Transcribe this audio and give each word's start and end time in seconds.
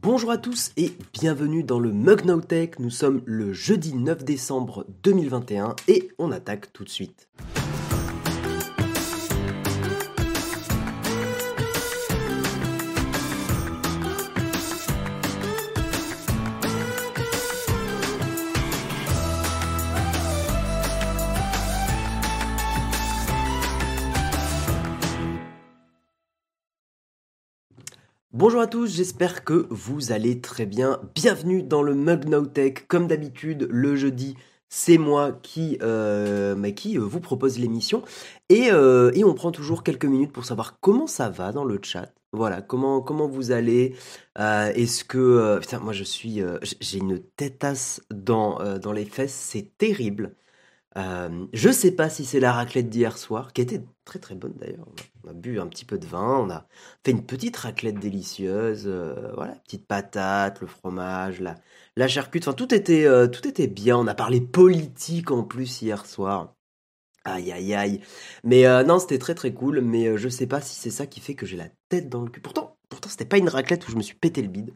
Bonjour 0.00 0.30
à 0.30 0.38
tous 0.38 0.70
et 0.76 0.92
bienvenue 1.12 1.64
dans 1.64 1.80
le 1.80 1.90
Mug 1.90 2.24
Now 2.24 2.40
Tech. 2.40 2.78
Nous 2.78 2.90
sommes 2.90 3.20
le 3.24 3.52
jeudi 3.52 3.94
9 3.94 4.24
décembre 4.24 4.86
2021 5.02 5.74
et 5.88 6.10
on 6.18 6.30
attaque 6.30 6.72
tout 6.72 6.84
de 6.84 6.88
suite. 6.88 7.28
Bonjour 28.38 28.60
à 28.60 28.68
tous, 28.68 28.94
j'espère 28.94 29.42
que 29.42 29.66
vous 29.68 30.12
allez 30.12 30.40
très 30.40 30.64
bien. 30.64 31.00
Bienvenue 31.16 31.64
dans 31.64 31.82
le 31.82 31.96
Mug 31.96 32.52
Tech. 32.52 32.84
Comme 32.86 33.08
d'habitude, 33.08 33.66
le 33.68 33.96
jeudi, 33.96 34.36
c'est 34.68 34.96
moi 34.96 35.32
qui, 35.42 35.76
euh, 35.82 36.54
bah, 36.54 36.70
qui 36.70 36.98
euh, 36.98 37.00
vous 37.00 37.18
propose 37.18 37.58
l'émission. 37.58 38.04
Et, 38.48 38.70
euh, 38.70 39.10
et 39.14 39.24
on 39.24 39.34
prend 39.34 39.50
toujours 39.50 39.82
quelques 39.82 40.04
minutes 40.04 40.30
pour 40.30 40.44
savoir 40.44 40.78
comment 40.78 41.08
ça 41.08 41.30
va 41.30 41.50
dans 41.50 41.64
le 41.64 41.80
chat. 41.82 42.12
Voilà, 42.30 42.62
comment, 42.62 43.00
comment 43.00 43.26
vous 43.26 43.50
allez 43.50 43.96
Est-ce 44.36 45.02
que... 45.02 45.58
putain, 45.58 45.80
moi 45.80 45.92
je 45.92 46.04
suis... 46.04 46.40
J'ai 46.80 46.98
une 46.98 47.18
têtasse 47.18 48.02
dans, 48.14 48.78
dans 48.78 48.92
les 48.92 49.04
fesses, 49.04 49.34
c'est 49.34 49.76
terrible. 49.78 50.36
Euh, 50.98 51.46
je 51.52 51.70
sais 51.70 51.92
pas 51.92 52.10
si 52.10 52.24
c'est 52.24 52.40
la 52.40 52.52
raclette 52.52 52.88
d'hier 52.88 53.18
soir, 53.18 53.52
qui 53.52 53.60
était 53.60 53.82
très 54.04 54.18
très 54.18 54.34
bonne 54.34 54.54
d'ailleurs. 54.56 54.88
On 55.24 55.30
a 55.30 55.32
bu 55.32 55.60
un 55.60 55.66
petit 55.68 55.84
peu 55.84 55.98
de 55.98 56.06
vin, 56.06 56.38
on 56.40 56.50
a 56.50 56.66
fait 57.04 57.12
une 57.12 57.24
petite 57.24 57.56
raclette 57.56 58.00
délicieuse, 58.00 58.84
euh, 58.86 59.30
voilà, 59.34 59.52
petite 59.64 59.86
patate, 59.86 60.60
le 60.60 60.66
fromage, 60.66 61.40
la, 61.40 61.54
la 61.96 62.08
charcute, 62.08 62.42
enfin 62.48 62.54
tout 62.54 62.74
était, 62.74 63.04
euh, 63.04 63.28
tout 63.28 63.46
était 63.46 63.68
bien. 63.68 63.96
On 63.96 64.06
a 64.08 64.14
parlé 64.14 64.40
politique 64.40 65.30
en 65.30 65.44
plus 65.44 65.82
hier 65.82 66.04
soir. 66.04 66.54
Aïe 67.24 67.52
aïe 67.52 67.74
aïe. 67.74 68.00
Mais 68.42 68.64
non, 68.84 68.98
c'était 68.98 69.18
très 69.18 69.34
très 69.34 69.52
cool, 69.52 69.82
mais 69.82 70.16
je 70.16 70.28
sais 70.28 70.46
pas 70.46 70.60
si 70.62 70.74
c'est 70.76 70.90
ça 70.90 71.06
qui 71.06 71.20
fait 71.20 71.34
que 71.34 71.46
j'ai 71.46 71.58
la 71.58 71.68
tête 71.90 72.08
dans 72.08 72.22
le 72.22 72.30
cul. 72.30 72.40
Pourtant, 72.40 72.78
pourtant 72.88 73.10
c'était 73.10 73.26
pas 73.26 73.36
une 73.38 73.50
raclette 73.50 73.86
où 73.86 73.90
je 73.90 73.96
me 73.96 74.02
suis 74.02 74.16
pété 74.16 74.40
le 74.40 74.48
bide. 74.48 74.72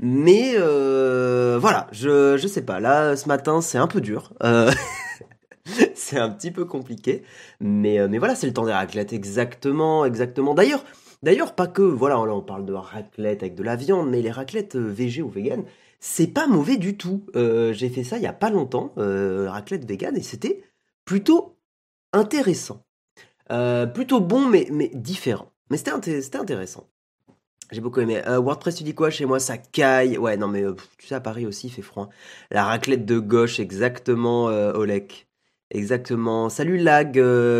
Mais 0.00 0.56
voilà, 0.58 1.86
je, 1.92 2.36
je 2.36 2.48
sais 2.48 2.64
pas. 2.64 2.80
Là, 2.80 3.16
ce 3.16 3.28
matin, 3.28 3.60
c'est 3.60 3.78
un 3.78 3.86
peu 3.86 4.00
dur. 4.00 4.34
c'est 5.94 6.18
un 6.18 6.30
petit 6.30 6.50
peu 6.50 6.64
compliqué. 6.64 7.22
Mais, 7.60 7.98
euh, 7.98 8.08
mais 8.08 8.18
voilà, 8.18 8.34
c'est 8.34 8.46
le 8.46 8.52
temps 8.52 8.66
des 8.66 8.72
raclettes, 8.72 9.12
exactement, 9.12 10.04
exactement. 10.04 10.54
D'ailleurs, 10.54 10.84
d'ailleurs, 11.22 11.54
pas 11.54 11.66
que, 11.66 11.82
voilà, 11.82 12.16
là 12.16 12.34
on 12.34 12.42
parle 12.42 12.66
de 12.66 12.72
raclette 12.72 13.42
avec 13.42 13.54
de 13.54 13.62
la 13.62 13.76
viande, 13.76 14.10
mais 14.10 14.22
les 14.22 14.30
raclettes 14.30 14.76
euh, 14.76 14.86
végé 14.86 15.22
ou 15.22 15.28
vegan, 15.28 15.64
c'est 16.00 16.26
pas 16.26 16.46
mauvais 16.46 16.76
du 16.76 16.96
tout. 16.96 17.24
Euh, 17.36 17.72
j'ai 17.72 17.88
fait 17.88 18.04
ça 18.04 18.18
il 18.18 18.22
y 18.22 18.26
a 18.26 18.32
pas 18.32 18.50
longtemps, 18.50 18.92
raclette 18.96 19.86
vegan, 19.86 20.16
et 20.16 20.22
c'était 20.22 20.62
plutôt 21.04 21.56
intéressant. 22.12 22.84
plutôt 23.94 24.20
bon, 24.20 24.46
mais, 24.46 24.68
différent. 24.94 25.50
Mais 25.70 25.78
c'était, 25.78 26.36
intéressant. 26.36 26.88
J'ai 27.72 27.80
beaucoup 27.80 28.00
aimé. 28.00 28.20
WordPress, 28.26 28.76
tu 28.76 28.84
dis 28.84 28.94
quoi 28.94 29.08
chez 29.10 29.24
moi? 29.24 29.40
Ça 29.40 29.56
caille. 29.56 30.18
Ouais, 30.18 30.36
non, 30.36 30.48
mais 30.48 30.62
tu 30.98 31.06
sais, 31.06 31.14
à 31.14 31.20
Paris 31.20 31.46
aussi, 31.46 31.70
fait 31.70 31.82
froid. 31.82 32.10
La 32.50 32.64
raclette 32.64 33.06
de 33.06 33.18
gauche, 33.18 33.58
exactement, 33.58 34.44
Olek. 34.44 35.26
Exactement. 35.74 36.48
Salut 36.50 36.78
Lag 36.78 37.12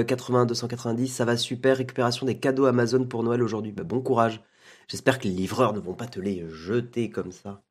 80 0.06 0.46
290, 0.46 1.08
ça 1.08 1.24
va 1.24 1.36
super. 1.36 1.76
Récupération 1.76 2.26
des 2.26 2.38
cadeaux 2.38 2.66
Amazon 2.66 3.04
pour 3.04 3.24
Noël 3.24 3.42
aujourd'hui. 3.42 3.72
Bah, 3.72 3.82
bon 3.82 4.00
courage. 4.00 4.40
J'espère 4.86 5.18
que 5.18 5.24
les 5.24 5.34
livreurs 5.34 5.72
ne 5.72 5.80
vont 5.80 5.94
pas 5.94 6.06
te 6.06 6.20
les 6.20 6.44
jeter 6.48 7.10
comme 7.10 7.32
ça. 7.32 7.62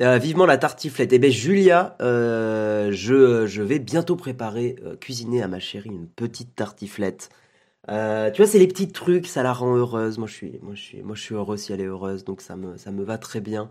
Euh, 0.00 0.16
vivement 0.16 0.46
la 0.46 0.56
tartiflette. 0.56 1.12
Eh 1.12 1.18
bien 1.18 1.28
Julia, 1.28 1.94
euh, 2.00 2.90
je, 2.92 3.46
je, 3.46 3.62
vais 3.62 3.78
bientôt 3.78 4.16
préparer, 4.16 4.76
euh, 4.82 4.96
cuisiner 4.96 5.42
à 5.42 5.48
ma 5.48 5.60
chérie 5.60 5.90
une 5.90 6.08
petite 6.08 6.54
tartiflette. 6.54 7.28
tu 7.86 7.92
vois, 7.92 8.46
c'est 8.46 8.58
les 8.58 8.68
petits 8.68 8.90
trucs, 8.92 9.26
ça 9.26 9.42
la 9.42 9.52
rend 9.52 9.76
heureuse. 9.76 10.16
Moi, 10.16 10.26
je 10.26 10.34
suis, 10.34 10.58
moi, 10.62 10.74
je 10.74 10.80
suis, 10.80 11.02
moi, 11.02 11.14
je 11.16 11.22
suis 11.22 11.34
heureux 11.34 11.58
si 11.58 11.74
elle 11.74 11.82
est 11.82 11.84
heureuse, 11.84 12.24
donc 12.24 12.40
ça 12.40 12.56
me, 12.56 12.78
ça 12.78 12.92
me 12.92 13.04
va 13.04 13.18
très 13.18 13.40
bien. 13.40 13.70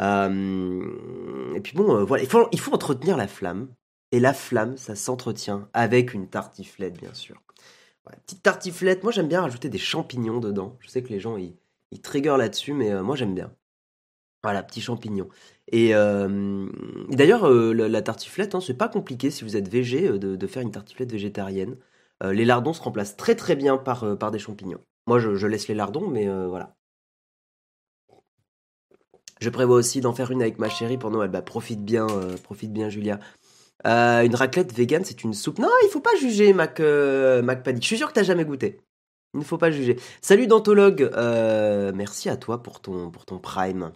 et 0.00 1.60
puis 1.60 1.76
bon, 1.76 2.04
voilà, 2.04 2.24
il 2.24 2.28
faut, 2.28 2.48
il 2.52 2.60
faut 2.60 2.74
entretenir 2.74 3.16
la 3.16 3.28
flamme. 3.28 3.68
Et 4.16 4.18
la 4.18 4.32
flamme, 4.32 4.78
ça 4.78 4.94
s'entretient 4.94 5.68
avec 5.74 6.14
une 6.14 6.26
tartiflette, 6.26 6.98
bien 6.98 7.12
sûr. 7.12 7.42
petite 8.24 8.42
tartiflette, 8.42 9.02
moi 9.02 9.12
j'aime 9.12 9.28
bien 9.28 9.42
rajouter 9.42 9.68
des 9.68 9.76
champignons 9.76 10.40
dedans. 10.40 10.78
Je 10.80 10.88
sais 10.88 11.02
que 11.02 11.10
les 11.10 11.20
gens, 11.20 11.36
ils, 11.36 11.54
ils 11.90 12.00
trigger 12.00 12.36
là-dessus, 12.38 12.72
mais 12.72 12.92
euh, 12.92 13.02
moi 13.02 13.14
j'aime 13.14 13.34
bien. 13.34 13.52
Voilà, 14.42 14.62
petits 14.62 14.80
champignons. 14.80 15.28
Et, 15.70 15.94
euh, 15.94 16.66
d'ailleurs, 17.10 17.46
euh, 17.46 17.74
la, 17.74 18.00
tartiflette, 18.00 18.54
hein, 18.54 18.62
c'est 18.62 18.78
pas 18.78 18.88
compliqué 18.88 19.30
si 19.30 19.44
vous 19.44 19.54
êtes 19.54 19.68
végé 19.68 20.08
de, 20.18 20.46
faire 20.46 20.62
une 20.62 20.70
tartiflette 20.70 21.12
végétarienne. 21.12 21.76
les 22.24 22.46
lardons 22.46 22.72
se 22.72 22.80
remplacent 22.80 23.18
très 23.18 23.34
très 23.34 23.54
bien 23.54 23.76
par, 23.76 24.30
des 24.30 24.38
champignons. 24.38 24.80
Moi, 25.06 25.18
je, 25.18 25.46
laisse 25.46 25.68
les 25.68 25.74
lardons, 25.74 26.08
mais 26.08 26.26
voilà. 26.46 26.74
Je 29.42 29.50
prévois 29.50 29.76
aussi 29.76 30.00
d'en 30.00 30.14
faire 30.14 30.30
une 30.30 30.40
avec 30.40 30.58
ma 30.58 30.70
chérie 30.70 30.96
pour 30.96 31.10
Noël. 31.10 31.30
Bah, 31.30 31.42
profite 31.42 31.84
bien, 31.84 32.06
profite 32.44 32.72
bien, 32.72 32.88
Julia. 32.88 33.20
Euh, 33.84 34.22
une 34.22 34.34
raclette 34.34 34.72
vegan, 34.72 35.04
c'est 35.04 35.22
une 35.24 35.34
soupe. 35.34 35.58
Non, 35.58 35.68
il 35.84 35.88
faut 35.90 36.00
pas 36.00 36.14
juger, 36.16 36.52
Mac, 36.52 36.80
euh, 36.80 37.42
Mac 37.42 37.62
Panic. 37.62 37.82
Je 37.82 37.88
suis 37.88 37.98
sûr 37.98 38.08
que 38.08 38.14
t'as 38.14 38.22
jamais 38.22 38.44
goûté. 38.44 38.80
Il 39.34 39.40
ne 39.40 39.44
faut 39.44 39.58
pas 39.58 39.70
juger. 39.70 39.98
Salut 40.22 40.46
Dantologue, 40.46 41.10
euh, 41.14 41.92
merci 41.94 42.30
à 42.30 42.36
toi 42.36 42.62
pour 42.62 42.80
ton, 42.80 43.10
pour 43.10 43.26
ton 43.26 43.38
Prime. 43.38 43.92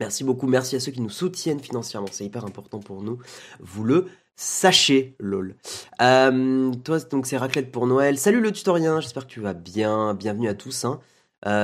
Merci 0.00 0.22
beaucoup, 0.22 0.46
merci 0.46 0.76
à 0.76 0.80
ceux 0.80 0.92
qui 0.92 1.00
nous 1.00 1.10
soutiennent 1.10 1.60
financièrement, 1.60 2.08
c'est 2.10 2.24
hyper 2.24 2.44
important 2.44 2.80
pour 2.80 3.02
nous. 3.02 3.18
Vous 3.60 3.84
le 3.84 4.06
sachez, 4.36 5.14
lol. 5.20 5.56
toi, 5.98 6.98
donc 7.10 7.26
c'est 7.26 7.36
raclette 7.36 7.70
pour 7.72 7.86
Noël. 7.86 8.18
Salut 8.18 8.40
le 8.40 8.52
tutorien, 8.52 9.00
j'espère 9.00 9.26
que 9.26 9.32
tu 9.32 9.40
vas 9.40 9.54
bien. 9.54 10.14
Bienvenue 10.14 10.48
à 10.48 10.54
tous. 10.54 10.84
Hein. 10.84 11.00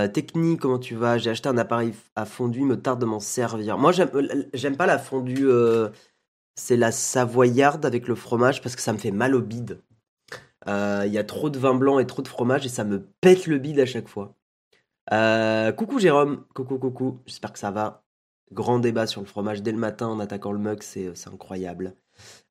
technique, 0.08 0.60
comment 0.60 0.78
tu 0.78 0.94
vas? 0.94 1.18
J'ai 1.18 1.30
acheté 1.30 1.48
un 1.48 1.58
appareil 1.58 1.92
à 2.14 2.24
fondu, 2.24 2.60
il 2.60 2.66
me 2.66 2.80
tarde 2.80 3.00
de 3.00 3.06
m'en 3.06 3.20
servir. 3.20 3.78
Moi, 3.78 3.92
j'aime 3.92 4.76
pas 4.76 4.86
la 4.86 4.98
fondue 4.98 5.46
c'est 6.60 6.76
la 6.76 6.92
savoyarde 6.92 7.86
avec 7.86 8.06
le 8.06 8.14
fromage 8.14 8.60
parce 8.62 8.76
que 8.76 8.82
ça 8.82 8.92
me 8.92 8.98
fait 8.98 9.10
mal 9.10 9.34
au 9.34 9.40
bide. 9.40 9.80
Euh, 10.68 11.04
il 11.06 11.12
y 11.12 11.18
a 11.18 11.24
trop 11.24 11.48
de 11.48 11.58
vin 11.58 11.74
blanc 11.74 11.98
et 11.98 12.06
trop 12.06 12.20
de 12.20 12.28
fromage 12.28 12.66
et 12.66 12.68
ça 12.68 12.84
me 12.84 13.02
pète 13.22 13.46
le 13.46 13.58
bide 13.58 13.80
à 13.80 13.86
chaque 13.86 14.08
fois. 14.08 14.36
Euh, 15.12 15.72
coucou 15.72 15.98
Jérôme, 15.98 16.44
coucou 16.54 16.78
coucou, 16.78 17.20
j'espère 17.26 17.52
que 17.52 17.58
ça 17.58 17.70
va. 17.70 18.04
Grand 18.52 18.78
débat 18.78 19.06
sur 19.06 19.22
le 19.22 19.26
fromage 19.26 19.62
dès 19.62 19.72
le 19.72 19.78
matin 19.78 20.08
en 20.08 20.20
attaquant 20.20 20.52
le 20.52 20.58
mug, 20.58 20.82
c'est 20.82 21.12
incroyable. 21.32 21.94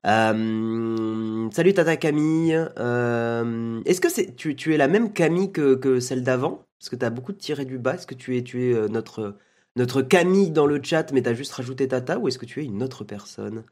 Euh, 0.04 1.48
salut 1.52 1.74
Tata 1.74 1.96
Camille. 1.96 2.52
Est-ce 2.52 4.00
que 4.00 4.30
tu, 4.32 4.74
es 4.74 4.76
la 4.76 4.88
même 4.88 5.12
Camille 5.12 5.52
que, 5.52 6.00
celle 6.00 6.24
d'avant? 6.24 6.64
Parce 6.80 6.90
que 6.90 6.96
tu 6.96 7.04
as 7.04 7.10
beaucoup 7.10 7.32
de 7.32 7.38
tirés 7.38 7.64
du 7.64 7.78
bas. 7.78 7.94
Est-ce 7.94 8.08
que 8.08 8.14
tu 8.14 8.36
es, 8.36 8.42
tu 8.42 8.72
es 8.72 8.88
notre 8.88 9.36
notre 9.76 10.02
Camille 10.02 10.50
dans 10.50 10.66
le 10.66 10.82
chat, 10.82 11.12
mais 11.12 11.22
t'as 11.22 11.34
juste 11.34 11.52
rajouté 11.52 11.88
Tata, 11.88 12.18
ou 12.18 12.28
est-ce 12.28 12.38
que 12.38 12.46
tu 12.46 12.60
es 12.60 12.64
une 12.64 12.82
autre 12.82 13.04
personne? 13.04 13.64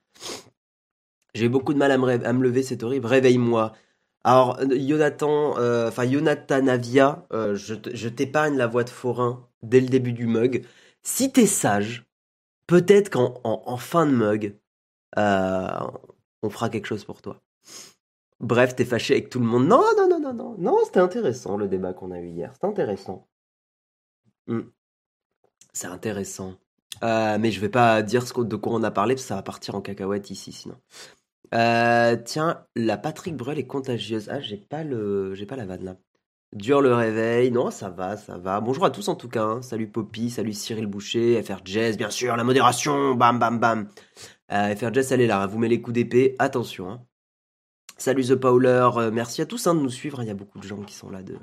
J'ai 1.34 1.48
beaucoup 1.48 1.74
de 1.74 1.78
mal 1.78 1.92
à 1.92 1.98
me, 1.98 2.42
lever, 2.42 2.62
c'est 2.62 2.82
horrible. 2.82 3.06
Réveille-moi. 3.06 3.72
Alors, 4.24 4.58
Jonathan, 4.70 5.56
euh, 5.58 5.88
enfin 5.88 6.06
Navia, 6.60 7.26
euh, 7.32 7.54
je, 7.54 8.08
t'épargne 8.08 8.56
la 8.56 8.66
voix 8.66 8.84
de 8.84 8.90
forain 8.90 9.48
dès 9.62 9.80
le 9.80 9.88
début 9.88 10.12
du 10.12 10.26
mug. 10.26 10.64
Si 11.02 11.32
t'es 11.32 11.46
sage, 11.46 12.06
peut-être 12.66 13.10
qu'en 13.10 13.40
en, 13.44 13.76
fin 13.76 14.06
de 14.06 14.12
mug, 14.12 14.58
euh, 15.16 15.68
on 16.42 16.50
fera 16.50 16.68
quelque 16.70 16.86
chose 16.86 17.04
pour 17.04 17.22
toi. 17.22 17.40
Bref, 18.40 18.76
t'es 18.76 18.84
fâché 18.84 19.14
avec 19.14 19.30
tout 19.30 19.40
le 19.40 19.46
monde. 19.46 19.66
Non, 19.66 19.82
non, 19.96 20.08
non, 20.08 20.20
non, 20.20 20.34
non. 20.34 20.56
Non, 20.58 20.78
c'était 20.84 21.00
intéressant 21.00 21.56
le 21.56 21.68
débat 21.68 21.92
qu'on 21.92 22.10
a 22.12 22.20
eu 22.20 22.28
hier. 22.28 22.52
C'était 22.52 22.66
intéressant. 22.66 23.28
Hmm. 24.46 24.62
C'est 25.78 25.86
intéressant. 25.86 26.54
Euh, 27.04 27.38
mais 27.38 27.52
je 27.52 27.60
vais 27.60 27.68
pas 27.68 28.02
dire 28.02 28.26
ce, 28.26 28.40
de 28.40 28.56
quoi 28.56 28.72
on 28.72 28.82
a 28.82 28.90
parlé, 28.90 29.14
parce 29.14 29.22
que 29.22 29.28
ça 29.28 29.36
va 29.36 29.42
partir 29.42 29.76
en 29.76 29.80
cacahuète 29.80 30.28
ici, 30.28 30.50
sinon. 30.50 30.74
Euh, 31.54 32.16
tiens, 32.24 32.64
la 32.74 32.96
Patrick 32.98 33.36
Bruel 33.36 33.60
est 33.60 33.66
contagieuse. 33.68 34.28
Ah, 34.28 34.40
j'ai 34.40 34.56
pas 34.56 34.82
le, 34.82 35.36
j'ai 35.36 35.46
pas 35.46 35.54
la 35.54 35.66
vanne 35.66 35.84
là. 35.84 35.96
Dure 36.52 36.82
le 36.82 36.92
réveil. 36.92 37.52
Non, 37.52 37.70
ça 37.70 37.90
va, 37.90 38.16
ça 38.16 38.38
va. 38.38 38.60
Bonjour 38.60 38.86
à 38.86 38.90
tous 38.90 39.06
en 39.06 39.14
tout 39.14 39.28
cas. 39.28 39.44
Hein. 39.44 39.62
Salut 39.62 39.86
Poppy, 39.86 40.30
salut 40.30 40.52
Cyril 40.52 40.86
Boucher, 40.86 41.40
FR 41.44 41.60
Jazz, 41.64 41.96
bien 41.96 42.10
sûr, 42.10 42.36
la 42.36 42.42
modération, 42.42 43.14
bam 43.14 43.38
bam 43.38 43.60
bam. 43.60 43.88
Euh, 44.50 44.74
Jazz, 44.92 45.12
elle 45.12 45.20
est 45.20 45.28
là, 45.28 45.46
vous 45.46 45.58
met 45.60 45.68
les 45.68 45.80
coups 45.80 45.94
d'épée, 45.94 46.34
attention. 46.40 46.90
Hein. 46.90 47.06
Salut 47.98 48.24
The 48.24 48.34
Powler, 48.34 48.90
merci 49.12 49.42
à 49.42 49.46
tous 49.46 49.68
hein, 49.68 49.76
de 49.76 49.80
nous 49.80 49.90
suivre. 49.90 50.24
Il 50.24 50.26
y 50.26 50.30
a 50.30 50.34
beaucoup 50.34 50.58
de 50.58 50.66
gens 50.66 50.82
qui 50.82 50.94
sont 50.94 51.10
là 51.10 51.22
de, 51.22 51.38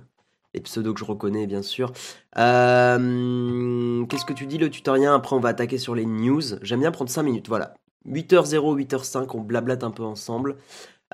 les 0.55 0.61
pseudos 0.61 0.93
que 0.93 0.99
je 0.99 1.05
reconnais 1.05 1.45
bien 1.47 1.61
sûr. 1.61 1.91
Euh, 2.37 4.05
qu'est-ce 4.07 4.25
que 4.25 4.33
tu 4.33 4.47
dis 4.47 4.57
le 4.57 4.69
tutorien 4.69 5.13
Après 5.15 5.35
on 5.35 5.39
va 5.39 5.49
attaquer 5.49 5.77
sur 5.77 5.95
les 5.95 6.05
news. 6.05 6.41
J'aime 6.61 6.79
bien 6.79 6.91
prendre 6.91 7.09
5 7.11 7.23
minutes, 7.23 7.47
voilà. 7.47 7.75
8h0, 8.07 8.75
8h05, 8.75 9.35
on 9.35 9.41
blablate 9.41 9.83
un 9.83 9.91
peu 9.91 10.03
ensemble. 10.03 10.57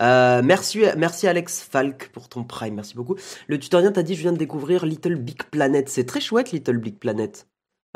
Euh, 0.02 0.42
merci, 0.44 0.84
merci 0.98 1.28
Alex 1.28 1.62
Falk 1.62 2.10
pour 2.10 2.30
ton 2.30 2.44
prime, 2.44 2.76
merci 2.76 2.96
beaucoup. 2.96 3.16
Le 3.48 3.60
tutorien 3.60 3.92
t'a 3.92 4.04
dit 4.04 4.16
je 4.16 4.22
viens 4.22 4.34
de 4.34 4.38
découvrir 4.38 4.86
Little 4.86 5.16
Big 5.16 5.44
Planet. 5.44 5.90
C'est 5.90 6.06
très 6.06 6.22
chouette 6.22 6.52
Little 6.52 6.78
Big 6.78 6.98
Planet. 6.98 7.48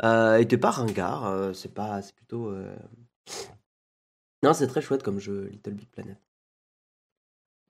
Euh, 0.04 0.36
et 0.36 0.46
t'es 0.46 0.58
pas 0.58 0.70
ringard, 0.70 1.26
euh, 1.26 1.52
c'est 1.54 1.72
pas, 1.72 2.02
c'est 2.02 2.14
plutôt. 2.14 2.52
Non, 4.42 4.52
c'est 4.54 4.66
très 4.66 4.82
chouette 4.82 5.02
comme 5.02 5.18
jeu, 5.18 5.48
Little 5.52 5.74
Big 5.74 5.88
Planet. 5.88 6.18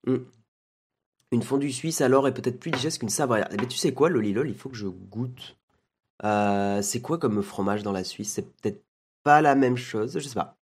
Hmm. 0.06 0.24
Une 1.32 1.42
fondue 1.42 1.72
suisse 1.72 2.00
alors 2.00 2.28
est 2.28 2.34
peut-être 2.34 2.60
plus 2.60 2.70
digeste 2.70 3.00
qu'une 3.00 3.08
savoyarde. 3.08 3.52
Eh 3.52 3.56
ben, 3.56 3.66
tu 3.66 3.76
sais 3.76 3.92
quoi, 3.92 4.08
Lolilol, 4.08 4.48
il 4.48 4.54
faut 4.54 4.68
que 4.68 4.76
je 4.76 4.86
goûte. 4.86 5.56
Euh, 6.24 6.82
c'est 6.82 7.00
quoi 7.00 7.18
comme 7.18 7.42
fromage 7.42 7.82
dans 7.82 7.92
la 7.92 8.04
Suisse? 8.04 8.32
C'est 8.32 8.50
peut-être 8.60 8.82
pas 9.22 9.40
la 9.42 9.54
même 9.54 9.76
chose, 9.76 10.18
je 10.18 10.26
sais 10.28 10.34
pas. 10.34 10.56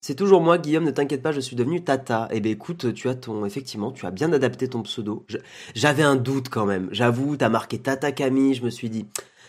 C'est 0.00 0.14
toujours 0.14 0.40
moi, 0.40 0.58
Guillaume, 0.58 0.84
ne 0.84 0.90
t'inquiète 0.90 1.22
pas, 1.22 1.32
je 1.32 1.40
suis 1.40 1.56
devenu 1.56 1.82
Tata. 1.82 2.28
Eh 2.30 2.40
ben 2.40 2.52
écoute, 2.52 2.94
tu 2.94 3.08
as 3.08 3.14
ton. 3.14 3.44
Effectivement, 3.44 3.92
tu 3.92 4.06
as 4.06 4.10
bien 4.10 4.32
adapté 4.32 4.68
ton 4.68 4.82
pseudo. 4.82 5.26
J'avais 5.74 6.02
un 6.02 6.16
doute 6.16 6.48
quand 6.48 6.66
même. 6.66 6.88
J'avoue, 6.92 7.36
t'as 7.36 7.48
marqué 7.48 7.80
Tata 7.80 8.12
Camille, 8.12 8.54
je 8.54 8.64
me 8.64 8.70
suis 8.70 8.90
dit, 8.90 9.06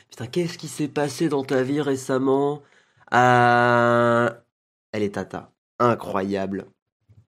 putain, 0.10 0.28
qu'est-ce 0.28 0.58
qui 0.58 0.68
s'est 0.68 0.88
passé 0.88 1.30
dans 1.30 1.44
ta 1.44 1.64
vie 1.64 1.82
récemment? 1.82 2.62
Euh, 3.14 4.30
Elle 4.92 5.04
est 5.04 5.16
Tata. 5.16 5.52
Incroyable. 5.80 6.66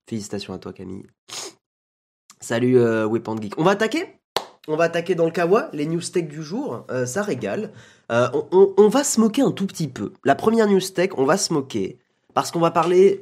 Félicitations 0.08 0.54
à 0.54 0.58
toi, 0.58 0.72
Camille. 0.72 1.06
Salut, 2.40 2.78
euh, 2.78 3.06
Geek. 3.40 3.58
On 3.58 3.62
va 3.62 3.72
attaquer 3.72 4.06
On 4.66 4.76
va 4.76 4.84
attaquer 4.84 5.14
dans 5.14 5.26
le 5.26 5.30
kawa, 5.30 5.68
les 5.74 5.84
news 5.84 6.00
tech 6.00 6.26
du 6.26 6.42
jour. 6.42 6.86
Euh, 6.90 7.04
ça 7.04 7.22
régale. 7.22 7.70
Euh, 8.10 8.28
on, 8.50 8.88
va 8.88 9.04
se 9.04 9.20
moquer 9.20 9.42
un 9.42 9.52
tout 9.52 9.66
petit 9.66 9.88
peu. 9.88 10.14
La 10.24 10.34
première 10.34 10.66
news 10.66 10.80
tech, 10.80 11.10
on 11.18 11.24
va 11.24 11.36
se 11.36 11.52
moquer. 11.52 11.98
Parce 12.32 12.50
qu'on 12.50 12.60
va 12.60 12.70
parler. 12.70 13.20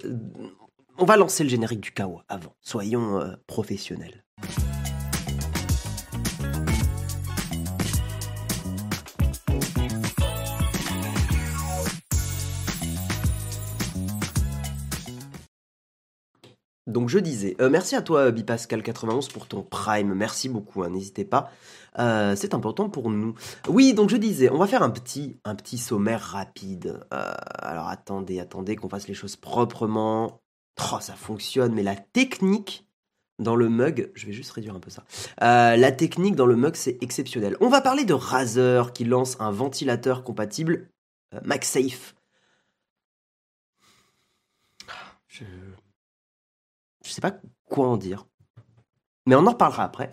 On 0.99 1.05
va 1.05 1.17
lancer 1.17 1.43
le 1.43 1.51
générique 1.51 1.81
du 1.81 1.91
kawa 1.91 2.25
avant. 2.29 2.55
Soyons 2.61 3.21
euh, 3.21 3.33
professionnels. 3.47 4.25
Donc 16.89 17.11
je 17.11 17.19
disais, 17.19 17.55
euh, 17.61 17.69
merci 17.69 17.95
à 17.95 18.03
toi 18.03 18.31
Bipascal91 18.31 19.31
pour 19.31 19.47
ton 19.47 19.63
prime, 19.63 20.15
merci 20.15 20.49
beaucoup, 20.49 20.83
hein, 20.83 20.91
n'hésitez 20.91 21.25
pas, 21.25 21.53
Euh, 21.99 22.37
c'est 22.37 22.55
important 22.55 22.89
pour 22.89 23.11
nous. 23.11 23.35
Oui, 23.69 23.93
donc 23.93 24.09
je 24.09 24.17
disais, 24.17 24.51
on 24.51 24.59
va 24.59 24.69
faire 24.69 24.85
un 24.85 24.91
petit, 24.91 25.37
un 25.45 25.57
petit 25.57 25.79
sommaire 25.79 26.21
rapide. 26.21 27.01
Euh, 27.13 27.33
alors 27.59 27.89
attendez, 27.89 28.39
attendez 28.39 28.77
qu'on 28.77 28.89
fasse 28.89 29.09
les 29.09 29.15
choses 29.15 29.35
proprement. 29.35 30.41
Oh, 30.93 30.99
ça 31.01 31.15
fonctionne, 31.15 31.75
mais 31.75 31.83
la 31.83 31.97
technique 31.97 32.87
dans 33.41 33.57
le 33.57 33.69
mug, 33.69 34.13
je 34.15 34.27
vais 34.27 34.33
juste 34.33 34.53
réduire 34.53 34.77
un 34.77 34.81
peu 34.81 34.91
ça. 34.91 35.03
La 35.41 35.91
technique 35.91 36.37
dans 36.37 36.47
le 36.47 36.55
mug, 36.55 36.77
c'est 36.77 37.03
exceptionnel. 37.03 37.57
On 37.61 37.69
va 37.69 37.81
parler 37.81 38.05
de 38.05 38.15
Razer 38.15 38.93
qui 38.93 39.05
lance 39.05 39.37
un 39.41 39.51
ventilateur 39.51 40.23
compatible 40.23 40.89
MagSafe. 41.43 42.15
Je... 45.27 45.45
Je 47.09 47.15
sais 47.15 47.23
pas 47.23 47.33
quoi 47.71 47.89
en 47.89 47.97
dire. 47.97 48.27
Mais 49.27 49.35
on 49.35 49.47
en 49.47 49.53
reparlera 49.53 49.85
après. 49.85 50.11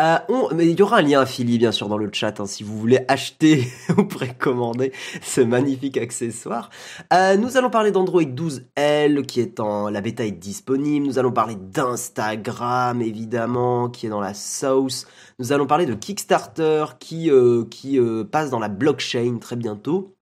Euh, 0.00 0.18
mais 0.54 0.68
il 0.68 0.78
y 0.78 0.82
aura 0.82 0.98
un 0.98 1.02
lien 1.02 1.20
affilié 1.20 1.58
bien 1.58 1.72
sûr 1.72 1.88
dans 1.88 1.98
le 1.98 2.08
chat 2.12 2.38
hein, 2.38 2.46
si 2.46 2.62
vous 2.62 2.78
voulez 2.78 3.00
acheter 3.08 3.66
ou 3.96 4.04
précommander 4.04 4.92
ce 5.20 5.40
magnifique 5.40 5.96
accessoire. 5.96 6.70
Euh, 7.12 7.36
nous 7.36 7.56
allons 7.56 7.70
parler 7.70 7.90
d'Android 7.90 8.22
12L 8.22 9.26
qui 9.26 9.40
est 9.40 9.58
en 9.58 9.90
la 9.90 10.00
bêta 10.00 10.24
est 10.24 10.30
disponible. 10.30 11.04
Nous 11.04 11.18
allons 11.18 11.32
parler 11.32 11.56
d'Instagram 11.56 13.02
évidemment 13.02 13.88
qui 13.88 14.06
est 14.06 14.10
dans 14.10 14.20
la 14.20 14.34
sauce. 14.34 15.08
Nous 15.40 15.50
allons 15.50 15.66
parler 15.66 15.86
de 15.86 15.94
Kickstarter 15.94 16.84
qui 17.00 17.32
qui 17.68 17.98
euh, 17.98 18.22
passe 18.22 18.50
dans 18.50 18.60
la 18.60 18.68
blockchain 18.68 19.38
très 19.40 19.56
bientôt. 19.56 20.17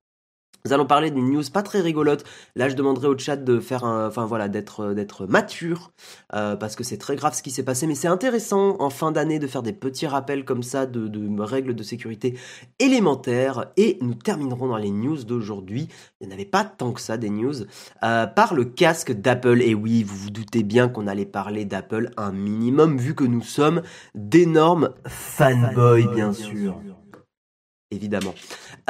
Nous 0.66 0.72
allons 0.72 0.84
parler 0.84 1.12
d'une 1.12 1.30
news 1.30 1.44
pas 1.52 1.62
très 1.62 1.80
rigolote. 1.80 2.24
Là, 2.56 2.68
je 2.68 2.74
demanderai 2.74 3.06
au 3.06 3.16
chat 3.16 3.36
de 3.36 3.60
faire 3.60 3.84
un, 3.84 4.08
enfin 4.08 4.26
voilà, 4.26 4.48
d'être 4.48 4.94
d'être 4.94 5.24
mature 5.28 5.92
euh, 6.34 6.56
parce 6.56 6.74
que 6.74 6.82
c'est 6.82 6.96
très 6.96 7.14
grave 7.14 7.34
ce 7.34 7.42
qui 7.44 7.52
s'est 7.52 7.62
passé, 7.62 7.86
mais 7.86 7.94
c'est 7.94 8.08
intéressant 8.08 8.74
en 8.80 8.90
fin 8.90 9.12
d'année 9.12 9.38
de 9.38 9.46
faire 9.46 9.62
des 9.62 9.72
petits 9.72 10.08
rappels 10.08 10.44
comme 10.44 10.64
ça 10.64 10.86
de, 10.86 11.06
de 11.06 11.40
règles 11.40 11.76
de 11.76 11.82
sécurité 11.84 12.36
élémentaires. 12.80 13.66
Et 13.76 13.96
nous 14.00 14.14
terminerons 14.14 14.66
dans 14.66 14.76
les 14.76 14.90
news 14.90 15.22
d'aujourd'hui. 15.22 15.86
Il 16.20 16.26
n'y 16.26 16.32
en 16.32 16.34
avait 16.34 16.44
pas 16.44 16.64
tant 16.64 16.90
que 16.90 17.00
ça 17.00 17.16
des 17.16 17.30
news 17.30 17.54
euh, 18.02 18.26
par 18.26 18.52
le 18.52 18.64
casque 18.64 19.12
d'Apple. 19.12 19.62
Et 19.62 19.76
oui, 19.76 20.02
vous 20.02 20.16
vous 20.16 20.30
doutez 20.30 20.64
bien 20.64 20.88
qu'on 20.88 21.06
allait 21.06 21.26
parler 21.26 21.64
d'Apple 21.64 22.10
un 22.16 22.32
minimum 22.32 22.98
vu 22.98 23.14
que 23.14 23.22
nous 23.22 23.42
sommes 23.42 23.82
d'énormes 24.16 24.90
fanboys, 25.06 26.08
bien 26.12 26.32
sûr 26.32 26.74
évidemment. 27.90 28.34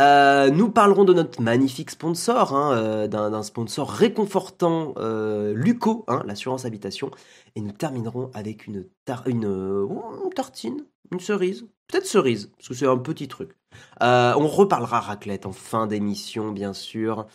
Euh, 0.00 0.50
nous 0.50 0.70
parlerons 0.70 1.04
de 1.04 1.12
notre 1.12 1.40
magnifique 1.42 1.90
sponsor, 1.90 2.54
hein, 2.54 2.72
euh, 2.76 3.06
d'un 3.08 3.42
sponsor 3.42 3.90
réconfortant, 3.90 4.94
euh, 4.98 5.52
Luco, 5.54 6.04
hein, 6.08 6.22
l'assurance 6.26 6.64
habitation, 6.64 7.10
et 7.54 7.60
nous 7.60 7.72
terminerons 7.72 8.30
avec 8.34 8.66
une, 8.66 8.86
tar- 9.04 9.26
une, 9.26 9.44
une 9.44 10.32
tartine, 10.34 10.84
une 11.12 11.20
cerise, 11.20 11.66
peut-être 11.88 12.06
cerise, 12.06 12.50
parce 12.56 12.68
que 12.68 12.74
c'est 12.74 12.86
un 12.86 12.96
petit 12.98 13.28
truc. 13.28 13.50
On 14.00 14.48
reparlera 14.48 15.00
raclette 15.00 15.46
en 15.46 15.52
fin 15.52 15.86
d'émission, 15.86 16.50
bien 16.52 16.72
sûr. 16.72 17.26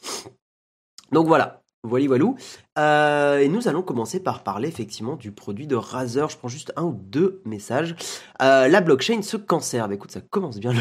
Donc 1.11 1.27
voilà, 1.27 1.61
voilà, 1.83 2.07
voilou. 2.07 2.35
Et 2.77 3.47
nous 3.47 3.67
allons 3.67 3.81
commencer 3.83 4.21
par 4.21 4.43
parler 4.43 4.67
effectivement 4.67 5.15
du 5.15 5.31
produit 5.31 5.67
de 5.67 5.75
Razer. 5.75 6.29
Je 6.29 6.37
prends 6.37 6.47
juste 6.47 6.73
un 6.75 6.83
ou 6.83 6.93
deux 6.93 7.41
messages. 7.45 7.95
La 8.39 8.81
blockchain 8.81 9.21
se 9.21 9.37
conserve. 9.37 9.93
Écoute, 9.93 10.11
ça 10.11 10.21
commence 10.21 10.59
bien 10.59 10.73
le 10.73 10.79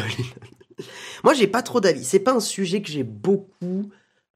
Moi, 1.23 1.33
j'ai 1.33 1.47
pas 1.47 1.61
trop 1.61 1.79
d'avis. 1.79 2.03
C'est 2.03 2.19
pas 2.19 2.33
un 2.33 2.39
sujet 2.39 2.81
que 2.81 2.89
j'ai 2.89 3.03
beaucoup 3.03 3.89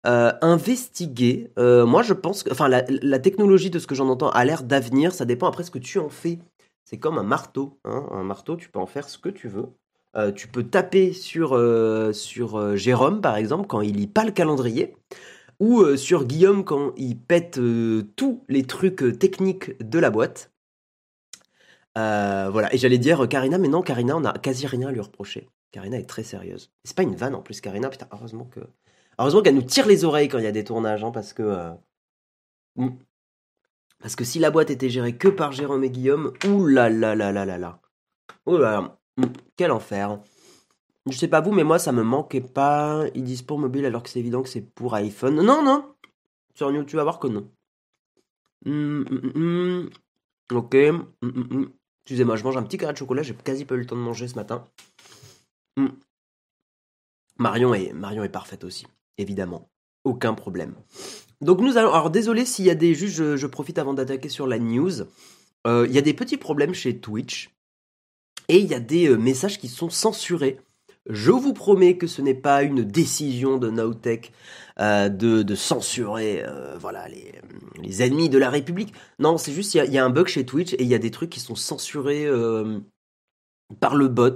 euh, 0.05 0.31
investigué. 0.41 1.51
Euh, 1.57 1.85
moi, 1.85 2.03
je 2.03 2.13
pense 2.13 2.43
que, 2.43 2.51
enfin, 2.51 2.67
la, 2.67 3.19
technologie 3.19 3.71
de 3.71 3.79
ce 3.79 3.87
que 3.87 3.95
j'en 3.95 4.07
entends 4.09 4.29
a 4.29 4.45
l'air 4.45 4.63
d'avenir. 4.63 5.13
Ça 5.13 5.25
dépend 5.25 5.47
après 5.47 5.63
ce 5.63 5.71
que 5.71 5.79
tu 5.79 5.97
en 5.97 6.09
fais. 6.09 6.39
C'est 6.83 6.97
comme 6.97 7.17
un 7.17 7.23
marteau. 7.23 7.79
hein. 7.85 8.07
Un 8.11 8.23
marteau, 8.23 8.55
tu 8.55 8.69
peux 8.69 8.79
en 8.79 8.85
faire 8.85 9.09
ce 9.09 9.17
que 9.17 9.29
tu 9.29 9.47
veux. 9.47 9.67
Euh, 10.15 10.31
tu 10.31 10.47
peux 10.47 10.63
taper 10.63 11.11
sur, 11.11 11.59
sur 12.13 12.77
Jérôme, 12.77 13.21
par 13.21 13.35
exemple, 13.35 13.67
quand 13.67 13.81
il 13.81 13.95
lit 13.95 14.07
pas 14.07 14.25
le 14.25 14.31
calendrier, 14.31 14.95
ou 15.59 15.95
sur 15.95 16.25
Guillaume 16.25 16.63
quand 16.63 16.93
il 16.97 17.17
pète 17.17 17.59
tous 18.15 18.43
les 18.47 18.63
trucs 18.63 19.19
techniques 19.19 19.77
de 19.83 19.99
la 19.99 20.11
boîte. 20.11 20.51
Voilà, 21.95 22.73
et 22.73 22.77
j'allais 22.77 22.99
dire 22.99 23.27
Karina, 23.27 23.57
mais 23.57 23.67
non, 23.69 23.81
Karina, 23.81 24.15
on 24.15 24.23
a 24.23 24.33
quasi 24.33 24.67
rien 24.67 24.87
à 24.87 24.91
lui 24.91 25.01
reprocher. 25.01 25.49
Karina 25.71 25.97
est 25.97 26.09
très 26.09 26.23
sérieuse. 26.23 26.71
C'est 26.83 26.95
pas 26.95 27.03
une 27.03 27.15
vanne 27.15 27.35
en 27.35 27.41
plus, 27.41 27.61
Karina, 27.61 27.89
putain, 27.89 28.07
heureusement 28.11 28.45
que. 28.45 28.61
Heureusement 29.17 29.41
qu'elle 29.41 29.55
nous 29.55 29.61
tire 29.61 29.87
les 29.87 30.03
oreilles 30.03 30.27
quand 30.27 30.37
il 30.37 30.43
y 30.43 30.47
a 30.47 30.51
des 30.51 30.63
tournages, 30.63 31.03
hein, 31.03 31.11
parce 31.11 31.33
que. 31.33 31.43
euh. 31.43 32.89
Parce 33.99 34.15
que 34.15 34.23
si 34.23 34.39
la 34.39 34.51
boîte 34.51 34.69
était 34.69 34.89
gérée 34.89 35.15
que 35.15 35.27
par 35.27 35.51
Jérôme 35.51 35.83
et 35.83 35.89
Guillaume, 35.89 36.33
ouh 36.47 36.65
là 36.65 36.89
là 36.89 37.79
quel 39.55 39.71
enfer. 39.71 40.19
Je 41.09 41.17
sais 41.17 41.27
pas 41.27 41.41
vous, 41.41 41.51
mais 41.51 41.63
moi 41.63 41.79
ça 41.79 41.91
me 41.91 42.03
manquait 42.03 42.41
pas. 42.41 43.05
Ils 43.13 43.23
disent 43.23 43.43
pour 43.43 43.59
mobile 43.59 43.85
alors 43.85 44.03
que 44.03 44.09
c'est 44.09 44.19
évident 44.19 44.41
que 44.41 44.49
c'est 44.49 44.61
pour 44.61 44.95
iPhone. 44.95 45.35
Non, 45.35 45.63
non 45.63 45.95
Sur 46.53 46.71
New, 46.71 46.83
tu 46.83 46.95
vas 46.95 47.03
voir 47.03 47.19
que 47.19 47.27
non? 47.27 47.49
Hum, 48.65 49.05
hum, 49.09 49.31
hum. 49.35 49.89
Ok. 50.51 50.75
Excusez-moi, 52.03 52.35
je 52.35 52.43
mange 52.43 52.57
un 52.57 52.63
petit 52.63 52.77
carré 52.77 52.93
de 52.93 52.97
chocolat, 52.97 53.23
j'ai 53.23 53.33
quasi 53.35 53.65
pas 53.65 53.75
eu 53.75 53.79
le 53.79 53.85
temps 53.85 53.95
de 53.95 54.01
manger 54.01 54.27
ce 54.27 54.35
matin. 54.35 54.67
Hum. 55.77 55.91
Marion 57.37 57.73
est, 57.73 58.29
parfaite 58.29 58.63
aussi, 58.63 58.87
évidemment. 59.17 59.69
Aucun 60.03 60.33
problème. 60.33 60.75
Donc 61.41 61.59
nous 61.59 61.77
allons... 61.77 61.91
Alors 61.91 62.09
désolé 62.09 62.45
s'il 62.45 62.65
y 62.65 62.69
a 62.69 62.75
des... 62.75 62.93
Juste, 62.93 63.35
je, 63.35 63.47
profite 63.47 63.77
avant 63.77 63.93
d'attaquer 63.93 64.29
sur 64.29 64.47
la 64.47 64.59
news. 64.59 65.01
Euh, 65.67 65.85
Il 65.87 65.93
y 65.93 65.97
a 65.97 66.01
des 66.01 66.13
petits 66.13 66.37
problèmes 66.37 66.73
chez 66.73 66.97
Twitch. 66.97 67.49
Et 68.47 68.59
il 68.59 68.67
y 68.67 68.73
a 68.75 68.79
des 68.79 69.09
euh, 69.09 69.17
messages 69.17 69.59
qui 69.59 69.67
sont 69.67 69.89
censurés. 69.89 70.59
Je 71.07 71.31
vous 71.31 71.53
promets 71.53 71.97
que 71.97 72.07
ce 72.07 72.21
n'est 72.21 72.35
pas 72.35 72.63
une 72.63 72.83
décision 72.83 73.57
de 73.57 73.69
Nowtech 73.69 74.31
euh, 74.79 75.09
de, 75.09 75.55
censurer 75.55 76.43
voilà, 76.79 77.07
les, 77.07 78.01
ennemis 78.01 78.29
de 78.29 78.39
la 78.39 78.49
République. 78.49 78.93
Non, 79.19 79.37
c'est 79.37 79.51
juste 79.51 79.75
il 79.75 79.91
y, 79.91 79.97
a- 79.97 80.05
un 80.05 80.09
bug 80.09 80.27
chez 80.27 80.45
Twitch 80.47 80.73
et 80.73 80.81
il 80.81 80.87
y 80.87 80.95
a 80.95 80.99
des 80.99 81.11
trucs 81.11 81.29
qui 81.29 81.39
sont 81.39 81.53
censurés 81.53 82.27
par 83.79 83.95
le 83.95 84.07
bot. 84.07 84.35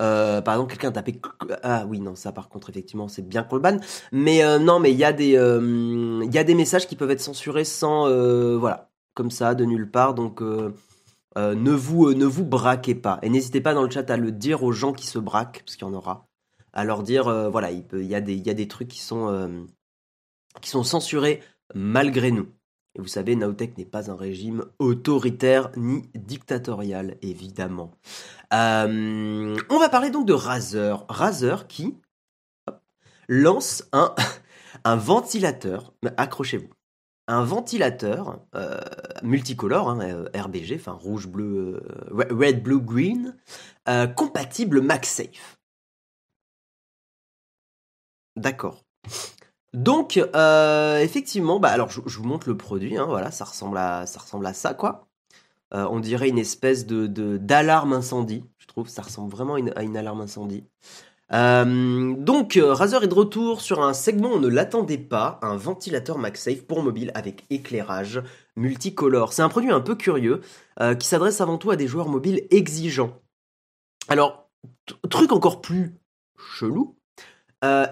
Euh, 0.00 0.40
par 0.40 0.54
exemple, 0.54 0.70
quelqu'un 0.70 0.88
a 0.88 0.92
tapé 0.92 1.20
ah 1.62 1.84
oui 1.86 2.00
non 2.00 2.14
ça 2.14 2.32
par 2.32 2.48
contre 2.48 2.70
effectivement 2.70 3.08
c'est 3.08 3.26
bien 3.26 3.42
banne. 3.42 3.80
Mais 4.10 4.44
euh, 4.44 4.58
non 4.58 4.78
mais 4.80 4.92
il 4.92 4.98
y 4.98 5.04
a 5.04 5.12
des 5.12 5.36
euh, 5.36 6.26
y 6.30 6.38
a 6.38 6.44
des 6.44 6.54
messages 6.54 6.86
qui 6.86 6.96
peuvent 6.96 7.10
être 7.10 7.20
censurés 7.20 7.64
sans 7.64 8.08
voilà 8.58 8.90
comme 9.14 9.30
ça 9.30 9.54
de 9.54 9.64
nulle 9.64 9.90
part. 9.90 10.14
Donc 10.14 10.40
ne 10.40 11.70
vous 11.70 12.14
ne 12.14 12.26
vous 12.26 12.44
braquez 12.44 12.94
pas. 12.94 13.18
Et 13.22 13.28
n'hésitez 13.28 13.60
pas 13.60 13.74
dans 13.74 13.82
le 13.82 13.90
chat 13.90 14.08
à 14.10 14.16
le 14.16 14.32
dire 14.32 14.62
aux 14.62 14.72
gens 14.72 14.92
qui 14.92 15.06
se 15.06 15.18
braquent 15.18 15.62
parce 15.64 15.76
qu'il 15.76 15.86
y 15.86 15.90
en 15.90 15.94
aura 15.94 16.26
à 16.72 16.84
leur 16.84 17.02
dire 17.02 17.50
voilà 17.50 17.70
il 17.70 17.84
y 18.02 18.14
a 18.14 18.20
des 18.20 18.34
il 18.34 18.46
y 18.46 18.50
a 18.50 18.54
des 18.54 18.68
trucs 18.68 18.88
qui 18.88 19.00
sont 19.00 19.66
qui 20.60 20.70
sont 20.70 20.84
censurés 20.84 21.42
malgré 21.74 22.30
nous 22.30 22.48
et 22.94 23.00
vous 23.00 23.06
savez 23.08 23.36
Nowtech 23.36 23.76
n'est 23.78 23.84
pas 23.84 24.10
un 24.10 24.16
régime 24.16 24.64
autoritaire 24.78 25.70
ni 25.76 26.08
dictatorial 26.14 27.16
évidemment 27.22 27.92
Euh, 28.52 29.56
on 29.70 29.78
va 29.78 29.88
parler 29.88 30.10
donc 30.10 30.26
de 30.26 30.34
Razer 30.34 31.06
Razer 31.08 31.66
qui 31.68 31.96
lance 33.28 33.88
un, 33.92 34.14
un 34.84 34.96
ventilateur, 34.96 35.94
accrochez-vous, 36.18 36.68
un 37.28 37.44
ventilateur 37.44 38.40
euh, 38.54 38.78
multicolore, 39.22 39.88
hein, 39.88 40.00
euh, 40.02 40.28
RBG, 40.34 40.76
enfin 40.76 40.92
rouge, 40.92 41.28
bleu, 41.28 41.82
red, 42.10 42.62
blue, 42.62 42.80
green, 42.80 43.34
compatible 44.16 44.82
MagSafe. 44.82 45.58
D'accord. 48.36 48.84
Donc, 49.74 50.16
effectivement, 50.16 51.58
bah, 51.60 51.70
alors 51.70 51.90
je, 51.90 52.00
vous 52.00 52.24
montre 52.24 52.48
le 52.48 52.56
produit, 52.56 52.96
hein, 52.96 53.06
voilà, 53.06 53.30
ça 53.30 53.44
ressemble 53.44 53.78
à 53.78 54.06
ça, 54.54 54.74
quoi. 54.74 55.08
on 55.72 56.00
dirait 56.00 56.28
une 56.28 56.38
espèce 56.38 56.86
de 56.86 57.06
d'alarme 57.38 57.94
incendie, 57.94 58.44
je 58.58 58.66
trouve, 58.66 58.88
ça 58.88 59.02
ressemble 59.02 59.30
vraiment 59.30 59.54
à 59.54 59.82
une 59.82 59.96
alarme 59.96 60.20
incendie. 60.20 60.64
Euh, 61.32 62.14
donc, 62.16 62.56
euh, 62.56 62.74
Razer 62.74 63.02
est 63.04 63.08
de 63.08 63.14
retour 63.14 63.62
sur 63.62 63.82
un 63.82 63.94
segment 63.94 64.30
on 64.32 64.40
ne 64.40 64.48
l'attendait 64.48 64.98
pas, 64.98 65.38
un 65.42 65.56
ventilateur 65.56 66.18
MagSafe 66.18 66.62
pour 66.62 66.82
mobile 66.82 67.10
avec 67.14 67.44
éclairage 67.48 68.22
multicolore. 68.56 69.32
C'est 69.32 69.42
un 69.42 69.48
produit 69.48 69.70
un 69.70 69.80
peu 69.80 69.94
curieux 69.94 70.42
euh, 70.80 70.94
qui 70.94 71.06
s'adresse 71.06 71.40
avant 71.40 71.56
tout 71.56 71.70
à 71.70 71.76
des 71.76 71.86
joueurs 71.86 72.08
mobiles 72.08 72.46
exigeants. 72.50 73.18
Alors, 74.08 74.50
truc 75.08 75.32
encore 75.32 75.60
plus 75.60 75.94
chelou, 76.36 76.96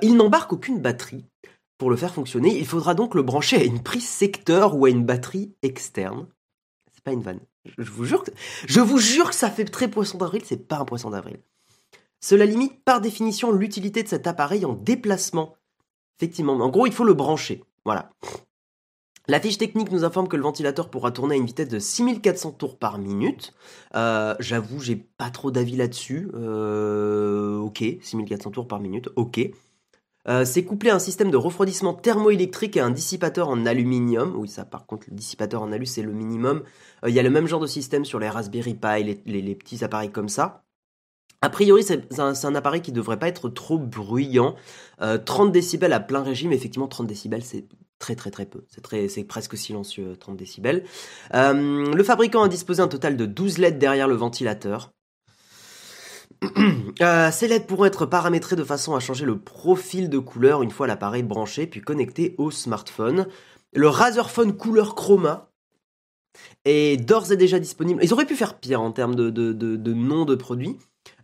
il 0.02 0.16
n'embarque 0.16 0.52
aucune 0.52 0.80
batterie. 0.80 1.25
Pour 1.80 1.88
le 1.88 1.96
faire 1.96 2.12
fonctionner, 2.12 2.58
il 2.58 2.66
faudra 2.66 2.92
donc 2.92 3.14
le 3.14 3.22
brancher 3.22 3.56
à 3.56 3.64
une 3.64 3.82
prise 3.82 4.06
secteur 4.06 4.76
ou 4.76 4.84
à 4.84 4.90
une 4.90 5.06
batterie 5.06 5.54
externe. 5.62 6.26
C'est 6.92 7.02
pas 7.02 7.12
une 7.12 7.22
vanne. 7.22 7.40
Je 7.78 7.90
vous 7.90 8.04
jure 8.99 9.30
que, 9.30 9.34
ça 9.34 9.50
fait 9.50 9.64
très 9.64 9.88
poisson 9.88 10.18
d'avril, 10.18 10.42
c'est 10.44 10.68
pas 10.68 10.76
un 10.76 10.84
poisson 10.84 11.08
d'avril. 11.08 11.38
Cela 12.20 12.44
limite 12.44 12.84
par 12.84 13.00
définition 13.00 13.50
l'utilité 13.50 14.02
de 14.02 14.08
cet 14.08 14.26
appareil 14.26 14.66
en 14.66 14.75
déplacement. 14.75 15.56
Effectivement, 16.18 16.52
en 16.52 16.68
gros, 16.68 16.87
il 16.87 16.92
faut 16.92 17.04
le 17.04 17.14
brancher. 17.14 17.64
Voilà. 17.87 18.10
La 19.26 19.40
fiche 19.40 19.56
technique 19.56 19.90
nous 19.90 20.04
informe 20.04 20.28
que 20.28 20.37
le 20.37 20.42
ventilateur 20.42 20.90
pourra 20.90 21.12
tourner 21.12 21.37
à 21.37 21.38
une 21.38 21.46
vitesse 21.46 21.68
de 21.68 21.78
6400 21.78 22.52
tours 22.52 22.76
par 22.76 22.99
minute. 22.99 23.54
Euh, 23.94 24.34
j'avoue, 24.38 24.80
j'ai 24.80 24.96
pas 24.96 25.30
trop 25.30 25.50
d'avis 25.50 25.76
là-dessus. 25.76 26.28
Euh, 26.34 27.56
ok, 27.56 27.82
6400 28.02 28.50
tours 28.50 28.68
par 28.68 28.80
minute, 28.80 29.08
ok. 29.16 29.50
Euh, 30.28 30.44
c'est 30.44 30.64
couplé 30.64 30.90
à 30.90 30.94
un 30.94 30.98
système 30.98 31.30
de 31.30 31.36
refroidissement 31.36 31.94
thermoélectrique 31.94 32.76
et 32.76 32.80
un 32.80 32.90
dissipateur 32.90 33.48
en 33.48 33.66
aluminium. 33.66 34.34
Oui, 34.36 34.48
ça, 34.48 34.64
par 34.64 34.86
contre, 34.86 35.06
le 35.10 35.16
dissipateur 35.16 35.62
en 35.62 35.72
alu, 35.72 35.86
c'est 35.86 36.02
le 36.02 36.12
minimum. 36.12 36.62
Il 37.06 37.14
y 37.14 37.18
a 37.18 37.22
le 37.22 37.30
même 37.30 37.46
genre 37.46 37.60
de 37.60 37.66
système 37.66 38.04
sur 38.04 38.18
les 38.18 38.28
Raspberry 38.28 38.74
Pi, 38.74 39.20
les 39.24 39.54
petits 39.54 39.82
appareils 39.84 40.12
comme 40.12 40.28
ça. 40.28 40.64
A 41.42 41.48
priori, 41.48 41.82
c'est 41.82 42.20
un, 42.20 42.54
appareil 42.54 42.82
qui 42.82 42.92
devrait 42.92 43.18
pas 43.18 43.28
être 43.28 43.48
trop 43.48 43.78
bruyant. 43.78 44.56
30 44.98 45.48
euh, 45.48 45.50
décibels 45.50 45.92
à 45.94 46.00
plein 46.00 46.22
régime, 46.22 46.52
effectivement, 46.52 46.86
30 46.86 47.06
décibels, 47.06 47.42
c'est 47.42 47.66
très 47.98 48.14
très 48.14 48.30
très 48.30 48.44
peu. 48.44 48.64
C'est 49.08 49.24
presque 49.24 49.56
silencieux, 49.56 50.16
30 50.18 50.36
décibels. 50.36 50.84
Euh, 51.34 51.94
le 51.94 52.04
fabricant 52.04 52.42
a 52.42 52.48
disposé 52.48 52.82
un 52.82 52.88
total 52.88 53.16
de 53.16 53.24
12 53.24 53.56
LED 53.58 53.78
derrière 53.78 54.06
le 54.06 54.16
ventilateur. 54.16 54.92
Euh, 57.00 57.30
ces 57.30 57.49
LED 57.49 57.66
pourront 57.66 57.87
être 57.87 58.04
paramétrés 58.04 58.56
de 58.56 58.64
façon 58.64 58.94
à 58.94 59.00
changer 59.00 59.25
le 59.25 59.38
profil 59.38 60.11
de 60.11 60.18
couleur 60.18 60.62
une 60.62 60.70
fois 60.70 60.87
l'appareil 60.87 61.23
branché 61.23 61.66
puis 61.66 61.80
connecté 61.80 62.35
au 62.37 62.50
smartphone. 62.50 63.26
Le 63.73 63.88
Razer 63.88 64.28
Phone 64.28 64.54
Couleur 64.54 64.94
Chroma 64.94 65.50
est 66.66 67.02
d'ores 67.02 67.32
et 67.32 67.38
déjà 67.38 67.59
disponible. 67.59 68.00
Ils 68.04 68.12
auraient 68.12 68.26
pu 68.26 68.37
faire 68.37 68.59
pire 68.59 68.82
en 68.82 68.92
termes 68.92 69.14
de, 69.14 69.92
nom 69.94 70.26
de 70.26 70.35
produit. 70.35 70.76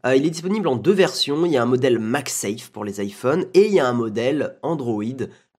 Euh, 0.07 0.17
il 0.17 0.25
est 0.25 0.31
disponible 0.31 0.67
en 0.67 0.77
deux 0.77 0.93
versions. 0.93 1.45
Il 1.45 1.53
y 1.53 1.59
a 1.59 1.63
un 1.63 1.67
modèle 1.67 1.99
MagSafe 1.99 2.71
pour 2.71 2.85
les 2.85 3.05
iPhones 3.05 3.45
et 3.53 3.67
il 3.67 3.75
y 3.75 3.81
a 3.81 3.87
un 3.87 3.93
modèle 3.93 4.57
Android 4.63 5.03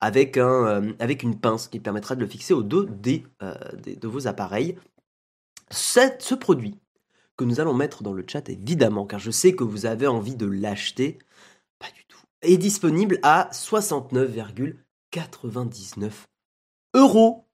avec, 0.02 0.38
euh, 0.38 0.94
une 1.22 1.40
pince 1.40 1.68
qui 1.68 1.80
permettra 1.80 2.16
de 2.16 2.22
le 2.22 2.28
fixer 2.28 2.56
au 2.56 2.64
dos 2.64 2.86
de 2.86 4.08
vos 4.08 4.28
appareils. 4.28 4.78
ce 5.70 6.34
produit 6.34 6.80
que 7.38 7.46
nous 7.46 7.60
allons 7.60 7.76
mettre 7.76 8.04
dans 8.04 8.14
le 8.14 8.26
chat 8.28 8.50
évidemment, 8.50 9.06
car 9.06 9.20
je 9.20 9.32
sais 9.32 9.56
que 9.56 9.64
vous 9.64 9.86
avez 9.86 10.08
envie 10.08 10.36
de 10.36 10.48
l'acheter, 10.48 11.20
pas 11.80 11.88
du 11.96 12.04
tout, 12.06 12.20
est 12.42 12.58
disponible 12.58 13.20
à 13.24 13.50
69,99 13.54 16.12
euros. 16.96 17.46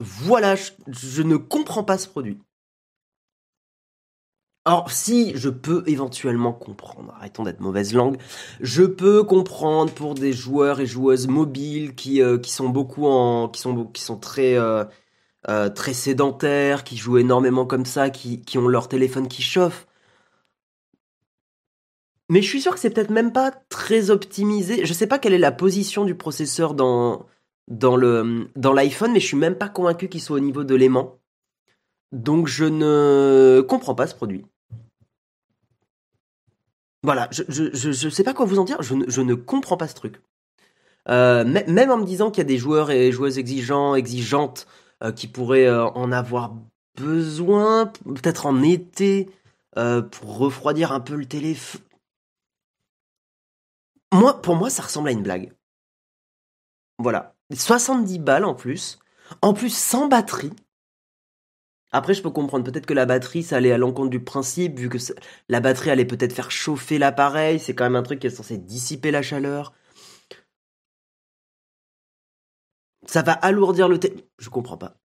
Voilà, 0.00 0.56
je 0.88 1.22
ne 1.22 1.36
comprends 1.36 1.84
pas 1.84 1.98
ce 1.98 2.08
produit. 2.08 2.40
Alors 4.64 4.92
si 4.92 5.36
je 5.36 5.48
peux 5.48 5.82
éventuellement 5.86 6.52
comprendre, 6.52 7.12
arrêtons 7.16 7.42
d'être 7.42 7.58
mauvaise 7.58 7.94
langue, 7.94 8.16
je 8.60 8.84
peux 8.84 9.24
comprendre 9.24 9.92
pour 9.92 10.14
des 10.14 10.32
joueurs 10.32 10.78
et 10.78 10.86
joueuses 10.86 11.26
mobiles 11.26 11.96
qui, 11.96 12.22
euh, 12.22 12.40
sont 12.44 12.68
beaucoup 12.68 13.06
en 13.06 13.48
qui 13.48 13.60
sont 13.60 13.86
qui 13.86 14.02
sont 14.02 14.18
très 14.18 14.56
euh, 14.56 14.84
euh, 15.48 15.68
très 15.68 15.94
sédentaires, 15.94 16.84
qui 16.84 16.96
jouent 16.96 17.18
énormément 17.18 17.66
comme 17.66 17.84
ça, 17.84 18.10
qui, 18.10 18.42
qui 18.42 18.58
ont 18.58 18.68
leur 18.68 18.88
téléphone 18.88 19.28
qui 19.28 19.42
chauffe. 19.42 19.86
Mais 22.28 22.42
je 22.42 22.48
suis 22.48 22.62
sûr 22.62 22.72
que 22.72 22.80
c'est 22.80 22.90
peut-être 22.90 23.10
même 23.10 23.32
pas 23.32 23.50
très 23.68 24.10
optimisé. 24.10 24.86
Je 24.86 24.92
sais 24.92 25.06
pas 25.06 25.18
quelle 25.18 25.34
est 25.34 25.38
la 25.38 25.52
position 25.52 26.04
du 26.04 26.14
processeur 26.14 26.74
dans 26.74 27.26
dans 27.68 27.98
dans 28.56 28.72
l'iPhone, 28.72 29.12
mais 29.12 29.20
je 29.20 29.26
suis 29.26 29.36
même 29.36 29.56
pas 29.56 29.68
convaincu 29.68 30.08
qu'il 30.08 30.22
soit 30.22 30.36
au 30.36 30.40
niveau 30.40 30.64
de 30.64 30.74
l'aimant. 30.74 31.18
Donc 32.12 32.46
je 32.46 32.64
ne 32.64 33.64
comprends 33.68 33.94
pas 33.94 34.06
ce 34.06 34.14
produit. 34.14 34.44
Voilà, 37.04 37.28
je, 37.32 37.42
je, 37.48 38.08
sais 38.08 38.22
pas 38.22 38.32
quoi 38.32 38.46
vous 38.46 38.60
en 38.60 38.64
dire, 38.64 38.80
je 38.80 38.94
ne, 38.94 39.34
comprends 39.34 39.76
pas 39.76 39.88
ce 39.88 39.94
truc. 39.94 40.22
Euh, 41.08 41.44
même 41.44 41.90
en 41.90 41.96
me 41.96 42.04
disant 42.04 42.30
qu'il 42.30 42.38
y 42.38 42.46
a 42.46 42.48
des 42.48 42.58
joueurs 42.58 42.92
et 42.92 43.10
joueuses 43.10 43.38
exigeants, 43.38 43.96
exigeantes, 43.96 44.68
qui 45.10 45.26
pourraient 45.26 45.66
euh, 45.66 45.86
en 45.86 46.12
avoir 46.12 46.54
besoin, 46.96 47.86
peut-être 48.04 48.46
en 48.46 48.62
été, 48.62 49.30
pour 49.74 50.36
refroidir 50.36 50.92
un 50.92 51.00
peu 51.00 51.16
le 51.16 51.24
téléphone. 51.24 51.80
Moi, 54.12 54.42
pour 54.42 54.54
moi, 54.54 54.68
ça 54.68 54.82
ressemble 54.82 55.08
à 55.08 55.12
une 55.12 55.22
blague. 55.22 55.52
Voilà. 56.98 57.34
70 57.52 58.18
balles 58.18 58.44
en 58.44 58.54
plus. 58.54 58.98
En 59.40 59.54
plus, 59.54 59.74
sans 59.74 60.06
batterie. 60.08 60.52
Après, 61.92 62.14
je 62.14 62.22
peux 62.22 62.30
comprendre 62.30 62.64
peut-être 62.64 62.86
que 62.86 62.94
la 62.94 63.06
batterie, 63.06 63.42
ça 63.42 63.56
allait 63.56 63.72
à 63.72 63.78
l'encontre 63.78 64.10
du 64.10 64.22
principe, 64.22 64.78
vu 64.78 64.88
que 64.88 64.98
la 65.48 65.60
batterie 65.60 65.90
allait 65.90 66.06
peut-être 66.06 66.32
faire 66.32 66.50
chauffer 66.50 66.98
l'appareil. 66.98 67.58
C'est 67.58 67.74
quand 67.74 67.84
même 67.84 67.96
un 67.96 68.02
truc 68.02 68.20
qui 68.20 68.26
est 68.26 68.30
censé 68.30 68.58
dissiper 68.58 69.10
la 69.10 69.22
chaleur. 69.22 69.74
Ça 73.06 73.22
va 73.22 73.32
alourdir 73.32 73.88
le 73.88 73.98
thé. 73.98 74.14
Je 74.38 74.48
comprends 74.48 74.76
pas. 74.76 74.96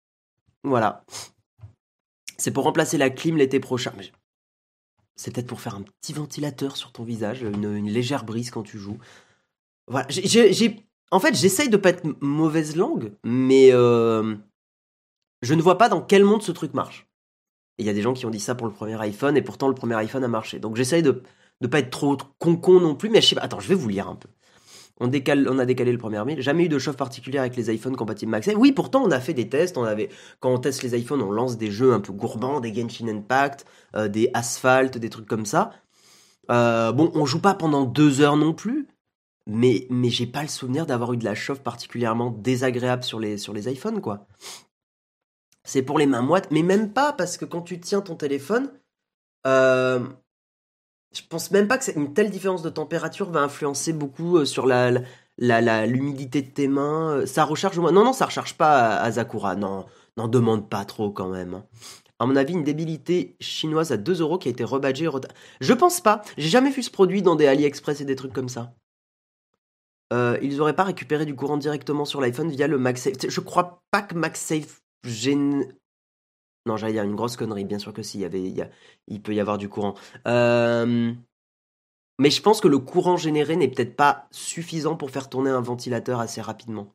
Voilà. 0.63 1.03
C'est 2.37 2.51
pour 2.51 2.63
remplacer 2.63 2.97
la 2.97 3.09
clim 3.09 3.37
l'été 3.37 3.59
prochain. 3.59 3.93
C'est 5.15 5.31
peut-être 5.33 5.47
pour 5.47 5.61
faire 5.61 5.75
un 5.75 5.81
petit 5.81 6.13
ventilateur 6.13 6.77
sur 6.77 6.91
ton 6.91 7.03
visage, 7.03 7.41
une, 7.41 7.89
légère 7.89 8.23
brise 8.23 8.51
quand 8.51 8.63
tu 8.63 8.77
joues. 8.77 8.99
Voilà. 9.87 10.07
En 11.09 11.19
fait, 11.19 11.35
j'essaye 11.35 11.69
de 11.69 11.77
pas 11.77 11.89
être 11.89 12.05
mauvaise 12.21 12.75
langue, 12.75 13.13
mais 13.23 13.69
euh, 13.71 14.35
je 15.41 15.53
ne 15.53 15.61
vois 15.61 15.77
pas 15.77 15.89
dans 15.89 16.01
quel 16.01 16.23
monde 16.23 16.43
ce 16.43 16.51
truc 16.51 16.73
marche. 16.73 17.07
Il 17.79 17.85
y 17.85 17.89
a 17.89 17.93
des 17.93 18.01
gens 18.01 18.13
qui 18.13 18.25
ont 18.25 18.29
dit 18.29 18.39
ça 18.39 18.55
pour 18.55 18.67
le 18.67 18.73
premier 18.73 18.99
iPhone 19.01 19.37
et 19.37 19.41
pourtant 19.41 19.67
le 19.67 19.75
premier 19.75 19.95
iPhone 19.95 20.23
a 20.23 20.27
marché. 20.27 20.59
Donc 20.59 20.75
j'essaye 20.75 21.03
de 21.03 21.23
ne 21.61 21.67
pas 21.67 21.79
être 21.79 21.91
trop 21.91 22.17
con-con 22.39 22.79
non 22.79 22.95
plus, 22.95 23.09
mais 23.09 23.21
je 23.21 23.27
sais 23.27 23.35
pas. 23.35 23.41
Attends, 23.41 23.59
je 23.59 23.69
vais 23.69 23.75
vous 23.75 23.89
lire 23.89 24.07
un 24.07 24.15
peu. 24.15 24.29
On, 24.99 25.07
a 25.07 25.65
décalé 25.65 25.91
le 25.91 25.97
premier 25.97 26.23
mail. 26.23 26.41
Jamais 26.41 26.65
eu 26.65 26.69
de 26.69 26.79
chauffe 26.79 26.97
particulière 26.97 27.41
avec 27.41 27.55
les 27.55 27.73
iPhones 27.73 27.95
compatibles 27.95 28.31
MagSafe. 28.31 28.55
Oui, 28.57 28.71
pourtant, 28.71 29.03
on 29.03 29.11
a 29.11 29.19
fait 29.19 29.33
des 29.33 29.47
tests. 29.47 29.77
On 29.77 29.83
avait, 29.83 30.09
quand 30.39 30.51
on 30.51 30.57
teste 30.57 30.81
les 30.83 30.97
iPhones, 30.97 31.21
on 31.21 31.31
lance 31.31 31.57
des 31.57 31.71
jeux 31.71 31.93
un 31.93 31.99
peu 31.99 32.13
gourmands, 32.13 32.59
des 32.59 32.73
Genshin 32.73 33.07
Impact, 33.07 33.65
euh, 33.95 34.07
des 34.07 34.31
Asphalt, 34.33 34.97
des 34.97 35.09
trucs 35.09 35.27
comme 35.27 35.45
ça. 35.45 35.71
Euh, 36.49 36.91
bon, 36.91 37.11
on 37.13 37.25
joue 37.25 37.41
pas 37.41 37.53
pendant 37.53 37.85
deux 37.85 38.21
heures 38.21 38.37
non 38.37 38.53
plus, 38.53 38.87
mais, 39.45 39.85
mais 39.89 40.09
j'ai 40.09 40.27
pas 40.27 40.41
le 40.41 40.47
souvenir 40.47 40.85
d'avoir 40.85 41.13
eu 41.13 41.17
de 41.17 41.25
la 41.25 41.35
chauffe 41.35 41.61
particulièrement 41.61 42.31
désagréable 42.31 43.03
sur 43.03 43.19
les, 43.19 43.37
sur 43.37 43.55
iPhones, 43.55 44.01
quoi 44.01 44.27
c'est 45.67 45.81
pour 45.81 45.99
les 45.99 46.07
mains 46.07 46.21
moites, 46.21 46.49
mais 46.49 46.63
même 46.63 46.93
pas 46.93 47.11
parce 47.11 47.37
que 47.37 47.43
quand 47.43 47.61
tu 47.61 47.79
tiens 47.79 47.99
ton 47.99 48.15
téléphone, 48.15 48.71
euh, 49.45 49.99
je 51.13 51.21
pense 51.27 51.51
même 51.51 51.67
pas 51.67 51.77
que 51.77 51.91
une 51.97 52.13
telle 52.13 52.29
différence 52.29 52.61
de 52.61 52.69
température 52.69 53.29
va 53.29 53.41
influencer 53.41 53.93
beaucoup 53.93 54.37
euh, 54.37 54.45
sur 54.45 54.65
la, 54.65 54.91
l'humidité 55.37 56.41
de 56.41 56.49
tes 56.49 56.67
mains. 56.67 57.25
Ça 57.25 57.43
recharge 57.43 57.79
Non, 57.79 57.91
non, 57.91 58.13
ça 58.13 58.25
recharge 58.25 58.55
pas 58.55 58.97
à, 58.97 59.11
Zakura. 59.11 59.55
Non, 59.55 59.85
n'en 60.17 60.27
demande 60.27 60.69
pas 60.69 60.85
trop 60.85 61.11
quand 61.11 61.29
même. 61.29 61.55
Hein. 61.55 61.65
À 62.19 62.25
mon 62.25 62.35
avis, 62.35 62.53
une 62.53 62.63
débilité 62.63 63.35
chinoise 63.39 63.91
à 63.91 63.97
2 63.97 64.21
euros 64.21 64.37
qui 64.37 64.47
a 64.47 64.51
été 64.51 64.63
rebadgée. 64.63 65.09
Je 65.61 65.73
pense 65.73 66.01
pas. 66.01 66.23
J'ai 66.37 66.49
jamais 66.49 66.71
vu 66.71 66.81
ce 66.81 66.89
produit 66.89 67.21
dans 67.21 67.35
des 67.35 67.47
AliExpress 67.47 68.01
et 68.01 68.05
des 68.05 68.15
trucs 68.15 68.33
comme 68.33 68.49
ça. 68.49 68.73
Euh, 70.13 70.37
ils 70.41 70.61
auraient 70.61 70.75
pas 70.75 70.85
récupéré 70.85 71.25
du 71.25 71.35
courant 71.35 71.57
directement 71.57 72.05
sur 72.05 72.21
l'iPhone 72.21 72.49
via 72.49 72.67
le 72.67 72.77
MagSafe. 72.77 73.13
Je 73.27 73.39
crois 73.41 73.83
pas 73.91 74.01
que 74.01 74.15
MagSafe 74.15 74.81
non, 76.67 76.77
j'allais 76.77 76.93
dire 76.93 77.03
une 77.03 77.15
grosse 77.15 77.37
connerie, 77.37 77.65
bien 77.65 77.79
sûr 77.79 77.93
que 77.93 78.03
si, 78.03 78.19
y 78.19 78.25
avait, 78.25 78.53
il, 79.07 79.21
peut 79.21 79.33
y 79.33 79.39
avoir 79.39 79.57
du 79.57 79.69
courant. 79.69 79.95
Euh, 80.27 81.13
Mais 82.19 82.29
je 82.29 82.41
pense 82.41 82.61
que 82.61 82.67
le 82.67 82.77
courant 82.77 83.17
généré 83.17 83.55
n'est 83.55 83.69
peut-être 83.69 83.95
pas 83.95 84.27
suffisant 84.31 84.95
pour 84.95 85.09
faire 85.09 85.29
tourner 85.29 85.49
un 85.49 85.61
ventilateur 85.61 86.19
assez 86.19 86.41
rapidement. 86.41 86.93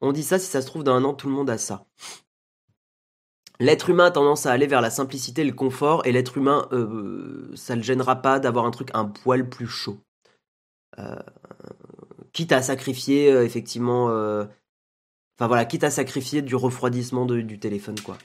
On 0.00 0.12
dit 0.12 0.22
ça, 0.22 0.38
si 0.38 0.46
ça 0.46 0.60
se 0.60 0.66
trouve, 0.66 0.84
dans 0.84 0.94
un 0.94 1.04
an, 1.04 1.14
tout 1.14 1.28
le 1.28 1.34
monde 1.34 1.50
a 1.50 1.58
ça. 1.58 1.86
L'être 3.58 3.88
humain 3.88 4.06
a 4.06 4.10
tendance 4.10 4.46
à 4.46 4.52
aller 4.52 4.66
vers 4.66 4.80
la 4.80 4.90
simplicité 4.90 5.44
le 5.44 5.52
confort, 5.52 6.06
et 6.06 6.12
l'être 6.12 6.36
humain, 6.36 6.68
euh, 6.72 7.50
ça 7.54 7.74
ne 7.74 7.80
le 7.80 7.84
gênera 7.84 8.16
pas 8.16 8.38
d'avoir 8.38 8.66
un 8.66 8.70
truc 8.70 8.90
un 8.92 9.06
poil 9.06 9.48
plus 9.48 9.66
chaud. 9.66 9.98
Euh, 10.98 11.16
quitte 12.32 12.52
à 12.52 12.62
sacrifier, 12.62 13.28
effectivement. 13.28 14.10
Enfin 15.36 15.48
voilà, 15.48 15.64
quitte 15.64 15.84
à 15.84 15.90
sacrifier 15.90 16.42
du 16.42 16.54
refroidissement 16.54 17.26
du 17.26 17.58
téléphone, 17.58 17.98
quoi. 18.00 18.16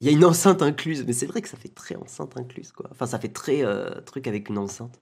Il 0.00 0.08
y 0.08 0.10
a 0.10 0.12
une 0.12 0.24
enceinte 0.24 0.60
incluse, 0.60 1.04
mais 1.06 1.12
c'est 1.12 1.26
vrai 1.26 1.40
que 1.40 1.48
ça 1.48 1.56
fait 1.56 1.68
très 1.68 1.96
enceinte 1.96 2.36
incluse, 2.36 2.72
quoi. 2.72 2.88
Enfin, 2.90 3.06
ça 3.06 3.18
fait 3.18 3.32
très 3.32 3.62
truc 4.04 4.26
avec 4.26 4.48
une 4.48 4.58
enceinte. 4.58 5.00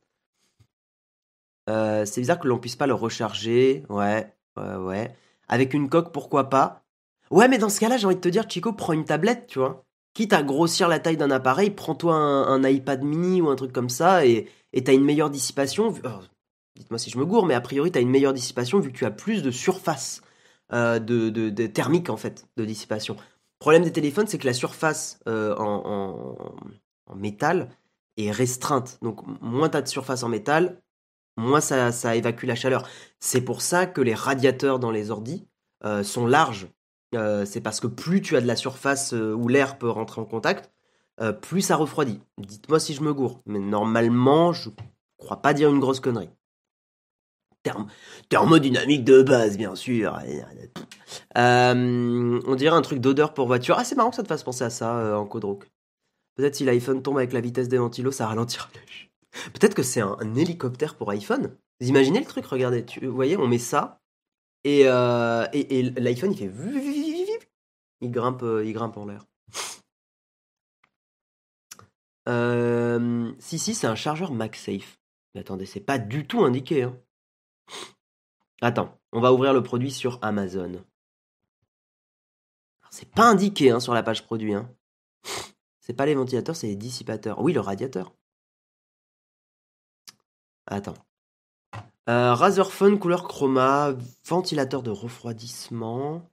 c'est 1.66 2.18
bizarre 2.18 2.38
que 2.38 2.46
l'on 2.46 2.58
puisse 2.58 2.76
pas 2.76 2.86
le 2.86 2.94
recharger. 2.94 3.84
Ouais, 3.88 4.32
ouais, 4.56 4.76
ouais. 4.76 5.16
Avec 5.48 5.74
une 5.74 5.88
coque, 5.88 6.12
pourquoi 6.12 6.50
pas? 6.50 6.82
Ouais, 7.30 7.48
mais 7.48 7.58
dans 7.58 7.70
ce 7.70 7.80
cas-là, 7.80 7.96
j'ai 7.96 8.06
envie 8.06 8.16
de 8.16 8.20
te 8.20 8.28
dire, 8.28 8.44
Chico, 8.48 8.72
prends 8.74 8.92
une 8.92 9.06
tablette, 9.06 9.46
tu 9.46 9.58
vois. 9.58 9.84
Quitte 10.12 10.34
à 10.34 10.42
grossir 10.42 10.88
la 10.88 10.98
taille 10.98 11.16
d'un 11.16 11.30
appareil, 11.30 11.70
prends-toi 11.70 12.14
un, 12.14 12.62
iPad 12.68 13.02
mini 13.02 13.40
ou 13.40 13.48
un 13.48 13.56
truc 13.56 13.72
comme 13.72 13.88
ça 13.88 14.26
et 14.26 14.46
t'as 14.84 14.92
une 14.92 15.04
meilleure 15.04 15.30
dissipation. 15.30 15.94
Dites-moi 16.76 16.98
si 16.98 17.10
je 17.10 17.18
me 17.18 17.24
gourre, 17.24 17.46
mais 17.46 17.54
a 17.54 17.60
priori, 17.62 17.90
t'as 17.90 18.00
une 18.00 18.10
meilleure 18.10 18.34
dissipation 18.34 18.78
vu 18.78 18.92
que 18.92 18.98
tu 18.98 19.06
as 19.06 19.10
plus 19.10 19.42
de 19.42 19.50
surface 19.50 20.20
euh, 20.72 20.98
de, 20.98 21.66
thermique, 21.66 22.10
en 22.10 22.16
fait, 22.16 22.46
de 22.56 22.64
dissipation. 22.64 23.14
Le 23.14 23.58
problème 23.58 23.84
des 23.84 23.92
téléphones, 23.92 24.26
c'est 24.26 24.38
que 24.38 24.46
la 24.46 24.54
surface 24.54 25.20
euh, 25.28 25.54
en, 25.56 26.36
métal 27.14 27.68
est 28.16 28.30
restreinte. 28.30 28.98
Donc, 29.02 29.20
moins 29.40 29.68
t'as 29.68 29.82
de 29.82 29.88
surface 29.88 30.22
en 30.22 30.28
métal, 30.28 30.82
moins 31.36 31.60
ça, 31.60 32.16
évacue 32.16 32.46
la 32.46 32.54
chaleur. 32.54 32.88
C'est 33.20 33.42
pour 33.42 33.60
ça 33.60 33.86
que 33.86 34.00
les 34.00 34.14
radiateurs 34.14 34.78
dans 34.78 34.90
les 34.90 35.10
ordis 35.10 35.46
euh, 35.84 36.02
sont 36.02 36.26
larges 36.26 36.68
c'est 37.44 37.60
parce 37.60 37.78
que 37.78 37.88
plus 37.88 38.22
tu 38.22 38.36
as 38.36 38.40
de 38.40 38.46
la 38.46 38.56
surface 38.56 39.12
où 39.12 39.46
l'air 39.46 39.76
peut 39.76 39.90
rentrer 39.90 40.22
en 40.22 40.24
contact, 40.24 40.72
plus 41.42 41.60
ça 41.60 41.76
refroidit. 41.76 42.20
Dites-moi 42.38 42.80
si 42.80 42.94
je 42.94 43.02
me 43.02 43.12
gourre, 43.12 43.42
mais 43.44 43.58
normalement, 43.58 44.54
je 44.54 44.70
crois 45.18 45.42
pas 45.42 45.52
dire 45.52 45.68
une 45.68 45.78
grosse 45.78 46.00
connerie. 46.00 46.30
Thermodynamique 48.28 49.04
de 49.04 49.22
base, 49.22 49.56
bien 49.56 49.74
sûr. 49.74 50.18
on 51.34 52.54
dirait 52.56 52.76
un 52.76 52.82
truc 52.82 53.00
d'odeur 53.00 53.34
pour 53.34 53.46
voiture. 53.46 53.76
Ah, 53.78 53.84
c'est 53.84 53.94
marrant 53.94 54.10
que 54.10 54.16
ça 54.16 54.22
te 54.22 54.28
fasse 54.28 54.42
penser 54.42 54.64
à 54.64 54.70
ça 54.70 55.18
en 55.18 55.26
code 55.26 55.58
Peut-être 56.34 56.54
si 56.54 56.64
l'iPhone 56.64 57.02
tombe 57.02 57.18
avec 57.18 57.32
la 57.32 57.40
vitesse 57.40 57.68
des 57.68 57.78
ventilos, 57.78 58.12
ça 58.12 58.26
ralentira 58.26 58.68
Peut-être 59.52 59.74
que 59.74 59.82
c'est 59.82 60.00
un, 60.00 60.16
hélicoptère 60.34 60.94
pour 60.94 61.10
iPhone. 61.10 61.54
Vous 61.80 61.88
imaginez 61.88 62.20
le 62.20 62.26
truc 62.26 62.46
Regardez, 62.46 62.84
vous 63.02 63.12
voyez, 63.12 63.36
on 63.36 63.46
met 63.46 63.58
ça, 63.58 64.00
et, 64.64 64.82
et 64.82 65.82
l'iPhone 65.82 66.32
il 66.32 66.38
fait 66.38 66.50
il 68.02 68.10
grimpe, 68.10 68.42
euh, 68.42 68.64
il 68.64 68.72
grimpe 68.72 68.96
en 68.96 69.06
l'air. 69.06 69.24
Euh, 72.28 73.32
si, 73.38 73.58
si, 73.58 73.74
c'est 73.74 73.86
un 73.86 73.94
chargeur 73.94 74.32
MagSafe. 74.32 74.98
Mais 75.34 75.40
attendez, 75.40 75.66
c'est 75.66 75.80
pas 75.80 75.98
du 75.98 76.26
tout 76.26 76.44
indiqué. 76.44 76.82
Hein. 76.82 76.96
Attends, 78.62 78.96
on 79.10 79.20
va 79.20 79.32
ouvrir 79.32 79.52
le 79.52 79.62
produit 79.64 79.90
sur 79.90 80.20
Amazon. 80.22 80.84
C'est 82.90 83.10
pas 83.10 83.24
indiqué 83.24 83.70
hein, 83.70 83.80
sur 83.80 83.92
la 83.92 84.04
page 84.04 84.24
produit. 84.24 84.54
Hein. 84.54 84.70
C'est 85.80 85.94
pas 85.94 86.06
les 86.06 86.14
ventilateurs, 86.14 86.54
c'est 86.54 86.68
les 86.68 86.76
dissipateurs. 86.76 87.40
Oui, 87.40 87.52
le 87.52 87.58
radiateur. 87.58 88.14
Attends. 90.68 90.94
Euh, 92.08 92.34
Razer 92.34 92.70
Phone 92.70 93.00
couleur 93.00 93.24
chroma, 93.24 93.94
ventilateur 94.26 94.84
de 94.84 94.90
refroidissement. 94.90 96.30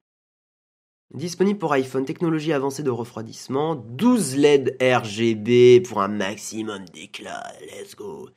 Disponible 1.11 1.57
pour 1.57 1.73
iPhone, 1.73 2.05
technologie 2.05 2.53
avancée 2.53 2.83
de 2.83 2.91
refroidissement, 2.91 3.75
12 3.75 4.35
LED 4.35 4.77
RGB 4.79 5.81
pour 5.81 6.03
un 6.03 6.07
maximum 6.07 6.85
d'éclat, 6.89 7.51
let's 7.61 7.95
go. 7.95 8.29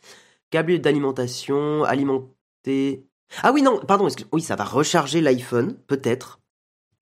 Câble 0.48 0.78
d'alimentation, 0.78 1.84
alimenté... 1.84 3.06
Ah 3.42 3.52
oui, 3.52 3.62
non, 3.62 3.80
pardon, 3.80 4.08
oui, 4.32 4.42
ça 4.42 4.56
va 4.56 4.64
recharger 4.64 5.20
l'iPhone, 5.20 5.76
peut-être, 5.86 6.40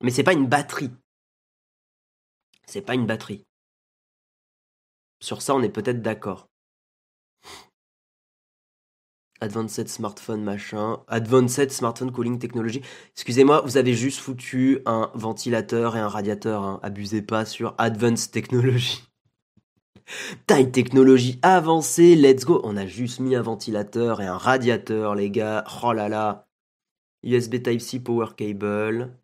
mais 0.01 0.11
c'est 0.11 0.23
pas 0.23 0.33
une 0.33 0.47
batterie. 0.47 0.91
C'est 2.67 2.83
pas 2.83 2.95
une 2.95 3.07
batterie. 3.07 3.45
Sur 5.21 5.43
ça, 5.43 5.55
on 5.55 5.63
est 5.63 5.69
peut-être 5.71 6.03
d'accord. 6.03 6.47
Advanced 9.41 9.89
Smartphone 9.89 10.43
machin, 10.43 11.03
Advanced 11.09 11.71
Smartphone 11.73 12.13
Cooling 12.13 12.39
Technology. 12.39 12.83
Excusez-moi, 13.15 13.63
vous 13.63 13.79
avez 13.79 13.95
juste 13.95 14.21
foutu 14.21 14.81
un 14.85 15.11
ventilateur 15.15 15.97
et 15.97 16.01
un 16.01 16.09
radiateur. 16.09 16.63
Hein. 16.63 16.79
Abusez 16.83 17.23
pas 17.23 17.47
sur 17.47 17.75
Advanced 17.79 18.31
Technology. 18.33 19.10
Taille 20.47 20.73
technologie 20.73 21.39
avancée, 21.43 22.17
let's 22.17 22.45
go. 22.45 22.61
On 22.65 22.77
a 22.77 22.87
juste 22.87 23.21
mis 23.21 23.37
un 23.37 23.43
ventilateur 23.43 24.21
et 24.21 24.27
un 24.27 24.37
radiateur, 24.37 25.15
les 25.15 25.31
gars. 25.31 25.65
Oh 25.83 25.93
là 25.93 26.09
là. 26.09 26.49
USB 27.23 27.63
Type-C 27.63 28.01
Power 28.01 28.29
Cable. 28.37 29.17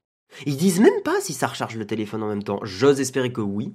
Ils 0.44 0.56
disent 0.56 0.80
même 0.80 1.02
pas 1.02 1.20
si 1.20 1.32
ça 1.32 1.46
recharge 1.46 1.76
le 1.76 1.86
téléphone 1.86 2.22
en 2.22 2.28
même 2.28 2.42
temps. 2.42 2.60
J'ose 2.62 3.00
espérer 3.00 3.32
que 3.32 3.40
oui. 3.40 3.74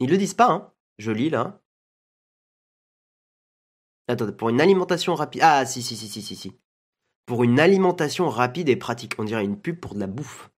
Ils 0.00 0.10
le 0.10 0.16
disent 0.16 0.34
pas, 0.34 0.50
hein. 0.50 0.72
Je 0.98 1.10
lis 1.10 1.30
là. 1.30 1.60
Attends, 4.06 4.32
pour 4.32 4.50
une 4.50 4.60
alimentation 4.60 5.14
rapide. 5.14 5.40
Ah, 5.42 5.64
si, 5.66 5.82
si, 5.82 5.96
si, 5.96 6.08
si, 6.08 6.22
si, 6.22 6.36
si. 6.36 6.52
Pour 7.26 7.42
une 7.42 7.58
alimentation 7.58 8.28
rapide 8.28 8.68
et 8.68 8.76
pratique. 8.76 9.14
On 9.18 9.24
dirait 9.24 9.44
une 9.44 9.60
pub 9.60 9.80
pour 9.80 9.94
de 9.94 10.00
la 10.00 10.06
bouffe. 10.06 10.50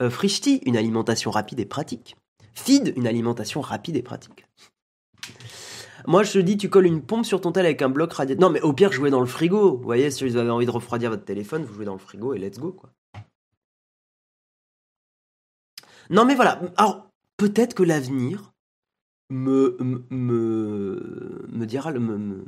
Euh, 0.00 0.10
Frishti, 0.10 0.60
une 0.64 0.76
alimentation 0.76 1.30
rapide 1.30 1.60
et 1.60 1.66
pratique. 1.66 2.16
Feed, 2.58 2.92
une 2.96 3.06
alimentation 3.06 3.60
rapide 3.60 3.96
et 3.96 4.02
pratique. 4.02 4.46
Moi, 6.06 6.22
je 6.22 6.32
te 6.32 6.38
dis, 6.38 6.56
tu 6.56 6.68
colles 6.68 6.86
une 6.86 7.02
pompe 7.02 7.24
sur 7.24 7.40
ton 7.40 7.52
tel 7.52 7.66
avec 7.66 7.82
un 7.82 7.88
bloc 7.88 8.12
radiateur. 8.12 8.40
Non, 8.40 8.52
mais 8.52 8.60
au 8.62 8.72
pire, 8.72 8.92
jouez 8.92 9.10
dans 9.10 9.20
le 9.20 9.26
frigo. 9.26 9.76
Vous 9.76 9.82
voyez, 9.82 10.10
si 10.10 10.28
vous 10.28 10.36
avez 10.36 10.50
envie 10.50 10.66
de 10.66 10.70
refroidir 10.70 11.10
votre 11.10 11.24
téléphone, 11.24 11.64
vous 11.64 11.74
jouez 11.74 11.84
dans 11.84 11.92
le 11.92 11.98
frigo 11.98 12.34
et 12.34 12.38
let's 12.38 12.58
go, 12.58 12.72
quoi. 12.72 12.90
Non, 16.10 16.24
mais 16.24 16.34
voilà. 16.34 16.60
Alors, 16.76 17.10
peut-être 17.36 17.74
que 17.74 17.82
l'avenir 17.82 18.52
me, 19.30 19.76
me, 20.10 21.46
me 21.48 21.66
dira, 21.66 21.90
le, 21.90 22.00
me, 22.00 22.44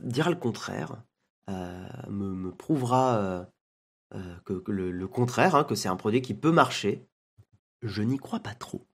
dira 0.00 0.30
le 0.30 0.36
contraire, 0.36 1.02
euh, 1.48 1.88
me, 2.10 2.50
prouvera 2.50 3.16
euh, 3.16 3.44
euh, 4.14 4.36
que, 4.44 4.70
le, 4.70 5.06
contraire, 5.06 5.54
hein, 5.54 5.64
que 5.64 5.74
c'est 5.74 5.88
un 5.88 5.96
produit 5.96 6.22
qui 6.22 6.34
peut 6.34 6.52
marcher. 6.52 7.06
Je 7.82 8.02
n'y 8.02 8.18
crois 8.18 8.40
pas 8.40 8.54
trop. 8.54 8.87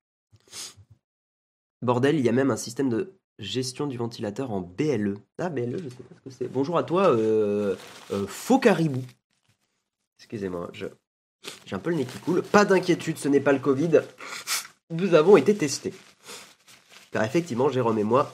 Bordel, 1.85 2.19
il 2.19 2.25
y 2.25 2.29
a 2.29 2.33
même 2.33 2.51
un 2.51 2.57
système 2.57 2.89
de 2.89 3.15
gestion 3.39 3.87
du 3.87 3.97
ventilateur 3.97 4.51
en 4.51 4.61
BLE. 4.61 5.19
Ah, 5.39 5.51
BLE, 5.51 5.79
je 5.83 5.89
sais 5.89 6.03
pas 6.03 6.15
ce 6.17 6.21
que 6.21 6.31
c'est. 6.31 6.49
Bonjour 6.49 6.79
à 6.79 6.83
toi, 6.83 7.17
faux 8.27 8.59
caribou. 8.59 9.03
Excusez-moi, 10.19 10.71
j'ai 10.73 11.77
un 11.77 11.79
peu 11.79 11.91
le 11.91 11.97
nez 11.97 12.07
qui 12.07 12.19
coule. 12.19 12.43
Pas 12.43 12.65
d'inquiétude, 12.65 13.19
ce 13.19 13.29
n'est 13.29 13.41
pas 13.41 13.53
le 13.53 13.59
Covid. 13.59 14.01
Nous 14.91 15.15
avons 15.15 15.37
été 15.37 15.55
testés. 15.55 15.95
Car 17.11 17.25
effectivement, 17.25 17.69
Jérôme 17.69 17.99
et 17.99 18.05
moi, 18.05 18.33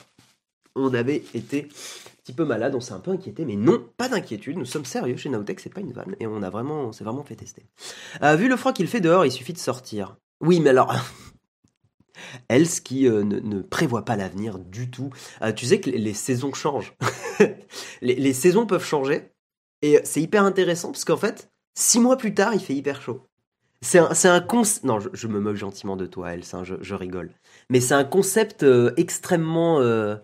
on 0.74 0.94
avait 0.94 1.24
été 1.34 1.64
un 1.64 2.22
petit 2.22 2.32
peu 2.32 2.44
malades, 2.44 2.74
on 2.74 2.80
s'est 2.80 2.92
un 2.92 3.00
peu 3.00 3.10
inquiété, 3.10 3.44
mais 3.44 3.56
non, 3.56 3.84
pas 3.96 4.08
d'inquiétude, 4.08 4.56
nous 4.56 4.64
sommes 4.64 4.84
sérieux 4.84 5.16
chez 5.16 5.28
Naotech, 5.28 5.60
c'est 5.60 5.72
pas 5.72 5.80
une 5.80 5.92
vanne, 5.92 6.16
et 6.20 6.26
on 6.26 6.42
a 6.42 6.50
vraiment, 6.50 6.92
s'est 6.92 7.04
vraiment 7.04 7.24
fait 7.24 7.36
tester. 7.36 7.66
Euh, 8.22 8.36
vu 8.36 8.48
le 8.48 8.56
froid 8.56 8.72
qu'il 8.72 8.86
fait 8.86 9.00
dehors, 9.00 9.26
il 9.26 9.32
suffit 9.32 9.52
de 9.52 9.58
sortir. 9.58 10.16
Oui, 10.40 10.60
mais 10.60 10.70
alors, 10.70 10.94
Else 12.48 12.80
qui 12.80 13.09
euh, 13.09 13.22
ne, 13.24 13.61
prévoit 13.62 14.04
pas 14.04 14.16
l'avenir 14.16 14.59
du 14.59 14.90
tout. 14.90 15.11
Euh, 15.42 15.52
tu 15.52 15.66
sais 15.66 15.80
que 15.80 15.90
les, 15.90 16.14
saisons 16.14 16.52
changent. 16.52 16.94
les, 18.02 18.33
saisons 18.33 18.66
peuvent 18.66 18.85
changer. 18.85 19.33
Et 19.83 20.00
c'est 20.04 20.20
hyper 20.20 20.44
intéressant 20.44 20.92
parce 20.92 21.04
qu'en 21.04 21.16
fait, 21.16 21.50
six 21.74 22.00
mois 22.00 22.16
plus 22.16 22.35
tard, 22.35 22.54
il 22.54 22.61
fait 22.61 22.74
hyper 22.74 23.00
chaud. 23.00 23.22
C'est 23.83 23.98
un, 23.98 24.11
un 24.11 24.46
Non, 24.85 24.98
je, 25.00 25.26
me 25.26 25.40
moque 25.40 25.56
gentiment 25.56 25.96
de 25.96 26.04
toi, 26.04 26.35
Else, 26.35 26.52
hein, 26.52 26.64
je, 26.64 26.94
rigole 26.94 27.30
mais 27.70 27.80
c'est 27.80 27.94
un 27.94 28.04
concept 28.04 28.62
euh, 28.62 28.92
extrêmement 28.96 29.80
euh, 29.80 30.16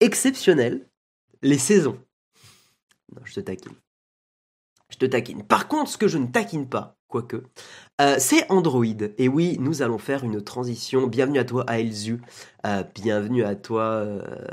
exceptionnel. 0.00 0.86
Les 1.40 1.58
saisons. 1.58 1.98
Non, 3.14 3.22
je 3.24 3.34
te 3.34 3.40
taquine. 3.40 3.74
Je 4.90 4.96
te 4.98 5.06
taquine. 5.06 5.42
Par 5.42 5.68
contre, 5.68 5.90
ce 5.90 5.96
que 5.96 6.06
je 6.06 6.18
ne 6.18 6.26
taquine 6.26 6.68
pas, 6.68 6.96
quoique, 7.12 7.42
euh, 8.00 8.16
c'est 8.18 8.50
Android. 8.50 8.84
Et 9.18 9.28
oui, 9.28 9.58
nous 9.60 9.82
allons 9.82 9.98
faire 9.98 10.24
une 10.24 10.40
transition. 10.40 11.06
Bienvenue 11.06 11.38
à 11.38 11.44
toi, 11.44 11.64
Aelzu. 11.68 12.22
bienvenue 12.94 13.44
à 13.44 13.54
toi 13.54 14.06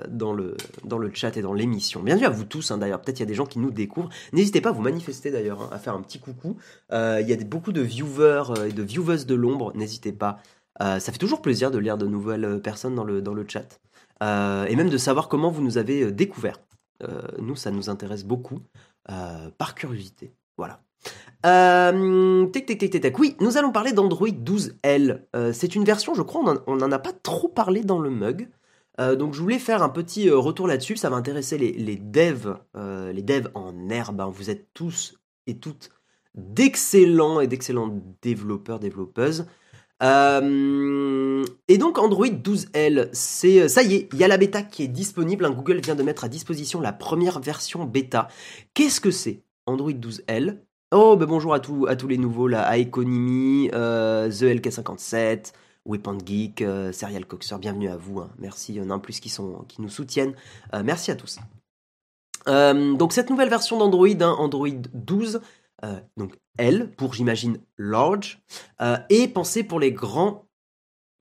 dans, 0.10 0.34
le, 0.34 0.58
dans 0.84 0.98
le 0.98 1.10
chat 1.14 1.38
et 1.38 1.42
dans 1.42 1.54
l'émission. 1.54 2.04
Bienvenue 2.04 2.26
à 2.26 2.30
vous 2.30 2.44
tous, 2.44 2.70
hein, 2.72 2.78
d'ailleurs. 2.78 3.02
Peut-être 3.02 3.20
il 3.20 3.22
y 3.22 3.24
a 3.24 3.28
des 3.28 3.34
gens 3.34 3.46
qui 3.46 3.60
nous 3.60 3.72
découvrent. 3.72 4.10
N'hésitez 4.34 4.60
pas 4.60 4.70
à 4.70 4.72
vous 4.74 4.82
manifester, 4.82 5.32
d'ailleurs, 5.32 5.62
hein, 5.62 5.70
à 5.72 5.80
faire 5.80 5.94
un 5.94 6.02
petit 6.02 6.20
coucou. 6.20 6.58
Il 6.92 7.26
y 7.28 7.34
a 7.34 7.38
beaucoup 7.46 7.72
de 7.72 7.82
viewers 7.82 8.68
et 8.68 8.74
de 8.74 8.84
viewers 8.84 9.24
de 9.26 9.36
l'ombre. 9.36 9.72
N'hésitez 9.76 10.12
pas 10.12 10.40
euh, 10.82 11.00
ça 11.00 11.12
fait 11.12 11.18
toujours 11.18 11.42
plaisir 11.42 11.72
de 11.72 11.78
lire 11.78 11.98
de 11.98 12.08
nouvelles 12.08 12.46
euh, 12.46 12.60
personnes 12.60 12.96
dans 12.96 13.04
le, 13.04 13.22
dans 13.22 13.34
le 13.34 13.46
chat. 13.48 13.80
et 14.22 14.76
même 14.76 14.90
de 14.90 14.98
savoir 14.98 15.28
comment 15.28 15.52
vous 15.52 15.62
nous 15.62 15.78
avez 15.78 16.12
découvert. 16.12 16.60
nous, 17.40 17.56
ça 17.56 17.72
nous 17.72 17.90
intéresse 17.90 18.26
beaucoup, 18.26 18.60
par 19.58 19.76
curiosité. 19.76 20.34
Voilà. 20.58 20.82
Euh, 21.46 22.46
tic, 22.48 22.66
tic, 22.66 22.80
tic, 22.80 23.02
tic, 23.02 23.20
Oui, 23.20 23.36
nous 23.40 23.58
allons 23.58 23.72
parler 23.72 23.94
d'Android 23.94 24.28
12L. 24.30 25.24
c'est 25.54 25.76
une 25.76 25.86
version, 25.86 26.14
je 26.14 26.22
crois, 26.22 26.62
on 26.68 26.76
n'en 26.76 26.92
a 26.92 27.00
pas 27.00 27.14
trop 27.14 27.48
parlé 27.48 27.82
dans 27.82 28.00
le 28.00 28.10
mug. 28.10 28.50
donc 28.98 29.34
je 29.34 29.42
voulais 29.42 29.60
faire 29.60 29.82
un 29.82 29.90
petit 29.90 30.30
retour 30.30 30.68
là-dessus. 30.68 30.98
Ça 30.98 31.10
va 31.10 31.16
intéresser 31.16 31.58
les, 31.58 31.96
devs, 31.96 32.58
les 32.76 33.22
devs 33.22 33.50
en 33.54 33.90
herbe. 33.90 34.20
Hein. 34.22 34.32
Vous 34.34 34.50
êtes 34.50 34.74
tous 34.74 35.18
et 35.48 35.58
toutes 35.58 35.90
d'excellents 36.36 37.40
et 37.40 37.48
d'excellents 37.48 38.02
développeurs, 38.22 38.80
développeuses. 38.80 39.46
Euh, 40.02 41.44
et 41.68 41.78
donc 41.78 41.98
Android 41.98 42.28
12L, 42.28 43.10
c'est 43.12 43.68
ça 43.68 43.84
y 43.84 43.96
est, 43.96 44.10
il 44.14 44.20
y 44.20 44.24
a 44.24 44.30
la 44.30 44.38
bêta 44.38 44.62
qui 44.62 44.84
est 44.84 44.88
disponible. 44.88 45.46
Hein. 45.46 45.52
Google 45.52 45.82
vient 45.82 45.96
de 45.96 46.04
mettre 46.04 46.24
à 46.24 46.30
disposition 46.30 46.80
la 46.80 46.94
première 46.94 47.40
version 47.40 47.86
bêta. 47.86 48.30
Qu'est-ce 48.74 49.02
que 49.02 49.12
c'est 49.12 49.44
Android 49.66 49.92
12L 49.92 50.60
Oh, 50.92 51.16
ben 51.16 51.28
bonjour 51.28 51.54
à, 51.54 51.60
tous 51.60 51.86
à 51.86 51.96
tous 51.96 52.08
les 52.08 52.18
nouveaux 52.18 52.48
là, 52.48 52.76
Economy, 52.76 53.70
euh, 53.74 54.28
The 54.28 54.44
LK57, 54.44 55.54
Weapon 55.86 56.18
Geek, 56.26 56.64
euh, 56.64 56.92
Serial 56.92 57.26
Coxer, 57.28 57.58
bienvenue 57.60 57.90
à 57.90 57.96
vous. 57.96 58.22
Hein. 58.22 58.32
Merci, 58.40 58.74
il 58.74 58.78
y 58.78 58.82
en 58.82 58.90
a 58.90 58.96
un 58.96 59.00
plus 59.00 59.20
qui, 59.20 59.30
sont, 59.30 59.66
qui 59.68 59.84
nous 59.84 59.90
soutiennent. 59.90 60.34
merci 60.84 61.12
à 61.12 61.16
tous. 61.16 61.38
donc 62.48 63.14
cette 63.14 63.30
nouvelle 63.30 63.50
version 63.50 63.78
d'Android, 63.78 64.08
hein, 64.20 64.36
Android 64.40 64.68
12, 64.96 65.42
euh, 65.84 66.00
donc 66.18 66.38
L 66.58 66.92
pour 66.98 67.14
j'imagine 67.14 67.60
large, 67.78 68.42
euh, 68.82 68.98
et 69.10 69.28
pensé 69.28 69.64
pour 69.64 69.80
les 69.80 69.92
grands 69.92 70.46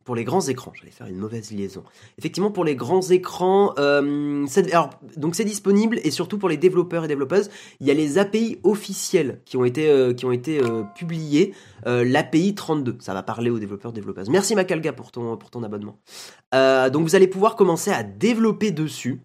pour 0.08 0.16
les 0.16 0.24
grands 0.24 0.40
écrans. 0.40 0.72
J'allais 0.74 0.90
faire 0.90 1.06
une 1.06 1.18
mauvaise 1.18 1.50
liaison. 1.50 1.84
Effectivement, 2.16 2.50
pour 2.50 2.64
les 2.64 2.74
grands 2.74 3.02
écrans, 3.02 3.74
euh, 3.78 4.46
alors, 4.72 4.88
donc 5.18 5.34
c'est 5.34 5.44
disponible 5.44 6.00
et 6.02 6.10
surtout 6.10 6.38
pour 6.38 6.48
les 6.48 6.56
développeurs 6.56 7.04
et 7.04 7.08
développeuses, 7.08 7.50
il 7.80 7.86
y 7.86 7.90
a 7.90 7.94
les 7.94 8.16
API 8.16 8.58
officiels 8.64 9.42
qui 9.44 9.58
ont 9.58 9.66
été 9.66 10.14
qui 10.16 10.24
ont 10.24 10.32
été 10.32 10.62
publiés. 10.96 11.52
L'API 11.84 12.54
32, 12.54 12.96
ça 13.00 13.12
va 13.12 13.22
parler 13.22 13.50
aux 13.50 13.58
développeurs 13.58 13.92
développeuses. 13.92 14.30
Merci 14.30 14.54
Macalga 14.54 14.94
pour 14.94 15.12
ton 15.12 15.36
pour 15.36 15.50
ton 15.50 15.62
abonnement. 15.62 15.98
donc 16.52 17.02
vous 17.02 17.14
allez 17.14 17.28
pouvoir 17.28 17.54
commencer 17.54 17.90
à 17.90 18.02
développer 18.02 18.70
dessus. 18.70 19.20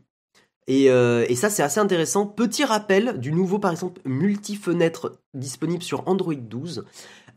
Euh, 0.69 1.25
et, 1.27 1.35
ça, 1.35 1.49
c'est 1.49 1.63
assez 1.63 1.79
intéressant. 1.79 2.25
Petit 2.25 2.63
rappel 2.63 3.19
du 3.19 3.31
nouveau, 3.31 3.59
par 3.59 3.71
exemple, 3.71 4.01
multi-fenêtre 4.05 5.19
disponible 5.33 5.83
sur 5.83 6.07
Android 6.07 6.33
12. 6.35 6.85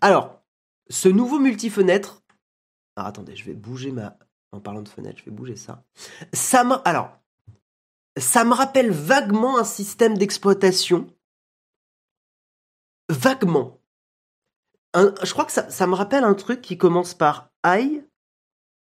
Alors, 0.00 0.42
ce 0.88 1.08
nouveau 1.08 1.38
multi-fenêtre. 1.38 2.22
Alors, 2.96 3.08
attendez, 3.08 3.36
je 3.36 3.44
vais 3.44 3.54
bouger 3.54 3.92
ma. 3.92 4.18
En 4.52 4.60
parlant 4.60 4.82
de 4.82 4.88
fenêtre, 4.88 5.18
je 5.18 5.24
vais 5.24 5.30
bouger 5.30 5.56
ça. 5.56 5.84
Ça 6.32 6.64
me. 6.64 6.76
Alors, 6.88 7.18
ça 8.16 8.44
me 8.44 8.54
rappelle 8.54 8.90
vaguement 8.90 9.58
un 9.58 9.64
système 9.64 10.16
d'exploitation. 10.16 11.06
Vaguement. 13.10 13.78
je 14.94 15.30
crois 15.32 15.44
que 15.44 15.52
ça, 15.52 15.86
me 15.86 15.94
rappelle 15.94 16.24
un 16.24 16.34
truc 16.34 16.62
qui 16.62 16.78
commence 16.78 17.14
par 17.14 17.50
I 17.64 18.02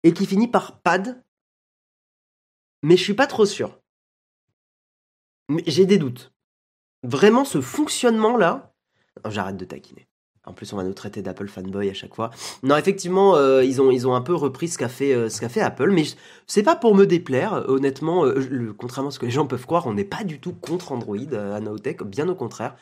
et 0.03 0.13
qui 0.13 0.25
finit 0.25 0.47
par 0.47 0.79
pad. 0.81 1.23
Mais 2.83 2.97
je 2.97 3.03
suis 3.03 3.13
pas 3.13 3.27
trop 3.27 3.45
sûr. 3.45 3.79
J'ai 5.65 5.85
des 5.85 5.97
doutes. 5.97 6.31
Vraiment, 7.01 7.45
ce 7.45 7.61
fonctionnement-là. 7.61 8.73
J'arrête 9.25 9.57
de 9.57 9.65
taquiner. 9.65 10.07
En 10.45 10.51
plus, 10.51 10.73
on 10.73 10.77
va 10.77 10.83
nous 10.83 10.93
traiter 10.93 11.21
d'Apple 11.21 11.47
fanboy 11.47 11.89
à 11.89 11.93
chaque 11.93 12.15
fois. 12.15 12.29
Non, 12.63 12.75
effectivement, 12.75 13.37
euh, 13.37 13.63
ils, 13.63 13.79
ont, 13.79 14.13
un 14.13 14.21
peu 14.21 14.35
repris 14.35 14.67
ce 14.67 14.77
qu'a 14.77 14.89
fait, 14.89 15.13
euh, 15.13 15.29
Apple, 15.61 15.91
mais 15.91 16.03
c'est 16.47 16.63
pas 16.63 16.75
pour 16.75 16.95
me 16.95 17.05
déplaire. 17.05 17.63
Honnêtement, 17.69 18.25
euh, 18.25 18.73
contrairement 18.77 19.09
à 19.09 19.11
ce 19.11 19.19
que 19.19 19.25
les 19.25 19.31
gens 19.31 19.47
peuvent 19.47 19.65
croire, 19.65 19.87
on 19.87 19.93
n'est 19.93 20.03
pas 20.03 20.25
du 20.25 20.39
tout 20.39 20.51
contre 20.51 20.91
Android 20.91 21.33
à 21.33 21.61
Naotech, 21.61 22.03
bien 22.03 22.27
au 22.27 22.35
contraire. 22.35 22.75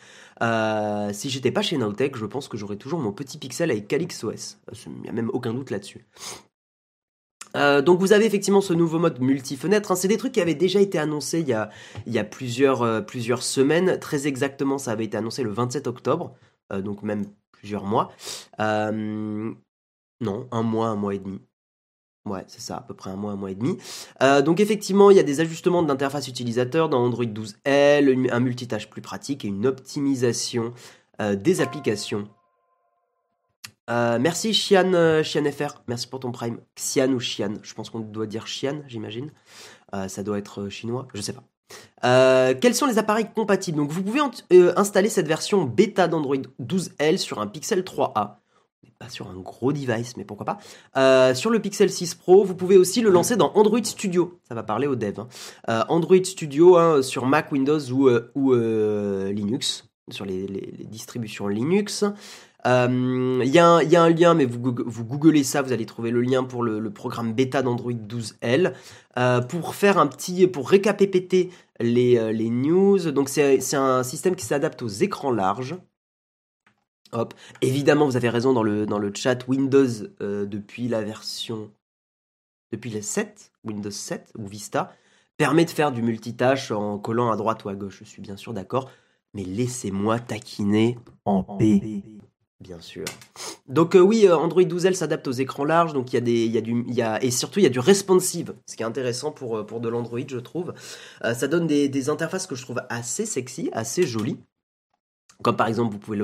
si 1.13 1.30
j'étais 1.30 1.52
pas 1.52 1.62
chez 1.62 1.78
Naotech, 1.78 2.17
je 2.17 2.26
pense 2.26 2.47
que 2.47 2.58
j'aurais 2.58 2.78
toujours 2.78 3.00
mon 3.00 3.12
petit 3.12 3.38
pixel 3.38 3.69
avec 3.69 3.88
Calix 3.88 4.24
OS. 4.24 4.58
Il 4.88 5.02
n'y 5.04 5.10
a 5.10 5.12
même 5.12 5.30
aucun 5.32 5.54
doute 5.54 5.69
là-dessus. 5.69 6.08
Donc 7.54 8.00
vous 8.00 8.13
avez 8.13 8.26
effectivement 8.26 8.62
ce 8.62 8.74
nouveau 8.74 8.97
mode 8.97 9.19
multi-fenêtre. 9.21 9.91
Hein. 9.91 9.95
C'est 9.95 10.08
des 10.08 10.17
trucs 10.17 10.32
qui 10.32 10.41
avaient 10.41 10.56
déjà 10.56 10.80
été 10.80 10.97
annoncés 10.97 11.41
il 11.41 11.47
y 11.47 12.17
a, 12.17 12.24
plusieurs, 12.24 13.43
semaines. 13.43 14.00
Très 14.00 14.26
exactement, 14.26 14.80
ça 14.80 14.93
avait 14.93 15.06
été 15.06 15.17
annoncé 15.17 15.43
le 15.43 15.52
27 15.52 15.86
octobre, 15.86 16.34
donc 16.71 17.04
même 17.04 17.26
plusieurs 17.62 17.86
mois. 17.86 18.12
non, 18.60 19.56
un 20.52 20.63
mois, 20.63 20.88
un 20.88 20.95
mois 20.95 21.13
et 21.13 21.19
demi. 21.19 21.39
Ouais, 22.26 22.43
c'est 22.47 22.62
ça, 22.62 22.78
à 22.78 22.82
peu 22.82 22.93
près 22.93 23.10
un 23.10 23.15
mois, 23.15 23.32
un 23.32 23.36
mois 23.36 23.52
et 23.52 23.56
demi. 23.56 23.78
donc 24.43 24.60
effectivement, 24.60 25.12
il 25.12 25.17
y 25.17 25.19
a 25.19 25.24
des 25.24 25.39
ajustements 25.39 25.84
de 25.84 25.88
l'interface 25.88 26.28
utilisateur 26.28 26.89
dans 26.89 27.04
Android 27.04 27.26
12L, 27.26 28.32
un 28.32 28.39
multitâche 28.39 28.89
plus 28.89 29.02
pratique 29.02 29.45
et 29.45 29.47
une 29.47 29.65
optimisation 29.65 30.74
des 31.19 31.62
applications 31.62 32.28
euh, 33.91 34.19
merci 34.19 34.54
Chian, 34.54 34.93
euh, 34.93 35.24
FR, 35.24 35.82
merci 35.88 36.08
pour 36.08 36.21
ton 36.21 36.32
prime. 36.32 36.60
Xian 36.76 37.12
ou 37.12 37.17
Xian, 37.17 37.56
je 37.62 37.74
pense 37.74 37.89
qu'on 37.89 38.00
doit 38.00 38.28
dire 38.28 38.45
Xian, 38.45 38.84
j'imagine. 38.88 39.32
Euh, 39.93 40.08
ça 40.08 40.24
doit 40.24 40.38
être 40.38 40.69
chinois, 40.69 41.08
je 41.13 41.21
sais 41.21 41.34
pas. 41.34 41.43
Quels 42.02 42.76
sont 42.76 42.86
les 42.86 42.98
appareils 42.98 43.28
compatibles? 43.34 43.80
Vous 43.82 44.04
pouvez 44.04 44.22
installer 44.76 45.10
cette 45.10 45.28
version 45.28 45.64
bêta 45.64 46.08
d'Android 46.08 46.38
12L 46.62 47.18
sur 47.18 47.40
un 47.40 47.48
Pixel 47.48 47.82
3a. 47.82 48.36
Pas 49.00 49.10
sur 49.10 49.30
un 49.30 49.36
gros 49.36 49.74
device, 49.74 50.16
mais 50.16 50.26
pourquoi 50.26 50.46
pas. 50.46 51.34
sur 51.34 51.50
le 51.50 51.60
Pixel 51.60 51.90
6 51.90 52.16
Pro, 52.16 52.44
vous 52.44 52.54
pouvez 52.54 52.78
aussi 52.78 53.02
le 53.02 53.10
lancer 53.10 53.36
dans 53.36 53.52
Android 53.56 53.84
Studio. 53.84 54.40
Ça 54.48 54.54
va 54.54 54.62
parler 54.62 54.86
aux 54.86 54.96
devs. 54.96 55.26
Hein. 55.68 55.86
Android 55.90 56.24
Studio 56.24 56.78
hein, 56.78 57.02
sur 57.02 57.26
Mac, 57.26 57.52
Windows 57.52 57.80
ou 58.36 58.54
Linux, 58.54 59.86
sur 60.10 60.26
les 60.26 60.46
distributions 60.88 61.48
Linux. 61.48 62.06
Il 62.63 62.69
euh, 62.69 63.43
y, 63.43 63.58
a 63.58 64.04
un 64.04 64.10
lien, 64.10 64.36
mais 64.36 64.45
vous, 64.45 64.76
vous 64.86 65.06
googlez 65.06 65.43
ça, 65.43 65.63
vous 65.63 65.71
allez 65.71 65.88
trouver 65.88 66.12
le 66.12 66.21
lien 66.21 66.43
pour 66.43 66.62
le, 66.62 66.91
programme 66.91 67.34
bêta 67.34 67.63
d'Android 67.63 67.93
12L. 67.93 68.74
Euh, 69.17 69.41
pour 69.41 69.74
faire 69.74 69.97
un 69.97 70.06
petit, 70.06 70.45
pour 70.45 70.69
récapépéter 70.69 71.50
les, 71.80 72.17
euh, 72.17 72.32
les 72.32 72.50
news, 72.50 73.12
donc 73.12 73.30
c'est 73.30 73.74
un 73.74 74.04
système 74.04 74.36
qui 74.36 74.45
s'adapte 74.45 74.84
aux 74.84 74.88
écrans 74.88 75.32
larges. 75.32 75.76
Hop. 77.13 77.34
Évidemment, 77.62 78.06
vous 78.06 78.15
avez 78.15 78.30
raison 78.30 78.54
dans 78.54 78.63
le, 78.63 78.86
dans 78.86 79.00
le 79.00 79.12
chat 79.13 79.47
Windows 79.47 79.88
depuis 80.19 80.88
la 80.88 81.02
version. 81.02 81.71
Depuis 82.71 82.89
les 82.89 83.02
7, 83.02 83.52
Windows 83.65 83.91
7 83.91 84.32
ou 84.38 84.45
Vista, 84.45 84.93
permet 85.36 85.65
de 85.65 85.71
faire 85.71 85.91
du 85.91 86.02
multitâche 86.04 86.71
en 86.71 87.00
collant 87.00 87.32
à 87.32 87.36
droite 87.36 87.65
ou 87.65 87.69
à 87.69 87.76
gauche. 87.76 88.00
Je 88.00 88.06
suis 88.06 88.21
bien 88.21 88.38
sûr 88.38 88.54
d'accord. 88.54 88.89
Mais 89.34 89.43
laissez-moi 89.43 90.19
taquiner 90.19 90.97
en 91.26 91.43
paix. 91.43 91.82
Bien 92.62 92.80
sûr. 92.80 93.06
Donc 93.67 93.95
euh, 93.95 94.00
oui, 94.00 94.28
euh, 94.28 94.38
Android 94.38 94.62
12L 94.62 94.93
s'adapte 94.93 95.28
aux 95.28 95.32
écrans 95.32 95.65
larges, 95.65 95.93
donc 95.93 96.13
il 96.13 96.15
y 96.15 96.58
a 96.58 96.62
des, 96.62 97.26
et 97.26 97.32
surtout 97.32 97.60
il 97.60 97.63
y 97.63 97.65
a 97.65 97.69
du 97.69 97.80
responsive, 97.80 98.54
ce 98.67 98.76
qui 98.76 98.84
est 98.84 98.86
intéressant 98.86 99.32
pour 99.32 99.58
euh, 99.58 99.80
de 99.80 99.89
l'Android, 99.89 100.19
je 100.28 100.38
trouve. 100.38 100.74
ça 101.24 101.47
donne 101.47 101.65
des, 101.65 102.10
interfaces 102.10 102.45
que 102.45 102.56
je 102.56 102.62
trouve 102.62 102.82
assez 102.89 103.26
sexy, 103.26 103.69
assez 103.74 104.04
jolies. 104.04 104.38
Comme 105.43 105.56
par 105.56 105.67
exemple, 105.67 105.91
vous 105.91 105.97
pouvez 105.97 106.17
le 106.17 106.24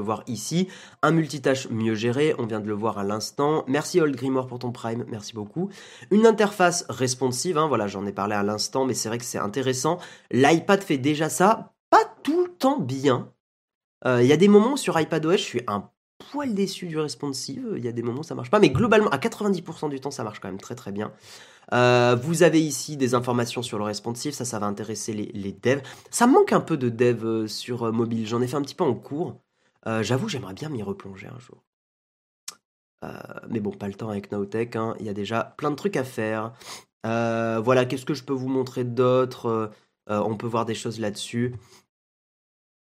voir, 0.00 0.22
ici, 0.28 0.68
un 1.02 1.10
multitâche 1.10 1.68
mieux 1.68 1.96
géré, 1.96 2.32
on 2.38 2.46
vient 2.46 2.60
de 2.60 2.68
le 2.68 2.74
voir 2.74 2.98
à 2.98 3.02
l'instant. 3.02 3.64
Merci 3.66 4.00
Old 4.00 4.14
Grimoire 4.14 4.46
pour 4.46 4.60
ton 4.60 4.70
prime, 4.70 5.04
merci 5.08 5.32
beaucoup. 5.34 5.68
Une 6.12 6.26
interface 6.26 6.84
responsive, 6.88 7.58
hein, 7.58 7.66
voilà, 7.66 7.88
j'en 7.88 8.06
ai 8.06 8.12
parlé 8.12 8.36
à 8.36 8.44
l'instant, 8.44 8.84
mais 8.84 8.94
c'est 8.94 9.08
vrai 9.08 9.18
que 9.18 9.24
c'est 9.24 9.38
intéressant. 9.38 9.98
L'iPad 10.30 10.80
fait 10.80 10.98
déjà 10.98 11.28
ça, 11.28 11.72
pas 11.90 12.04
tout 12.22 12.44
le 12.44 12.52
temps 12.52 12.78
bien, 12.78 13.32
il 14.04 14.26
y 14.26 14.32
a 14.32 14.36
des 14.36 14.48
moments 14.48 14.76
sur 14.76 14.98
iPadOS, 14.98 15.32
je 15.32 15.36
suis 15.36 15.62
un 15.66 15.90
poil 16.18 16.54
déçu 16.54 16.86
du 16.86 16.98
responsive. 16.98 17.74
Il 17.76 17.84
y 17.84 17.88
a 17.88 17.92
des 17.92 18.02
moments 18.02 18.20
où 18.20 18.24
ça 18.24 18.34
marche 18.34 18.50
pas, 18.50 18.58
mais 18.58 18.70
globalement, 18.70 19.10
à 19.10 19.18
90% 19.18 19.88
du 19.88 20.00
temps, 20.00 20.10
ça 20.10 20.24
marche 20.24 20.40
quand 20.40 20.48
même 20.48 20.60
très 20.60 20.74
très 20.74 20.92
bien. 20.92 21.12
Euh, 21.72 22.16
vous 22.20 22.42
avez 22.42 22.60
ici 22.60 22.96
des 22.96 23.14
informations 23.14 23.62
sur 23.62 23.78
le 23.78 23.84
responsive, 23.84 24.32
ça, 24.32 24.44
ça 24.44 24.58
va 24.58 24.66
intéresser 24.66 25.12
les, 25.12 25.52
devs. 25.52 25.82
Ça 26.10 26.26
manque 26.26 26.52
un 26.52 26.60
peu 26.60 26.76
de 26.76 26.88
dev 26.88 27.24
euh, 27.24 27.46
sur 27.46 27.92
mobile, 27.92 28.26
j'en 28.26 28.40
ai 28.40 28.48
fait 28.48 28.56
un 28.56 28.62
petit 28.62 28.74
peu 28.74 28.84
en 28.84 28.94
cours. 28.94 29.40
J'avoue, 30.02 30.28
j'aimerais 30.28 30.52
bien 30.52 30.68
m'y 30.68 30.82
replonger 30.82 31.28
un 31.28 31.38
jour. 31.38 31.64
mais 33.48 33.58
bon, 33.58 33.70
pas 33.70 33.88
le 33.88 33.94
temps 33.94 34.10
avec 34.10 34.30
Nowtech, 34.30 34.76
hein. 34.76 34.94
il 35.00 35.06
y 35.06 35.08
a 35.08 35.14
déjà 35.14 35.54
plein 35.56 35.70
de 35.70 35.76
trucs 35.76 35.96
à 35.96 36.04
faire. 36.04 36.52
voilà, 37.04 37.86
qu'est-ce 37.86 38.04
que 38.04 38.12
je 38.12 38.22
peux 38.22 38.34
vous 38.34 38.48
montrer 38.48 38.84
d'autre? 38.84 39.70
On 40.06 40.36
peut 40.36 40.46
voir 40.46 40.66
des 40.66 40.74
choses 40.74 41.00
là-dessus. 41.00 41.54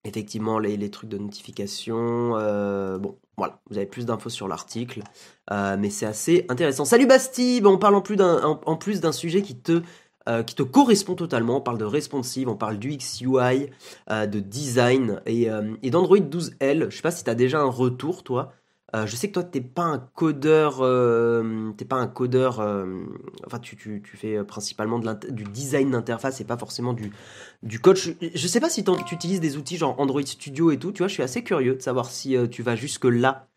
Effectivement, 0.03 0.57
les, 0.57 0.89
trucs 0.89 1.11
de 1.11 1.19
notification, 1.19 2.35
euh, 2.35 2.97
bon, 2.97 3.19
voilà, 3.37 3.59
vous 3.69 3.77
avez 3.77 3.85
plus 3.85 4.07
d'infos 4.07 4.29
sur 4.29 4.47
l'article, 4.47 5.03
euh, 5.51 5.77
mais 5.77 5.91
c'est 5.91 6.07
assez 6.07 6.45
intéressant. 6.49 6.85
Salut 6.85 7.05
Bastille, 7.05 7.61
on 7.65 7.77
parle 7.77 7.93
en 7.93 8.01
plus 8.01 8.15
d'un, 8.15 9.11
sujet 9.11 9.43
qui 9.43 9.55
te, 9.55 9.83
euh, 10.27 10.41
qui 10.41 10.55
te 10.55 10.63
correspond 10.63 11.13
totalement. 11.13 11.57
On 11.57 11.61
parle 11.61 11.77
de 11.77 11.85
responsive, 11.85 12.49
on 12.49 12.55
parle 12.55 12.79
du 12.79 12.97
XUI, 12.97 13.69
de 14.09 14.39
design 14.39 15.21
et, 15.27 15.49
et 15.83 15.91
d'Android 15.91 16.17
12L. 16.17 16.89
Je 16.89 16.95
sais 16.95 17.03
pas 17.03 17.11
si 17.11 17.23
tu 17.23 17.29
as 17.29 17.35
déjà 17.35 17.59
un 17.59 17.69
retour, 17.69 18.23
toi, 18.23 18.53
Euh, 18.95 19.07
je 19.07 19.15
sais 19.15 19.29
que 19.29 19.33
toi, 19.33 19.43
t'es 19.43 19.61
pas 19.61 19.83
un 19.83 19.99
codeur, 19.99 20.79
euh, 20.81 21.71
t'es 21.77 21.85
pas 21.85 21.95
un 21.95 22.07
codeur. 22.07 22.59
euh, 22.59 23.05
enfin, 23.47 23.59
tu, 23.59 23.77
fais 24.15 24.43
principalement 24.43 24.99
du 24.99 25.43
design 25.45 25.91
d'interface 25.91 26.41
et 26.41 26.43
pas 26.45 26.57
forcément 26.57 26.93
du, 26.93 27.11
du 27.63 27.79
code. 27.79 27.95
Je, 27.97 28.11
je 28.33 28.47
sais 28.47 28.59
pas 28.59 28.69
si 28.69 28.83
tu 28.83 28.91
utilises 29.15 29.39
des 29.39 29.57
outils 29.57 29.77
genre 29.77 29.99
Android 29.99 30.21
Studio 30.25 30.71
et 30.71 30.77
tout. 30.79 30.91
Tu 30.91 30.99
vois, 30.99 31.07
je 31.07 31.13
suis 31.13 31.23
assez 31.23 31.43
curieux 31.43 31.75
de 31.75 31.81
savoir 31.81 32.09
si 32.09 32.35
tu 32.49 32.63
vas 32.63 32.75
jusque 32.75 33.05
là, 33.05 33.47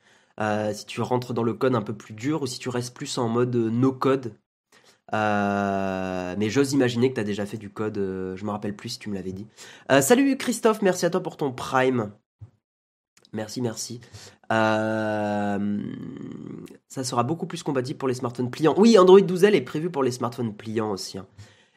si 0.72 0.86
tu 0.86 1.00
rentres 1.00 1.34
dans 1.34 1.42
le 1.42 1.54
code 1.54 1.74
un 1.74 1.82
peu 1.82 1.94
plus 1.96 2.14
dur 2.14 2.42
ou 2.42 2.46
si 2.46 2.58
tu 2.58 2.68
restes 2.68 2.94
plus 2.94 3.18
en 3.18 3.28
mode 3.28 3.54
no 3.56 3.92
code. 3.92 4.34
Mais 5.12 6.50
j'ose 6.50 6.72
imaginer 6.72 7.10
que 7.10 7.14
tu 7.14 7.20
as 7.20 7.24
déjà 7.24 7.46
fait 7.46 7.58
du 7.58 7.70
code. 7.70 7.98
euh, 7.98 8.36
je 8.36 8.44
me 8.44 8.50
rappelle 8.50 8.76
plus 8.76 8.90
si 8.90 8.98
tu 8.98 9.08
me 9.10 9.14
l'avais 9.14 9.32
dit. 9.32 9.46
Salut 10.00 10.36
Christophe, 10.36 10.82
merci 10.82 11.06
à 11.06 11.10
toi 11.10 11.22
pour 11.22 11.36
ton 11.36 11.52
Prime. 11.52 12.12
Merci, 13.34 13.60
merci. 13.60 14.00
Euh, 14.52 15.78
ça 16.88 17.04
sera 17.04 17.22
beaucoup 17.24 17.46
plus 17.46 17.62
compatible 17.62 17.98
pour 17.98 18.08
les 18.08 18.14
smartphones 18.14 18.50
pliants. 18.50 18.74
Oui, 18.78 18.96
Android 18.98 19.20
12L 19.20 19.54
est 19.54 19.60
prévu 19.60 19.90
pour 19.90 20.02
les 20.02 20.12
smartphones 20.12 20.54
pliants 20.54 20.92
aussi. 20.92 21.18
hein. 21.18 21.26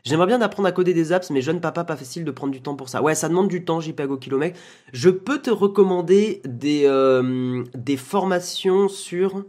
J'aimerais 0.04 0.28
bien 0.28 0.40
apprendre 0.42 0.70
à 0.70 0.72
coder 0.72 0.94
des 0.94 1.12
apps, 1.12 1.30
mais 1.32 1.42
jeune 1.42 1.60
papa, 1.60 1.84
pas 1.84 1.98
facile 1.98 2.24
de 2.24 2.32
prendre 2.32 2.54
du 2.54 2.62
temps 2.62 2.76
pour 2.76 2.88
ça. 2.88 3.02
Ouais, 3.02 3.16
ça 3.16 3.28
demande 3.28 3.50
du 3.50 3.66
temps, 3.66 3.82
JPEG 3.82 4.10
au 4.12 4.18
kilomètre. 4.18 4.58
Je 4.94 5.10
peux 5.10 5.40
te 5.42 5.50
recommander 5.50 6.42
des, 6.46 6.84
euh, 6.86 7.66
formations 7.98 8.88
sur... 8.88 9.44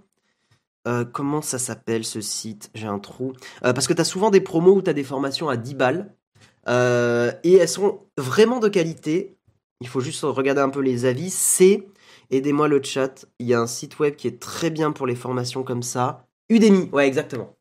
euh, 0.89 1.05
comment 1.05 1.43
ça 1.43 1.59
s'appelle 1.59 2.05
ce 2.05 2.21
site? 2.21 2.71
J'ai 2.75 2.89
un 2.89 2.99
trou. 2.99 3.35
Parce 3.61 3.87
que 3.87 3.93
tu 3.93 4.01
as 4.01 4.05
souvent 4.05 4.31
des 4.31 4.41
promos 4.41 4.75
où 4.75 4.83
tu 4.83 4.91
as 4.91 4.95
des 4.95 5.05
formations 5.05 5.49
à 5.49 5.57
10 5.57 5.75
balles. 5.75 6.13
Et 6.67 7.55
elles 7.55 7.69
sont 7.69 8.01
vraiment 8.17 8.59
de 8.59 8.69
qualité. 8.69 9.37
Il 9.81 9.87
faut 9.87 10.01
juste 10.01 10.23
regarder 10.23 10.61
un 10.61 10.71
peu 10.71 10.81
les 10.81 11.05
avis. 11.05 11.31
C'est, 11.31 11.87
aidez-moi 12.31 12.69
le 12.69 12.83
chat, 12.83 13.27
il 13.39 13.47
y 13.47 13.55
a 13.55 13.61
un 13.61 13.67
site 13.67 13.99
web 13.99 14.17
qui 14.17 14.29
est 14.29 14.41
très 14.41 14.71
bien 14.71 14.93
pour 14.93 15.07
les 15.07 15.15
formations 15.17 15.63
comme 15.63 15.83
ça. 15.83 16.27
Udemy, 16.49 16.89
ouais, 16.93 17.07
exactement. 17.07 17.57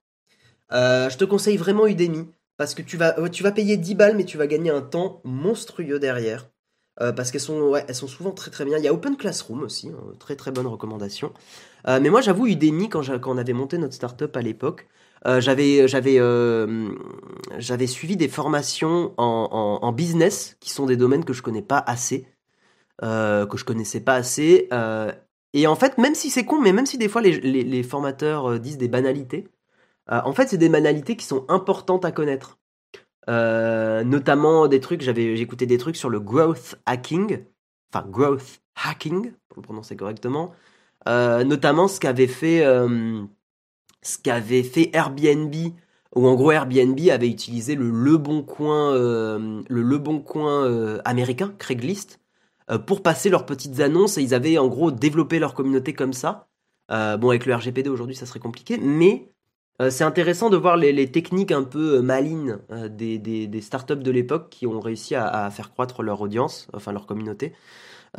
Euh, 0.71 1.09
je 1.09 1.17
te 1.17 1.25
conseille 1.25 1.57
vraiment 1.57 1.87
Udemy. 1.87 2.27
Parce 2.57 2.73
que 2.73 2.81
tu 2.81 2.97
vas, 2.97 3.13
payer 3.51 3.77
10 3.77 3.93
balles, 3.93 4.17
mais 4.17 4.25
tu 4.25 4.37
vas 4.37 4.47
gagner 4.47 4.71
un 4.71 4.81
temps 4.81 5.21
monstrueux 5.23 5.99
derrière. 5.99 6.49
Euh, 6.99 7.11
parce 7.11 7.29
qu'elles 7.29 7.39
sont, 7.41 7.73
sont 7.93 8.07
souvent 8.07 8.31
très 8.31 8.49
très 8.49 8.65
bien. 8.65 8.79
Il 8.79 8.83
y 8.83 8.87
a 8.87 8.93
Open 8.93 9.15
Classroom 9.15 9.61
aussi, 9.61 9.89
hein, 9.89 10.15
très 10.17 10.35
très 10.35 10.49
bonne 10.49 10.65
recommandation. 10.65 11.31
Euh, 11.87 11.99
mais 12.01 12.09
moi 12.09 12.21
j'avoue, 12.21 12.47
Udemy, 12.47 12.89
quand, 12.89 13.03
quand 13.19 13.31
on 13.31 13.37
avait 13.37 13.53
monté 13.53 13.77
notre 13.77 13.93
startup 13.93 14.35
à 14.35 14.41
l'époque, 14.41 14.87
j'avais, 15.37 15.87
suivi 17.85 18.17
des 18.17 18.27
formations 18.27 19.13
en, 19.17 19.79
en- 19.83 19.91
business, 19.91 20.57
qui 20.59 20.71
sont 20.71 20.87
des 20.87 20.97
domaines 20.97 21.25
que 21.25 21.33
je 21.33 21.43
connais 21.43 21.61
pas 21.61 21.83
assez, 21.85 22.25
que 23.45 23.57
je 23.57 23.65
connaissais 23.65 24.01
pas 24.01 24.15
assez. 24.15 24.67
euh, 24.73 25.11
et 25.53 25.67
en 25.67 25.75
fait, 25.75 25.97
même 25.97 26.15
si 26.15 26.29
c'est 26.29 26.45
con, 26.45 26.61
mais 26.61 26.73
même 26.73 26.85
si 26.85 26.97
des 26.97 27.09
fois 27.09 27.21
les, 27.21 27.39
les- 27.41 27.63
formateurs 27.83 28.45
euh, 28.51 28.59
disent 28.59 28.77
des 28.77 28.87
banalités, 28.89 29.47
euh, 30.11 30.21
en 30.25 30.33
fait, 30.33 30.47
c'est 30.49 30.57
des 30.57 30.69
banalités 30.69 31.15
qui 31.17 31.25
sont 31.25 31.45
importantes 31.49 32.05
à 32.05 32.11
connaître. 32.11 32.59
Euh, 33.29 34.03
notamment 34.03 34.67
des 34.67 34.79
trucs, 34.79 35.01
j'avais 35.01 35.35
j'écoutais 35.37 35.65
des 35.65 35.77
trucs 35.77 35.97
sur 35.97 36.09
le 36.09 36.19
growth 36.19 36.75
hacking, 36.85 37.43
enfin 37.93 38.05
growth 38.09 38.61
hacking 38.75 39.33
pour 39.49 39.57
le 39.57 39.63
prononcer 39.63 39.95
correctement, 39.97 40.53
Euh, 41.09 41.43
notamment 41.45 41.87
ce 41.89 41.99
qu'avait 42.01 42.27
fait 42.27 42.65
euh, 42.65 43.23
ce 44.01 44.17
fait 44.63 44.89
Airbnb 44.93 45.53
où 46.15 46.27
en 46.27 46.35
gros 46.35 46.51
Airbnb 46.51 46.99
avait 47.11 47.29
utilisé 47.29 47.75
le 47.75 47.89
Le 47.89 48.17
Bon 48.17 48.43
Coin 48.43 48.93
euh, 48.93 49.61
le 49.69 49.81
Le 49.81 49.97
Bon 49.97 50.19
Coin 50.21 50.65
euh, 50.65 50.99
américain 51.05 51.53
Craigslist 51.59 52.19
euh, 52.19 52.26
pour 52.85 53.01
passer 53.01 53.29
leurs 53.29 53.45
petites 53.45 53.79
annonces 53.79 54.17
et 54.17 54.21
ils 54.21 54.33
avaient 54.33 54.57
en 54.57 54.67
gros 54.67 54.91
développé 54.91 55.39
leur 55.39 55.53
communauté 55.53 55.93
comme 55.93 56.13
ça. 56.13 56.47
Euh, 56.91 57.17
bon 57.17 57.29
avec 57.29 57.45
le 57.45 57.53
RGPD 57.53 57.89
aujourd'hui 57.89 58.15
ça 58.15 58.25
serait 58.25 58.39
compliqué 58.39 58.77
mais 58.77 59.29
euh, 59.81 59.89
c'est 59.89 60.05
intéressant 60.05 60.49
de 60.49 60.57
voir 60.57 60.77
les, 60.77 61.11
techniques 61.11 61.51
un 61.51 61.63
peu 61.63 61.97
euh, 61.97 62.01
malines 62.01 62.59
euh, 62.71 62.87
des, 62.87 63.19
des, 63.19 63.47
des 63.47 63.61
startups 63.61 63.95
de 63.95 64.11
l'époque 64.11 64.49
qui 64.49 64.65
ont 64.65 64.79
réussi 64.79 65.15
à, 65.15 65.49
faire 65.51 65.71
croître 65.71 66.01
leur 66.01 66.21
audience, 66.21 66.67
enfin 66.73 66.91
leur 66.91 67.05
communauté. 67.05 67.53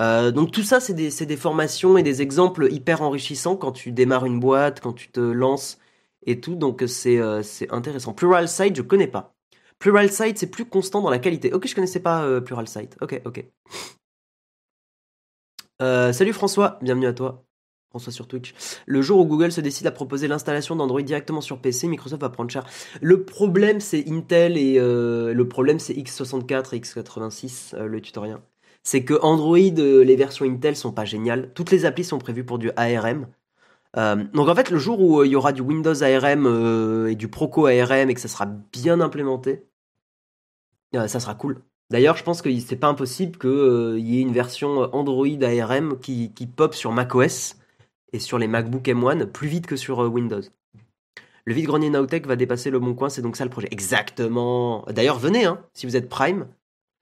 Euh, 0.01 0.31
donc 0.31 0.53
tout 0.53 0.63
ça, 0.63 0.81
c'est 0.81 0.95
des, 0.95 1.37
formations 1.37 1.99
et 1.99 2.03
des 2.03 2.23
exemples 2.23 2.69
hyper 2.71 3.03
enrichissants 3.03 3.57
quand 3.57 3.73
tu 3.73 3.93
démarres 3.93 4.27
une 4.27 4.41
boîte, 4.41 4.81
quand 4.81 4.93
tu 4.93 5.11
te 5.11 5.21
lances 5.21 5.79
et 6.27 6.41
tout. 6.41 6.55
Donc 6.55 6.85
c'est 6.87 7.19
euh, 7.19 7.43
intéressant. 7.71 8.13
Pluralsight, 8.15 8.77
je 8.77 8.83
connais 8.83 9.09
pas. 9.09 9.35
Pluralsight, 9.79 10.39
c'est 10.39 10.51
plus 10.51 10.67
constant 10.67 11.01
dans 11.03 11.11
la 11.11 11.19
qualité. 11.19 11.53
Ok, 11.53 11.67
je 11.67 11.75
connaissais 11.75 12.01
pas 12.01 12.25
euh, 12.25 12.41
Pluralsight. 12.41 12.97
Ok, 13.01 13.21
ok. 13.25 13.45
Euh, 15.81 16.13
salut 16.13 16.33
François, 16.33 16.79
bienvenue 16.83 17.07
à 17.07 17.13
toi. 17.13 17.45
François 17.91 18.13
sur 18.13 18.27
Twitch. 18.27 18.53
Le 18.87 19.01
jour 19.01 19.21
où 19.21 19.25
Google 19.25 19.53
se 19.53 19.61
décide 19.61 19.87
à 19.87 19.93
proposer 19.93 20.29
l'installation 20.29 20.77
d'Android 20.77 21.03
directement 21.03 21.41
sur 21.41 21.61
PC, 21.61 21.87
Microsoft 21.87 22.21
va 22.21 22.29
prendre 22.29 22.51
cher. 22.51 22.67
Le 23.01 23.25
problème 23.25 23.81
c'est 23.81 24.05
Intel 24.09 24.59
et 24.59 24.79
euh, 24.79 25.33
le 25.33 25.49
problème 25.49 25.79
c'est 25.79 25.95
x64 25.95 26.75
et 26.75 26.81
x86, 26.81 27.77
euh, 27.77 27.87
le 27.87 28.01
tutoriel. 28.01 28.39
C'est 28.83 29.05
que 29.05 29.15
Android, 29.23 29.57
les 29.57 30.17
versions 30.17 30.45
Intel 30.47 30.77
sont 30.77 30.93
pas 30.93 31.05
géniales. 31.05 31.53
Toutes 31.55 31.71
les 31.71 31.85
applis 31.85 32.05
sont 32.05 32.19
prévues 32.19 32.45
pour 32.45 32.59
du 32.59 32.71
ARM. 32.77 33.27
Donc 33.97 34.49
en 34.49 34.55
fait, 34.55 34.71
le 34.71 34.79
jour 34.79 35.01
où 35.01 35.25
il 35.25 35.31
y 35.31 35.37
aura 35.37 35.53
du 35.53 35.61
Windows 35.61 36.03
ARM 36.03 37.07
et 37.09 37.17
du 37.17 37.29
Proco 37.29 37.67
ARM 37.67 38.09
et 38.09 38.15
que 38.15 38.21
ça 38.21 38.29
sera 38.29 38.47
bien 38.47 39.01
implémenté, 39.01 39.67
ça 40.95 41.21
sera 41.21 41.35
cool. 41.35 41.63
D'ailleurs, 41.91 42.17
je 42.17 42.23
pense 42.23 42.43
que 42.43 42.59
c'est 42.61 42.77
pas 42.77 42.89
impossible 42.89 43.39
qu'il 43.39 44.07
y 44.07 44.19
ait 44.19 44.23
une 44.23 44.33
version 44.33 44.95
Android 44.95 45.27
ARM 45.43 45.99
qui, 45.99 46.31
pop 46.55 46.75
sur 46.75 46.93
macOS 46.93 47.57
et 48.13 48.19
sur 48.19 48.39
les 48.39 48.49
MacBook 48.49 48.85
M1 48.85 49.27
plus 49.27 49.49
vite 49.49 49.67
que 49.67 49.77
sur 49.77 50.03
euh, 50.03 50.09
Windows. 50.09 50.43
Le 51.45 51.55
vide-grenier 51.55 51.89
Nowtech 51.89 52.27
va 52.27 52.37
dépasser 52.37 52.71
le 52.71 52.79
bon 52.79 52.95
coin, 52.95 53.09
c'est 53.09 53.23
donc 53.23 53.37
ça 53.37 53.45
le 53.45 53.51
projet. 53.51 53.69
Exactement. 53.71 54.85
D'ailleurs, 54.89 55.19
venez, 55.19 55.47
hein, 55.47 55.63
si 55.73 55.87
vous 55.87 55.97
êtes 55.97 56.11
Prime, 56.11 56.47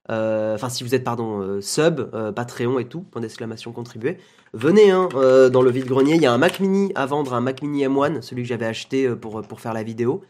euh, 0.09 0.55
enfin 0.55 0.68
si 0.68 0.85
vous 0.85 0.94
êtes 0.94 1.03
pardon 1.03 1.40
euh, 1.40 1.61
sub, 1.61 2.11
euh, 2.14 2.31
Patreon 2.31 2.79
et 2.79 2.85
tout, 2.85 3.01
point 3.01 3.20
d'exclamation 3.20 3.72
contribuer. 3.72 4.18
Venez, 4.53 4.92
hein, 4.92 5.09
euh, 5.14 5.51
dans 5.51 5.62
le 5.62 5.70
vide-grenier, 5.70 6.14
il 6.14 6.22
y 6.22 6.27
a 6.27 6.33
un 6.33 6.38
Mac 6.38 6.61
Mini 6.61 6.92
à 6.94 7.07
vendre, 7.07 7.35
un 7.35 7.40
Mac 7.40 7.61
Mini 7.61 7.85
M1, 7.85 8.22
celui 8.22 8.42
que 8.42 8.49
j'avais 8.49 8.66
acheté 8.66 9.07
euh, 9.07 9.16
pour 9.16 9.61
faire 9.61 9.72
la 9.72 9.83
vidéo, 9.83 10.22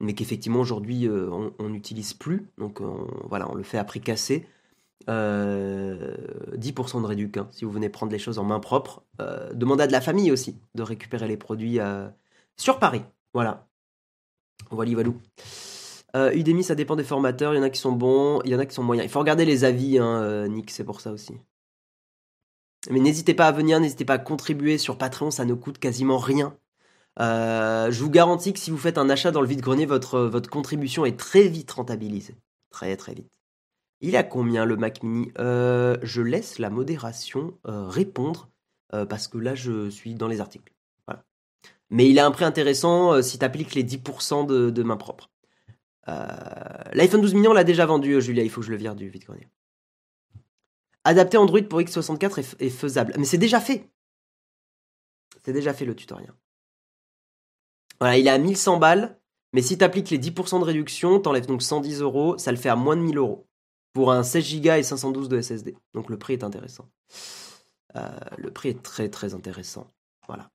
mais 0.00 0.14
qu'effectivement 0.14 0.60
aujourd'hui 0.60 1.06
euh, 1.08 1.30
on 1.58 1.68
n'utilise 1.68 2.14
plus, 2.14 2.48
donc 2.58 2.80
on, 2.80 3.06
voilà, 3.28 3.50
on 3.50 3.54
le 3.54 3.62
fait 3.62 3.78
à 3.78 3.84
prix 3.84 4.00
cassé. 4.00 4.46
Euh, 5.10 6.16
10% 6.56 7.02
de 7.02 7.06
réduc 7.06 7.36
hein, 7.36 7.48
si 7.50 7.66
vous 7.66 7.70
venez 7.70 7.90
prendre 7.90 8.10
les 8.10 8.18
choses 8.18 8.38
en 8.38 8.44
main 8.44 8.60
propre. 8.60 9.02
Euh, 9.20 9.52
demandez 9.52 9.82
à 9.82 9.86
de 9.86 9.92
la 9.92 10.00
famille 10.00 10.32
aussi 10.32 10.56
de 10.74 10.82
récupérer 10.82 11.28
les 11.28 11.36
produits 11.36 11.78
euh, 11.78 12.08
sur 12.56 12.78
Paris. 12.78 13.02
Voilà. 13.34 13.66
Voilà. 14.70 14.90
Euh, 16.16 16.32
Udemy, 16.32 16.62
ça 16.62 16.74
dépend 16.74 16.96
des 16.96 17.04
formateurs. 17.04 17.54
Il 17.54 17.56
y 17.56 17.60
en 17.60 17.64
a 17.64 17.70
qui 17.70 17.80
sont 17.80 17.92
bons, 17.92 18.40
il 18.44 18.52
y 18.52 18.54
en 18.54 18.58
a 18.58 18.66
qui 18.66 18.74
sont 18.74 18.82
moyens. 18.84 19.06
Il 19.06 19.10
faut 19.10 19.18
regarder 19.18 19.44
les 19.44 19.64
avis, 19.64 19.98
hein, 19.98 20.22
euh, 20.22 20.48
Nick, 20.48 20.70
c'est 20.70 20.84
pour 20.84 21.00
ça 21.00 21.12
aussi. 21.12 21.34
Mais 22.90 23.00
n'hésitez 23.00 23.34
pas 23.34 23.48
à 23.48 23.52
venir, 23.52 23.80
n'hésitez 23.80 24.04
pas 24.04 24.14
à 24.14 24.18
contribuer 24.18 24.78
sur 24.78 24.98
Patreon, 24.98 25.30
ça 25.30 25.44
ne 25.44 25.54
coûte 25.54 25.78
quasiment 25.78 26.18
rien. 26.18 26.56
Euh, 27.20 27.90
je 27.90 28.02
vous 28.02 28.10
garantis 28.10 28.52
que 28.52 28.58
si 28.58 28.70
vous 28.70 28.78
faites 28.78 28.98
un 28.98 29.08
achat 29.08 29.30
dans 29.30 29.40
le 29.40 29.46
vide-grenier, 29.46 29.86
votre, 29.86 30.20
votre 30.20 30.50
contribution 30.50 31.04
est 31.04 31.18
très 31.18 31.46
vite 31.48 31.70
rentabilisée. 31.70 32.36
Très 32.70 32.96
très 32.96 33.14
vite. 33.14 33.30
Il 34.00 34.16
a 34.16 34.24
combien 34.24 34.64
le 34.64 34.76
Mac 34.76 35.02
Mini? 35.02 35.30
Euh, 35.38 35.96
Je 36.02 36.20
laisse 36.22 36.58
la 36.58 36.70
modération 36.70 37.56
euh, 37.66 37.86
répondre 37.86 38.50
parce 39.08 39.26
que 39.26 39.38
là 39.38 39.56
je 39.56 39.90
suis 39.90 40.14
dans 40.14 40.28
les 40.28 40.40
articles. 40.40 40.72
Mais 41.90 42.08
il 42.08 42.18
a 42.20 42.26
un 42.26 42.30
prix 42.30 42.44
intéressant 42.44 43.20
si 43.22 43.40
tu 43.40 43.44
appliques 43.44 43.74
les 43.74 43.82
10% 43.82 44.46
de, 44.46 44.82
main 44.84 44.96
propre. 44.96 45.30
L'iPhone 46.06 47.20
12 47.20 47.34
millions 47.34 47.52
l'a 47.52 47.64
déjà 47.64 47.86
vendu, 47.86 48.20
Julia. 48.20 48.44
Il 48.44 48.50
faut 48.50 48.60
que 48.60 48.66
je 48.68 48.70
le 48.70 48.76
vire 48.76 48.94
du 48.94 49.08
vide-grenier. 49.08 49.48
Adapter 51.02 51.38
Android 51.38 51.62
pour 51.62 51.80
x64 51.80 52.38
est, 52.38 52.42
f- 52.42 52.54
est 52.60 52.70
faisable. 52.70 53.14
Mais 53.18 53.24
c'est 53.24 53.38
déjà 53.38 53.58
fait. 53.60 53.90
C'est 55.44 55.52
déjà 55.52 55.74
fait 55.74 55.84
le 55.84 55.96
tutoriel. 55.96 56.32
Voilà, 58.04 58.18
il 58.18 58.26
est 58.26 58.30
à 58.30 58.36
1100 58.36 58.76
balles. 58.76 59.18
Mais 59.54 59.62
si 59.62 59.78
tu 59.78 59.82
appliques 59.82 60.10
les 60.10 60.18
10% 60.18 60.60
de 60.60 60.64
réduction, 60.64 61.20
t'enlèves 61.20 61.46
donc 61.46 61.62
110 61.62 62.02
euros, 62.02 62.36
ça 62.36 62.50
le 62.52 62.58
fait 62.58 62.68
à 62.68 62.76
moins 62.76 62.96
de 62.96 63.00
1000 63.00 63.16
euros. 63.16 63.46
Pour 63.94 64.12
un 64.12 64.22
16 64.22 64.60
Go 64.60 64.72
et 64.72 64.82
512 64.82 65.30
de 65.30 65.40
SSD. 65.40 65.74
Donc 65.94 66.10
le 66.10 66.18
prix 66.18 66.34
est 66.34 66.44
intéressant. 66.44 66.86
Euh, 67.96 68.06
le 68.36 68.50
prix 68.50 68.68
est 68.68 68.82
très 68.82 69.08
très 69.08 69.32
intéressant. 69.32 69.90
Voilà. 70.26 70.50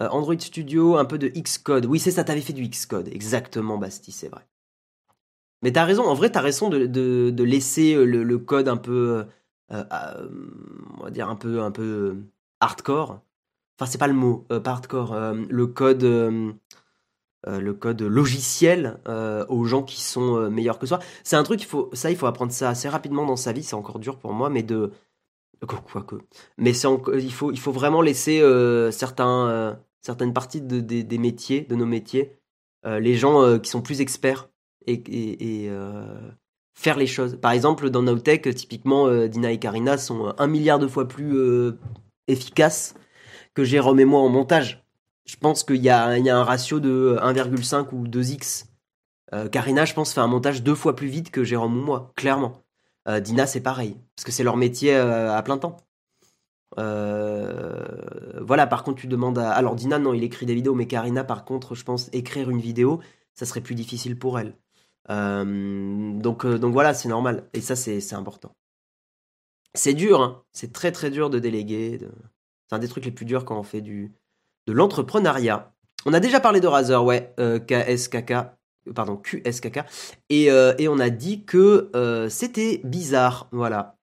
Euh, 0.00 0.08
Android 0.08 0.36
Studio, 0.36 0.96
un 0.96 1.04
peu 1.04 1.18
de 1.18 1.28
Xcode. 1.28 1.86
Oui, 1.86 2.00
c'est 2.00 2.10
ça, 2.10 2.24
t'avais 2.24 2.40
fait 2.40 2.52
du 2.52 2.68
Xcode. 2.68 3.06
Exactement, 3.06 3.78
Basti, 3.78 4.10
c'est 4.10 4.30
vrai. 4.30 4.48
Mais 5.62 5.70
t'as 5.70 5.84
raison, 5.84 6.02
en 6.08 6.14
vrai, 6.14 6.32
t'as 6.32 6.40
raison 6.40 6.70
de, 6.70 6.86
de, 6.86 7.44
laisser 7.44 7.94
euh, 7.94 8.04
le, 8.04 8.38
code 8.38 8.66
un 8.66 8.78
peu, 8.78 9.24
on 9.70 11.04
va 11.04 11.10
dire 11.12 11.28
un 11.28 11.36
peu, 11.36 12.16
hardcore. 12.58 13.22
Enfin, 13.78 13.90
c'est 13.90 13.98
pas 13.98 14.06
le 14.06 14.14
mot, 14.14 14.46
euh, 14.52 14.60
pas 14.60 14.72
hardcore. 14.72 15.12
euh, 15.14 15.34
le 15.48 15.66
code, 15.66 16.04
euh, 16.04 16.52
euh, 17.48 17.60
le 17.60 17.74
code 17.74 18.02
logiciel 18.02 19.00
euh, 19.08 19.44
aux 19.48 19.64
gens 19.64 19.82
qui 19.82 20.00
sont 20.00 20.36
euh, 20.36 20.48
meilleurs 20.48 20.78
que 20.78 20.86
soi. 20.86 21.00
C'est 21.24 21.34
un 21.34 21.42
truc, 21.42 21.60
il 21.60 21.66
faut, 21.66 21.90
ça, 21.92 22.08
il 22.12 22.16
faut 22.16 22.26
apprendre 22.26 22.52
ça 22.52 22.68
assez 22.68 22.88
rapidement 22.88 23.26
dans 23.26 23.34
sa 23.34 23.52
vie. 23.52 23.64
C'est 23.64 23.74
encore 23.74 23.98
dur 23.98 24.16
pour 24.18 24.32
moi, 24.32 24.48
mais 24.48 24.62
de 24.62 24.92
Quoique. 25.66 26.16
Mais 26.58 26.72
c'est 26.72 26.88
il, 27.14 27.32
faut, 27.32 27.72
vraiment 27.72 28.00
laisser 28.02 28.42
certains, 28.90 29.78
certaines 30.00 30.32
parties 30.32 30.60
de, 30.60 30.80
des, 30.80 31.18
métiers, 31.18 31.60
de 31.60 31.76
nos 31.76 31.86
métiers, 31.86 32.32
les 32.84 33.14
gens 33.14 33.60
qui 33.60 33.70
sont 33.70 33.80
plus 33.80 34.00
experts 34.00 34.50
et, 34.88 34.94
et, 35.64 35.70
faire 36.74 36.96
les 36.96 37.06
choses. 37.06 37.38
Par 37.40 37.52
exemple, 37.52 37.90
dans 37.90 38.02
Nowtech, 38.02 38.52
typiquement, 38.56 39.08
Dina 39.28 39.52
et 39.52 39.60
Karina 39.60 39.98
sont 39.98 40.34
un 40.36 40.46
milliard 40.48 40.80
de 40.80 40.88
fois 40.88 41.06
plus 41.06 41.32
efficaces 42.26 42.96
que 43.54 43.64
Jérôme 43.64 44.00
et 44.00 44.04
moi 44.04 44.20
en 44.20 44.28
montage. 44.28 44.84
Je 45.24 45.36
pense 45.36 45.62
qu'il 45.62 45.76
y, 45.76 45.88
a 45.88 46.06
un 46.06 46.44
ratio 46.44 46.80
de 46.80 47.16
1,5 47.20 47.88
ou 47.92 48.06
2x. 48.06 48.66
Euh, 49.34 49.48
Karina, 49.48 49.84
je 49.84 49.94
pense, 49.94 50.12
fait 50.12 50.20
un 50.20 50.26
montage 50.26 50.62
deux 50.62 50.74
fois 50.74 50.96
plus 50.96 51.08
vite 51.08 51.30
que 51.30 51.44
Jérôme 51.44 51.78
ou 51.78 51.82
moi, 51.82 52.12
clairement. 52.16 52.62
Euh, 53.08 53.20
Dina, 53.20 53.46
c'est 53.46 53.60
pareil, 53.60 53.96
parce 54.14 54.24
que 54.24 54.32
c'est 54.32 54.44
leur 54.44 54.56
métier 54.56 54.94
euh, 54.94 55.34
à 55.34 55.42
plein 55.42 55.58
temps. 55.58 55.76
voilà, 56.76 58.66
par 58.66 58.84
contre, 58.84 59.00
tu 59.00 59.06
demandes 59.06 59.38
à. 59.38 59.52
Alors, 59.52 59.74
Dina, 59.76 59.98
non, 59.98 60.12
il 60.12 60.24
écrit 60.24 60.46
des 60.46 60.54
vidéos, 60.54 60.74
mais 60.74 60.86
Karina, 60.86 61.24
par 61.24 61.44
contre, 61.44 61.74
je 61.74 61.84
pense, 61.84 62.10
écrire 62.12 62.50
une 62.50 62.60
vidéo, 62.60 63.00
ça 63.34 63.46
serait 63.46 63.60
plus 63.60 63.74
difficile 63.74 64.18
pour 64.18 64.38
elle. 64.38 64.54
donc, 65.08 66.46
donc 66.46 66.72
voilà, 66.72 66.94
c'est 66.94 67.08
normal. 67.08 67.48
Et 67.54 67.60
ça, 67.60 67.76
c'est 67.76 68.14
important. 68.14 68.54
C'est 69.74 69.94
dur, 69.94 70.20
hein. 70.20 70.42
c'est 70.52 70.72
très 70.72 70.92
très 70.92 71.10
dur 71.10 71.30
de 71.30 71.38
déléguer. 71.38 72.00
C'est 72.72 72.76
un 72.76 72.78
des 72.78 72.88
trucs 72.88 73.04
les 73.04 73.10
plus 73.10 73.26
durs 73.26 73.44
quand 73.44 73.58
on 73.58 73.62
fait 73.62 73.82
du, 73.82 74.14
de 74.66 74.72
l'entrepreneuriat. 74.72 75.74
On 76.06 76.14
a 76.14 76.20
déjà 76.20 76.40
parlé 76.40 76.58
de 76.58 76.66
Razer, 76.66 77.04
ouais, 77.04 77.34
KSKK, 77.36 78.32
pardon, 78.94 79.18
QSKK, 79.18 79.80
et, 80.30 80.50
euh, 80.50 80.72
et 80.78 80.88
on 80.88 80.98
a 80.98 81.10
dit 81.10 81.44
que 81.44 81.90
euh, 81.94 82.30
c'était 82.30 82.80
bizarre, 82.82 83.50
voilà. 83.52 83.98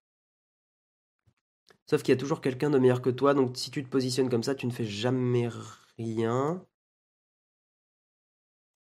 Sauf 1.90 2.04
qu'il 2.04 2.12
y 2.12 2.16
a 2.16 2.20
toujours 2.20 2.42
quelqu'un 2.42 2.70
de 2.70 2.78
meilleur 2.78 3.02
que 3.02 3.10
toi, 3.10 3.34
donc 3.34 3.58
si 3.58 3.72
tu 3.72 3.84
te 3.84 3.90
positionnes 3.90 4.30
comme 4.30 4.44
ça, 4.44 4.54
tu 4.54 4.68
ne 4.68 4.72
fais 4.72 4.86
jamais 4.86 5.50
rien. 5.98 6.64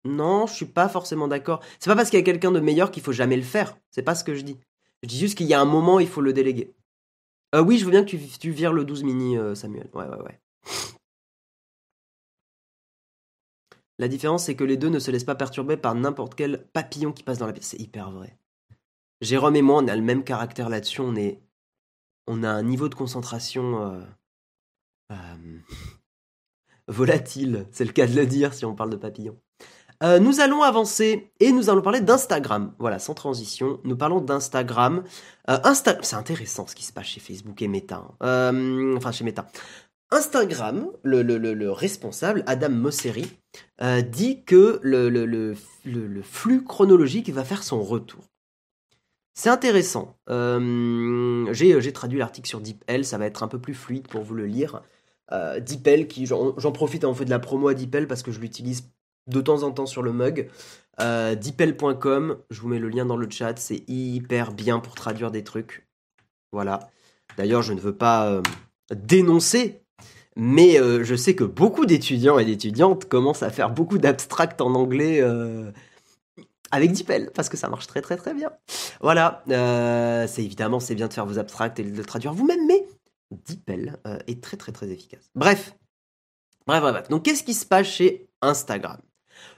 Non, 0.05 0.45
je 0.45 0.53
suis 0.53 0.67
pas 0.67 0.89
forcément 0.89 1.27
d'accord. 1.27 1.63
C'est 1.79 1.89
pas 1.89 1.95
parce 1.95 2.11
qu'il 2.11 2.19
y 2.19 2.21
a 2.21 2.25
quelqu'un 2.25 2.51
de 2.51 2.59
meilleur 2.59 2.91
qu'il 2.91 3.01
faut 3.01 3.13
jamais 3.13 3.35
le 3.35 3.41
faire. 3.41 3.75
C'est 3.89 4.03
pas 4.03 4.13
ce 4.13 4.23
que 4.23 4.35
je 4.35 4.43
dis. 4.43 4.59
Je 5.01 5.07
dis 5.07 5.17
juste 5.17 5.35
qu'il 5.35 5.47
y 5.47 5.55
a 5.55 5.59
un 5.59 5.65
moment, 5.65 5.99
il 5.99 6.07
faut 6.07 6.21
le 6.21 6.33
déléguer. 6.33 6.71
Euh, 7.53 7.61
oui, 7.61 7.77
je 7.77 7.85
veux 7.85 7.91
bien 7.91 8.03
que 8.05 8.15
tu, 8.15 8.51
vires 8.51 8.73
le 8.73 8.85
12 8.85 9.03
mini, 9.03 9.37
Samuel. 9.55 9.89
Ouais, 9.93 10.07
ouais, 10.07 10.21
ouais. 10.21 10.39
La 14.01 14.07
différence, 14.07 14.45
c'est 14.45 14.55
que 14.55 14.63
les 14.63 14.77
deux 14.77 14.89
ne 14.89 14.97
se 14.97 15.11
laissent 15.11 15.25
pas 15.25 15.35
perturber 15.35 15.77
par 15.77 15.93
n'importe 15.93 16.33
quel 16.33 16.65
papillon 16.73 17.11
qui 17.11 17.21
passe 17.21 17.37
dans 17.37 17.45
la 17.45 17.53
pièce. 17.53 17.67
C'est 17.67 17.79
hyper 17.79 18.09
vrai. 18.09 18.35
Jérôme 19.21 19.55
et 19.55 19.61
moi, 19.61 19.79
on 19.83 19.87
a 19.87 19.95
le 19.95 20.01
même 20.01 20.23
caractère 20.23 20.69
là-dessus. 20.69 21.01
On, 21.01 21.15
est... 21.15 21.39
on 22.25 22.41
a 22.41 22.49
un 22.49 22.63
niveau 22.63 22.89
de 22.89 22.95
concentration 22.95 23.79
euh, 23.79 24.01
euh, 25.11 25.59
volatile. 26.87 27.67
C'est 27.71 27.85
le 27.85 27.91
cas 27.91 28.07
de 28.07 28.15
le 28.15 28.25
dire 28.25 28.55
si 28.55 28.65
on 28.65 28.73
parle 28.73 28.89
de 28.89 28.95
papillons. 28.95 29.39
Euh, 30.03 30.19
nous 30.19 30.39
allons 30.39 30.63
avancer 30.63 31.31
et 31.39 31.51
nous 31.51 31.69
allons 31.69 31.81
parler 31.81 32.01
d'Instagram. 32.01 32.73
Voilà, 32.79 32.99
sans 32.99 33.13
transition, 33.13 33.79
nous 33.83 33.95
parlons 33.95 34.21
d'Instagram. 34.21 35.03
Insta... 35.47 35.97
C'est 36.01 36.15
intéressant 36.15 36.65
ce 36.65 36.75
qui 36.75 36.83
se 36.83 36.93
passe 36.93 37.07
chez 37.07 37.19
Facebook 37.19 37.61
et 37.61 37.67
Meta. 37.67 38.03
Hein. 38.19 38.95
enfin, 38.97 39.11
chez 39.11 39.23
Meta. 39.23 39.47
Instagram, 40.11 40.91
le, 41.03 41.69
responsable, 41.69 42.43
Adam 42.45 42.69
Mosseri, 42.69 43.25
euh, 43.81 44.01
dit 44.01 44.43
que 44.43 44.79
le, 44.83 45.53
flux 46.21 46.63
chronologique 46.65 47.29
va 47.29 47.45
faire 47.45 47.63
son 47.63 47.81
retour. 47.81 48.25
C'est 49.33 49.49
intéressant. 49.49 50.17
Euh, 50.29 51.51
j'ai 51.53 51.93
traduit 51.93 52.19
l'article 52.19 52.49
sur 52.49 52.59
DeepL, 52.59 53.05
ça 53.05 53.17
va 53.17 53.25
être 53.25 53.43
un 53.43 53.47
peu 53.47 53.59
plus 53.59 53.73
fluide 53.73 54.07
pour 54.09 54.21
vous 54.23 54.35
le 54.35 54.45
lire. 54.45 54.83
Euh, 55.31 55.61
DeepL, 55.61 56.07
qui 56.07 56.25
j'en 56.25 56.71
profite, 56.73 57.05
on 57.05 57.13
fait 57.13 57.23
de 57.23 57.29
la 57.29 57.39
promo 57.39 57.69
à 57.69 57.73
DeepL 57.73 58.05
parce 58.05 58.21
que 58.21 58.33
je 58.33 58.41
l'utilise 58.41 58.91
de 59.27 59.41
temps 59.41 59.63
en 59.63 59.71
temps 59.71 59.86
sur 59.86 60.01
le 60.01 60.13
mug. 60.13 60.49
Euh, 60.99 61.36
DeepL.com, 61.36 62.38
je 62.49 62.62
vous 62.62 62.67
mets 62.67 62.79
le 62.79 62.89
lien 62.89 63.05
dans 63.05 63.17
le 63.17 63.29
chat, 63.29 63.57
c'est 63.57 63.84
hyper 63.88 64.51
bien 64.51 64.79
pour 64.79 64.95
traduire 64.95 65.31
des 65.31 65.43
trucs. 65.43 65.88
Voilà. 66.51 66.91
D'ailleurs, 67.38 67.62
je 67.62 67.73
ne 67.73 67.79
veux 67.79 67.95
pas 67.95 68.41
dénoncer 68.93 69.81
mais 70.36 70.79
euh, 70.79 71.03
je 71.03 71.15
sais 71.15 71.36
que 71.36 71.43
beaucoup 71.43 71.86
d'étudiants 71.86 72.39
et 72.39 72.45
d'étudiantes 72.45 73.05
commencent 73.05 73.43
à 73.43 73.49
faire 73.49 73.69
beaucoup 73.69 73.97
d'abstract 73.97 74.62
en 74.62 74.73
anglais 74.75 75.21
euh, 75.21 75.71
avec 76.71 76.93
DeepL, 76.93 77.31
parce 77.34 77.49
que 77.49 77.57
ça 77.57 77.67
marche 77.67 77.88
très 77.88 78.01
très 78.01 78.15
très 78.15 78.34
bien. 78.34 78.51
Voilà, 79.01 79.43
euh, 79.49 80.25
c'est 80.27 80.43
évidemment 80.43 80.79
c'est 80.79 80.95
bien 80.95 81.07
de 81.07 81.13
faire 81.13 81.25
vos 81.25 81.38
abstracts 81.38 81.79
et 81.79 81.84
de 81.84 82.03
traduire 82.03 82.34
vous-même, 82.34 82.65
mais 82.65 82.86
DeepL 83.47 83.97
est 84.27 84.41
très 84.41 84.57
très 84.57 84.71
très 84.71 84.89
efficace. 84.89 85.29
Bref, 85.36 85.75
bref, 86.65 86.81
bref. 86.81 86.93
bref. 86.93 87.10
Donc 87.10 87.23
qu'est-ce 87.23 87.43
qui 87.43 87.53
se 87.53 87.65
passe 87.65 87.88
chez 87.88 88.29
Instagram? 88.41 88.97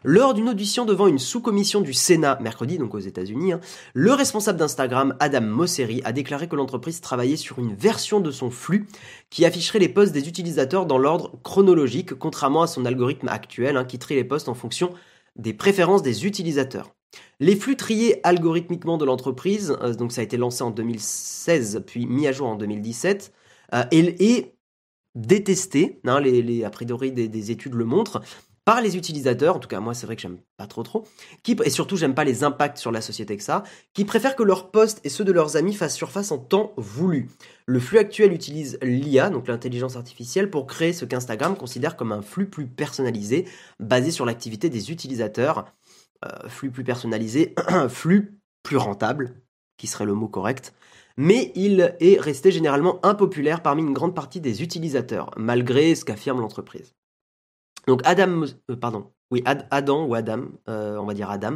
Lors 0.04 0.34
d'une 0.34 0.50
audition 0.50 0.86
devant 0.86 1.08
une 1.08 1.20
sous-commission 1.20 1.82
du 1.82 1.94
Sénat 1.94 2.38
mercredi, 2.42 2.78
donc 2.78 2.94
aux 2.94 3.00
États-Unis, 3.00 3.54
hein, 3.54 3.60
le 3.94 4.13
responsable 4.13 4.60
d'Instagram, 4.60 5.16
Adam 5.20 5.42
Mosseri, 5.42 6.02
a 6.04 6.12
déclaré 6.12 6.48
que 6.48 6.56
l'entreprise 6.56 7.02
travaillait 7.02 7.38
sur 7.38 7.60
une 7.60 7.74
version 7.74 8.20
de 8.20 8.32
son 8.32 8.50
flux 8.50 8.88
qui 9.30 9.46
afficherait 9.46 9.80
les 9.80 9.89
posts 9.89 10.13
des 10.13 10.28
utilisateurs 10.28 10.86
dans 10.86 10.98
l'ordre 10.98 11.32
chronologique, 11.44 12.13
contrairement 12.13 12.63
à 12.63 12.68
son 12.68 12.86
algorithme 12.86 13.28
actuel 13.28 13.78
hein, 13.78 13.86
qui 13.86 14.00
trie 14.00 14.16
les 14.16 14.24
posts 14.24 14.50
en 14.50 14.54
fonction 14.54 14.94
des 15.36 15.54
préférences 15.54 16.04
des 16.04 16.26
utilisateurs. 16.26 16.92
Les 17.39 17.56
flux 17.56 17.76
triés 17.76 18.20
algorithmiquement 18.26 18.98
de 18.98 19.06
l'entreprise, 19.06 19.76
euh, 19.82 19.94
donc 19.94 20.12
ça 20.12 20.22
a 20.22 20.24
été 20.24 20.38
lancé 20.38 20.63
en 20.63 20.72
2016 20.72 21.84
puis 21.86 22.06
mis 22.06 22.28
à 22.28 22.32
jour 22.32 22.48
en 22.48 22.56
2017, 22.56 23.34
euh, 23.74 23.84
et, 23.92 24.54
détesté, 25.16 26.02
hein, 26.06 26.20
les, 26.20 26.63
a 26.63 26.72
priori 26.72 27.12
des 27.12 27.52
études 27.52 27.76
le 27.76 27.86
montrent, 27.86 28.22
par 28.65 28.82
les 28.82 28.95
utilisateurs, 28.95 29.58
en 29.58 29.60
tout 29.60 29.67
cas 29.67 29.80
moi 29.80 29.93
c'est 29.93 30.06
vrai 30.06 30.15
que 30.15 30.21
j'aime 30.21 30.38
pas 30.58 30.67
trop 30.67 30.84
trop, 30.84 31.06
et 31.47 31.69
surtout 31.69 31.97
j'aime 31.97 32.15
pas 32.15 32.23
les 32.23 32.43
impacts 32.43 32.78
sur 32.78 32.91
la 32.91 33.02
société 33.02 33.36
que 33.36 33.43
ça, 33.43 33.63
qui 33.93 34.06
préfèrent 34.06 34.36
que 34.36 34.43
leurs 34.43 34.71
posts 34.71 35.02
et 35.04 35.10
ceux 35.10 35.26
de 35.26 35.32
leurs 35.32 35.58
amis 35.58 35.73
fassent 35.73 35.95
surface 35.95 36.32
en 36.32 36.38
temps 36.38 36.73
voulu. 36.78 37.30
Le 37.65 37.80
flux 37.80 37.97
actuel 37.97 38.32
utilise 38.34 38.78
l'IA, 38.82 39.30
donc 39.30 39.47
l'intelligence 39.47 39.95
artificielle, 39.95 40.49
pour 40.49 40.67
créer 40.67 40.93
ce 40.93 41.06
qu'Instagram 41.06 41.56
considère 41.56 41.97
comme 41.97 42.12
un 42.12 42.21
flux 42.21 42.49
plus 42.49 42.67
personnalisé, 42.67 43.45
basé 43.80 44.12
sur 44.12 44.26
l'activité 44.26 44.69
des 44.69 44.91
utilisateurs. 44.91 45.65
Euh, 46.26 46.47
flux 46.47 46.71
plus 46.71 46.84
personnalisé, 46.84 47.54
flux 47.89 48.39
plus 48.63 48.78
rentable, 48.78 49.41
qui 49.78 49.88
serait 49.88 50.06
le 50.06 50.13
mot 50.13 50.30
correct, 50.30 50.73
mais 51.17 51.52
il 51.56 51.95
est 51.99 52.19
resté 52.19 52.52
généralement 52.52 53.06
impopulaire 53.06 53.62
parmi 53.62 53.82
une 53.82 53.93
grande 53.93 54.15
partie 54.15 54.39
des 54.39 54.63
utilisateurs, 54.63 55.32
malgré 55.36 55.95
ce 55.95 56.06
qu'affirme 56.06 56.39
l'entreprise. 56.39 56.93
Donc 57.88 58.02
Adam, 58.06 58.43
euh, 58.69 58.76
pardon, 58.76 59.12
oui, 59.32 59.43
Adam 59.46 60.06
ou 60.06 60.15
Adam, 60.15 60.43
euh, 60.69 60.98
on 60.98 61.06
va 61.06 61.13
dire 61.13 61.30
Adam, 61.30 61.56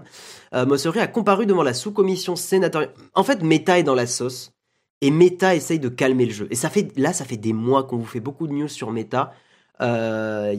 euh, 0.53 0.65
Mosseri 0.65 0.99
a 0.99 1.07
comparu 1.07 1.45
devant 1.45 1.63
la 1.63 1.73
sous-commission 1.73 2.35
sénatoriale. 2.35 2.93
En 3.13 3.23
fait, 3.23 3.43
Meta 3.43 3.79
est 3.79 3.83
dans 3.83 3.95
la 3.95 4.07
sauce 4.07 4.51
et 5.01 5.11
Meta 5.11 5.55
essaye 5.55 5.79
de 5.79 5.89
calmer 5.89 6.25
le 6.25 6.33
jeu. 6.33 6.47
Et 6.49 6.55
ça 6.55 6.69
fait, 6.69 6.97
là, 6.97 7.13
ça 7.13 7.23
fait 7.23 7.37
des 7.37 7.53
mois 7.53 7.83
qu'on 7.83 7.97
vous 7.97 8.05
fait 8.05 8.19
beaucoup 8.19 8.47
de 8.47 8.53
news 8.53 8.67
sur 8.67 8.91
Meta. 8.91 9.33
Il 9.79 9.85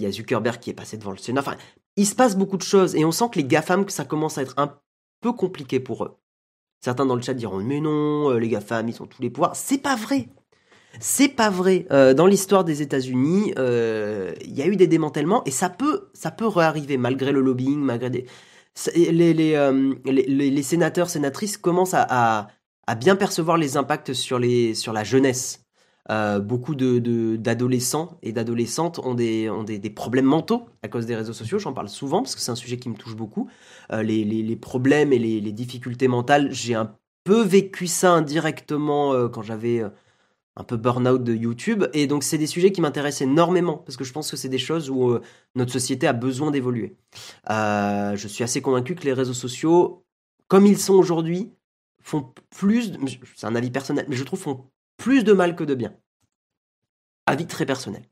y 0.01 0.07
a 0.07 0.11
Zuckerberg 0.13 0.61
qui 0.61 0.71
est 0.71 0.75
passé 0.75 0.97
devant 0.97 1.11
le 1.11 1.17
Sénat. 1.17 1.41
Enfin, 1.41 1.57
il 1.97 2.07
se 2.07 2.15
passe 2.15 2.37
beaucoup 2.37 2.57
de 2.57 2.63
choses 2.63 2.95
et 2.95 3.05
on 3.05 3.11
sent 3.11 3.25
que 3.33 3.39
les 3.39 3.45
GAFAM, 3.45 3.85
que 3.85 3.93
ça 3.93 4.05
commence 4.05 4.39
à 4.39 4.43
être 4.43 4.55
un 4.59 4.79
peu 5.21 5.33
compliqué 5.33 5.81
pour 5.81 6.05
eux. 6.05 6.17
Certains 6.81 7.05
dans 7.05 7.17
le 7.17 7.23
chat 7.23 7.35
diront 7.35 7.59
mais 7.59 7.81
non, 7.81 8.31
les 8.31 8.49
GAFAM, 8.49 8.89
ils 8.89 9.03
ont 9.03 9.07
tous 9.07 9.21
les 9.21 9.31
pouvoirs. 9.31 9.57
C'est 9.57 9.79
pas 9.79 9.97
vrai. 9.97 10.29
C'est 11.01 11.29
pas 11.29 11.51
vrai. 11.51 11.87
Euh, 11.91 12.15
dans 12.15 12.27
l'histoire 12.27 12.65
des 12.65 12.83
États-Unis, 12.83 13.53
euh, 13.59 14.33
il 14.45 14.57
y 14.57 14.63
a 14.63 14.67
eu 14.67 14.77
des 14.77 14.87
démantèlements 14.87 15.45
et 15.45 15.51
ça 15.51 15.69
peut, 15.69 16.09
ça 16.13 16.31
peut 16.31 16.47
réarriver 16.47 16.97
malgré 16.97 17.33
le 17.33 17.41
lobbying, 17.41 17.79
malgré. 17.79 18.27
Les, 18.95 19.35
les, 19.35 19.55
euh, 19.55 20.63
sénateurs, 20.63 21.11
sénatrices 21.11 21.57
commencent 21.57 21.95
à, 21.95 22.49
bien 23.01 23.17
percevoir 23.17 23.57
les 23.57 23.77
impacts 23.77 24.13
sur, 24.13 24.39
les, 24.39 24.75
sur 24.75 24.93
la 24.93 25.03
jeunesse. 25.05 25.65
beaucoup 26.43 26.75
de, 26.77 27.37
d'adolescents 27.37 28.19
et 28.23 28.33
d'adolescentes 28.33 29.01
ont, 29.01 29.15
des, 29.15 29.51
ont 29.51 29.65
des, 29.65 29.91
problèmes 29.91 30.27
mentaux 30.27 30.69
à 30.83 30.89
cause 30.89 31.07
des 31.07 31.17
réseaux 31.17 31.33
sociaux. 31.33 31.59
J'en 31.59 31.73
parle 31.73 31.89
souvent 31.89 32.23
parce 32.23 32.37
que 32.37 32.41
c'est 32.41 32.53
un 32.53 32.57
sujet 32.57 32.79
qui 32.79 32.89
me 32.89 32.95
touche 32.95 33.17
beaucoup. 33.17 33.49
les, 33.91 34.57
problèmes 34.57 35.13
et 35.13 35.19
les, 35.19 35.53
difficultés 35.53 36.07
mentales, 36.07 36.53
j'ai 36.53 36.77
un 36.77 36.95
peu 37.25 37.43
vécu 37.43 37.89
ça 37.89 38.13
indirectement 38.13 39.29
quand 39.29 39.43
j'avais 39.43 39.83
un 40.59 40.65
peu 40.65 40.77
burn-out 40.77 41.23
de 41.23 41.35
YouTube. 41.35 41.85
Et 41.95 42.07
donc, 42.07 42.25
c'est 42.25 42.37
des 42.37 42.49
sujets 42.49 42.73
qui 42.73 42.81
m'intéressent 42.81 43.23
énormément 43.23 43.79
parce 43.79 43.97
que 43.97 44.05
je 44.05 44.13
pense 44.13 44.31
que 44.31 44.37
c'est 44.37 44.49
des 44.49 44.59
choses 44.59 44.91
où 44.91 45.11
euh, 45.11 45.23
notre 45.55 45.73
société 45.73 46.07
a 46.07 46.13
besoin 46.13 46.51
d'évoluer. 46.51 46.97
Euh, 47.49 48.17
je 48.17 48.29
suis 48.29 48.43
assez 48.43 48.61
convaincu 48.61 48.97
que 48.97 49.05
les 49.05 49.13
réseaux 49.13 49.35
sociaux, 49.35 50.05
comme 50.49 50.67
ils 50.67 50.79
sont 50.79 50.95
aujourd'hui, 50.95 51.53
font 52.03 52.35
plus. 52.51 52.93
C'est 53.37 53.47
un 53.47 53.55
avis 53.55 53.71
personnel, 53.71 54.07
mais 54.09 54.17
je 54.17 54.25
trouve 54.25 54.41
font 54.41 54.71
plus 54.97 55.23
de 55.23 55.33
mal 55.33 55.55
que 55.55 55.63
de 55.65 55.77
bien. 55.77 55.95
Avis 57.27 57.47
très 57.47 57.65
personnel. 57.65 58.03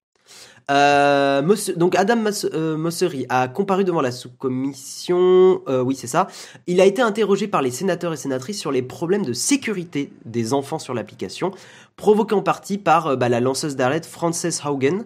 Euh, 0.70 1.42
donc 1.76 1.94
Adam 1.94 2.24
euh, 2.52 2.76
Mosseri 2.76 3.26
a 3.28 3.46
comparu 3.46 3.84
devant 3.84 4.00
la 4.00 4.10
sous-commission, 4.10 5.62
euh, 5.68 5.80
oui 5.80 5.94
c'est 5.94 6.08
ça. 6.08 6.26
Il 6.66 6.80
a 6.80 6.84
été 6.84 7.02
interrogé 7.02 7.46
par 7.46 7.62
les 7.62 7.70
sénateurs 7.70 8.12
et 8.12 8.16
sénatrices 8.16 8.58
sur 8.58 8.72
les 8.72 8.82
problèmes 8.82 9.24
de 9.24 9.32
sécurité 9.32 10.12
des 10.24 10.52
enfants 10.52 10.80
sur 10.80 10.92
l'application, 10.92 11.52
provoqués 11.94 12.34
en 12.34 12.42
partie 12.42 12.78
par 12.78 13.16
bah, 13.16 13.28
la 13.28 13.38
lanceuse 13.38 13.76
d'alerte 13.76 14.06
Frances 14.06 14.64
Haugen, 14.64 15.04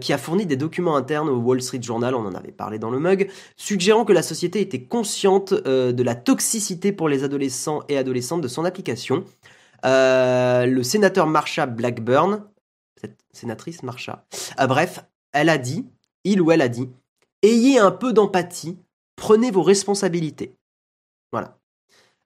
qui 0.00 0.12
a 0.12 0.18
fourni 0.18 0.46
des 0.46 0.56
documents 0.56 0.96
internes 0.96 1.28
au 1.28 1.36
Wall 1.36 1.60
Street 1.60 1.82
Journal, 1.82 2.14
on 2.14 2.24
en 2.24 2.34
avait 2.34 2.52
parlé 2.52 2.78
dans 2.78 2.90
le 2.90 3.00
mug, 3.00 3.28
suggérant 3.56 4.04
que 4.04 4.12
la 4.12 4.22
société 4.22 4.60
était 4.60 4.82
consciente 4.82 5.52
de 5.52 6.02
la 6.02 6.14
toxicité 6.14 6.92
pour 6.92 7.08
les 7.08 7.24
adolescents 7.24 7.82
et 7.88 7.98
adolescentes 7.98 8.40
de 8.40 8.48
son 8.48 8.64
application. 8.64 9.24
le 9.84 10.82
sénateur 10.82 11.26
Marsha 11.26 11.66
Blackburn, 11.66 12.44
sénatrice 13.32 13.82
Marcha. 13.82 14.24
Euh, 14.60 14.66
bref, 14.66 15.04
elle 15.32 15.48
a 15.48 15.58
dit, 15.58 15.86
il 16.24 16.40
ou 16.40 16.50
elle 16.52 16.60
a 16.60 16.68
dit, 16.68 16.90
ayez 17.42 17.78
un 17.78 17.90
peu 17.90 18.12
d'empathie, 18.12 18.78
prenez 19.16 19.50
vos 19.50 19.62
responsabilités. 19.62 20.54
Voilà. 21.32 21.58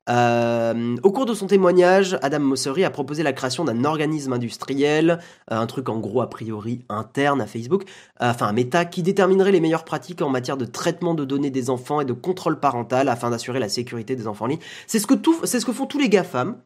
Euh, 0.08 0.96
au 1.02 1.10
cours 1.10 1.26
de 1.26 1.34
son 1.34 1.48
témoignage, 1.48 2.16
Adam 2.22 2.38
Mosseri 2.38 2.84
a 2.84 2.90
proposé 2.90 3.24
la 3.24 3.32
création 3.32 3.64
d'un 3.64 3.84
organisme 3.84 4.32
industriel, 4.32 5.18
euh, 5.50 5.56
un 5.56 5.66
truc 5.66 5.88
en 5.88 5.98
gros 5.98 6.20
a 6.20 6.30
priori 6.30 6.84
interne 6.88 7.40
à 7.40 7.46
Facebook, 7.46 7.84
enfin 8.20 8.46
un 8.46 8.52
Meta, 8.52 8.84
qui 8.84 9.02
déterminerait 9.02 9.50
les 9.50 9.60
meilleures 9.60 9.84
pratiques 9.84 10.22
en 10.22 10.28
matière 10.28 10.56
de 10.56 10.64
traitement 10.64 11.14
de 11.14 11.24
données 11.24 11.50
des 11.50 11.70
enfants 11.70 12.00
et 12.00 12.04
de 12.04 12.12
contrôle 12.12 12.60
parental 12.60 13.08
afin 13.08 13.30
d'assurer 13.30 13.58
la 13.58 13.68
sécurité 13.68 14.14
des 14.14 14.28
enfants 14.28 14.44
en 14.44 14.48
ligne. 14.48 14.60
C'est 14.86 15.00
ce 15.00 15.08
que 15.08 15.14
c'est 15.44 15.58
ce 15.58 15.66
que 15.66 15.72
font 15.72 15.86
tous 15.86 15.98
les 15.98 16.08
GAFAM. 16.08 16.56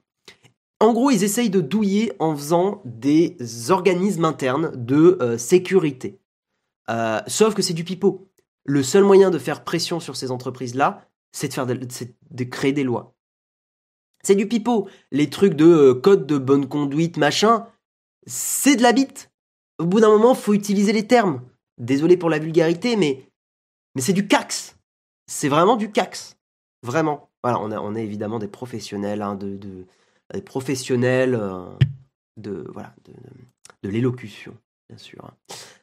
En 0.80 0.94
gros, 0.94 1.10
ils 1.10 1.24
essayent 1.24 1.50
de 1.50 1.60
douiller 1.60 2.12
en 2.18 2.34
faisant 2.34 2.80
des 2.86 3.36
organismes 3.70 4.24
internes 4.24 4.72
de 4.74 5.18
euh, 5.20 5.36
sécurité. 5.36 6.18
Euh, 6.88 7.20
sauf 7.26 7.54
que 7.54 7.62
c'est 7.62 7.74
du 7.74 7.84
pipeau. 7.84 8.30
Le 8.64 8.82
seul 8.82 9.04
moyen 9.04 9.30
de 9.30 9.38
faire 9.38 9.62
pression 9.62 10.00
sur 10.00 10.16
ces 10.16 10.30
entreprises-là, 10.30 11.06
c'est 11.32 11.54
de, 11.58 11.74
de, 12.30 12.44
créer 12.44 12.72
des 12.72 12.82
lois. 12.82 13.14
C'est 14.22 14.34
du 14.34 14.48
pipeau. 14.48 14.88
Les 15.12 15.30
trucs 15.30 15.54
de 15.54 15.66
euh, 15.66 15.94
code 15.94 16.26
de 16.26 16.38
bonne 16.38 16.66
conduite, 16.66 17.18
machin, 17.18 17.66
c'est 18.26 18.76
de 18.76 18.82
la 18.82 18.92
bite. 18.92 19.30
Au 19.78 19.86
bout 19.86 20.00
d'un 20.00 20.08
moment, 20.08 20.34
faut 20.34 20.54
utiliser 20.54 20.92
les 20.92 21.06
termes. 21.06 21.42
Désolé 21.78 22.16
pour 22.16 22.30
la 22.30 22.38
vulgarité, 22.38 22.96
mais, 22.96 23.26
c'est 23.98 24.12
du 24.12 24.26
cax. 24.26 24.76
C'est 25.26 25.48
vraiment 25.48 25.76
du 25.76 25.90
cax. 25.90 26.36
Vraiment. 26.82 27.30
Voilà, 27.42 27.60
on, 27.60 27.94
est 27.94 28.04
évidemment 28.04 28.38
des 28.38 28.48
professionnels 28.48 29.22
hein, 29.22 29.34
de, 29.34 29.86
des 30.34 30.42
professionnels 30.42 31.34
euh, 31.34 31.64
de, 32.36 32.66
voilà, 32.72 32.94
de, 33.82 33.88
l'élocution, 33.88 34.54
bien 34.88 34.98
sûr. 34.98 35.24
Hein. 35.24 35.34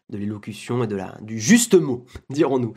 De 0.09 0.17
l'élocution 0.17 0.83
et 0.83 0.87
de 0.87 0.95
la, 0.95 1.17
du 1.21 1.39
juste 1.39 1.73
mot, 1.73 2.05
dirons-nous. 2.29 2.73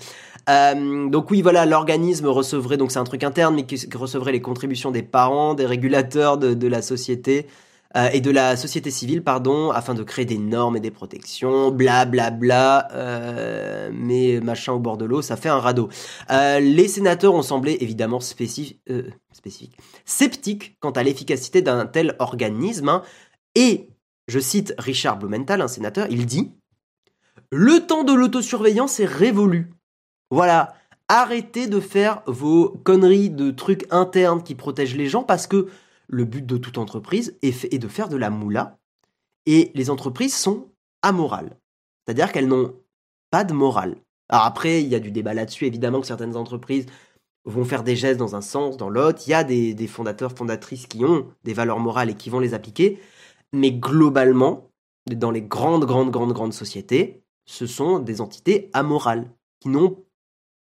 Euh, 0.49 1.09
donc 1.09 1.31
oui, 1.31 1.43
voilà, 1.43 1.65
l'organisme 1.65 2.27
recevrait, 2.27 2.77
donc 2.77 2.91
c'est 2.91 2.99
un 2.99 3.05
truc 3.05 3.23
interne, 3.23 3.55
mais 3.55 3.67
qui 3.67 3.89
recevrait 3.97 4.33
les 4.33 4.41
contributions 4.41 4.91
des 4.91 5.03
parents, 5.03 5.55
des 5.55 5.67
régulateurs 5.67 6.39
de, 6.39 6.55
de 6.55 6.67
la 6.67 6.83
société, 6.83 7.47
euh, 7.97 8.09
et 8.13 8.21
de 8.21 8.31
la 8.31 8.57
société 8.57 8.91
civile, 8.91 9.23
pardon, 9.23 9.71
afin 9.71 9.95
de 9.95 10.05
créer 10.05 10.25
des 10.25 10.39
normes 10.39 10.77
et 10.77 10.81
des 10.81 10.93
protections, 10.93 11.73
bla 11.73 12.05
bla 12.05 12.31
bla, 12.31 12.89
euh, 12.93 13.91
mais 13.93 14.41
machin 14.41 14.73
au 14.73 14.79
bord 14.79 14.97
de 14.97 15.05
l'eau, 15.05 15.23
ça 15.23 15.37
fait 15.37 15.49
un 15.49 15.59
radeau. 15.59 15.89
Euh, 16.31 16.61
les 16.61 16.87
sénateurs 16.87 17.35
ont 17.35 17.43
semblé 17.43 17.79
évidemment 17.81 18.21
spécifiques, 18.21 18.79
sceptiques 20.05 20.77
quant 20.79 20.93
à 20.93 21.03
l'efficacité 21.03 21.63
d'un 21.63 21.87
tel 21.87 22.15
organisme, 22.21 22.89
hein. 22.89 23.03
et, 23.57 23.89
je 24.29 24.39
cite 24.39 24.73
Richard 24.79 25.19
Blumenthal, 25.19 25.61
un 25.61 25.67
sénateur, 25.67 26.07
il 26.11 26.27
dit 26.27 26.53
«Le 27.51 27.81
temps 27.81 28.05
de 28.05 28.13
l'autosurveillance 28.13 29.01
est 29.01 29.07
révolu. 29.07 29.73
Voilà, 30.31 30.75
arrêtez 31.09 31.67
de 31.67 31.81
faire 31.81 32.23
vos 32.27 32.69
conneries 32.85 33.31
de 33.31 33.51
trucs 33.51 33.89
internes 33.91 34.45
qui 34.45 34.55
protègent 34.55 34.97
les 34.97 35.09
gens 35.09 35.25
parce 35.25 35.49
que 35.49 35.67
le 36.11 36.25
but 36.25 36.45
de 36.45 36.57
toute 36.57 36.77
entreprise 36.77 37.39
est, 37.43 37.79
de 37.79 37.89
faire 37.89 38.09
de 38.09 38.17
la 38.17 38.31
moula. 38.31 38.79
Et 39.47 39.71
les 39.75 39.91
entreprises 39.91 40.35
sont 40.35 40.69
amorales. 41.03 41.57
C'est-à-dire 42.05 42.33
qu'elles 42.33 42.49
n'ont 42.49 42.75
pas 43.31 43.45
de 43.45 43.55
morale. 43.55 43.97
Alors 44.29 44.45
après, 44.45 44.83
il 44.83 44.89
y 44.89 44.95
a 44.95 45.01
du 45.01 45.13
débat 45.13 45.35
là-dessus, 45.35 45.67
évidemment 45.67 46.01
que 46.01 46.07
certaines 46.07 46.37
entreprises 46.37 46.87
vont 47.45 47.65
faire 47.65 47.85
des 47.85 47.97
gestes 47.97 48.19
dans 48.19 48.37
un 48.37 48.43
sens, 48.43 48.77
dans 48.77 48.91
l'autre. 48.91 49.23
Il 49.27 49.31
y 49.31 49.35
a 49.35 49.45
des, 49.45 49.73
des, 49.73 49.87
fondateurs, 49.87 50.33
fondatrices 50.33 50.87
qui 50.87 51.05
ont 51.05 51.29
des 51.45 51.55
valeurs 51.55 51.81
morales 51.81 52.11
et 52.11 52.15
qui 52.15 52.29
vont 52.29 52.41
les 52.41 52.55
appliquer. 52.55 53.01
Mais 53.53 53.73
globalement, 53.73 54.69
dans 55.07 55.31
les 55.31 55.43
grandes, 55.43 55.85
grandes, 55.85 56.11
grandes, 56.11 56.33
grandes 56.33 56.53
sociétés, 56.53 57.23
ce 57.47 57.67
sont 57.67 57.99
des 57.99 58.21
entités 58.21 58.69
amorales, 58.73 59.31
qui 59.61 59.69
n'ont 59.69 59.97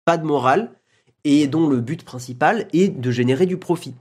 pas 0.06 0.18
de 0.18 0.26
morale 0.26 0.80
et 1.24 1.48
dont 1.48 1.68
le 1.68 1.82
but 1.82 2.04
principal 2.04 2.68
est 2.74 2.90
de 2.90 3.12
générer 3.12 3.46
du 3.46 3.58
profit. 3.58 3.96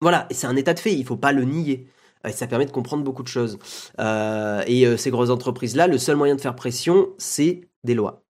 Voilà, 0.00 0.26
c'est 0.30 0.46
un 0.46 0.56
état 0.56 0.74
de 0.74 0.78
fait, 0.78 0.92
il 0.92 1.04
faut 1.04 1.16
pas 1.16 1.32
le 1.32 1.44
nier. 1.44 1.88
Ça 2.32 2.46
permet 2.46 2.66
de 2.66 2.70
comprendre 2.70 3.04
beaucoup 3.04 3.22
de 3.22 3.28
choses. 3.28 3.58
Euh, 4.00 4.62
et 4.66 4.86
euh, 4.86 4.96
ces 4.96 5.10
grosses 5.10 5.30
entreprises-là, 5.30 5.86
le 5.86 5.98
seul 5.98 6.16
moyen 6.16 6.34
de 6.34 6.40
faire 6.40 6.56
pression, 6.56 7.08
c'est 7.18 7.62
des 7.84 7.94
lois. 7.94 8.24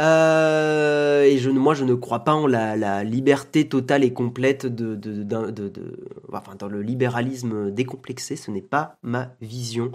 Euh, 0.00 1.22
et 1.22 1.38
je, 1.38 1.50
moi, 1.50 1.74
je 1.74 1.84
ne 1.84 1.94
crois 1.94 2.24
pas 2.24 2.34
en 2.34 2.46
la, 2.46 3.04
liberté 3.04 3.68
totale 3.68 4.04
et 4.04 4.12
complète 4.12 4.66
de, 4.66 4.98
enfin, 6.32 6.56
dans 6.56 6.68
le 6.68 6.82
libéralisme 6.82 7.70
décomplexé. 7.70 8.36
Ce 8.36 8.50
n'est 8.50 8.62
pas 8.62 8.96
ma 9.02 9.34
vision. 9.40 9.92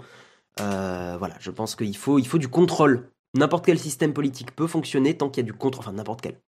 voilà, 0.58 1.34
je 1.40 1.50
pense 1.50 1.76
qu'il 1.76 1.96
faut, 1.96 2.18
il 2.18 2.26
faut 2.26 2.38
du 2.38 2.48
contrôle. 2.48 3.10
N'importe 3.34 3.66
quel 3.66 3.78
système 3.78 4.14
politique 4.14 4.56
peut 4.56 4.66
fonctionner 4.66 5.16
tant 5.16 5.28
qu'il 5.28 5.44
y 5.44 5.46
a 5.46 5.52
du 5.52 5.52
contrôle. 5.52 5.84
Enfin, 5.84 5.92
n'importe 5.92 6.22
quel. 6.22 6.40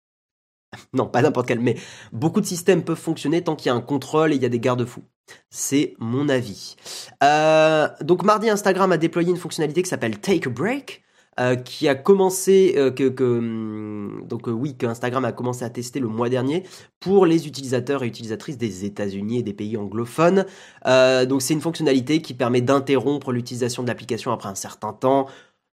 Non, 0.92 1.06
pas 1.06 1.22
n'importe 1.22 1.48
quel, 1.48 1.60
mais 1.60 1.76
beaucoup 2.12 2.40
de 2.40 2.46
systèmes 2.46 2.82
peuvent 2.82 2.98
fonctionner 2.98 3.42
tant 3.42 3.56
qu'il 3.56 3.66
y 3.68 3.70
a 3.70 3.74
un 3.74 3.80
contrôle 3.80 4.32
et 4.32 4.36
il 4.36 4.42
y 4.42 4.46
a 4.46 4.50
des 4.50 4.60
garde-fous. 4.60 5.04
C'est 5.50 5.94
mon 5.98 6.28
avis. 6.28 6.76
Euh, 7.22 7.88
donc 8.00 8.24
mardi, 8.24 8.48
Instagram 8.48 8.92
a 8.92 8.96
déployé 8.96 9.30
une 9.30 9.36
fonctionnalité 9.36 9.82
qui 9.82 9.88
s'appelle 9.88 10.18
Take 10.18 10.48
a 10.48 10.50
Break. 10.50 11.02
Euh, 11.40 11.54
qui 11.54 11.86
a 11.86 11.94
commencé 11.94 12.74
euh, 12.76 12.90
que, 12.90 13.04
hum, 13.22 14.24
donc 14.26 14.48
oui 14.48 14.76
que 14.76 14.86
Instagram 14.86 15.24
a 15.24 15.30
commencé 15.30 15.64
à 15.64 15.70
tester 15.70 16.00
le 16.00 16.08
mois 16.08 16.28
dernier 16.28 16.64
pour 16.98 17.26
les 17.26 17.46
utilisateurs 17.46 18.02
et 18.02 18.08
utilisatrices 18.08 18.58
des 18.58 18.84
États-Unis 18.84 19.38
et 19.38 19.42
des 19.44 19.52
pays 19.52 19.76
anglophones. 19.76 20.46
donc 20.84 21.40
c'est 21.40 21.54
une 21.54 21.60
fonctionnalité 21.60 22.22
qui 22.22 22.34
permet 22.34 22.60
d'interrompre 22.60 23.30
l'utilisation 23.30 23.84
de 23.84 23.88
l'application 23.88 24.32
après 24.32 24.48
un 24.48 24.56
certain 24.56 24.92
temps. 24.92 25.28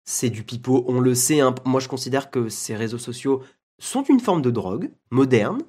C'est 0.08 0.30
du 0.30 0.44
pipeau, 0.44 0.86
on 0.88 1.00
le 1.00 1.16
sait. 1.16 1.40
Hein. 1.40 1.56
Moi, 1.66 1.80
je 1.80 1.88
considère 1.88 2.30
que 2.30 2.48
ces 2.48 2.76
réseaux 2.76 3.00
sociaux 3.00 3.42
sont 3.80 4.04
une 4.04 4.20
forme 4.20 4.42
de 4.42 4.52
drogue, 4.52 4.92
moderne, 5.12 5.62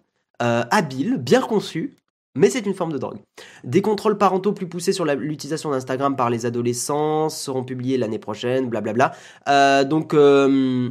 euh, 0.42 0.64
habile, 0.70 1.16
bien 1.16 1.40
conçue, 1.40 1.96
mais 2.36 2.50
c'est 2.50 2.66
une 2.66 2.74
forme 2.74 2.92
de 2.92 2.98
drogue. 2.98 3.18
Des 3.64 3.82
contrôles 3.82 4.18
parentaux 4.18 4.52
plus 4.52 4.68
poussés 4.68 4.92
sur 4.92 5.04
l'utilisation 5.04 5.70
d'Instagram 5.70 6.16
par 6.16 6.30
les 6.30 6.44
adolescents 6.46 7.28
seront 7.30 7.64
publiés 7.64 7.96
l'année 7.96 8.18
prochaine, 8.18 8.68
blablabla. 8.68 9.12
Euh, 9.48 9.84
donc, 9.84 10.12
euh, 10.12 10.90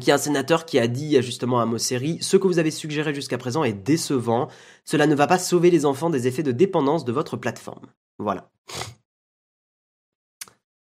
il 0.00 0.06
y 0.06 0.10
a 0.10 0.14
un 0.14 0.18
sénateur 0.18 0.64
qui 0.64 0.78
a 0.78 0.86
dit 0.86 1.20
justement 1.22 1.60
à 1.60 1.66
Mosseri, 1.66 2.18
ce 2.20 2.36
que 2.36 2.46
vous 2.46 2.58
avez 2.58 2.70
suggéré 2.70 3.14
jusqu'à 3.14 3.38
présent 3.38 3.64
est 3.64 3.72
décevant. 3.72 4.48
Cela 4.84 5.06
ne 5.06 5.14
va 5.14 5.26
pas 5.26 5.38
sauver 5.38 5.70
les 5.70 5.86
enfants 5.86 6.10
des 6.10 6.26
effets 6.26 6.42
de 6.42 6.52
dépendance 6.52 7.04
de 7.04 7.12
votre 7.12 7.36
plateforme. 7.36 7.86
Voilà. 8.18 8.50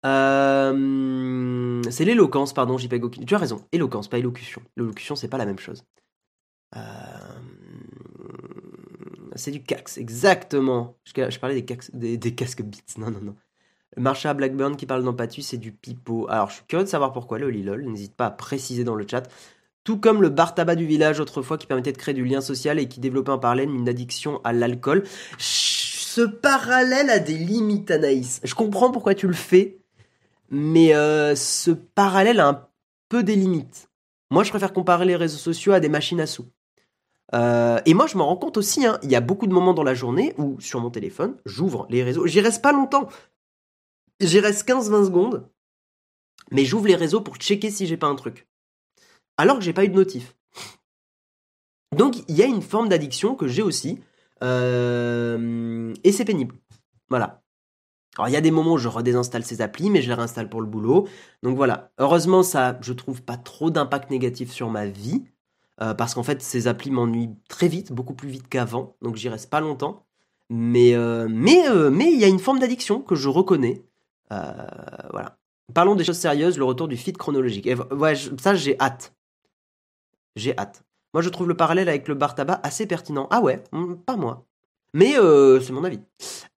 Euh, 0.07 1.83
c'est 1.91 2.05
l'éloquence, 2.05 2.53
pardon, 2.53 2.79
JPEG. 2.79 3.27
Tu 3.27 3.35
as 3.35 3.39
raison, 3.39 3.65
éloquence, 3.73 4.09
pas 4.09 4.19
élocution. 4.19 4.63
L'élocution, 4.77 5.17
c'est 5.17 5.29
pas 5.29 5.39
la 5.39 5.47
même 5.47 5.59
chose. 5.59 5.85
Euh, 6.77 6.81
c'est 9.35 9.51
du 9.51 9.63
cax, 9.63 9.99
exactement. 9.99 10.97
Je, 11.05 11.39
parlais 11.39 11.63
des, 11.93 12.17
des, 12.17 12.35
casques 12.35 12.63
bits. 12.63 12.81
Non, 12.99 13.11
non, 13.11 13.21
non. 13.23 13.35
Marsha 13.97 14.35
Blackburn 14.35 14.77
qui 14.77 14.87
parle 14.87 15.03
d'empathie, 15.03 15.43
c'est 15.43 15.57
du 15.57 15.73
pipeau. 15.73 16.29
Alors, 16.29 16.51
je 16.51 16.57
suis 16.57 16.65
curieux 16.67 16.85
de 16.85 16.89
savoir 16.91 17.13
pourquoi 17.13 17.39
le 17.39 17.51
Lilol. 17.51 17.85
N'hésite 17.87 18.15
pas 18.15 18.27
à 18.27 18.31
préciser 18.31 18.85
dans 18.85 18.95
le 18.95 19.07
chat. 19.09 19.29
Tout 19.85 19.99
comme 19.99 20.21
le 20.21 20.29
bar 20.29 20.55
tabac 20.55 20.77
du 20.77 20.87
village 20.87 21.19
autrefois 21.19 21.57
qui 21.57 21.67
permettait 21.67 21.93
de 21.93 21.99
créer 21.99 22.15
du 22.15 22.25
lien 22.25 22.41
social 22.41 22.79
et 22.79 22.89
qui 22.89 23.01
développait 23.01 23.33
en 23.33 23.39
parallèle 23.39 23.71
une 23.71 23.89
addiction 23.89 24.41
à 24.45 24.53
l'alcool. 24.53 25.05
Ce 25.39 26.21
parallèle 26.21 27.11
a 27.11 27.19
des 27.19 27.39
limites, 27.39 27.91
Anaïs. 27.91 28.41
Je 28.45 28.55
comprends 28.55 28.91
pourquoi 28.91 29.15
tu 29.15 29.27
le 29.27 29.33
fais, 29.33 29.79
mais 30.51 30.95
euh, 30.95 31.35
ce 31.35 31.71
parallèle 31.71 32.41
a 32.41 32.49
un 32.49 32.69
peu 33.09 33.23
des 33.23 33.37
limites. 33.37 33.91
Moi, 34.31 34.45
je 34.45 34.51
préfère 34.51 34.73
comparer 34.73 35.07
les 35.07 35.17
réseaux 35.17 35.39
sociaux 35.39 35.73
à 35.73 35.81
des 35.81 35.89
machines 35.89 36.21
à 36.21 36.27
sous. 36.27 36.47
Euh, 37.35 37.81
et 37.87 37.95
moi, 37.95 38.07
je 38.07 38.17
m'en 38.17 38.27
rends 38.27 38.37
compte 38.37 38.57
aussi. 38.57 38.87
Hein, 38.87 38.99
il 39.03 39.11
y 39.11 39.17
a 39.17 39.21
beaucoup 39.21 39.47
de 39.47 39.53
moments 39.53 39.75
dans 39.75 39.83
la 39.83 39.95
journée 39.95 40.35
où, 40.39 40.61
sur 40.61 40.81
mon 40.81 40.91
téléphone, 40.91 41.37
j'ouvre 41.45 41.87
les 41.91 42.03
réseaux. 42.03 42.27
J'y 42.27 42.41
reste 42.41 42.63
pas 42.63 42.73
longtemps. 42.73 43.09
J'y 44.21 44.41
reste 44.41 44.69
15-20 44.69 45.07
secondes. 45.07 45.49
Mais 46.51 46.65
j'ouvre 46.65 46.87
les 46.87 46.97
réseaux 46.97 47.21
pour 47.21 47.37
checker 47.37 47.71
si 47.71 47.87
j'ai 47.87 47.97
pas 47.97 48.07
un 48.07 48.15
truc. 48.15 48.49
Alors 49.37 49.59
que 49.59 49.65
j'ai 49.65 49.73
pas 49.73 49.85
eu 49.85 49.89
de 49.89 49.95
notif. 49.95 50.35
Donc, 51.97 52.17
il 52.29 52.37
y 52.37 52.43
a 52.43 52.47
une 52.47 52.63
forme 52.63 52.89
d'addiction 52.89 53.35
que 53.35 53.49
j'ai 53.49 53.63
aussi. 53.63 54.01
Euh, 54.43 55.95
et 56.05 56.13
c'est 56.13 56.25
pénible. 56.25 56.55
Voilà. 57.09 57.43
Alors 58.19 58.29
il 58.29 58.33
y 58.33 58.37
a 58.37 58.41
des 58.41 58.51
moments 58.51 58.73
où 58.73 58.79
je 58.79 58.89
redésinstalle 58.89 59.45
ces 59.45 59.62
applis, 59.62 59.91
mais 59.91 60.03
je 60.03 60.09
les 60.09 60.14
réinstalle 60.14 60.49
pour 60.49 60.61
le 60.61 60.66
boulot. 60.66 61.09
Donc 61.43 61.57
voilà. 61.57 61.93
Heureusement, 61.99 62.43
ça, 62.43 62.77
je 62.81 62.93
trouve 62.93 63.23
pas 63.23 63.37
trop 63.37 63.71
d'impact 63.71 64.11
négatif 64.11 64.51
sur 64.51 64.71
ma 64.71 64.87
vie. 64.87 65.25
Euh, 65.81 65.95
parce 65.95 66.14
qu'en 66.14 66.25
fait, 66.25 66.43
ces 66.43 66.66
applis 66.66 66.91
m'ennuient 66.91 67.31
très 67.49 67.69
vite, 67.69 67.93
beaucoup 67.93 68.14
plus 68.14 68.29
vite 68.29 68.49
qu'avant. 68.49 68.97
Donc 69.03 69.14
j'y 69.16 69.29
reste 69.29 69.49
pas 69.49 69.61
longtemps. 69.61 70.05
Mais 70.51 70.95
euh, 70.95 71.29
mais 71.31 71.69
euh, 71.69 71.91
mais 71.91 72.11
il 72.12 72.19
y 72.19 72.25
a 72.25 72.29
une 72.29 72.41
forme 72.41 72.59
d'addiction 72.59 73.01
que 73.01 73.14
je 73.14 73.29
reconnais. 73.29 73.85
voilà. 74.31 75.39
Parlons 75.75 75.95
des 75.95 76.05
choses 76.05 76.19
sérieuses, 76.19 76.59
le 76.59 76.64
retour 76.64 76.89
du 76.89 76.97
feed 76.97 77.16
chronologique. 77.19 77.66
Et 77.66 77.75
ouais, 77.75 78.14
ça 78.41 78.55
j'ai 78.55 78.81
hâte. 78.81 79.14
J'ai 80.35 80.57
hâte. 80.59 80.83
Moi, 81.14 81.23
je 81.23 81.29
trouve 81.29 81.49
le 81.49 81.57
parallèle 81.57 81.89
avec 81.89 82.09
le 82.09 82.14
bar 82.14 82.35
tabac 82.35 82.61
assez 82.62 82.87
pertinent. 82.87 83.29
Ah 83.31 83.41
ouais, 83.41 83.62
hmm, 83.73 83.95
pas 83.97 84.16
moi. 84.16 84.48
Mais 84.95 85.14
c'est 85.61 85.72
mon 85.72 85.84
avis. 85.84 86.01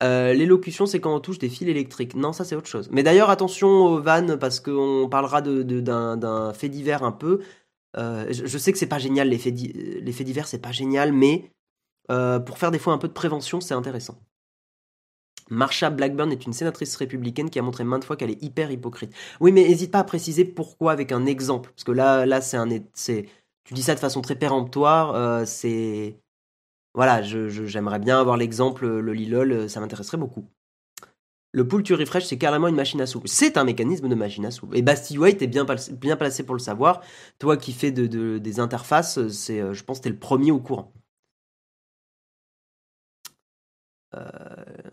L'élocution, 0.01 0.86
c'est 0.86 0.99
quand 0.99 1.15
on 1.15 1.19
touche 1.19 1.39
des 1.39 1.49
fils 1.49 1.67
électriques. 1.67 2.15
Non, 2.15 2.34
ça 2.34 2.45
c'est 2.45 2.55
autre 2.55 2.67
chose. 2.67 2.89
Mais 2.91 3.03
d'ailleurs, 3.03 3.29
attention 3.29 3.67
aux 3.67 4.01
vannes, 4.01 4.38
parce 4.38 4.59
qu'on 4.59 5.07
parlera 5.09 5.41
d'un 5.41 6.17
de, 6.17 6.53
fait 6.53 6.69
divers 6.69 7.03
un 7.03 7.11
peu. 7.11 7.41
je, 7.95 8.57
sais 8.57 8.71
que 8.71 8.77
c'est 8.77 8.88
pas 8.88 8.99
génial, 8.99 9.29
les 9.29 9.38
faits, 9.38 9.53
divers, 9.53 10.47
c'est 10.47 10.61
pas 10.61 10.71
génial, 10.71 11.13
mais 11.13 11.51
pour 12.07 12.57
faire 12.57 12.71
des 12.71 12.79
fois 12.79 12.93
un 12.93 12.97
peu 12.97 13.07
de 13.07 13.13
prévention, 13.13 13.61
c'est 13.61 13.73
intéressant. 13.73 14.17
Marsha 15.51 15.89
Blackburn 15.89 16.32
est 16.32 16.45
une 16.45 16.53
sénatrice 16.53 16.95
républicaine 16.95 17.49
qui 17.49 17.59
a 17.59 17.61
montré 17.61 17.84
maintes 17.84 18.05
fois 18.05 18.15
qu'elle 18.15 18.32
est 18.32 18.41
hyper 18.41 18.71
hypocrite. 18.71 19.13
Oui, 19.41 19.51
mais 19.51 19.67
n'hésite 19.67 19.91
pas 19.91 19.99
à 19.99 20.03
préciser 20.05 20.45
pourquoi 20.45 20.93
avec 20.93 21.11
un 21.11 21.25
exemple. 21.25 21.71
Parce 21.75 21.84
que 21.84 21.91
là, 21.91 22.25
là 22.25 22.41
c'est 22.41 22.57
un. 22.57 22.69
Tu 22.69 23.73
dis 23.73 23.84
ça 23.84 23.93
de 23.93 23.99
façon 23.99 24.21
très 24.21 24.36
péremptoire, 24.36 25.45
c'est 25.45 26.20
voilà, 26.94 27.22
j'aimerais 27.22 28.00
bien 28.00 28.20
avoir 28.20 28.38
l'exemple, 28.38 28.88
le 28.88 29.14
Lilol, 29.14 29.70
ça 29.70 29.80
m'intéresserait 29.80 30.18
beaucoup. 30.18 30.46
Le 31.54 31.68
pull 31.68 31.84
to 31.84 31.96
refresh, 31.98 32.26
c'est 32.26 32.38
carrément 32.38 32.68
une 32.70 32.76
machine 32.76 33.02
à 33.02 33.06
sous. 33.06 33.22
C'est 33.26 33.58
un 33.58 33.66
mécanisme 33.66 34.08
de 34.08 34.16
machine 34.16 34.46
à 34.46 34.52
sous. 34.52 34.70
Et 34.74 34.82
Basti 34.82 35.18
White 35.18 35.42
est 35.42 35.48
bien, 35.48 35.66
placé 35.66 36.46
pour 36.46 36.56
le 36.56 36.60
savoir. 36.60 37.02
Toi 37.39 37.58
qui 37.58 37.74
fais 37.74 37.92
de, 37.92 38.38
des 38.38 38.60
interfaces, 38.60 39.18
euh, 39.18 39.74
je 39.74 39.84
pense 39.84 40.00
que 40.00 40.04
tu 40.04 40.10
le 40.10 40.20
premier 40.20 40.52
au 40.52 40.60
courant. 40.60 40.94
Euh, 44.14 44.92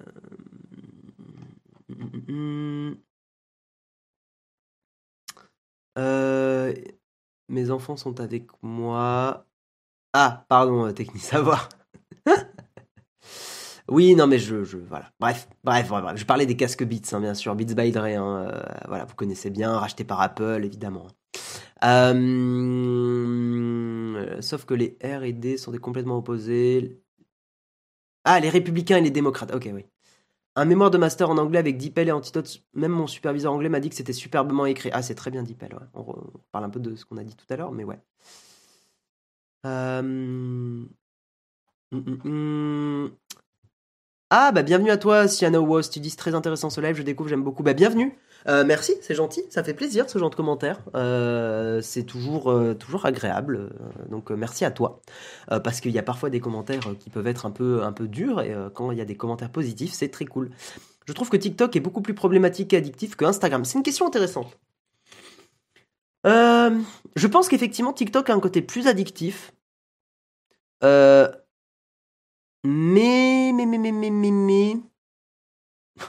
euh, 5.98 6.74
mes 7.48 7.70
enfants 7.70 7.96
sont 7.96 8.20
avec 8.20 8.48
moi. 8.62 9.46
Ah, 10.14 10.46
pardon, 10.48 10.92
technique 10.92 11.24
savoir. 11.24 11.68
oui, 13.88 14.14
non, 14.14 14.26
mais 14.26 14.38
je, 14.38 14.56
voilà. 14.56 15.12
Bref, 15.20 15.48
bref, 15.64 15.88
bref, 15.88 16.16
Je 16.16 16.24
parlais 16.24 16.46
des 16.46 16.56
casques 16.56 16.84
Beats, 16.84 17.12
hein, 17.12 17.20
bien 17.20 17.34
sûr. 17.34 17.54
Beats 17.54 17.74
by 17.74 17.90
Dre, 17.92 18.04
hein, 18.04 18.48
euh, 18.52 18.62
voilà, 18.86 19.04
vous 19.04 19.14
connaissez 19.14 19.50
bien, 19.50 19.76
racheté 19.78 20.04
par 20.04 20.20
Apple, 20.20 20.62
évidemment. 20.64 21.06
Euh, 21.84 22.40
sauf 24.40 24.64
que 24.64 24.74
les 24.74 24.98
R 25.02 25.22
et 25.22 25.32
D 25.32 25.56
sont 25.56 25.70
des 25.72 25.78
complètement 25.78 26.18
opposés. 26.18 27.00
Ah, 28.24 28.40
les 28.40 28.50
républicains 28.50 28.98
et 28.98 29.00
les 29.00 29.10
démocrates. 29.10 29.54
Ok, 29.54 29.68
oui. 29.72 29.84
Un 30.56 30.64
mémoire 30.64 30.90
de 30.90 30.98
master 30.98 31.30
en 31.30 31.38
anglais 31.38 31.58
avec 31.58 31.78
DeepL 31.78 32.08
et 32.08 32.12
Antidote. 32.12 32.62
Même 32.74 32.92
mon 32.92 33.06
superviseur 33.06 33.52
anglais 33.52 33.68
m'a 33.68 33.80
dit 33.80 33.90
que 33.90 33.94
c'était 33.94 34.12
superbement 34.12 34.66
écrit. 34.66 34.90
Ah, 34.92 35.02
c'est 35.02 35.14
très 35.14 35.30
bien 35.30 35.42
DeepL, 35.44 35.72
ouais. 35.74 35.86
On, 35.94 36.14
parle 36.52 36.64
un 36.64 36.70
peu 36.70 36.80
de 36.80 36.96
ce 36.96 37.04
qu'on 37.04 37.16
a 37.16 37.24
dit 37.24 37.36
tout 37.36 37.46
à 37.50 37.56
l'heure, 37.56 37.72
mais 37.72 37.84
ouais. 37.84 38.00
Euh... 39.66 40.84
Hum, 41.90 42.04
hum, 42.06 42.20
hum. 42.24 43.10
Ah, 44.30 44.52
bah 44.52 44.62
bienvenue 44.62 44.90
à 44.90 44.98
toi, 44.98 45.26
Siana 45.26 45.58
Was. 45.60 45.88
Tu 45.90 46.00
dis 46.00 46.14
très 46.14 46.34
intéressant 46.34 46.68
ce 46.68 46.82
live, 46.82 46.96
je 46.96 47.02
découvre, 47.02 47.30
j'aime 47.30 47.42
beaucoup. 47.42 47.62
Bah 47.62 47.72
bienvenue. 47.72 48.18
Euh, 48.46 48.62
merci, 48.64 48.94
c'est 49.00 49.14
gentil, 49.14 49.42
ça 49.48 49.64
fait 49.64 49.72
plaisir 49.72 50.08
ce 50.08 50.18
genre 50.18 50.28
de 50.28 50.34
commentaires. 50.34 50.80
Euh, 50.94 51.80
c'est 51.80 52.04
toujours, 52.04 52.50
euh, 52.50 52.76
agréable. 53.04 53.70
donc 54.10 54.30
merci 54.30 54.64
à 54.66 54.70
toi. 54.70 55.00
parce 55.48 55.80
qu'il 55.80 55.92
y 55.92 55.98
a 55.98 56.02
parfois 56.02 56.28
des 56.30 56.40
commentaires 56.40 56.80
qui 57.00 57.08
peuvent 57.10 57.26
être 57.26 57.46
un 57.46 57.50
peu, 57.50 57.82
un 57.82 57.92
peu 57.92 58.06
durs 58.06 58.40
et 58.42 58.54
quand 58.74 58.90
il 58.92 58.98
y 58.98 59.00
a 59.00 59.04
des 59.06 59.16
commentaires 59.16 59.50
positifs, 59.50 59.92
c'est 59.92 60.10
très 60.10 60.26
cool. 60.26 60.50
Je 61.06 61.12
trouve 61.14 61.30
que 61.30 61.36
TikTok 61.38 61.74
est 61.74 61.80
beaucoup 61.80 62.02
plus 62.02 62.14
problématique 62.14 62.74
et 62.74 62.76
addictif 62.76 63.16
que 63.16 63.24
Instagram. 63.24 63.64
C'est 63.64 63.78
une 63.78 63.84
question 63.84 64.06
intéressante. 64.06 64.58
je 66.24 67.26
pense 67.26 67.48
qu'effectivement 67.48 67.92
TikTok 67.94 68.28
a 68.30 68.34
un 68.34 68.40
côté 68.40 68.60
plus 68.62 68.86
addictif. 68.88 69.52
Mais, 72.64 73.52
mais, 73.54 73.66
mais, 73.66 73.78
mais, 73.78 73.92
mais, 73.92 74.10
mais, 74.10 74.30
mais. 74.30 74.76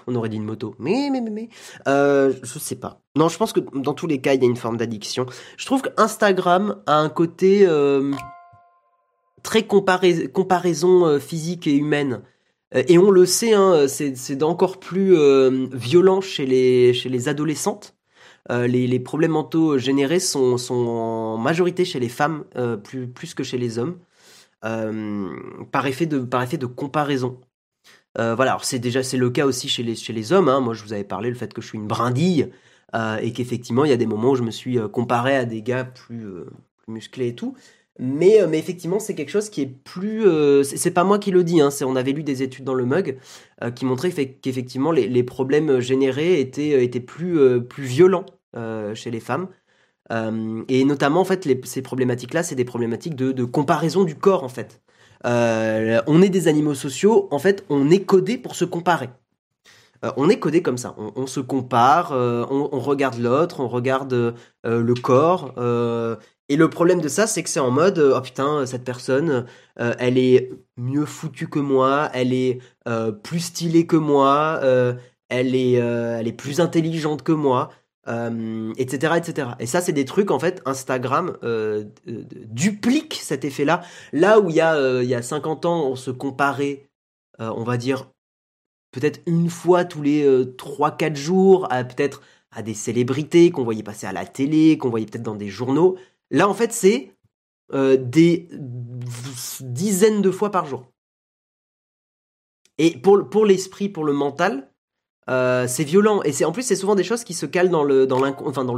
On 0.08 0.16
aurait 0.16 0.30
dit 0.30 0.38
une 0.38 0.46
moto. 0.46 0.76
Mais, 0.80 1.10
mais, 1.12 1.22
mais, 1.22 1.30
mais. 1.30 1.50
Euh, 1.88 2.34
je 2.44 2.60
sais 2.60 2.76
pas. 2.76 3.02
Non, 3.16 3.30
je 3.30 3.38
pense 3.38 3.54
que 3.54 3.60
dans 3.60 3.94
tous 3.94 4.08
les 4.08 4.20
cas, 4.20 4.34
il 4.34 4.42
y 4.42 4.46
a 4.46 4.50
une 4.50 4.56
forme 4.56 4.78
d'addiction. 4.78 5.26
Je 5.58 5.66
trouve 5.66 5.82
qu'Instagram 5.82 6.82
a 6.88 6.96
un 6.96 7.10
côté 7.10 7.66
euh, 7.68 8.14
très 9.44 9.64
comparaison 9.64 11.06
euh, 11.06 11.20
physique 11.20 11.68
et 11.68 11.76
humaine. 11.76 12.22
Et 12.72 13.00
on 13.00 13.10
le 13.10 13.26
sait, 13.26 13.54
hein, 13.54 13.88
c'est 13.88 14.44
encore 14.44 14.80
plus 14.80 15.18
violent 15.74 16.22
chez 16.22 16.46
les, 16.46 16.94
chez 16.94 17.10
les 17.10 17.28
adolescentes. 17.28 17.96
les, 18.48 18.86
les, 18.86 19.00
problèmes 19.00 19.32
mentaux 19.32 19.80
générés 19.80 20.20
sont, 20.20 20.60
sont 20.60 20.76
en 20.76 21.38
majorité 21.40 21.84
chez 21.84 22.00
les 22.00 22.10
femmes, 22.10 22.44
plus, 22.84 23.08
plus 23.08 23.34
que 23.34 23.42
chez 23.42 23.58
les 23.58 23.80
hommes. 23.80 23.98
Euh, 24.66 25.30
par, 25.72 25.88
effet 25.88 26.06
de, 26.06 26.20
par 26.20 26.44
effet 26.44 26.58
de 26.58 26.66
comparaison. 26.66 27.40
Euh, 28.18 28.36
voilà, 28.36 28.52
alors 28.52 28.66
c'est 28.66 28.80
déjà 28.80 29.04
c'est 29.04 29.18
le 29.18 29.30
cas 29.30 29.46
aussi 29.46 29.70
chez 29.70 29.84
les, 29.84 29.96
chez 29.96 30.14
les 30.14 30.34
hommes. 30.34 30.50
Hein. 30.50 30.60
Moi, 30.60 30.74
je 30.74 30.84
vous 30.84 30.94
avais 30.94 31.04
parlé 31.04 31.30
le 31.30 31.36
fait 31.36 31.54
que 31.54 31.62
je 31.62 31.68
suis 31.68 31.78
une 31.78 31.88
brindille 31.88 32.52
euh, 32.96 33.18
et 33.18 33.32
qu'effectivement, 33.32 33.86
il 33.86 33.92
y 33.92 33.94
a 33.94 33.98
des 33.98 34.06
moments 34.06 34.32
où 34.32 34.36
je 34.36 34.44
me 34.44 34.52
suis 34.52 34.78
comparé 34.92 35.36
à 35.36 35.46
des 35.46 35.62
gars 35.62 35.86
plus, 35.86 36.26
musclés 36.88 37.30
et 37.30 37.36
tout. 37.36 37.56
Mais, 38.02 38.40
mais 38.48 38.60
effectivement, 38.60 39.00
c'est 39.00 39.14
quelque 39.14 39.30
chose 39.30 39.50
qui 39.50 39.62
est 39.62 39.68
plus. 39.68 40.24
c'est 40.64 40.92
pas 40.92 41.04
moi 41.04 41.20
qui 41.20 41.32
le 41.32 41.44
dis, 41.44 41.60
hein, 41.62 41.70
on 41.86 41.98
avait 41.98 42.14
lu 42.14 42.24
des 42.24 42.44
études 42.44 42.64
dans 42.64 42.74
le 42.74 42.86
mug 42.86 43.18
qui 43.76 43.86
montraient 43.86 44.12
qu'effectivement, 44.12 44.92
les, 44.92 45.08
les, 45.08 45.24
problèmes 45.24 45.82
générés 45.82 46.40
étaient, 46.40 46.84
étaient 46.84 47.02
plus, 47.02 47.62
plus 47.66 47.84
violents 47.84 48.26
chez 48.94 49.12
les 49.12 49.20
femmes. 49.20 49.50
Euh, 50.12 50.64
et 50.68 50.86
notamment, 50.86 51.22
en 51.22 51.26
fait, 51.26 51.48
ces 51.66 51.82
problématiques-là, 51.82 52.44
c'est 52.44 52.56
des 52.56 52.66
problématiques 52.66 53.16
de, 53.16 53.44
comparaison 53.46 54.04
du 54.04 54.16
corps, 54.16 54.44
en 54.44 54.50
fait. 54.50 54.82
Euh, 55.26 56.02
on 56.08 56.22
est 56.22 56.30
des 56.30 56.48
animaux 56.48 56.74
sociaux, 56.74 57.28
en 57.32 57.40
fait, 57.40 57.66
on 57.70 57.90
est 57.90 58.04
codé 58.04 58.38
pour 58.38 58.56
se 58.56 58.66
comparer. 58.66 59.10
Euh, 60.06 60.12
on 60.18 60.30
est 60.30 60.40
codé 60.40 60.62
comme 60.62 60.78
ça. 60.78 60.96
On, 60.98 61.28
se 61.28 61.40
compare, 61.40 62.12
on, 62.12 62.80
regarde 62.80 63.20
l'autre, 63.20 63.60
on 63.60 63.68
regarde 63.68 64.36
le 64.64 64.94
corps. 64.96 65.54
et 66.50 66.56
le 66.56 66.70
problème 66.70 67.02
de 67.02 67.10
ça, 67.10 67.28
c'est 67.28 67.44
que 67.44 67.50
c'est 67.50 67.60
en 67.60 67.72
mode 67.72 68.00
oh 68.00 68.22
putain, 68.22 68.66
cette 68.66 68.84
personne, 68.86 69.46
elle 69.76 70.18
est 70.18 70.52
mieux 70.78 71.06
foutue 71.06 71.50
que 71.50 71.60
moi, 71.60 72.10
elle 72.14 72.34
est 72.34 72.60
plus 73.24 73.42
stylée 73.42 73.86
que 73.86 73.98
moi, 73.98 74.62
elle 75.28 75.54
est, 75.54 75.74
elle 75.74 76.28
est 76.28 76.34
plus 76.34 76.62
intelligente 76.62 77.24
que 77.24 77.34
moi 77.34 77.70
euh, 78.08 78.74
etc. 78.78 79.14
Et 79.60 79.66
ça, 79.66 79.82
c'est 79.82 79.92
des 79.92 80.06
trucs, 80.06 80.32
en 80.32 80.40
fait, 80.40 80.62
Instagram 80.66 81.38
euh, 81.44 81.84
euh, 82.08 82.24
duplique 82.48 83.20
cet 83.22 83.44
effet-là. 83.44 83.82
Là 84.14 84.40
où 84.40 84.50
il 84.50 84.56
y, 84.56 84.62
a, 84.62 85.02
il 85.02 85.10
y 85.10 85.16
a 85.16 85.22
50 85.22 85.66
ans, 85.66 85.86
on 85.90 85.96
se 85.96 86.12
comparait, 86.12 86.90
on 87.40 87.64
va 87.64 87.78
dire, 87.78 88.10
peut-être 88.92 89.22
une 89.28 89.50
fois 89.50 89.86
tous 89.86 90.02
les 90.02 90.26
3-4 90.26 91.16
jours, 91.16 91.68
à 91.72 91.84
peut-être 91.84 92.22
à 92.52 92.64
des 92.64 92.74
célébrités 92.74 93.52
qu'on 93.52 93.64
voyait 93.64 93.84
passer 93.84 94.08
à 94.08 94.14
la 94.14 94.26
télé, 94.26 94.78
qu'on 94.78 94.90
voyait 94.90 95.06
peut-être 95.06 95.24
dans 95.24 95.36
des 95.36 95.50
journaux. 95.50 95.98
Là, 96.32 96.48
en 96.48 96.54
fait, 96.54 96.74
c'est 96.74 97.14
des 97.72 98.48
dizaines 99.62 100.22
de 100.22 100.32
fois 100.32 100.52
par 100.52 100.66
jour. 100.66 100.86
Et 102.78 102.98
pour, 102.98 103.30
pour 103.30 103.46
l'esprit, 103.46 103.90
pour 103.90 104.06
le 104.06 104.14
mental, 104.14 104.70
euh, 105.30 105.68
c'est 105.68 105.84
violent 105.84 106.22
et 106.24 106.32
c'est 106.32 106.46
en 106.46 106.52
plus 106.52 106.64
c'est 106.64 106.76
souvent 106.76 106.96
des 106.96 107.04
choses 107.04 107.24
qui 107.24 107.34
se 107.34 107.46
calent 107.46 107.70
dans 107.70 107.84
le 107.84 108.08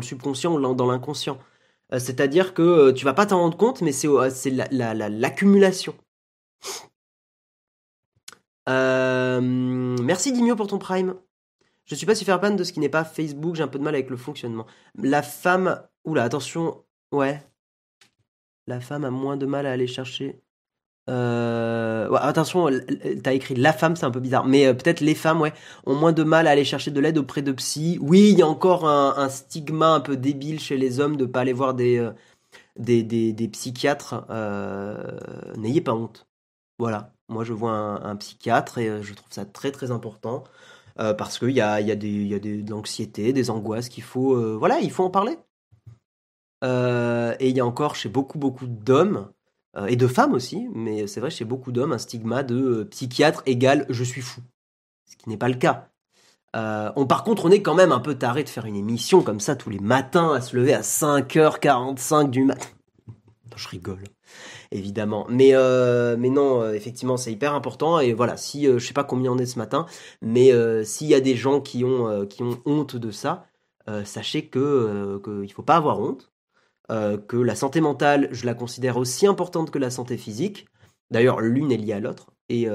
subconscient 0.02 0.54
ou 0.54 0.76
dans 0.76 0.92
l'inconscient. 0.92 1.40
Euh, 1.94 2.00
c'est-à-dire 2.00 2.54
que 2.54 2.62
euh, 2.62 2.94
tu 2.94 3.06
vas 3.06 3.14
pas 3.14 3.26
t'en 3.26 3.40
rendre 3.40 3.58
compte, 3.58 3.82
mais 3.82 3.92
c'est 3.92 4.10
l'accumulation. 4.52 5.96
merci 8.68 10.32
Dimio 10.34 10.56
pour 10.56 10.68
ton 10.68 10.78
prime. 10.78 11.16
Je 11.86 11.96
suis 11.96 12.06
pas 12.06 12.16
super 12.16 12.40
fan 12.40 12.56
de 12.56 12.64
ce 12.64 12.72
qui 12.74 12.80
n'est 12.80 12.90
pas 12.90 13.04
Facebook, 13.04 13.56
j'ai 13.56 13.64
un 13.64 13.68
peu 13.68 13.80
de 13.80 13.84
mal 13.84 13.96
avec 13.96 14.10
le 14.10 14.18
fonctionnement. 14.18 14.66
La 14.96 15.22
femme, 15.22 15.82
oula, 16.06 16.24
attention, 16.24 16.84
ouais. 17.12 17.42
La 18.68 18.80
femme 18.80 19.04
a 19.04 19.10
moins 19.10 19.36
de 19.38 19.46
mal 19.46 19.66
à 19.66 19.72
aller 19.72 19.88
chercher 19.88 20.42
euh, 21.10 22.12
attention, 22.14 22.70
t'as 23.24 23.34
écrit 23.34 23.56
la 23.56 23.74
femme, 23.74 23.96
c'est 23.96 24.06
un 24.06 24.12
peu 24.12 24.20
bizarre, 24.20 24.46
mais 24.46 24.68
euh, 24.68 24.74
peut-être 24.74 25.02
les 25.02 25.16
femmes, 25.16 25.42
ouais, 25.42 25.54
ont 25.86 25.96
moins 25.96 26.12
de 26.12 26.24
mal 26.24 26.48
à 26.48 26.52
aller 26.52 26.64
chercher 26.66 26.92
de 26.92 27.00
l'aide 27.00 27.18
auprès 27.18 27.42
de 27.42 27.52
psy. 27.52 27.98
Oui, 28.02 28.30
il 28.32 28.38
y 28.38 28.42
a 28.42 28.48
encore 28.48 28.88
un, 28.88 29.30
stigma 29.30 29.94
un 29.94 30.00
peu 30.00 30.16
débile 30.18 30.60
chez 30.60 30.78
les 30.78 31.00
hommes 31.00 31.18
de 31.18 31.26
pas 31.26 31.42
aller 31.42 31.54
voir 31.54 31.74
des 31.74 31.98
euh, 31.98 32.12
des, 32.78 33.04
des, 33.04 33.48
psychiatres. 33.50 34.26
N'ayez 35.58 35.82
pas 35.82 35.94
honte. 35.94 36.28
Voilà, 36.80 37.14
moi 37.30 37.44
je 37.44 37.54
vois 37.54 37.72
un, 37.72 38.16
psychiatre 38.16 38.78
et 38.78 39.04
je 39.04 39.14
trouve 39.14 39.32
ça 39.32 39.46
très 39.46 39.72
très 39.72 39.92
important. 39.92 40.44
parce 40.96 41.40
qu'il 41.40 41.52
y 41.52 41.62
a, 41.62 41.82
y 41.82 41.92
a, 41.92 41.96
des, 41.96 42.10
y 42.10 42.36
a 42.36 42.40
des, 42.40 42.62
de 42.64 42.72
l'anxiété, 42.72 43.34
des 43.34 43.50
angoisses 43.50 43.90
qu'il 43.90 44.04
faut, 44.04 44.58
voilà, 44.58 44.80
il 44.80 44.92
faut 44.92 45.04
en 45.04 45.10
parler. 45.10 45.38
et 46.64 47.50
il 47.50 47.56
y 47.56 47.60
a 47.60 47.66
encore 47.66 47.96
chez 47.96 48.10
beaucoup, 48.10 48.40
beaucoup 48.40 48.68
d'hommes, 48.68 49.30
et 49.88 49.96
de 49.96 50.08
femmes 50.08 50.34
aussi, 50.34 50.68
mais 50.74 51.08
c'est 51.08 51.22
vrai 51.22 51.30
chez 51.30 51.46
beaucoup 51.46 51.72
d'hommes, 51.72 51.94
un 51.94 51.98
stigma 51.98 52.44
de 52.44 52.84
psychiatre 52.92 53.42
égale 53.46 53.86
je 53.90 54.04
suis 54.04 54.22
fou. 54.22 54.42
Ce 55.06 55.16
qui 55.16 55.30
n'est 55.30 55.38
pas 55.38 55.48
le 55.48 55.56
cas. 55.56 55.90
on, 56.54 57.06
par 57.08 57.24
contre, 57.24 57.46
on 57.46 57.52
est 57.52 57.62
quand 57.62 57.76
même 57.76 57.94
un 57.94 58.00
peu 58.00 58.16
taré 58.16 58.44
de 58.44 58.50
faire 58.50 58.66
une 58.66 58.76
émission 58.76 59.22
comme 59.22 59.40
ça 59.40 59.56
tous 59.56 59.70
les 59.70 59.80
matins, 59.80 60.34
à 60.34 60.42
se 60.42 60.58
lever 60.58 60.74
à 60.74 60.82
5h45 60.82 62.30
du 62.30 62.44
matin. 62.44 62.68
Je 63.56 63.68
rigole 63.70 64.04
évidemment. 64.72 65.26
Mais, 65.30 65.52
euh, 65.54 66.16
mais 66.18 66.30
non, 66.30 66.62
euh, 66.62 66.74
effectivement, 66.74 67.18
c'est 67.18 67.32
hyper 67.32 67.54
important. 67.54 68.00
Et 68.00 68.14
voilà, 68.14 68.38
si 68.38 68.68
euh, 68.68 68.80
je 68.80 68.88
sais 68.88 68.94
pas 68.94 69.04
combien 69.04 69.32
on 69.32 69.38
est 69.38 69.46
ce 69.46 69.60
matin, 69.60 69.86
mais 70.22 70.52
s'il 70.84 71.08
y 71.08 71.14
a 71.14 71.22
des 71.22 71.36
gens 71.36 71.62
qui 71.62 71.84
ont, 71.84 72.26
qui 72.26 72.44
ont 72.44 72.60
honte 72.66 72.96
de 72.96 73.12
ça, 73.12 73.46
sachez 74.06 74.48
que 74.48 75.22
qu'il 75.24 75.52
faut 75.52 75.64
pas 75.64 75.76
avoir 75.76 76.00
honte. 76.00 76.31
Que 77.28 77.38
la 77.38 77.56
santé 77.56 77.80
mentale, 77.80 78.28
je 78.32 78.46
la 78.46 78.54
considère 78.54 78.98
aussi 78.98 79.26
importante 79.26 79.72
que 79.72 79.80
la 79.80 79.90
santé 79.90 80.18
physique. 80.18 80.68
D'ailleurs, 81.10 81.40
l'une 81.40 81.72
est 81.72 81.78
liée 81.78 81.94
à 81.94 82.00
l'autre. 82.00 82.32
Et 82.50 82.68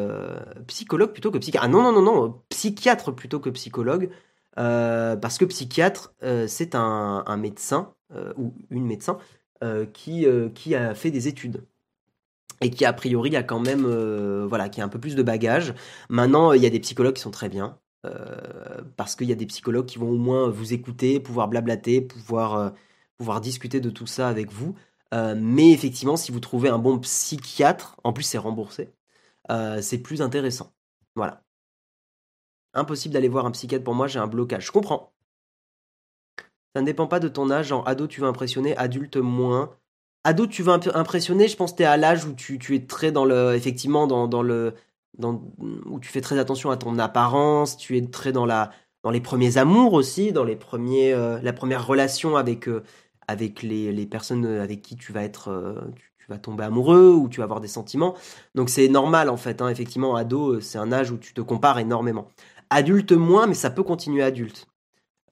psychologue 0.67 1.13
plutôt 1.13 1.31
que 1.31 1.39
psychiatre. 1.39 1.67
Ah 1.67 1.69
non, 1.69 1.83
non, 1.83 1.93
non, 1.93 2.03
non, 2.03 2.43
psychiatre 2.49 3.15
plutôt 3.15 3.41
que 3.41 3.51
psychologue. 3.51 4.09
parce 4.55 5.37
que 5.37 5.45
psychiatre, 5.45 6.15
c'est 6.47 6.75
un, 6.75 7.37
médecin 7.37 7.93
ou 8.39 8.55
une 8.71 8.87
médecin 8.87 9.19
qui, 9.93 10.27
qui 10.55 10.75
a 10.75 10.95
fait 10.95 11.11
des 11.11 11.29
études 11.29 11.63
et 12.61 12.71
qui 12.71 12.85
a 12.85 12.93
priori 12.93 13.37
a 13.37 13.43
quand 13.43 13.61
même 13.61 13.85
euh, 13.87 14.47
voilà 14.49 14.69
qui 14.69 14.81
a 14.81 14.85
un 14.85 14.89
peu 14.89 14.99
plus 14.99 15.17
de 15.17 15.23
bagages. 15.23 15.75
Maintenant, 16.09 16.53
il 16.53 16.63
y 16.63 16.67
a 16.67 16.71
des 16.71 16.81
psychologues 16.81 17.15
qui 17.15 17.23
sont 17.23 17.31
très 17.31 17.49
bien 17.49 17.79
euh, 18.07 18.83
parce 18.97 19.17
qu'il 19.17 19.29
y 19.29 19.33
a 19.33 19.37
des 19.37 19.47
psychologues 19.47 19.87
qui 19.87 19.99
vont 19.99 20.11
au 20.11 20.19
moins 20.19 20.49
vous 20.49 20.73
écouter, 20.73 21.21
pouvoir 21.21 21.49
blablater, 21.49 22.01
pouvoir 22.01 22.55
euh, 22.55 22.71
pouvoir 23.19 23.41
discuter 23.41 23.81
de 23.81 23.91
tout 23.91 24.07
ça 24.07 24.29
avec 24.29 24.51
vous. 24.53 24.75
mais 25.13 25.71
effectivement, 25.73 26.17
si 26.17 26.33
vous 26.33 26.41
trouvez 26.41 26.69
un 26.69 26.79
bon 26.79 26.99
psychiatre, 26.99 27.97
en 28.05 28.13
plus 28.13 28.25
c'est 28.25 28.39
remboursé, 28.39 28.93
c'est 29.81 29.99
plus 29.99 30.23
intéressant. 30.23 30.73
Voilà. 31.15 31.43
Impossible 32.75 33.15
d'aller 33.15 33.29
voir 33.29 33.47
un 33.47 33.51
psychiatre 33.53 33.85
pour 33.85 33.95
moi, 33.95 34.07
j'ai 34.07 34.19
un 34.19 34.27
blocage. 34.27 34.67
Je 34.67 34.73
comprends. 34.73 35.15
Ça 36.75 36.83
ne 36.83 36.87
dépend 36.87 37.07
pas 37.07 37.21
de 37.21 37.29
ton 37.29 37.51
âge. 37.51 37.73
En 37.73 37.83
ado, 37.85 38.07
tu 38.07 38.21
veux 38.21 38.27
impressionner, 38.27 38.77
adulte 38.77 39.17
moins 39.17 39.77
ado, 40.27 40.47
tu 40.47 40.63
veux 40.63 40.73
impressionner, 40.73 41.49
je 41.49 41.57
pense 41.57 41.73
que 41.73 41.79
tu 41.79 41.83
es 41.85 41.87
à 41.87 41.97
l'âge 41.97 42.25
où 42.25 42.35
tu, 42.35 42.59
es 42.75 42.87
très 42.87 43.13
dans 43.13 43.25
le. 43.25 43.55
Effectivement, 43.55 44.07
dans, 44.07 44.43
le. 44.43 44.75
Où 45.19 46.01
tu 46.01 46.09
fais 46.09 46.21
très 46.21 46.39
attention 46.39 46.71
à 46.71 46.77
ton 46.77 46.99
apparence, 46.99 47.77
tu 47.77 47.97
es 47.97 48.07
très 48.07 48.33
dans, 48.33 48.45
la, 48.45 48.71
dans 49.03 49.11
les 49.11 49.21
premiers 49.21 49.57
amours 49.57 49.93
aussi, 49.93 50.33
dans 50.33 50.45
les 50.45 50.57
premiers, 50.57 51.13
euh, 51.13 51.41
la 51.43 51.53
première 51.53 51.87
relation 51.87 52.37
avec, 52.37 52.69
euh, 52.69 52.83
avec 53.29 53.63
les, 53.63 54.07
personnes 54.07 54.47
avec 54.47 54.83
qui 54.83 54.97
tu 54.97 55.13
vas 55.13 55.23
être. 55.23 55.49
Euh, 55.49 55.75
tu, 56.19 56.27
vas 56.29 56.39
tomber 56.39 56.65
amoureux 56.65 57.13
ou 57.13 57.29
tu 57.29 57.39
vas 57.39 57.45
avoir 57.45 57.61
des 57.61 57.69
sentiments. 57.69 58.17
Donc 58.57 58.69
c'est 58.69 58.89
normal 58.89 59.29
en 59.31 59.37
fait, 59.37 59.63
hein, 59.63 59.69
effectivement, 59.69 60.17
ado, 60.17 60.61
c'est 60.61 60.79
un 60.79 60.91
âge 60.91 61.13
où 61.13 61.19
tu 61.19 61.35
te 61.35 61.41
compares 61.41 61.79
énormément. 61.79 62.27
Adulte 62.69 63.13
moins, 63.13 63.47
mais 63.47 63.55
ça 63.55 63.71
peut 63.71 63.85
continuer 63.85 64.25
adulte. 64.25 64.67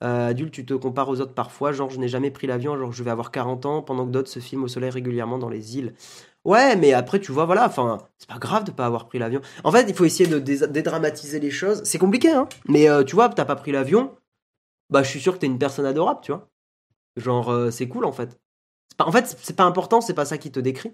Euh, 0.04 0.28
adulte, 0.28 0.52
tu 0.52 0.66
te 0.66 0.74
compares 0.74 1.08
aux 1.08 1.20
autres 1.20 1.34
parfois, 1.34 1.72
genre 1.72 1.88
je 1.90 1.98
n'ai 1.98 2.08
jamais 2.08 2.30
pris 2.30 2.46
l'avion, 2.46 2.76
genre 2.76 2.92
je 2.92 3.02
vais 3.02 3.10
avoir 3.10 3.30
40 3.30 3.66
ans, 3.66 3.82
pendant 3.82 4.06
que 4.06 4.10
d'autres 4.10 4.28
se 4.28 4.38
filment 4.38 4.64
au 4.64 4.68
soleil 4.68 4.90
régulièrement 4.90 5.38
dans 5.38 5.48
les 5.48 5.78
îles. 5.78 5.94
Ouais, 6.44 6.76
mais 6.76 6.92
après, 6.92 7.20
tu 7.20 7.32
vois, 7.32 7.46
voilà, 7.46 7.66
enfin, 7.66 7.98
c'est 8.18 8.28
pas 8.28 8.38
grave 8.38 8.64
de 8.64 8.70
pas 8.70 8.84
avoir 8.84 9.06
pris 9.06 9.18
l'avion. 9.18 9.40
En 9.64 9.72
fait, 9.72 9.86
il 9.88 9.94
faut 9.94 10.04
essayer 10.04 10.28
de 10.28 10.38
dédramatiser 10.38 11.40
les 11.40 11.50
choses. 11.50 11.82
C'est 11.84 11.98
compliqué, 11.98 12.30
hein, 12.30 12.48
mais 12.68 12.88
euh, 12.90 13.02
tu 13.02 13.14
vois, 13.14 13.28
t'as 13.30 13.46
pas 13.46 13.56
pris 13.56 13.72
l'avion, 13.72 14.14
bah 14.90 15.02
je 15.02 15.08
suis 15.10 15.20
sûr 15.20 15.34
que 15.34 15.38
t'es 15.38 15.46
une 15.46 15.58
personne 15.58 15.86
adorable, 15.86 16.20
tu 16.22 16.32
vois. 16.32 16.48
Genre, 17.16 17.50
euh, 17.50 17.70
c'est 17.70 17.88
cool 17.88 18.04
en 18.04 18.12
fait. 18.12 18.38
En 18.98 19.12
fait, 19.12 19.36
c'est 19.42 19.56
pas 19.56 19.64
important, 19.64 20.00
c'est 20.00 20.14
pas 20.14 20.24
ça 20.24 20.38
qui 20.38 20.52
te 20.52 20.60
décrit. 20.60 20.92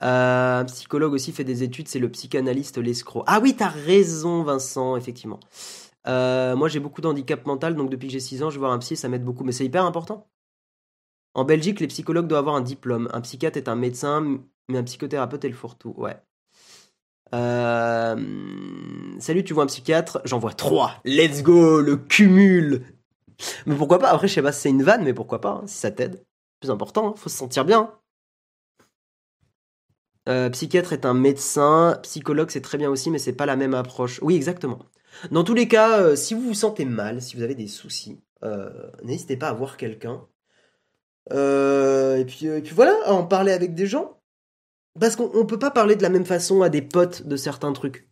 Un 0.00 0.64
psychologue 0.66 1.12
aussi 1.14 1.32
fait 1.32 1.44
des 1.44 1.62
études, 1.62 1.88
c'est 1.88 1.98
le 1.98 2.10
psychanalyste 2.10 2.78
l'escroc. 2.78 3.24
Ah 3.26 3.40
oui, 3.42 3.56
t'as 3.56 3.68
raison, 3.68 4.42
Vincent, 4.42 4.96
effectivement. 4.96 5.40
Euh, 6.06 6.54
moi, 6.54 6.68
j'ai 6.68 6.80
beaucoup 6.80 7.00
d'handicap 7.00 7.46
mental, 7.46 7.74
donc 7.74 7.90
depuis 7.90 8.06
que 8.08 8.12
j'ai 8.12 8.20
6 8.20 8.42
ans, 8.42 8.50
je 8.50 8.56
vais 8.56 8.60
voir 8.60 8.72
un 8.72 8.78
psy 8.78 8.96
ça 8.96 9.08
m'aide 9.08 9.24
beaucoup. 9.24 9.44
Mais 9.44 9.52
c'est 9.52 9.64
hyper 9.64 9.84
important. 9.84 10.28
En 11.34 11.44
Belgique, 11.44 11.80
les 11.80 11.86
psychologues 11.88 12.26
doivent 12.28 12.40
avoir 12.40 12.56
un 12.56 12.60
diplôme. 12.60 13.08
Un 13.12 13.20
psychiatre 13.22 13.56
est 13.56 13.68
un 13.68 13.76
médecin, 13.76 14.38
mais 14.68 14.78
un 14.78 14.84
psychothérapeute 14.84 15.44
est 15.44 15.48
le 15.48 15.54
fourre-tout. 15.54 15.94
Ouais. 15.96 16.16
Euh, 17.34 18.16
salut, 19.18 19.44
tu 19.44 19.52
vois 19.52 19.64
un 19.64 19.66
psychiatre? 19.66 20.20
J'en 20.24 20.38
vois 20.38 20.52
3. 20.52 20.92
Let's 21.04 21.42
go, 21.42 21.80
le 21.80 21.96
cumul. 21.96 22.84
Mais 23.66 23.76
pourquoi 23.76 23.98
pas? 23.98 24.10
Après, 24.10 24.28
je 24.28 24.34
sais 24.34 24.42
pas 24.42 24.52
si 24.52 24.62
c'est 24.62 24.70
une 24.70 24.82
vanne, 24.82 25.04
mais 25.04 25.14
pourquoi 25.14 25.40
pas 25.40 25.60
hein, 25.62 25.66
Si 25.66 25.76
ça 25.76 25.90
t'aide. 25.90 26.24
Plus 26.60 26.70
important, 26.70 27.08
hein, 27.08 27.14
faut 27.16 27.28
se 27.28 27.36
sentir 27.36 27.64
bien. 27.64 27.92
Euh, 30.28 30.50
psychiatre 30.50 30.92
est 30.92 31.06
un 31.06 31.14
médecin, 31.14 31.98
psychologue 32.02 32.50
c'est 32.50 32.60
très 32.60 32.78
bien 32.78 32.90
aussi, 32.90 33.10
mais 33.10 33.18
c'est 33.18 33.32
pas 33.32 33.46
la 33.46 33.56
même 33.56 33.74
approche. 33.74 34.20
Oui, 34.22 34.34
exactement. 34.34 34.78
Dans 35.30 35.44
tous 35.44 35.54
les 35.54 35.68
cas, 35.68 36.00
euh, 36.00 36.16
si 36.16 36.34
vous 36.34 36.40
vous 36.40 36.54
sentez 36.54 36.84
mal, 36.84 37.22
si 37.22 37.36
vous 37.36 37.42
avez 37.42 37.54
des 37.54 37.68
soucis, 37.68 38.20
euh, 38.44 38.90
n'hésitez 39.04 39.36
pas 39.36 39.48
à 39.48 39.52
voir 39.52 39.76
quelqu'un. 39.76 40.26
et, 41.30 42.24
puis, 42.26 42.48
puis 42.62 42.74
voilà, 42.74 42.96
à 43.04 43.12
en 43.12 43.24
parler 43.24 43.52
avec 43.52 43.74
des 43.74 43.86
gens. 43.86 44.20
Parce 44.98 45.16
qu'on 45.16 45.46
peut 45.46 45.58
pas 45.58 45.70
parler 45.70 45.96
de 45.96 46.02
la 46.02 46.08
même 46.08 46.24
façon 46.24 46.62
à 46.62 46.70
des 46.70 46.82
potes 46.82 47.22
de 47.26 47.36
certains 47.36 47.72
trucs. 47.72 48.05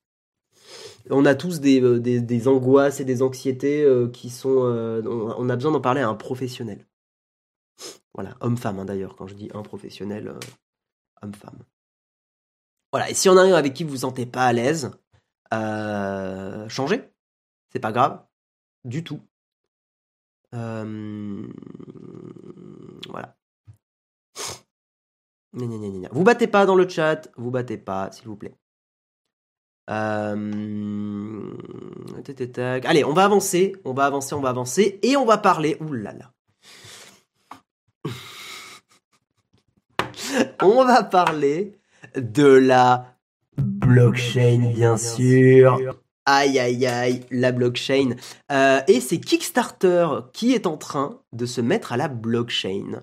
On 1.11 1.27
a 1.27 1.35
tous 1.35 1.61
des, 1.61 2.01
des, 2.01 2.49
angoisses 2.49 3.01
et 3.01 3.05
des 3.05 3.23
anxiétés 3.23 3.87
qui 4.13 4.31
sont... 4.31 4.49
on 4.49 5.49
a 5.51 5.57
besoin 5.57 5.73
d'en 5.73 5.81
parler 5.81 6.01
à 6.01 6.09
un 6.09 6.15
professionnel. 6.15 6.87
Voilà, 8.15 8.37
homme-femme 8.41 8.79
hein, 8.79 8.85
d'ailleurs, 8.85 9.17
quand 9.17 9.27
je 9.27 9.35
dis 9.35 9.51
un 9.53 9.63
professionnel, 9.63 10.35
homme-femme. 11.21 11.59
Voilà, 12.93 13.11
et 13.11 13.15
si 13.15 13.29
on 13.29 13.37
a 13.37 13.43
un 13.43 13.53
avec 13.55 13.75
qui 13.75 13.83
vous 13.83 13.91
vous 13.91 13.97
sentez 13.99 14.25
pas 14.25 14.47
à 14.47 14.53
l'aise, 14.53 14.93
euh, 15.53 16.69
changez. 16.69 17.03
C'est 17.71 17.81
pas 17.81 17.93
grave. 17.93 18.25
Du 18.85 19.03
tout. 19.03 19.21
Euh, 20.55 21.47
voilà. 23.09 23.37
Vous 26.13 26.25
battez 26.25 26.47
pas 26.47 26.67
dans 26.67 26.75
le 26.75 26.89
chat, 26.89 27.29
vous 27.37 27.51
battez 27.51 27.79
pas, 27.79 28.11
s'il 28.13 28.27
vous 28.27 28.37
plaît. 28.37 28.57
Euh... 29.91 31.53
Allez, 32.85 33.05
on 33.05 33.13
va 33.13 33.25
avancer, 33.25 33.77
on 33.85 33.93
va 33.93 34.07
avancer, 34.07 34.35
on 34.35 34.41
va 34.41 34.49
avancer, 34.51 34.99
et 35.03 35.17
on 35.17 35.25
va 35.25 35.39
parler. 35.39 35.77
Ouh 35.81 35.93
là 35.93 36.13
là. 36.13 36.31
on 40.63 40.85
va 40.85 41.03
parler 41.03 41.73
de 42.17 42.47
la 42.47 43.15
blockchain, 43.57 44.73
bien 44.75 44.97
sûr. 44.97 45.79
Aïe 46.27 46.59
aïe 46.59 46.87
aïe, 46.87 47.21
la 47.31 47.53
blockchain. 47.53 48.17
Euh, 48.51 48.81
et 48.89 49.01
c'est 49.01 49.19
Kickstarter 49.19 50.07
qui 50.33 50.55
est 50.55 50.67
en 50.67 50.79
train 50.79 51.21
de 51.33 51.45
se 51.45 51.61
mettre 51.61 51.93
à 51.93 51.99
la 51.99 52.09
blockchain. 52.09 53.03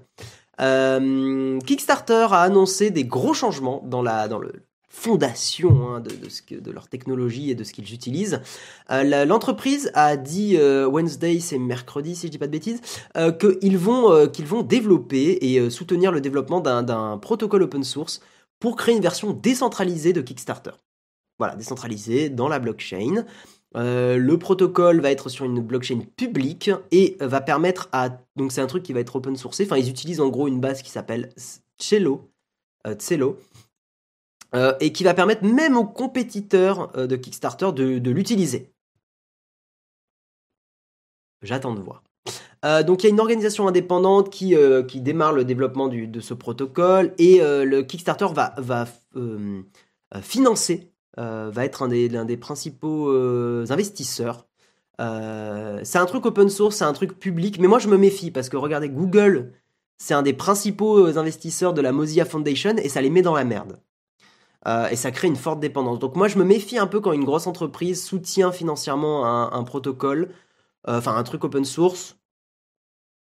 Euh, 0.59 1.59
Kickstarter 1.59 2.27
a 2.31 2.41
annoncé 2.41 2.89
des 2.89 3.05
gros 3.05 3.33
changements 3.33 3.83
dans 3.85 4.01
le 4.01 4.63
fondation 4.91 5.95
hein, 5.95 6.01
de, 6.01 6.11
ce 6.29 6.41
de 6.53 6.71
leur 6.71 6.87
technologie 6.87 7.49
et 7.49 7.55
de 7.55 7.63
ce 7.63 7.73
qu'ils 7.73 7.93
utilisent. 7.93 8.41
Euh, 8.91 9.25
l'entreprise 9.25 9.89
a 9.93 10.17
dit 10.17 10.57
Wednesday, 10.57 11.39
c'est 11.39 11.57
mercredi 11.57 12.15
si 12.15 12.27
je 12.27 12.31
dis 12.31 12.37
pas 12.37 12.47
de 12.47 12.51
bêtises, 12.51 12.81
qu'ils 13.39 13.77
vont 13.77 14.27
vont 14.45 14.61
développer 14.61 15.37
et 15.41 15.69
soutenir 15.69 16.11
le 16.11 16.21
développement 16.21 16.59
d'un 16.59 17.17
protocole 17.17 17.63
open 17.63 17.83
source 17.83 18.21
pour 18.59 18.75
créer 18.75 18.95
une 18.95 19.01
version 19.01 19.33
décentralisée 19.33 20.13
de 20.13 20.21
Kickstarter. 20.21 20.71
Voilà, 21.39 21.55
décentralisée 21.55 22.29
dans 22.29 22.47
la 22.47 22.59
blockchain. 22.59 23.25
Euh, 23.77 24.17
le 24.17 24.37
protocole 24.37 24.99
va 24.99 25.11
être 25.11 25.29
sur 25.29 25.45
une 25.45 25.61
blockchain 25.61 26.01
publique 26.17 26.71
et 26.91 27.17
va 27.19 27.41
permettre 27.41 27.89
à... 27.91 28.09
Donc 28.35 28.51
c'est 28.51 28.61
un 28.61 28.67
truc 28.67 28.83
qui 28.83 28.93
va 28.93 28.99
être 28.99 29.15
open 29.15 29.35
sourcé. 29.35 29.65
Enfin, 29.65 29.77
ils 29.77 29.89
utilisent 29.89 30.19
en 30.19 30.29
gros 30.29 30.47
une 30.47 30.59
base 30.59 30.81
qui 30.81 30.91
s'appelle 30.91 31.29
Cello. 31.77 32.29
Euh, 32.87 32.95
euh, 34.55 34.73
et 34.79 34.91
qui 34.91 35.03
va 35.03 35.13
permettre 35.13 35.43
même 35.43 35.77
aux 35.77 35.85
compétiteurs 35.85 36.91
de 36.93 37.15
Kickstarter 37.15 37.71
de 37.73 38.11
l'utiliser. 38.11 38.73
J'attends 41.41 41.73
de 41.73 41.81
voir. 41.81 42.03
Euh, 42.63 42.83
donc 42.83 43.03
il 43.03 43.07
y 43.07 43.09
a 43.09 43.13
une 43.13 43.19
organisation 43.19 43.67
indépendante 43.67 44.29
qui, 44.29 44.55
euh, 44.55 44.83
qui 44.83 45.01
démarre 45.01 45.33
le 45.33 45.43
développement 45.43 45.87
de 45.87 46.19
ce 46.19 46.33
protocole 46.33 47.13
et 47.17 47.41
euh, 47.41 47.65
le 47.65 47.81
Kickstarter 47.81 48.27
va, 48.33 48.53
va 48.57 48.85
financer, 50.21 50.91
va 51.17 51.65
être 51.65 51.83
un 51.83 51.87
des, 51.87 52.09
l'un 52.09 52.25
des 52.25 52.37
principaux 52.37 53.09
investisseurs. 53.69 54.45
c'est 54.99 55.97
un 55.97 56.05
truc 56.05 56.25
open 56.25 56.49
source, 56.49 56.77
c'est 56.77 56.85
un 56.85 56.93
truc 56.93 57.17
public, 57.17 57.59
mais 57.59 57.67
moi 57.67 57.79
je 57.79 57.87
me 57.87 57.97
méfie 57.97 58.31
parce 58.31 58.49
que 58.49 58.57
regardez, 58.57 58.89
Google, 58.89 59.53
c'est 59.97 60.13
un 60.13 60.21
des 60.21 60.33
principaux 60.33 61.17
investisseurs 61.17 61.73
de 61.73 61.81
la 61.81 61.91
Mozilla 61.91 62.25
Foundation 62.25 62.75
et 62.77 62.89
ça 62.89 63.01
les 63.01 63.09
met 63.09 63.21
dans 63.21 63.35
la 63.35 63.45
merde. 63.45 63.79
Et 64.65 64.95
ça 64.95 65.11
crée 65.11 65.27
une 65.27 65.35
forte 65.35 65.59
dépendance. 65.59 65.99
Donc 65.99 66.15
moi, 66.15 66.27
je 66.27 66.37
me 66.37 66.43
méfie 66.43 66.77
un 66.77 66.87
peu 66.87 66.99
quand 66.99 67.13
une 67.13 67.25
grosse 67.25 67.47
entreprise 67.47 68.03
soutient 68.03 68.51
financièrement 68.51 69.25
un, 69.53 69.63
protocole, 69.63 70.29
enfin 70.87 71.15
un 71.15 71.23
truc 71.23 71.43
open 71.43 71.65
source. 71.65 72.17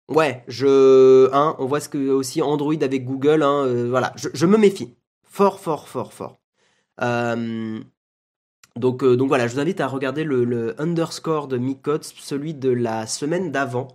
Ouais, 0.08 0.44
je, 0.46 1.28
hein, 1.34 1.56
on 1.58 1.66
voit 1.66 1.80
ce 1.80 1.88
que 1.88 2.10
aussi 2.10 2.40
Android 2.40 2.80
avec 2.80 3.04
Google, 3.04 3.42
hein, 3.42 3.86
voilà, 3.88 4.12
je, 4.16 4.46
me 4.46 4.56
méfie, 4.56 4.94
fort, 5.24 5.58
fort, 5.58 5.88
fort, 5.88 6.12
fort. 6.12 6.38
donc, 8.76 9.04
donc 9.04 9.28
voilà, 9.28 9.48
je 9.48 9.54
vous 9.54 9.60
invite 9.60 9.80
à 9.80 9.88
regarder 9.88 10.22
le, 10.24 10.80
underscore 10.80 11.48
de 11.48 11.58
Micode, 11.58 12.04
celui 12.04 12.54
de 12.54 12.70
la 12.70 13.06
semaine 13.06 13.50
d'avant, 13.50 13.88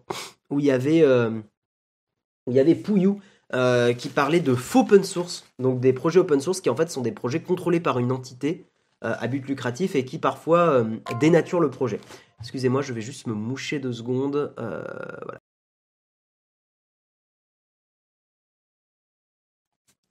où 0.49 0.59
il 0.59 0.65
y 0.65 0.71
avait, 0.71 1.03
où 1.05 2.51
il 2.51 2.53
y 2.53 2.59
avait 2.59 2.75
Pouillou 2.75 3.19
euh, 3.53 3.91
qui 3.93 4.07
parlait 4.07 4.39
de 4.39 4.55
faux 4.55 4.81
open 4.81 5.03
source, 5.03 5.45
donc 5.59 5.81
des 5.81 5.91
projets 5.91 6.19
open 6.19 6.39
source 6.39 6.61
qui 6.61 6.69
en 6.69 6.75
fait 6.75 6.89
sont 6.89 7.01
des 7.01 7.11
projets 7.11 7.41
contrôlés 7.41 7.81
par 7.81 7.99
une 7.99 8.13
entité 8.13 8.65
euh, 9.03 9.13
à 9.19 9.27
but 9.27 9.45
lucratif 9.45 9.93
et 9.95 10.05
qui 10.05 10.19
parfois 10.19 10.59
euh, 10.69 10.85
dénaturent 11.19 11.59
le 11.59 11.69
projet. 11.69 11.99
Excusez-moi, 12.39 12.81
je 12.81 12.93
vais 12.93 13.01
juste 13.01 13.27
me 13.27 13.33
moucher 13.33 13.79
deux 13.79 13.91
secondes. 13.91 14.53
voilà. 14.57 15.39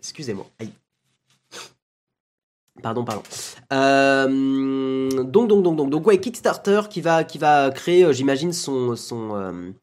Excusez-moi. 0.00 0.46
Pardon, 2.82 3.04
pardon. 3.04 3.22
donc, 5.24 5.48
donc, 5.48 5.62
donc, 5.62 5.76
donc, 5.76 5.90
donc, 5.90 6.06
ouais, 6.06 6.20
Kickstarter 6.20 6.82
qui 6.90 7.00
va, 7.00 7.24
qui 7.24 7.38
va 7.38 7.70
créer, 7.70 8.12
j'imagine, 8.12 8.52
son, 8.52 8.96
son, 8.96 9.74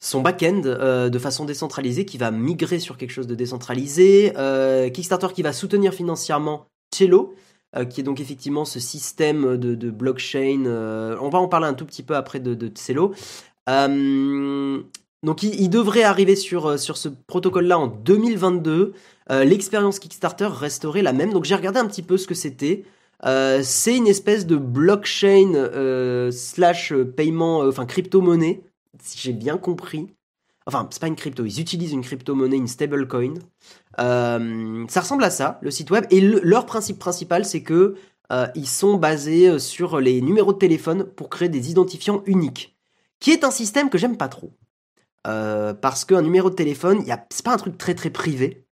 son 0.00 0.20
back-end 0.20 0.62
euh, 0.66 1.08
de 1.08 1.18
façon 1.18 1.44
décentralisée 1.44 2.04
qui 2.04 2.18
va 2.18 2.30
migrer 2.30 2.78
sur 2.78 2.96
quelque 2.96 3.10
chose 3.10 3.26
de 3.26 3.34
décentralisé. 3.34 4.32
Euh, 4.36 4.90
Kickstarter 4.90 5.28
qui 5.34 5.42
va 5.42 5.52
soutenir 5.52 5.94
financièrement 5.94 6.66
Cello, 6.94 7.34
euh, 7.76 7.84
qui 7.84 8.00
est 8.00 8.04
donc 8.04 8.20
effectivement 8.20 8.64
ce 8.64 8.78
système 8.78 9.56
de, 9.56 9.90
blockchain. 9.90 10.64
on 11.20 11.28
va 11.28 11.38
en 11.38 11.48
parler 11.48 11.66
un 11.66 11.74
tout 11.74 11.86
petit 11.86 12.02
peu 12.02 12.14
après 12.14 12.40
de, 12.40 12.54
de 12.54 12.70
Cello. 12.74 13.14
donc 13.66 15.42
il, 15.42 15.68
devrait 15.70 16.04
arriver 16.04 16.36
sur, 16.36 16.78
ce 16.78 17.08
protocole-là 17.26 17.78
en 17.78 17.86
2022. 17.86 18.92
L'expérience 19.30 19.98
Kickstarter 19.98 20.46
resterait 20.46 21.02
la 21.02 21.12
même. 21.12 21.32
Donc 21.32 21.44
j'ai 21.44 21.56
regardé 21.56 21.80
un 21.80 21.86
petit 21.86 22.02
peu 22.02 22.16
ce 22.16 22.26
que 22.26 22.34
c'était. 22.34 22.84
c'est 23.24 23.96
une 23.96 24.06
espèce 24.06 24.46
de 24.46 24.56
blockchain 24.56 26.30
slash 26.30 26.92
paiement, 27.16 27.60
enfin 27.60 27.86
crypto-monnaie 27.86 28.62
si 29.02 29.18
j'ai 29.18 29.32
bien 29.32 29.58
compris, 29.58 30.08
enfin, 30.66 30.88
c'est 30.90 31.00
pas 31.00 31.06
une 31.06 31.16
crypto, 31.16 31.44
ils 31.44 31.60
utilisent 31.60 31.92
une 31.92 32.02
crypto-monnaie, 32.02 32.56
une 32.56 32.68
stablecoin. 32.68 33.34
Euh, 34.00 34.84
ça 34.88 35.00
ressemble 35.00 35.24
à 35.24 35.30
ça, 35.30 35.58
le 35.62 35.70
site 35.70 35.90
web. 35.90 36.04
Et 36.10 36.20
leur 36.20 36.66
principe 36.66 36.98
principal, 36.98 37.44
c'est 37.44 37.62
que 37.62 37.96
euh, 38.32 38.48
ils 38.54 38.68
sont 38.68 38.96
basés 38.96 39.48
euh, 39.48 39.58
sur 39.58 40.00
les 40.00 40.20
numéros 40.20 40.52
de 40.52 40.58
téléphone 40.58 41.04
pour 41.04 41.30
créer 41.30 41.48
des 41.48 41.70
identifiants 41.70 42.22
uniques, 42.26 42.76
qui 43.20 43.30
est 43.30 43.44
un 43.44 43.50
système 43.50 43.88
que 43.90 43.98
j'aime 43.98 44.16
pas 44.16 44.28
trop. 44.28 44.52
parce 45.24 46.04
qu'un 46.04 46.22
numéro 46.22 46.50
de 46.50 46.54
téléphone, 46.54 47.04
c'est 47.30 47.44
pas 47.44 47.52
un 47.52 47.56
truc 47.56 47.76
très 47.78 47.94
très 47.94 48.10
privé. 48.10 48.64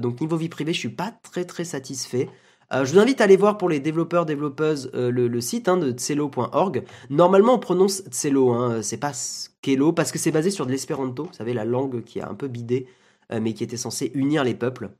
donc 0.00 0.20
niveau 0.20 0.36
vie 0.36 0.48
privée, 0.48 0.72
je 0.72 0.78
suis 0.78 0.96
pas 1.02 1.12
très 1.22 1.44
très 1.44 1.64
satisfait. 1.64 2.28
Euh, 2.72 2.84
je 2.84 2.92
vous 2.92 2.98
invite 2.98 3.20
à 3.20 3.24
aller 3.24 3.36
voir 3.36 3.56
pour 3.56 3.68
les 3.68 3.80
développeurs, 3.80 4.26
développeuses, 4.26 4.90
euh, 4.94 5.10
le, 5.10 5.40
site 5.40 5.68
hein, 5.68 5.78
de 5.78 5.90
tselo.org. 5.90 6.84
Normalement, 7.08 7.54
on 7.54 7.58
prononce 7.58 8.02
tselo, 8.10 8.50
hein, 8.52 8.82
c'est 8.82 8.98
pas 8.98 9.12
skelo, 9.14 9.92
parce 9.92 10.12
que 10.12 10.18
c'est 10.18 10.30
basé 10.30 10.50
sur 10.50 10.66
de 10.66 10.70
l'espéranto, 10.70 11.24
vous 11.24 11.32
savez, 11.32 11.54
la 11.54 11.64
langue 11.64 12.04
qui 12.04 12.20
a 12.20 12.28
un 12.28 12.34
peu 12.34 12.48
bidé, 12.48 12.86
euh, 13.32 13.40
mais 13.40 13.54
qui 13.54 13.64
était 13.64 13.78
censée 13.78 14.10
unir 14.14 14.44
les 14.44 14.54
peuples. 14.54 14.90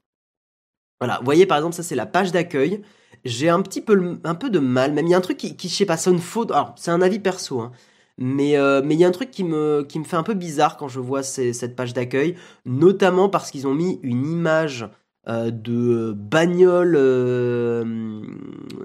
Voilà, 1.00 1.18
vous 1.18 1.24
voyez 1.24 1.46
par 1.46 1.58
exemple, 1.58 1.76
ça 1.76 1.82
c'est 1.82 1.94
la 1.94 2.06
page 2.06 2.32
d'accueil. 2.32 2.82
J'ai 3.24 3.48
un 3.48 3.62
petit 3.62 3.80
peu, 3.80 3.94
de 3.96 4.58
mal, 4.58 4.92
même 4.92 5.06
il 5.06 5.10
y 5.10 5.14
a 5.14 5.18
un 5.18 5.20
truc 5.20 5.36
qui, 5.36 5.56
qui 5.56 5.68
je 5.68 5.74
sais 5.74 5.86
pas, 5.86 5.96
sonne 5.96 6.18
faux. 6.18 6.50
Alors, 6.52 6.74
c'est 6.76 6.90
un 6.90 7.02
avis 7.02 7.18
perso, 7.18 7.60
hein. 7.60 7.72
Mais 8.20 8.54
il 8.54 9.00
y 9.00 9.04
a 9.04 9.08
un 9.08 9.12
truc 9.12 9.30
qui 9.30 9.44
me, 9.44 9.86
fait 10.04 10.16
un 10.16 10.24
peu 10.24 10.34
bizarre 10.34 10.76
quand 10.76 10.88
je 10.88 10.98
vois 10.98 11.22
cette 11.22 11.76
page 11.76 11.94
d'accueil, 11.94 12.34
notamment 12.64 13.28
parce 13.28 13.52
qu'ils 13.52 13.68
ont 13.68 13.74
mis 13.74 14.00
une 14.02 14.26
image 14.26 14.82
euh, 14.82 14.88
de 15.28 16.12
bagnole 16.16 16.96
euh, 16.96 18.22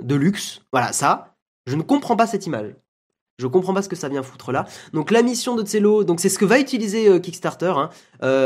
de 0.02 0.16
luxe. 0.16 0.62
Voilà, 0.72 0.92
ça, 0.92 1.36
je 1.66 1.76
ne 1.76 1.82
comprends 1.82 2.18
pas 2.18 2.28
cette 2.28 2.46
image. 2.46 2.76
Je 3.40 3.48
comprends 3.48 3.74
pas 3.74 3.82
ce 3.82 3.90
que 3.90 3.96
ça 3.96 4.10
vient 4.10 4.22
foutre 4.22 4.52
là. 4.52 4.66
Donc 4.94 5.10
la 5.10 5.24
mission 5.24 5.56
de 5.56 5.64
Tsello, 5.64 6.04
donc 6.04 6.20
c'est 6.20 6.30
ce 6.30 6.38
que 6.38 6.46
va 6.46 6.60
utiliser 6.60 7.08
euh, 7.08 7.20
Kickstarter. 7.20 7.74
Hein. 7.76 7.90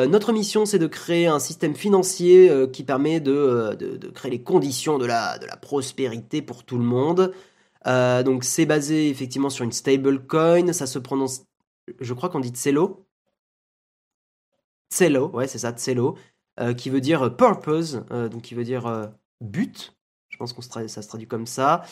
notre 0.08 0.32
mission, 0.32 0.66
c'est 0.66 0.80
de 0.80 0.88
créer 0.88 1.28
un 1.28 1.39
système 1.39 1.76
financier 1.76 2.52
qui 2.72 2.84
permet 2.84 3.20
de, 3.20 3.76
de, 3.76 4.10
créer 4.10 4.32
les 4.32 4.43
conditions 4.43 4.98
de 4.98 5.06
la, 5.06 5.39
de 5.39 5.45
la 5.45 5.58
prospérité 5.58 6.41
pour 6.41 6.64
tout 6.64 6.78
le 6.78 6.86
monde. 6.86 7.34
donc 7.86 8.43
c'est 8.43 8.66
basé 8.66 9.10
effectivement 9.10 9.50
sur 9.50 9.66
une 9.66 9.74
stablecoin. 9.74 10.72
Ça 10.72 10.88
se 10.88 11.00
prononce, 11.00 11.41
je 12.00 12.14
crois 12.14 12.30
qu'on 12.30 12.39
dit 12.39 12.50
Tsello. 12.50 13.06
Tsello, 14.93 15.30
ouais 15.32 15.48
c'est 15.48 15.60
ça, 15.60 15.72
Tsello. 15.72 16.16
Euh, 16.60 16.74
qui 16.74 16.89
veut 16.89 17.01
dire 17.01 17.36
purpose, 17.36 18.03
euh, 18.10 18.30
donc 18.30 18.41
qui 18.41 18.55
veut 18.55 18.64
dire 18.64 18.88
euh, 18.88 19.05
but. 19.41 19.93
Je 20.30 20.38
pense 20.38 20.53
que 20.53 20.64
ça 20.64 20.88
se 20.88 21.08
traduit 21.08 21.28
comme 21.28 21.47
ça. 21.47 21.84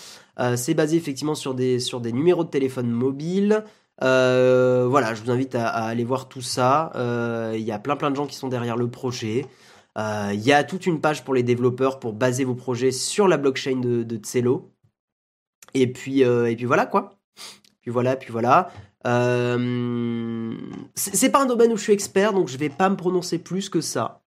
c'est 0.55 0.73
basé 0.75 0.97
effectivement 0.97 1.33
sur 1.33 1.55
des, 1.55 1.79
sur 1.79 1.99
des 1.99 2.11
numéros 2.11 2.43
de 2.43 2.49
téléphone 2.49 2.91
mobile. 2.91 3.63
voilà, 3.99 5.13
je 5.15 5.23
vous 5.23 5.31
invite 5.31 5.55
à, 5.55 5.67
aller 5.69 6.03
voir 6.03 6.27
tout 6.27 6.41
ça. 6.41 6.91
Il 7.55 7.61
y 7.61 7.71
a 7.71 7.79
plein 7.79 7.95
plein 7.95 8.11
de 8.11 8.15
gens 8.15 8.27
qui 8.27 8.35
sont 8.35 8.47
derrière 8.47 8.77
le 8.77 8.87
projet. 8.87 9.47
Il 9.97 10.41
y 10.41 10.51
a 10.51 10.63
toute 10.63 10.85
une 10.85 11.01
page 11.01 11.23
pour 11.23 11.33
les 11.33 11.41
développeurs 11.41 11.99
pour 11.99 12.13
baser 12.13 12.43
vos 12.43 12.53
projets 12.53 12.91
sur 12.91 13.27
la 13.27 13.37
blockchain 13.37 13.77
de, 13.77 14.03
de 14.03 14.17
Tselo. 14.17 14.69
Et 15.73 15.91
puis, 15.91 16.21
et 16.21 16.55
puis 16.55 16.65
voilà 16.65 16.85
quoi. 16.85 17.17
Puis 17.81 17.89
voilà, 17.89 18.15
puis 18.15 18.31
voilà. 18.31 18.69
c'est 20.93 21.31
pas 21.31 21.41
un 21.41 21.47
domaine 21.47 21.71
où 21.71 21.77
je 21.77 21.83
suis 21.83 21.93
expert, 21.93 22.31
donc 22.31 22.47
je 22.47 22.57
vais 22.57 22.69
pas 22.69 22.89
me 22.89 22.95
prononcer 22.95 23.39
plus 23.39 23.69
que 23.69 23.81
ça. 23.81 24.24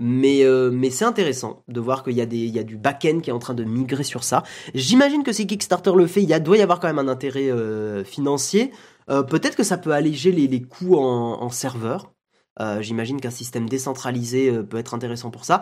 Mais, 0.00 0.42
euh, 0.42 0.70
mais 0.72 0.90
c'est 0.90 1.04
intéressant 1.04 1.62
de 1.68 1.80
voir 1.80 2.02
qu'il 2.02 2.14
y, 2.14 2.20
a 2.20 2.62
du 2.64 2.76
back-end 2.76 3.20
qui 3.20 3.30
est 3.30 3.32
en 3.32 3.38
train 3.38 3.54
de 3.54 3.62
migrer 3.62 4.02
sur 4.02 4.24
ça. 4.24 4.42
J'imagine 4.74 5.22
que 5.22 5.32
si 5.32 5.46
Kickstarter 5.46 5.92
le 5.94 6.06
fait, 6.08 6.22
il 6.22 6.28
y 6.28 6.34
a, 6.34 6.40
doit 6.40 6.56
y 6.56 6.62
avoir 6.62 6.80
quand 6.80 6.88
même 6.88 6.98
un 6.98 7.08
intérêt 7.08 7.50
euh, 7.50 8.02
financier. 8.02 8.72
Euh, 9.08 9.22
peut-être 9.22 9.54
que 9.54 9.62
ça 9.62 9.78
peut 9.78 9.92
alléger 9.92 10.32
les, 10.32 10.62
coûts 10.62 10.96
en, 10.96 11.48
serveur. 11.50 12.12
J'imagine 12.80 13.20
qu'un 13.20 13.30
système 13.30 13.68
décentralisé 13.68 14.50
peut 14.62 14.78
être 14.78 14.94
intéressant 14.94 15.30
pour 15.30 15.44
ça. 15.44 15.60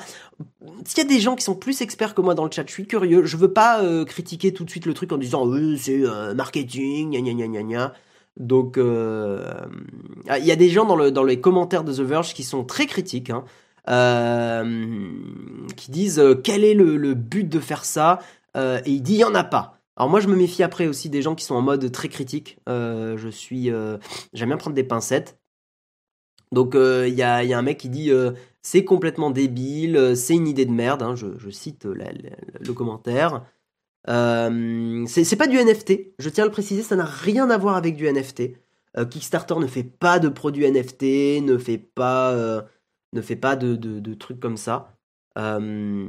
S'il 0.84 0.98
y 0.98 1.06
a 1.06 1.08
des 1.08 1.20
gens 1.20 1.36
qui 1.36 1.42
sont 1.42 1.54
plus 1.54 1.80
experts 1.80 2.14
que 2.14 2.20
moi 2.20 2.34
dans 2.34 2.44
le 2.44 2.50
chat, 2.50 2.64
je 2.66 2.72
suis 2.72 2.86
curieux. 2.86 3.24
Je 3.24 3.36
veux 3.36 3.52
pas 3.52 3.82
critiquer 4.04 4.52
tout 4.52 4.64
de 4.64 4.70
suite 4.70 4.86
le 4.86 4.94
truc 4.94 5.10
en 5.12 5.18
disant 5.18 5.50
c'est 5.78 6.02
marketing, 6.34 7.10
gna 7.12 7.32
gna 7.32 7.46
gna 7.48 7.62
gna. 7.62 7.92
Donc 8.36 8.76
il 8.76 10.44
y 10.44 10.52
a 10.52 10.56
des 10.56 10.68
gens 10.68 10.84
dans 10.84 11.24
les 11.24 11.40
commentaires 11.40 11.84
de 11.84 11.94
The 11.94 12.00
Verge 12.00 12.34
qui 12.34 12.44
sont 12.44 12.64
très 12.64 12.86
critiques. 12.86 13.30
Hein. 13.30 13.44
Euh, 13.88 15.18
qui 15.76 15.90
disent 15.90 16.20
euh, 16.20 16.36
quel 16.36 16.64
est 16.64 16.74
le, 16.74 17.14
but 17.14 17.48
de 17.48 17.58
faire 17.58 17.84
ça? 17.84 18.20
Euh, 18.56 18.80
et 18.84 18.90
il 18.90 19.02
dit 19.02 19.14
il 19.14 19.20
y 19.20 19.24
en 19.24 19.34
a 19.34 19.44
pas. 19.44 19.78
Alors 19.96 20.08
moi 20.08 20.20
je 20.20 20.28
me 20.28 20.36
méfie 20.36 20.62
après 20.62 20.86
aussi 20.86 21.10
des 21.10 21.20
gens 21.20 21.34
qui 21.34 21.44
sont 21.44 21.54
en 21.54 21.62
mode 21.62 21.90
très 21.90 22.08
critique. 22.08 22.58
je 22.66 23.28
suis, 23.30 23.70
j'aime 24.32 24.48
bien 24.48 24.56
prendre 24.56 24.76
des 24.76 24.84
pincettes. 24.84 25.38
Donc 26.50 26.74
il 26.74 27.14
y 27.14 27.22
a, 27.22 27.36
un 27.36 27.62
mec 27.62 27.78
qui 27.78 27.88
dit 27.88 28.10
c'est 28.62 28.84
complètement 28.84 29.30
débile, 29.30 30.16
c'est 30.16 30.34
une 30.34 30.48
idée 30.48 30.64
de 30.64 30.72
merde. 30.72 31.02
Hein, 31.02 31.14
je, 31.14 31.50
cite 31.50 31.84
le 31.84 32.72
commentaire. 32.72 33.44
c'est 34.06 35.36
pas 35.36 35.46
du 35.46 35.58
NFT, 35.58 36.14
je 36.18 36.28
tiens 36.30 36.44
à 36.44 36.46
le 36.46 36.52
préciser, 36.52 36.82
ça 36.82 36.96
n'a 36.96 37.04
rien 37.04 37.50
à 37.50 37.58
voir 37.58 37.76
avec 37.76 37.96
du 37.96 38.10
NFT. 38.10 38.54
Kickstarter 39.10 39.56
ne 39.56 39.66
fait 39.66 39.84
pas 39.84 40.18
de 40.18 40.28
produits 40.28 40.70
NFT, 40.70 41.42
ne 41.42 41.58
fait 41.58 41.78
pas 41.78 42.64
ne 43.12 43.20
fait 43.20 43.36
pas 43.36 43.56
de, 43.56 44.14
trucs 44.14 44.40
comme 44.40 44.56
ça. 44.56 44.94
Euh, 45.38 46.06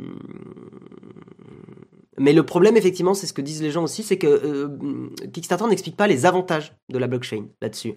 mais 2.17 2.33
le 2.33 2.45
problème, 2.45 2.77
effectivement, 2.77 3.13
c'est 3.13 3.27
ce 3.27 3.33
que 3.33 3.41
disent 3.41 3.61
les 3.61 3.71
gens 3.71 3.83
aussi, 3.83 4.03
c'est 4.03 4.17
que 4.17 4.27
euh, 4.27 5.09
Kickstarter 5.31 5.67
n'explique 5.67 5.97
pas 5.97 6.07
les 6.07 6.25
avantages 6.25 6.75
de 6.89 6.97
la 6.97 7.07
blockchain 7.07 7.47
là-dessus. 7.61 7.95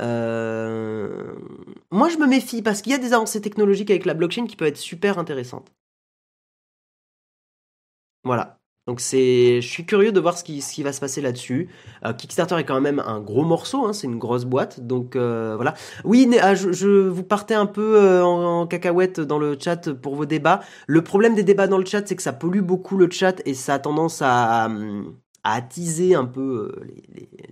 Euh, 0.00 1.34
moi, 1.90 2.08
je 2.08 2.18
me 2.18 2.26
méfie 2.26 2.62
parce 2.62 2.82
qu'il 2.82 2.92
y 2.92 2.94
a 2.94 2.98
des 2.98 3.12
avancées 3.12 3.40
technologiques 3.40 3.90
avec 3.90 4.04
la 4.06 4.14
blockchain 4.14 4.46
qui 4.46 4.56
peuvent 4.56 4.68
être 4.68 4.76
super 4.76 5.18
intéressantes. 5.18 5.72
Voilà. 8.24 8.59
Donc 8.90 8.98
je 8.98 9.60
suis 9.62 9.86
curieux 9.86 10.10
de 10.10 10.18
voir 10.18 10.36
ce 10.36 10.42
qui, 10.42 10.60
ce 10.60 10.74
qui 10.74 10.82
va 10.82 10.92
se 10.92 10.98
passer 10.98 11.20
là-dessus. 11.20 11.68
Euh, 12.04 12.12
Kickstarter 12.12 12.56
est 12.56 12.64
quand 12.64 12.80
même 12.80 12.98
un 12.98 13.20
gros 13.20 13.44
morceau, 13.44 13.86
hein, 13.86 13.92
c'est 13.92 14.08
une 14.08 14.18
grosse 14.18 14.44
boîte, 14.44 14.80
donc 14.80 15.14
euh, 15.14 15.54
voilà. 15.54 15.74
Oui, 16.02 16.28
ah, 16.42 16.56
je, 16.56 17.06
vous 17.06 17.22
partais 17.22 17.54
un 17.54 17.66
peu 17.66 17.96
euh, 17.96 18.24
en, 18.24 18.66
cacahuète 18.66 19.20
dans 19.20 19.38
le 19.38 19.56
chat 19.56 19.92
pour 19.92 20.16
vos 20.16 20.26
débats. 20.26 20.58
Le 20.88 21.04
problème 21.04 21.36
des 21.36 21.44
débats 21.44 21.68
dans 21.68 21.78
le 21.78 21.84
chat, 21.84 22.04
c'est 22.04 22.16
que 22.16 22.22
ça 22.22 22.32
pollue 22.32 22.62
beaucoup 22.62 22.96
le 22.96 23.08
chat 23.08 23.40
et 23.46 23.54
ça 23.54 23.74
a 23.74 23.78
tendance 23.78 24.22
à, 24.22 24.68
attiser 25.44 26.16
un 26.16 26.24
peu 26.24 26.72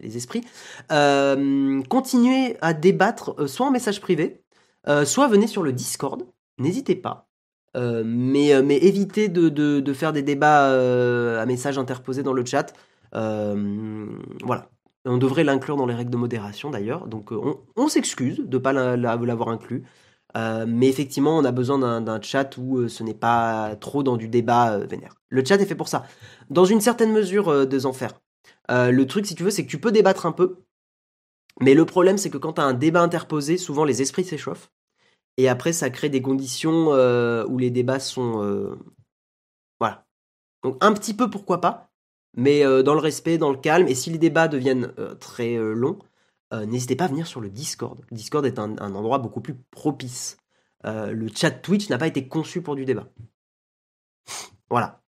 les, 0.02 0.16
esprits. 0.16 0.42
continuez 0.88 2.56
à 2.60 2.74
débattre, 2.74 3.48
soit 3.48 3.66
en 3.66 3.70
message 3.70 4.00
privé, 4.00 4.42
soit 5.04 5.28
venez 5.28 5.46
sur 5.46 5.62
le 5.62 5.72
Discord. 5.72 6.26
N'hésitez 6.58 6.96
pas. 6.96 7.27
Mais, 8.04 8.62
mais 8.62 8.76
évitez 8.78 9.28
de, 9.28 9.92
faire 9.92 10.12
des 10.12 10.22
débats 10.22 11.40
à 11.40 11.46
messages 11.46 11.78
interposés 11.78 12.22
dans 12.22 12.32
le 12.32 12.44
chat. 12.44 12.72
voilà. 13.12 14.70
On 15.04 15.16
devrait 15.16 15.44
l'inclure 15.44 15.76
dans 15.76 15.86
les 15.86 15.94
règles 15.94 16.10
de 16.10 16.16
modération 16.16 16.70
d'ailleurs. 16.70 17.06
Donc 17.06 17.32
on, 17.32 17.88
s'excuse 17.88 18.38
de 18.38 18.56
ne 18.56 18.58
pas 18.58 18.72
l'avoir 18.72 19.48
inclus. 19.48 19.84
mais 20.34 20.88
effectivement, 20.88 21.38
on 21.38 21.44
a 21.44 21.52
besoin 21.52 22.00
d'un 22.00 22.20
chat 22.20 22.56
où 22.58 22.88
ce 22.88 23.02
n'est 23.02 23.14
pas 23.14 23.76
trop 23.76 24.02
dans 24.02 24.16
du 24.16 24.28
débat 24.28 24.78
vénère. 24.78 25.14
Le 25.28 25.44
chat 25.44 25.56
est 25.56 25.66
fait 25.66 25.74
pour 25.74 25.88
ça. 25.88 26.04
Dans 26.50 26.64
une 26.64 26.80
certaine 26.80 27.12
mesure, 27.12 27.66
de 27.66 27.78
faire. 27.92 28.20
le 28.68 29.04
truc, 29.04 29.26
si 29.26 29.34
tu 29.34 29.44
veux, 29.44 29.50
c'est 29.50 29.64
que 29.64 29.70
tu 29.70 29.78
peux 29.78 29.92
débattre 29.92 30.26
un 30.26 30.32
peu, 30.32 30.58
mais 31.60 31.74
le 31.74 31.84
problème, 31.84 32.18
c'est 32.18 32.30
que 32.30 32.38
quand 32.38 32.54
tu 32.54 32.60
as 32.60 32.64
un 32.64 32.74
débat 32.74 33.02
interposé, 33.02 33.56
souvent 33.56 33.84
les 33.84 34.02
esprits 34.02 34.24
s'échauffent. 34.24 34.70
Et 35.38 35.48
après, 35.48 35.72
ça 35.72 35.88
crée 35.88 36.10
des 36.10 36.20
conditions 36.20 36.92
euh, 36.92 37.46
où 37.46 37.58
les 37.58 37.70
débats 37.70 38.00
sont. 38.00 38.42
Euh, 38.42 38.76
voilà. 39.78 40.04
Donc, 40.64 40.76
un 40.80 40.92
petit 40.92 41.14
peu, 41.14 41.30
pourquoi 41.30 41.60
pas, 41.60 41.92
mais 42.36 42.66
euh, 42.66 42.82
dans 42.82 42.94
le 42.94 43.00
respect, 43.00 43.38
dans 43.38 43.52
le 43.52 43.56
calme. 43.56 43.86
Et 43.86 43.94
si 43.94 44.10
les 44.10 44.18
débats 44.18 44.48
deviennent 44.48 44.92
très 45.20 45.56
longs, 45.56 46.00
n'hésitez 46.52 46.96
pas 46.96 47.04
à 47.04 47.08
venir 47.08 47.26
sur 47.28 47.40
le 47.40 47.48
Discord. 47.48 48.04
Le 48.10 48.16
Discord 48.16 48.44
est 48.44 48.58
un, 48.58 48.76
endroit 48.78 49.18
beaucoup 49.18 49.40
plus 49.40 49.54
propice. 49.70 50.38
le 50.84 51.28
chat 51.34 51.52
Twitch 51.52 51.88
n'a 51.88 51.98
pas 51.98 52.08
été 52.08 52.26
conçu 52.28 52.60
pour 52.60 52.74
du 52.74 52.84
débat. 52.84 53.06
Voilà. 54.70 55.00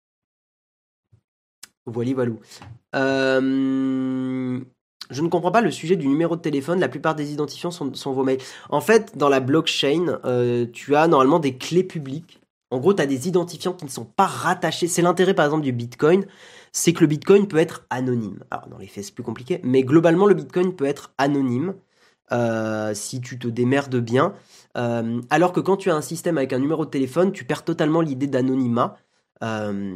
Voilà, 1.87 2.13
voilà. 2.13 2.33
Euh. 2.95 4.61
Je 5.11 5.23
ne 5.23 5.29
comprends 5.29 5.51
pas 5.51 5.61
le 5.61 5.71
sujet 5.71 5.97
du 5.97 6.07
numéro 6.09 6.37
de 6.37 6.41
téléphone. 6.41 6.81
La 6.81 6.89
plupart 6.89 7.15
des 7.15 7.33
identifiants 7.33 7.71
sont, 7.71 8.13
vos 8.13 8.25
mails. 8.25 8.41
En 8.71 8.81
fait, 8.81 9.17
dans 9.17 9.29
la 9.29 9.41
blockchain, 9.41 10.19
euh, 10.25 10.67
tu 10.73 10.97
as 10.97 11.09
normalement 11.09 11.39
des 11.39 11.57
clés 11.57 11.85
publiques. 11.85 12.41
En 12.71 12.79
gros, 12.79 12.93
tu 12.93 13.03
as 13.03 13.07
des 13.07 13.29
identifiants 13.29 13.73
qui 13.73 13.85
ne 13.85 13.91
sont 13.91 14.05
pas 14.05 14.27
rattachés. 14.27 14.89
C'est 14.89 15.03
l'intérêt, 15.03 15.35
par 15.35 15.47
exemple, 15.47 15.65
du 15.65 15.73
Bitcoin. 15.73 16.27
C'est 16.73 16.93
que 16.93 17.01
le 17.01 17.07
Bitcoin 17.07 17.49
peut 17.49 17.57
être 17.57 17.87
anonyme. 17.89 18.45
Alors, 18.51 18.69
dans 18.69 18.79
les 18.79 18.87
faits, 18.87 19.05
c'est 19.05 19.15
plus 19.15 19.25
compliqué. 19.25 19.61
Mais 19.65 19.83
globalement, 19.83 20.27
le 20.27 20.35
Bitcoin 20.35 20.75
peut 20.75 20.85
être 20.85 21.13
anonyme 21.17 21.75
euh, 22.33 22.93
si 22.93 23.21
tu 23.21 23.39
te 23.39 23.49
démerdes 23.49 23.97
bien. 23.97 24.35
Euh, 24.77 25.23
alors 25.31 25.53
que 25.53 25.61
quand 25.61 25.79
tu 25.79 25.91
as 25.91 25.95
un 25.95 26.03
système 26.03 26.37
avec 26.37 26.53
un 26.53 26.59
numéro 26.59 26.85
de 26.85 26.91
téléphone, 26.91 27.33
tu 27.33 27.45
perds 27.45 27.65
totalement 27.65 28.03
l'idée 28.03 28.27
d'anonymat. 28.27 28.99
Euh, 29.45 29.95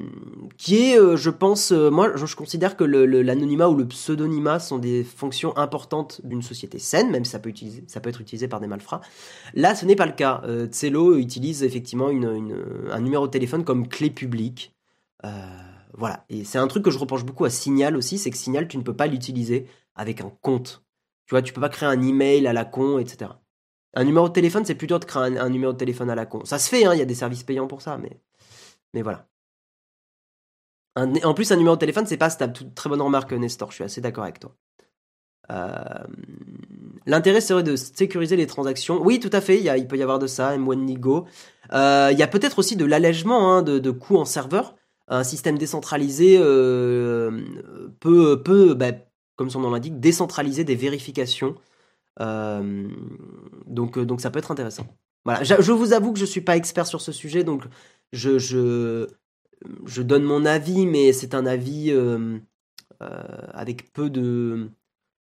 qui 0.57 0.77
est, 0.77 0.99
euh, 0.99 1.17
je 1.17 1.29
pense, 1.29 1.73
euh, 1.73 1.91
moi, 1.91 2.15
je, 2.15 2.37
considère 2.37 2.77
que 2.77 2.85
l'anonymat 2.85 3.69
ou 3.69 3.75
le 3.75 3.89
pseudonymat 3.89 4.61
sont 4.61 4.79
des 4.79 5.03
fonctions 5.03 5.57
importantes 5.57 6.21
d'une 6.25 6.43
société 6.43 6.79
saine, 6.79 7.11
même 7.11 7.25
si 7.25 7.33
ça 7.33 7.41
peut, 7.41 7.51
être 7.51 8.21
utilisé 8.21 8.49
par 8.49 8.61
des 8.61 8.69
malfrats. 8.69 9.01
Là, 9.55 9.75
ce 9.75 9.85
n'est 9.85 9.97
pas 9.97 10.07
le 10.07 10.13
cas. 10.13 10.43
Tselo 10.67 11.17
utilise 11.17 11.65
effectivement 11.65 12.09
un 12.09 13.01
numéro 13.01 13.27
de 13.27 13.33
téléphone 13.33 13.65
comme 13.65 13.89
clé 13.89 14.11
publique. 14.11 14.75
voilà. 15.95 16.25
Et 16.29 16.45
c'est 16.45 16.59
un 16.59 16.67
truc 16.69 16.85
que 16.85 16.91
je 16.91 16.99
reproche 16.99 17.25
beaucoup 17.25 17.45
à 17.45 17.51
Signal 17.51 17.97
aussi, 17.97 18.19
c'est 18.19 18.31
que 18.31 18.37
Signal, 18.37 18.69
tu 18.69 18.79
ne 18.79 18.83
peux 18.83 18.97
pas 18.97 19.07
l'utiliser 19.07 19.67
avec 19.95 20.21
un 20.21 20.33
compte. 20.41 20.85
Tu 21.27 21.35
vois, 21.35 21.43
tu 21.43 21.53
peux 21.53 21.61
pas 21.61 21.69
créer 21.69 21.89
un 21.89 22.03
email 22.03 22.47
à 22.47 22.53
la 22.53 22.65
con, 22.65 22.99
etc. 22.99 23.33
Un 23.95 24.05
numéro 24.05 24.29
de 24.29 24.33
téléphone, 24.33 24.65
c'est 24.65 24.75
plutôt 24.75 24.99
de 24.99 25.05
créer 25.05 25.39
un, 25.39 25.51
numéro 25.51 25.73
de 25.73 25.79
téléphone 25.79 26.11
à 26.11 26.15
la 26.15 26.27
con. 26.27 26.45
Ça 26.45 26.59
se 26.59 26.69
fait, 26.69 26.85
hein, 26.85 26.95
il 26.95 26.99
y 26.99 27.03
a 27.03 27.07
des 27.07 27.15
services 27.15 27.43
payants 27.43 27.67
pour 27.67 27.83
ça, 27.83 27.99
mais 27.99 29.03
voilà 29.03 29.32
en 30.97 31.35
plus, 31.35 31.51
un 31.53 31.57
numéro 31.57 31.77
de 31.77 31.81
téléphone, 31.81 32.07
c'est 32.07 32.17
pas 32.17 32.31
stable. 32.31 32.53
Très 32.75 32.91
bonne 32.91 33.01
remarque, 33.01 33.33
Nestor. 33.33 33.71
Je 33.71 33.77
suis 33.77 33.85
assez 33.85 34.01
d'accord 34.01 34.25
avec 34.25 34.41
toi. 34.41 34.55
Euh, 35.51 35.75
l'intérêt 37.07 37.41
serait 37.41 37.63
de 37.63 37.77
sécuriser 37.77 38.37
les 38.37 38.47
transactions. 38.47 39.03
Oui, 39.03 39.19
tout 39.21 39.31
à 39.33 39.41
fait. 39.41 39.61
Il, 39.61 39.89
peut 39.89 39.97
y 39.97 40.03
avoir 40.03 40.19
de 40.19 40.27
ça. 40.27 40.57
M1 40.57 40.99
Go. 40.99 41.27
Euh, 41.73 42.11
il 42.13 42.19
y 42.19 42.23
a 42.23 42.29
peut-être 42.29 42.59
aussi 42.59 42.77
de 42.77 42.85
l'allègement 42.85 43.53
hein, 43.53 43.63
de, 43.63 43.91
coûts 43.91 44.17
en 44.17 44.25
serveur. 44.25 44.75
Un 45.09 45.25
système 45.25 45.59
décentralisé 45.59 46.37
euh, 46.39 47.43
peut, 48.01 48.75
bah, 48.75 48.93
comme 49.37 49.51
son 49.51 49.61
nom 49.61 49.71
l'indique, 49.71 49.99
décentraliser 50.01 50.65
des 50.65 50.77
vérifications. 50.77 51.55
donc, 52.19 53.99
donc 53.99 54.21
ça 54.21 54.31
peut 54.31 54.39
être 54.39 54.51
intéressant. 54.51 54.87
Voilà. 55.25 55.43
Je, 55.45 55.73
vous 55.73 55.93
avoue 55.93 56.13
que 56.13 56.19
je 56.19 56.25
suis 56.25 56.41
pas 56.41 56.57
expert 56.57 56.87
sur 56.87 57.01
ce 57.01 57.13
sujet, 57.13 57.45
donc 57.45 57.65
je, 58.13 58.39
je 58.39 59.07
je 59.87 60.03
donne 60.03 60.25
mon 60.25 60.45
avis, 60.45 60.87
mais 60.87 61.13
c'est 61.13 61.35
un 61.35 61.47
avis 61.47 61.91
euh, 61.91 62.39
euh, 63.03 63.47
avec 63.53 63.93
peu 63.93 64.11
de, 64.11 64.71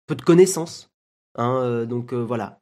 peu 0.06 0.14
de 0.14 0.22
connaissances. 0.22 0.90
Hein, 1.36 1.60
euh, 1.62 1.86
donc 1.86 2.12
voilà, 2.12 2.60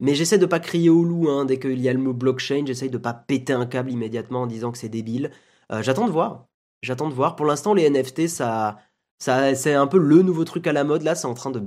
mais 0.00 0.14
j'essaie 0.14 0.38
de 0.38 0.46
pas 0.46 0.60
crier 0.60 0.90
au 0.90 1.04
loup 1.04 1.28
hein, 1.28 1.44
dès 1.44 1.58
qu'il 1.58 1.80
y 1.80 1.88
a 1.88 1.92
le 1.92 1.98
mot 1.98 2.12
blockchain, 2.12 2.64
j'essaie 2.66 2.88
de 2.88 2.98
pas 2.98 3.12
péter 3.12 3.52
un 3.52 3.66
câble 3.66 3.90
immédiatement 3.90 4.42
en 4.42 4.46
disant 4.46 4.72
que 4.72 4.78
c'est 4.78 4.88
débile. 4.88 5.30
J'attends 5.80 6.06
de 6.06 6.12
voir, 6.12 6.48
j'attends 6.82 7.08
de 7.08 7.14
voir. 7.14 7.34
Pour 7.34 7.46
l'instant, 7.46 7.72
les 7.72 7.88
NFT, 7.88 8.28
ça, 8.28 8.78
ça, 9.18 9.54
c'est 9.54 9.72
un 9.72 9.86
peu 9.86 9.96
le 9.96 10.20
nouveau 10.20 10.44
truc 10.44 10.66
à 10.66 10.72
la 10.72 10.84
mode. 10.84 11.02
Là, 11.02 11.14
c'est 11.14 11.26
en 11.26 11.32
train 11.32 11.50
de 11.50 11.62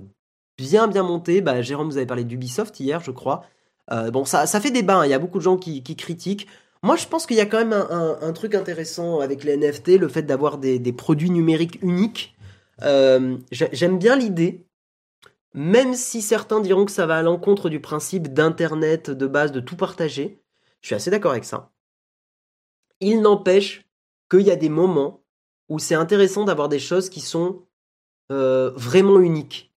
bien 0.59 0.87
bien 0.87 1.01
monter. 1.01 1.41
Bah, 1.41 1.63
Jérôme, 1.63 1.87
vous 1.87 1.97
avez 1.97 2.05
parlé 2.05 2.23
d'Ubisoft 2.23 2.79
hier, 2.79 3.01
je 3.01 3.09
crois. 3.09 3.45
bon, 3.89 4.25
ça, 4.25 4.45
fait 4.45 4.69
débat. 4.69 4.97
Hein. 4.97 5.05
Il 5.05 5.09
y 5.09 5.15
a 5.15 5.19
beaucoup 5.19 5.39
de 5.39 5.43
gens 5.43 5.57
qui 5.57 5.81
critiquent. 5.83 6.47
Moi, 6.85 6.97
je 6.97 7.07
pense 7.07 7.25
qu'il 7.25 7.35
y 7.35 7.41
a 7.41 7.47
quand 7.47 7.57
même 7.57 7.73
un, 7.73 8.31
truc 8.33 8.53
intéressant 8.53 9.19
avec 9.19 9.43
les 9.43 9.57
NFT, 9.57 9.97
le 9.97 10.07
fait 10.07 10.21
d'avoir 10.21 10.59
des, 10.59 10.93
produits 10.93 11.31
numériques 11.31 11.81
uniques. 11.81 12.37
Euh, 12.83 13.37
j'aime 13.51 13.97
bien 13.97 14.15
l'idée, 14.15 14.67
même 15.55 15.95
si 15.95 16.21
certains 16.21 16.59
diront 16.59 16.85
que 16.85 16.91
ça 16.91 17.07
va 17.07 17.17
à 17.17 17.21
l'encontre 17.23 17.69
du 17.69 17.79
principe 17.79 18.31
d'Internet 18.31 19.09
de 19.09 19.25
base, 19.25 19.51
de 19.51 19.61
tout 19.61 19.75
partager. 19.75 20.43
Je 20.81 20.89
suis 20.89 20.95
assez 20.95 21.09
d'accord 21.09 21.31
avec 21.31 21.45
ça. 21.45 21.71
Il 22.99 23.19
n'empêche 23.21 23.89
qu'il 24.29 24.41
y 24.41 24.51
a 24.51 24.55
des 24.55 24.69
moments 24.69 25.23
où 25.69 25.79
c'est 25.79 25.95
intéressant 25.95 26.43
d'avoir 26.43 26.69
des 26.69 26.77
choses 26.77 27.09
qui 27.09 27.21
sont 27.21 27.63
euh, 28.31 28.69
vraiment 28.75 29.19
uniques. 29.19 29.73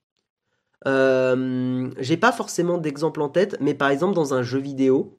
Euh, 0.86 1.90
j'ai 2.00 2.18
pas 2.18 2.32
forcément 2.32 2.76
d'exemple 2.76 3.22
en 3.22 3.30
tête, 3.30 3.56
mais 3.60 3.72
par 3.72 3.88
exemple 3.88 4.14
dans 4.14 4.34
un 4.34 4.42
jeu 4.42 4.58
vidéo, 4.58 5.18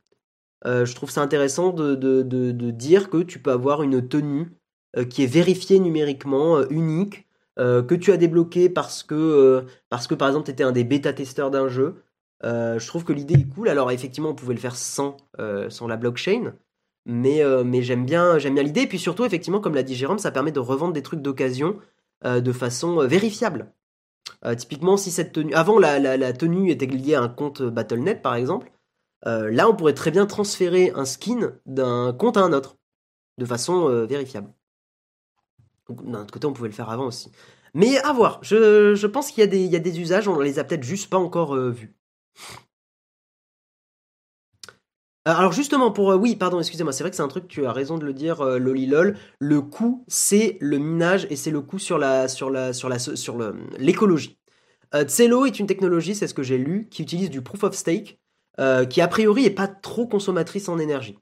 euh, 0.65 0.85
je 0.85 0.93
trouve 0.95 1.09
ça 1.09 1.21
intéressant 1.21 1.71
de, 1.71 2.71
dire 2.71 3.09
que 3.09 3.17
tu 3.17 3.39
peux 3.39 3.51
avoir 3.51 3.83
une 3.83 4.07
tenue 4.07 4.51
euh, 4.97 5.05
qui 5.05 5.23
est 5.23 5.27
vérifiée 5.27 5.79
numériquement, 5.79 6.57
euh, 6.57 6.65
unique, 6.69 7.25
que 7.57 7.93
tu 7.93 8.13
as 8.13 8.15
débloqué 8.15 8.69
parce 8.69 9.03
que, 9.03 9.65
parce 9.89 10.07
que 10.07 10.15
par 10.15 10.29
exemple 10.29 10.45
tu 10.45 10.51
étais 10.51 10.63
un 10.63 10.71
des 10.71 10.85
bêta-testeurs 10.85 11.51
d'un 11.51 11.67
jeu. 11.67 12.03
je 12.41 12.87
trouve 12.87 13.03
que 13.03 13.11
l'idée 13.11 13.33
est 13.33 13.53
cool. 13.53 13.67
Alors 13.67 13.91
effectivement, 13.91 14.29
on 14.29 14.33
pouvait 14.33 14.53
le 14.53 14.61
faire 14.61 14.77
sans, 14.77 15.17
sans 15.67 15.85
la 15.85 15.97
blockchain, 15.97 16.53
mais, 17.05 17.43
mais 17.65 17.81
j'aime 17.81 18.05
bien, 18.05 18.37
j'aime 18.37 18.53
bien 18.53 18.63
l'idée. 18.63 18.83
Et 18.83 18.87
puis 18.87 18.97
surtout, 18.97 19.25
effectivement, 19.25 19.59
comme 19.59 19.75
l'a 19.75 19.83
dit 19.83 19.93
Jérôme, 19.93 20.19
ça 20.19 20.31
permet 20.31 20.53
de 20.53 20.61
revendre 20.61 20.93
des 20.93 21.01
trucs 21.01 21.21
d'occasion 21.21 21.75
de 22.23 22.51
façon 22.53 23.05
vérifiable. 23.05 23.73
typiquement, 24.55 24.95
si 24.95 25.11
cette 25.11 25.33
tenue. 25.33 25.53
Avant, 25.53 25.79
la, 25.79 25.99
la, 25.99 26.31
tenue 26.31 26.71
était 26.71 26.85
liée 26.85 27.15
à 27.15 27.21
un 27.21 27.27
compte 27.27 27.61
Battle.net, 27.61 28.21
par 28.21 28.35
exemple. 28.35 28.71
Euh, 29.25 29.51
là, 29.51 29.69
on 29.69 29.75
pourrait 29.75 29.93
très 29.93 30.11
bien 30.11 30.25
transférer 30.25 30.91
un 30.95 31.05
skin 31.05 31.53
d'un 31.65 32.13
compte 32.13 32.37
à 32.37 32.41
un 32.41 32.53
autre, 32.53 32.77
de 33.37 33.45
façon 33.45 33.89
euh, 33.89 34.05
vérifiable. 34.05 34.53
D'un 35.89 36.21
autre 36.21 36.31
côté, 36.31 36.47
on 36.47 36.53
pouvait 36.53 36.69
le 36.69 36.73
faire 36.73 36.89
avant 36.89 37.07
aussi. 37.07 37.31
Mais 37.73 37.97
à 37.99 38.13
voir, 38.13 38.39
je, 38.43 39.05
pense 39.07 39.31
qu'il 39.31 39.43
y, 39.43 39.75
a 39.75 39.79
des 39.79 39.99
usages, 39.99 40.27
on 40.27 40.39
les 40.39 40.59
a 40.59 40.63
peut-être 40.63 40.83
juste 40.83 41.09
pas 41.09 41.17
encore 41.17 41.55
euh, 41.55 41.71
vus. 41.71 41.95
Alors 45.25 45.51
justement, 45.51 45.91
pour... 45.91 46.07
oui, 46.15 46.35
pardon, 46.35 46.59
excusez-moi, 46.59 46.93
c'est 46.93 47.03
vrai 47.03 47.11
que 47.11 47.15
c'est 47.15 47.23
un 47.23 47.27
truc, 47.27 47.47
tu 47.47 47.65
as 47.65 47.73
raison 47.73 47.97
de 47.97 48.05
le 48.05 48.13
dire, 48.13 48.43
lolilol. 48.43 49.17
Le 49.39 49.61
coût, 49.61 50.03
c'est 50.07 50.57
le 50.59 50.79
minage 50.79 51.27
et 51.29 51.35
c'est 51.35 51.51
le 51.51 51.61
coût 51.61 51.77
sur 51.77 51.99
la 51.99 52.27
sur 52.27 52.49
la 52.49 52.73
sur 52.73 52.89
la 52.89 52.97
sur 52.97 53.37
l'écologie. 53.77 54.39
Tselo 55.03 55.45
est 55.45 55.59
une 55.59 55.67
technologie, 55.67 56.15
c'est 56.15 56.27
ce 56.27 56.33
que 56.33 56.41
j'ai 56.41 56.57
lu, 56.57 56.87
qui 56.89 57.03
utilise 57.03 57.29
du 57.29 57.43
proof 57.43 57.63
of 57.63 57.75
stake, 57.75 58.19
euh, 58.59 58.85
qui 58.85 58.99
a 58.99 59.07
priori 59.07 59.45
est 59.45 59.51
pas 59.51 59.69
trop 59.69 60.05
consommatrice 60.05 60.67
en 60.67 60.79
énergie. 60.79 61.17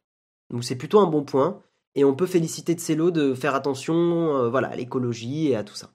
Donc 0.49 0.63
c'est 0.63 0.75
plutôt 0.75 0.99
un 0.99 1.05
bon 1.05 1.23
point. 1.23 1.61
Et 1.93 2.03
on 2.03 2.15
peut 2.15 2.25
féliciter 2.25 2.73
Tselo 2.73 3.11
de 3.11 3.35
faire 3.35 3.53
attention 3.53 4.35
euh, 4.35 4.49
voilà, 4.49 4.69
à 4.69 4.75
l'écologie 4.75 5.49
et 5.49 5.55
à 5.55 5.63
tout 5.63 5.75
ça. 5.75 5.91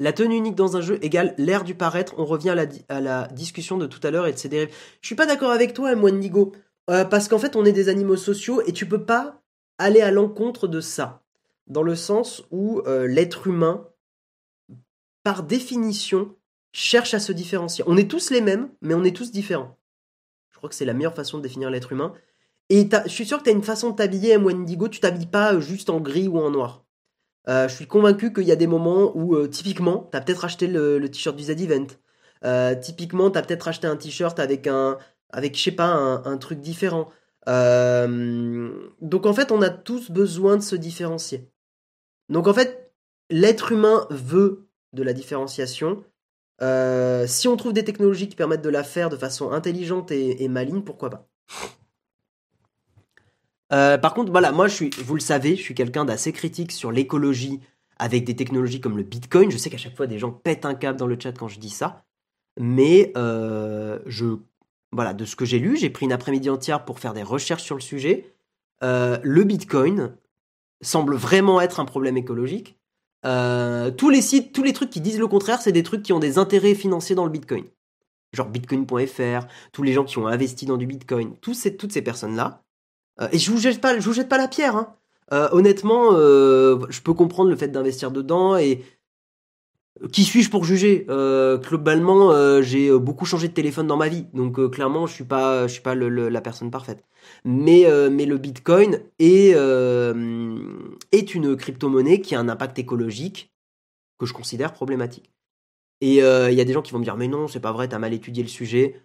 La 0.00 0.12
tenue 0.12 0.36
unique 0.36 0.56
dans 0.56 0.76
un 0.76 0.80
jeu 0.80 0.98
égale 1.02 1.34
l'ère 1.38 1.62
du 1.62 1.76
paraître. 1.76 2.14
On 2.18 2.24
revient 2.24 2.56
à 2.88 3.00
la, 3.00 3.28
discussion 3.28 3.78
de 3.78 3.86
tout 3.86 4.04
à 4.04 4.10
l'heure 4.10 4.26
et 4.26 4.32
de 4.32 4.38
ses 4.38 4.48
dérives. 4.48 4.74
Je 5.00 5.06
suis 5.06 5.14
pas 5.14 5.26
d'accord 5.26 5.52
avec 5.52 5.72
toi, 5.72 5.94
moi, 5.94 6.10
Nigo. 6.10 6.52
Euh, 6.90 7.04
parce 7.04 7.28
qu'en 7.28 7.38
fait, 7.38 7.54
on 7.54 7.64
est 7.64 7.72
des 7.72 7.88
animaux 7.88 8.16
sociaux 8.16 8.60
et 8.66 8.72
tu 8.72 8.86
peux 8.86 9.04
pas 9.04 9.40
aller 9.78 10.00
à 10.00 10.10
l'encontre 10.10 10.66
de 10.66 10.80
ça. 10.80 11.22
Dans 11.68 11.82
le 11.82 11.94
sens 11.94 12.44
où 12.50 12.82
l'être 12.86 13.46
humain, 13.46 13.88
par 15.22 15.42
définition, 15.44 16.36
cherche 16.74 17.14
à 17.14 17.20
se 17.20 17.32
différencier. 17.32 17.84
On 17.86 17.96
est 17.96 18.10
tous 18.10 18.30
les 18.30 18.40
mêmes, 18.40 18.68
mais 18.82 18.94
on 18.94 19.04
est 19.04 19.16
tous 19.16 19.30
différents. 19.30 19.78
Je 20.50 20.56
crois 20.56 20.68
que 20.68 20.74
c'est 20.74 20.84
la 20.84 20.92
meilleure 20.92 21.14
façon 21.14 21.38
de 21.38 21.42
définir 21.42 21.70
l'être 21.70 21.92
humain. 21.92 22.12
Et 22.68 22.88
je 23.04 23.10
suis 23.10 23.26
sûr 23.26 23.38
que 23.38 23.44
tu 23.44 23.50
as 23.50 23.52
une 23.52 23.62
façon 23.62 23.90
de 23.90 23.96
t'habiller, 23.96 24.32
M. 24.32 24.44
Wendigo, 24.44 24.88
tu 24.88 25.00
t'habilles 25.00 25.26
pas 25.26 25.54
euh, 25.54 25.60
juste 25.60 25.88
en 25.88 26.00
gris 26.00 26.28
ou 26.28 26.38
en 26.38 26.50
noir. 26.50 26.84
Euh, 27.48 27.68
je 27.68 27.74
suis 27.74 27.86
convaincu 27.86 28.32
qu'il 28.32 28.44
y 28.44 28.52
a 28.52 28.56
des 28.56 28.66
moments 28.66 29.12
où, 29.14 29.36
euh, 29.36 29.46
typiquement, 29.46 30.08
tu 30.10 30.16
as 30.16 30.20
peut-être 30.20 30.44
acheté 30.44 30.66
le, 30.66 31.06
t-shirt 31.08 31.36
du 31.36 31.44
Z-Event. 31.44 31.86
typiquement, 32.80 33.30
tu 33.30 33.38
as 33.38 33.42
peut-être 33.42 33.68
acheté 33.68 33.86
un 33.86 33.96
t-shirt 33.96 34.40
avec 34.40 34.66
un, 34.66 34.98
avec, 35.30 35.56
je 35.56 35.62
sais 35.62 35.72
pas, 35.72 35.86
un, 35.86 36.36
truc 36.38 36.60
différent. 36.60 37.10
donc 37.46 39.26
en 39.26 39.32
fait, 39.32 39.52
on 39.52 39.62
a 39.62 39.70
tous 39.70 40.10
besoin 40.10 40.56
de 40.56 40.62
se 40.62 40.76
différencier. 40.76 41.48
Donc 42.30 42.48
en 42.48 42.54
fait, 42.54 42.92
l'être 43.30 43.72
humain 43.72 44.06
veut 44.10 44.66
de 44.92 45.02
la 45.02 45.12
différenciation. 45.12 46.02
Si 46.60 47.48
on 47.48 47.56
trouve 47.56 47.72
des 47.72 47.84
technologies 47.84 48.28
qui 48.28 48.36
permettent 48.36 48.62
de 48.62 48.70
la 48.70 48.84
faire 48.84 49.10
de 49.10 49.16
façon 49.16 49.52
intelligente 49.52 50.10
et, 50.10 50.48
maligne, 50.48 50.82
pourquoi 50.82 51.10
pas? 51.10 51.28
Par 53.70 54.14
contre, 54.14 54.30
voilà, 54.30 54.52
moi, 54.52 54.68
je 54.68 54.74
suis, 54.74 54.90
vous 55.04 55.14
le 55.14 55.20
savez, 55.20 55.56
je 55.56 55.62
suis 55.62 55.74
quelqu'un 55.74 56.04
d'assez 56.04 56.32
critique 56.32 56.72
sur 56.72 56.92
l'écologie 56.92 57.60
avec 57.98 58.24
des 58.24 58.36
technologies 58.36 58.80
comme 58.80 58.96
le 58.96 59.02
Bitcoin. 59.02 59.50
Je 59.50 59.56
sais 59.56 59.70
qu'à 59.70 59.78
chaque 59.78 59.96
fois, 59.96 60.06
des 60.06 60.18
gens 60.18 60.30
pètent 60.30 60.64
un 60.64 60.74
câble 60.74 60.98
dans 60.98 61.06
le 61.06 61.18
chat 61.18 61.32
quand 61.32 61.48
je 61.48 61.58
dis 61.58 61.70
ça. 61.70 62.04
Mais 62.58 63.12
je 63.14 64.38
voilà, 64.94 65.12
de 65.12 65.24
ce 65.24 65.34
que 65.34 65.44
j'ai 65.44 65.58
lu, 65.58 65.76
j'ai 65.76 65.90
pris 65.90 66.06
une 66.06 66.12
après-midi 66.12 66.48
entière 66.48 66.84
pour 66.84 67.00
faire 67.00 67.12
des 67.12 67.22
recherches 67.22 67.64
sur 67.64 67.74
le 67.74 67.80
sujet. 67.80 68.32
Euh, 68.82 69.18
le 69.22 69.42
Bitcoin 69.44 70.16
semble 70.80 71.16
vraiment 71.16 71.60
être 71.60 71.80
un 71.80 71.84
problème 71.84 72.16
écologique. 72.16 72.78
Euh, 73.24 73.90
tous 73.90 74.10
les 74.10 74.22
sites, 74.22 74.52
tous 74.52 74.62
les 74.62 74.72
trucs 74.72 74.90
qui 74.90 75.00
disent 75.00 75.18
le 75.18 75.26
contraire, 75.26 75.60
c'est 75.60 75.72
des 75.72 75.82
trucs 75.82 76.02
qui 76.02 76.12
ont 76.12 76.18
des 76.18 76.38
intérêts 76.38 76.74
financiers 76.74 77.14
dans 77.14 77.24
le 77.24 77.30
Bitcoin. 77.30 77.64
Genre 78.32 78.48
bitcoin.fr, 78.48 79.46
tous 79.72 79.82
les 79.82 79.92
gens 79.92 80.04
qui 80.04 80.18
ont 80.18 80.26
investi 80.26 80.66
dans 80.66 80.76
du 80.76 80.86
Bitcoin, 80.86 81.36
tous 81.40 81.54
ces, 81.54 81.76
toutes 81.76 81.92
ces 81.92 82.02
personnes-là. 82.02 82.62
Euh, 83.20 83.28
et 83.30 83.38
je 83.38 83.50
vous 83.50 83.58
jette 83.58 83.80
pas, 83.80 83.98
je 83.98 84.04
vous 84.04 84.12
jette 84.12 84.28
pas 84.28 84.38
la 84.38 84.48
pierre. 84.48 84.76
Hein. 84.76 84.94
honnêtement, 85.52 86.12
je 86.12 87.00
peux 87.00 87.14
comprendre 87.14 87.50
le 87.50 87.56
fait 87.56 87.68
d'investir 87.68 88.10
dedans 88.10 88.56
et 88.56 88.82
qui 90.12 90.24
suis-je 90.24 90.50
pour 90.50 90.64
juger? 90.64 91.06
Euh, 91.08 91.58
Globalement, 91.58 92.32
euh, 92.32 92.62
j'ai 92.62 92.88
euh, 92.88 92.98
beaucoup 92.98 93.24
changé 93.24 93.48
de 93.48 93.52
téléphone 93.52 93.86
dans 93.86 93.96
ma 93.96 94.08
vie, 94.08 94.26
donc 94.34 94.58
euh, 94.58 94.68
clairement, 94.68 95.06
je 95.06 95.14
suis 95.14 95.24
pas, 95.24 95.66
je 95.66 95.72
suis 95.72 95.82
pas 95.82 95.94
la 95.94 96.40
personne 96.40 96.70
parfaite. 96.70 97.04
Mais, 97.44 97.86
mais 98.10 98.26
le 98.26 98.38
Bitcoin 98.38 99.00
est, 99.18 99.50
est 101.12 101.34
une 101.34 101.56
crypto-monnaie 101.56 102.20
qui 102.20 102.34
a 102.34 102.40
un 102.40 102.48
impact 102.48 102.78
écologique 102.78 103.52
que 104.18 104.26
je 104.26 104.32
considère 104.32 104.72
problématique. 104.72 105.30
Et 106.00 106.16
il 106.16 106.54
y 106.54 106.60
a 106.60 106.64
des 106.64 106.72
gens 106.72 106.82
qui 106.82 106.92
vont 106.92 106.98
me 106.98 107.04
dire 107.04 107.16
mais 107.16 107.28
non, 107.28 107.48
c'est 107.48 107.60
pas 107.60 107.72
vrai, 107.72 107.88
t'as 107.88 107.98
mal 107.98 108.12
étudié 108.14 108.42
le 108.42 108.48
sujet. 108.48 109.02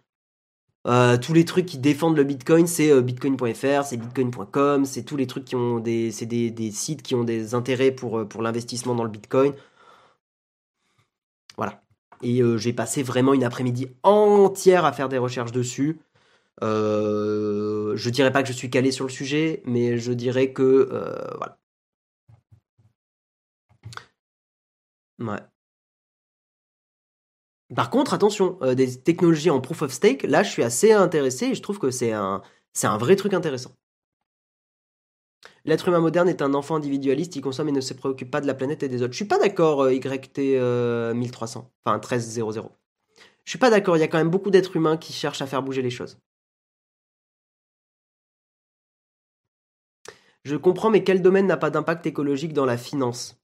tous 0.85 1.33
les 1.33 1.45
trucs 1.45 1.65
qui 1.65 1.77
défendent 1.77 2.17
le 2.17 2.23
Bitcoin, 2.23 2.67
c'est 2.67 3.01
bitcoin.fr, 3.01 3.83
c'est 3.85 3.97
bitcoin.com, 3.97 4.85
c'est 4.85 5.03
tous 5.03 5.17
les 5.17 5.27
trucs 5.27 5.45
qui 5.45 5.55
ont 5.55 5.79
des, 5.79 6.11
sites 6.11 7.01
qui 7.01 7.15
ont 7.15 7.23
des 7.23 7.53
intérêts 7.53 7.91
pour, 7.91 8.41
l'investissement 8.41 8.95
dans 8.95 9.03
le 9.03 9.09
Bitcoin. 9.09 9.53
Voilà. 11.59 11.81
Et 12.21 12.41
euh, 12.41 12.57
j'ai 12.57 12.71
passé 12.71 13.03
vraiment 13.03 13.33
une 13.33 13.43
après-midi 13.43 13.87
entière 14.03 14.85
à 14.85 14.93
faire 14.93 15.09
des 15.09 15.17
recherches 15.17 15.51
dessus. 15.51 15.99
Euh, 16.61 17.95
je 17.95 18.09
dirais 18.09 18.31
pas 18.31 18.41
que 18.43 18.47
je 18.49 18.53
suis 18.53 18.69
calé 18.69 18.91
sur 18.91 19.05
le 19.05 19.11
sujet, 19.11 19.61
mais 19.65 19.97
je 19.97 20.11
dirais 20.13 20.53
que 20.53 20.89
euh, 20.91 21.15
voilà. 21.37 21.57
Ouais. 25.19 25.39
Par 27.75 27.89
contre, 27.89 28.13
attention, 28.13 28.57
des 28.75 28.99
technologies 29.01 29.49
en 29.51 29.61
proof 29.61 29.83
of 29.83 29.91
stake, 29.91 30.23
là 30.23 30.41
je 30.43 30.49
suis 30.49 30.63
assez 30.63 30.91
intéressé 30.91 31.47
et 31.47 31.55
je 31.55 31.61
trouve 31.61 31.77
que 31.79 31.91
c'est 31.91 32.13
un, 32.13 32.41
c'est 32.73 32.87
un 32.87 32.97
vrai 32.97 33.15
truc 33.15 33.33
intéressant. 33.33 33.71
L'être 35.65 35.87
humain 35.87 35.99
moderne 35.99 36.27
est 36.29 36.41
un 36.41 36.53
enfant 36.53 36.75
individualiste, 36.75 37.35
il 37.35 37.41
consomme 37.41 37.69
et 37.69 37.71
ne 37.71 37.81
se 37.81 37.93
préoccupe 37.93 38.31
pas 38.31 38.41
de 38.41 38.47
la 38.47 38.53
planète 38.53 38.83
et 38.83 38.89
des 38.89 39.01
autres. 39.01 39.13
Je 39.13 39.17
suis 39.17 39.25
pas 39.25 39.37
d'accord, 39.37 39.83
euh, 39.83 39.93
YT 39.93 40.37
1300, 41.15 41.59
euh, 41.59 41.63
enfin 41.85 41.99
1300. 41.99 42.71
Je 43.45 43.49
suis 43.49 43.59
pas 43.59 43.69
d'accord, 43.69 43.97
il 43.97 43.99
y 44.01 44.03
a 44.03 44.07
quand 44.07 44.17
même 44.17 44.29
beaucoup 44.29 44.51
d'êtres 44.51 44.75
humains 44.75 44.97
qui 44.97 45.13
cherchent 45.13 45.41
à 45.41 45.47
faire 45.47 45.63
bouger 45.63 45.81
les 45.81 45.89
choses. 45.89 46.17
Je 50.43 50.55
comprends, 50.55 50.89
mais 50.89 51.03
quel 51.03 51.21
domaine 51.21 51.47
n'a 51.47 51.57
pas 51.57 51.69
d'impact 51.69 52.05
écologique 52.07 52.53
dans 52.53 52.65
la 52.65 52.77
finance? 52.77 53.39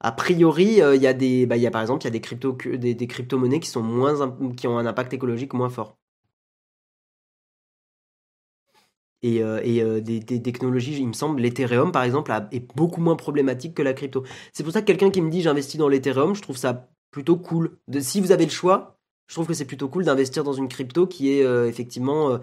A 0.00 0.12
priori, 0.12 0.82
euh, 0.82 0.96
il 0.96 1.02
y 1.02 1.06
a 1.06 1.14
des, 1.14 1.46
bah, 1.46 1.56
y 1.56 1.66
a, 1.66 1.70
par 1.70 1.80
exemple, 1.82 2.02
il 2.02 2.06
y 2.06 2.08
a 2.08 2.10
des 2.10 2.20
crypto, 2.20 2.52
des, 2.52 2.94
des 2.94 3.06
crypto-monnaies 3.06 3.60
qui 3.60 3.76
ont 3.78 4.78
un 4.78 4.86
impact 4.86 5.14
écologique 5.14 5.54
moins 5.54 5.70
fort. 5.70 5.98
et, 9.24 9.42
euh, 9.42 9.60
euh, 9.64 10.00
des, 10.00 10.20
technologies, 10.42 10.98
il 10.98 11.08
me 11.08 11.14
semble, 11.14 11.40
l'Ethereum 11.40 11.92
par 11.92 12.02
exemple 12.02 12.30
est 12.52 12.74
beaucoup 12.76 13.00
moins 13.00 13.16
problématique 13.16 13.74
que 13.74 13.82
la 13.82 13.94
crypto. 13.94 14.24
C'est 14.52 14.62
pour 14.62 14.72
ça 14.72 14.82
que 14.82 14.86
quelqu'un 14.86 15.10
qui 15.10 15.22
me 15.22 15.30
dit 15.30 15.40
j'investis 15.40 15.78
dans 15.78 15.88
l'Ethereum, 15.88 16.34
je 16.34 16.42
trouve 16.42 16.58
ça 16.58 16.90
plutôt 17.10 17.36
cool. 17.36 17.78
Si 18.00 18.20
vous 18.20 18.32
avez 18.32 18.44
le 18.44 18.50
choix, 18.50 18.98
je 19.26 19.34
trouve 19.34 19.46
que 19.46 19.54
c'est 19.54 19.64
plutôt 19.64 19.88
cool 19.88 20.04
d'investir 20.04 20.44
dans 20.44 20.52
une 20.52 20.68
crypto 20.68 21.06
qui 21.06 21.30
est 21.30 21.68
effectivement 21.68 22.38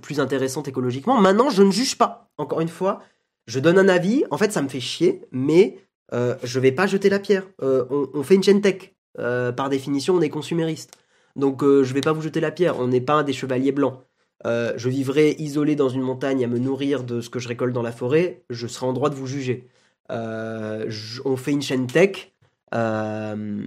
plus, 0.00 0.20
intéressante 0.20 0.68
écologiquement. 0.68 1.20
Maintenant, 1.20 1.50
je 1.50 1.62
ne 1.62 1.70
juge 1.70 1.96
pas. 1.96 2.30
Encore 2.38 2.60
une 2.60 2.68
fois, 2.68 3.02
je 3.46 3.60
donne 3.60 3.78
un 3.78 3.88
avis. 3.88 4.24
En 4.30 4.38
fait, 4.38 4.52
ça 4.52 4.62
me 4.62 4.68
fait 4.68 4.80
chier, 4.80 5.22
mais 5.30 5.78
je 6.12 6.58
vais 6.58 6.72
pas 6.72 6.86
jeter 6.86 7.10
la 7.10 7.18
pierre. 7.18 7.46
On, 7.60 8.08
on, 8.14 8.22
fait 8.22 8.34
une 8.34 8.42
chaîne 8.42 8.60
tech. 8.60 8.94
par 9.16 9.68
définition, 9.68 10.14
on 10.14 10.20
est 10.20 10.30
consumériste. 10.30 10.96
Donc, 11.36 11.62
je 11.62 11.92
vais 11.92 12.00
pas 12.00 12.12
vous 12.12 12.22
jeter 12.22 12.40
la 12.40 12.50
pierre. 12.50 12.78
On 12.78 12.88
n'est 12.88 13.00
pas 13.00 13.22
des 13.22 13.32
chevaliers 13.32 13.72
blancs. 13.72 14.00
Euh, 14.46 14.72
je 14.76 14.88
vivrai 14.88 15.32
isolé 15.38 15.74
dans 15.74 15.88
une 15.88 16.02
montagne 16.02 16.44
à 16.44 16.48
me 16.48 16.58
nourrir 16.58 17.02
de 17.02 17.20
ce 17.20 17.28
que 17.28 17.38
je 17.38 17.48
récolte 17.48 17.72
dans 17.72 17.82
la 17.82 17.92
forêt, 17.92 18.44
je 18.50 18.66
serai 18.66 18.86
en 18.86 18.92
droit 18.92 19.10
de 19.10 19.16
vous 19.16 19.26
juger. 19.26 19.68
Euh, 20.10 20.90
on 21.24 21.36
fait 21.36 21.50
une 21.50 21.62
chaîne 21.62 21.86
tech, 21.86 22.32
euh, 22.74 23.66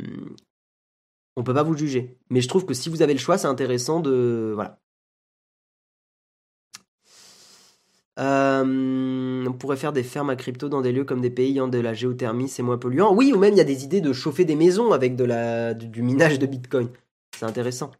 on 1.35 1.43
peut 1.43 1.53
pas 1.53 1.63
vous 1.63 1.75
juger. 1.75 2.17
Mais 2.29 2.41
je 2.41 2.47
trouve 2.47 2.65
que 2.65 2.73
si 2.73 2.89
vous 2.89 3.01
avez 3.01 3.13
le 3.13 3.19
choix, 3.19 3.37
c'est 3.37 3.47
intéressant 3.47 3.99
de. 3.99 4.53
Voilà. 4.55 4.80
Euh, 8.19 9.45
on 9.47 9.53
pourrait 9.53 9.77
faire 9.77 9.93
des 9.93 10.03
fermes 10.03 10.29
à 10.29 10.35
crypto 10.35 10.69
dans 10.69 10.81
des 10.81 10.91
lieux 10.91 11.05
comme 11.05 11.21
des 11.21 11.29
pays 11.29 11.51
ayant 11.51 11.67
de 11.67 11.79
la 11.79 11.93
géothermie, 11.93 12.49
c'est 12.49 12.63
moins 12.63 12.77
polluant. 12.77 13.13
Oui, 13.13 13.31
ou 13.33 13.39
même 13.39 13.53
il 13.53 13.57
y 13.57 13.61
a 13.61 13.65
des 13.65 13.83
idées 13.83 14.01
de 14.01 14.13
chauffer 14.13 14.45
des 14.45 14.55
maisons 14.55 14.91
avec 14.91 15.15
du 15.15 16.01
minage 16.01 16.39
de 16.39 16.45
Bitcoin. 16.45 16.89
C'est 17.37 17.45
intéressant. 17.45 17.91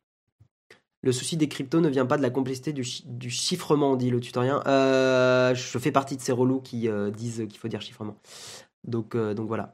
Le 1.03 1.11
souci 1.11 1.35
des 1.35 1.47
cryptos 1.47 1.81
ne 1.81 1.89
vient 1.89 2.05
pas 2.05 2.17
de 2.17 2.21
la 2.21 2.29
complexité 2.29 2.73
du, 2.73 2.83
chiffrement, 3.29 3.95
dit 3.95 4.11
le 4.11 4.19
tutorien. 4.19 4.61
Euh, 4.67 5.55
je 5.55 5.77
fais 5.79 5.91
partie 5.91 6.15
de 6.15 6.21
ces 6.21 6.31
relous 6.31 6.61
qui 6.61 6.87
euh, 6.87 7.09
disent 7.09 7.47
qu'il 7.49 7.57
faut 7.57 7.67
dire 7.67 7.81
chiffrement. 7.81 8.17
Donc, 8.83 9.15
donc 9.15 9.47
voilà. 9.47 9.73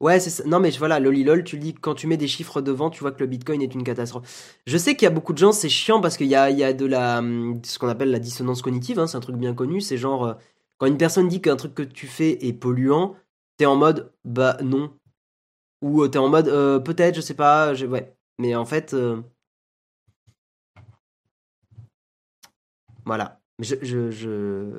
Ouais, 0.00 0.20
c'est 0.20 0.30
ça. 0.30 0.44
Non, 0.44 0.60
mais 0.60 0.70
voilà, 0.70 1.00
lolilol, 1.00 1.42
tu 1.44 1.58
dis 1.58 1.74
quand 1.74 1.94
tu 1.94 2.06
mets 2.06 2.18
des 2.18 2.28
chiffres 2.28 2.60
devant, 2.60 2.90
tu 2.90 3.00
vois 3.00 3.12
que 3.12 3.20
le 3.20 3.26
bitcoin 3.26 3.62
est 3.62 3.74
une 3.74 3.84
catastrophe. 3.84 4.58
Je 4.66 4.76
sais 4.76 4.94
qu'il 4.94 5.04
y 5.04 5.06
a 5.06 5.10
beaucoup 5.10 5.32
de 5.32 5.38
gens, 5.38 5.52
c'est 5.52 5.70
chiant 5.70 6.00
parce 6.00 6.16
qu'il 6.18 6.26
y 6.26 6.34
a, 6.34 6.72
de 6.72 6.86
la, 6.86 7.22
ce 7.62 7.78
qu'on 7.78 7.88
appelle 7.88 8.10
la 8.10 8.18
dissonance 8.18 8.60
cognitive, 8.62 8.98
hein, 8.98 9.06
c'est 9.06 9.16
un 9.16 9.20
truc 9.20 9.36
bien 9.36 9.54
connu, 9.54 9.80
c'est 9.80 9.96
genre, 9.96 10.36
quand 10.78 10.86
une 10.86 10.98
personne 10.98 11.28
dit 11.28 11.40
qu'un 11.40 11.56
truc 11.56 11.74
que 11.74 11.82
tu 11.82 12.06
fais 12.06 12.46
est 12.46 12.52
polluant, 12.52 13.16
t'es 13.56 13.66
en 13.66 13.76
mode 13.76 14.12
bah 14.24 14.58
non. 14.62 14.92
Ou 15.82 16.02
euh, 16.02 16.08
t'es 16.08 16.18
en 16.18 16.28
mode 16.28 16.48
euh, 16.48 16.78
peut-être, 16.80 17.16
je 17.16 17.20
sais 17.20 17.34
pas, 17.34 17.74
ouais. 17.74 18.16
Mais 18.38 18.54
en 18.54 18.66
fait. 18.66 18.94
Euh, 18.94 19.22
voilà. 23.04 23.40
Je, 23.58 24.76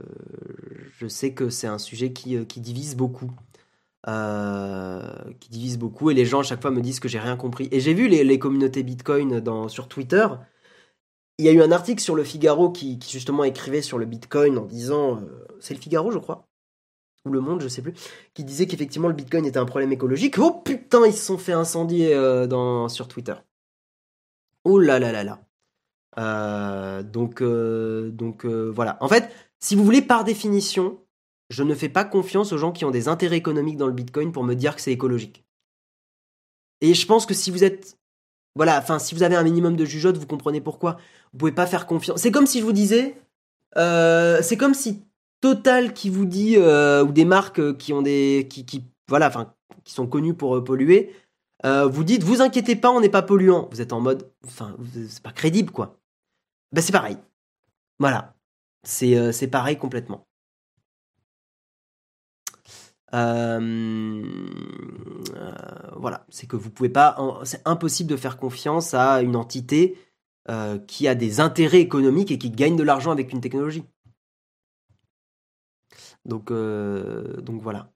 sais 1.08 1.34
que 1.34 1.50
c'est 1.50 1.68
un 1.68 1.80
sujet 1.80 2.14
qui 2.14 2.62
divise 2.62 2.96
beaucoup. 2.96 3.32
Qui 4.08 5.50
divise 5.50 5.78
beaucoup 5.78 6.10
et 6.10 6.14
les 6.14 6.26
gens 6.26 6.40
à 6.40 6.44
chaque 6.44 6.62
fois 6.62 6.72
me 6.72 6.82
disent 6.82 7.00
que 7.00 7.10
j'ai 7.10 7.20
rien 7.20 7.36
compris. 7.36 7.68
Et 7.72 7.80
j'ai 7.80 7.94
vu 7.94 8.08
les, 8.08 8.40
communautés 8.40 8.84
Bitcoin 8.84 9.40
dans, 9.42 9.68
sur 9.68 9.88
Twitter 9.88 10.28
il 11.38 11.46
y 11.46 11.50
a 11.50 11.52
eu 11.52 11.62
un 11.62 11.72
article 11.72 12.02
sur 12.02 12.16
le 12.16 12.24
Figaro 12.24 12.72
qui, 12.72 13.00
justement 13.08 13.44
écrivait 13.44 13.82
sur 13.82 13.98
le 13.98 14.06
Bitcoin 14.06 14.58
en 14.58 14.66
disant, 14.66 15.18
euh, 15.18 15.46
c'est 15.60 15.74
le 15.74 15.80
Figaro 15.80 16.12
je 16.12 16.18
crois, 16.18 16.48
ou 17.26 17.30
le 17.30 17.42
Monde, 17.42 17.62
je 17.62 17.68
sais 17.68 17.82
plus, 17.82 17.94
qui 18.34 18.44
disait 18.44 18.66
qu'effectivement 18.68 19.08
le 19.08 19.14
Bitcoin 19.14 19.46
était 19.46 19.60
un 19.60 19.66
problème 19.66 19.92
écologique. 19.92 20.40
Oh 20.40 20.52
putain, 20.52 21.06
ils 21.06 21.14
se 21.14 21.26
sont 21.26 21.38
fait 21.38 21.54
incendier 21.54 22.14
euh, 22.14 22.48
dans, 22.48 22.90
sur 22.90 23.08
Twitter. 23.08 23.36
Oh 24.64 24.80
là 24.80 25.00
là 25.00 25.12
là 25.12 25.24
là. 25.24 25.42
Euh, 26.18 27.04
donc 27.04 27.44
donc 27.44 28.46
voilà. 28.46 28.98
En 29.02 29.08
fait, 29.08 29.30
si 29.60 29.76
vous 29.76 29.84
voulez, 29.84 30.02
par 30.02 30.24
définition, 30.24 31.00
je 31.50 31.64
ne 31.64 31.74
fais 31.76 31.90
pas 31.90 32.04
confiance 32.04 32.52
aux 32.52 32.58
gens 32.58 32.72
qui 32.72 32.86
ont 32.86 32.92
des 32.92 33.08
intérêts 33.08 33.38
économiques 33.38 33.78
dans 33.78 33.88
le 33.88 33.94
Bitcoin 33.94 34.32
pour 34.32 34.44
me 34.44 34.54
dire 34.54 34.76
que 34.76 34.82
c'est 34.82 34.92
écologique. 34.92 35.46
Et 36.82 36.94
je 36.94 37.06
pense 37.06 37.26
que 37.26 37.34
si 37.34 37.52
vous 37.52 37.64
êtes 37.64 37.98
voilà, 38.58 38.80
enfin, 38.80 38.98
si 38.98 39.14
vous 39.14 39.22
avez 39.22 39.36
un 39.36 39.44
minimum 39.44 39.76
de 39.76 39.86
jugeote, 39.86 40.18
vous 40.18 40.26
comprenez 40.26 40.62
pourquoi. 40.62 40.98
Vous 41.32 41.38
pouvez 41.38 41.52
pas 41.52 41.68
faire 41.68 41.86
confiance. 41.86 42.20
C'est 42.22 42.32
comme 42.32 42.48
si 42.48 42.60
je 42.60 42.66
vous 42.66 42.72
disais, 42.72 43.16
euh, 43.78 44.42
c'est 44.42 44.58
comme 44.58 44.74
si 44.74 45.04
Total 45.40 45.94
qui 45.94 46.10
vous 46.10 46.26
dit 46.26 46.56
euh, 46.58 47.04
ou 47.04 47.12
des 47.12 47.24
marques 47.24 47.78
qui 47.78 47.94
ont 47.94 48.02
des, 48.02 48.48
qui, 48.50 48.84
sont 49.86 50.08
connues 50.08 50.34
pour 50.34 50.56
euh, 50.56 50.64
polluer, 50.64 51.14
vous 51.64 52.04
dites, 52.04 52.24
vous 52.24 52.42
inquiétez 52.42 52.76
pas, 52.76 52.90
on 52.90 53.00
n'est 53.00 53.10
pas 53.10 53.22
polluant. 53.22 53.70
Vous 53.72 53.80
êtes 53.80 53.94
en 53.94 54.02
mode, 54.02 54.32
enfin, 54.48 54.76
c'est 55.08 55.22
pas 55.22 55.32
crédible 55.32 55.72
quoi. 55.72 56.00
Ben 56.72 56.82
c'est 56.82 56.92
pareil. 56.92 57.18
Voilà, 58.00 58.34
c'est 58.84 59.48
pareil 59.52 59.78
complètement. 59.78 60.27
Euh, 63.14 64.22
voilà, 65.96 66.26
c'est 66.30 66.48
que 66.48 66.56
vous 66.56 66.70
pouvez 66.70 66.90
pas, 66.90 67.18
c'est 67.44 67.62
impossible 67.66 68.10
de 68.10 68.18
faire 68.18 68.38
confiance 68.38 68.94
à 68.94 69.22
une 69.22 69.36
entité 69.36 69.98
qui 70.88 71.08
a 71.08 71.16
des 71.16 71.40
intérêts 71.40 71.82
économiques 71.82 72.32
et 72.32 72.38
qui 72.38 72.50
gagne 72.52 72.76
de 72.78 72.84
l'argent 72.84 73.12
avec 73.12 73.34
une 73.34 73.42
technologie. 73.42 73.84
Donc, 76.26 76.52
donc 76.52 77.62
voilà. 77.62 77.92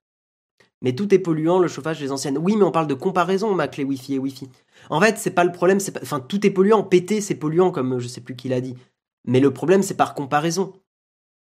Mais 0.81 0.95
tout 0.95 1.13
est 1.13 1.19
polluant, 1.19 1.59
le 1.59 1.67
chauffage, 1.67 2.01
les 2.01 2.11
anciennes. 2.11 2.39
Oui, 2.39 2.55
mais 2.55 2.63
on 2.63 2.71
parle 2.71 2.87
de 2.87 2.95
comparaison, 2.95 3.53
Mac, 3.53 3.77
les 3.77 3.83
Wi-Fi 3.83 4.15
et 4.15 4.19
Wi-Fi. 4.19 4.49
En 4.89 4.99
fait, 4.99 5.17
c'est 5.17 5.31
pas 5.31 5.43
le 5.43 5.51
problème, 5.51 5.77
enfin, 6.01 6.19
tout 6.19 6.45
est 6.45 6.49
polluant. 6.49 6.83
Péter, 6.83 7.21
c'est 7.21 7.35
polluant, 7.35 7.71
comme 7.71 7.99
je 7.99 8.07
sais 8.07 8.21
plus 8.21 8.35
qui 8.35 8.49
l'a 8.49 8.61
dit. 8.61 8.75
Mais 9.25 9.39
le 9.39 9.53
problème, 9.53 9.83
c'est 9.83 9.95
par 9.95 10.15
comparaison. 10.15 10.73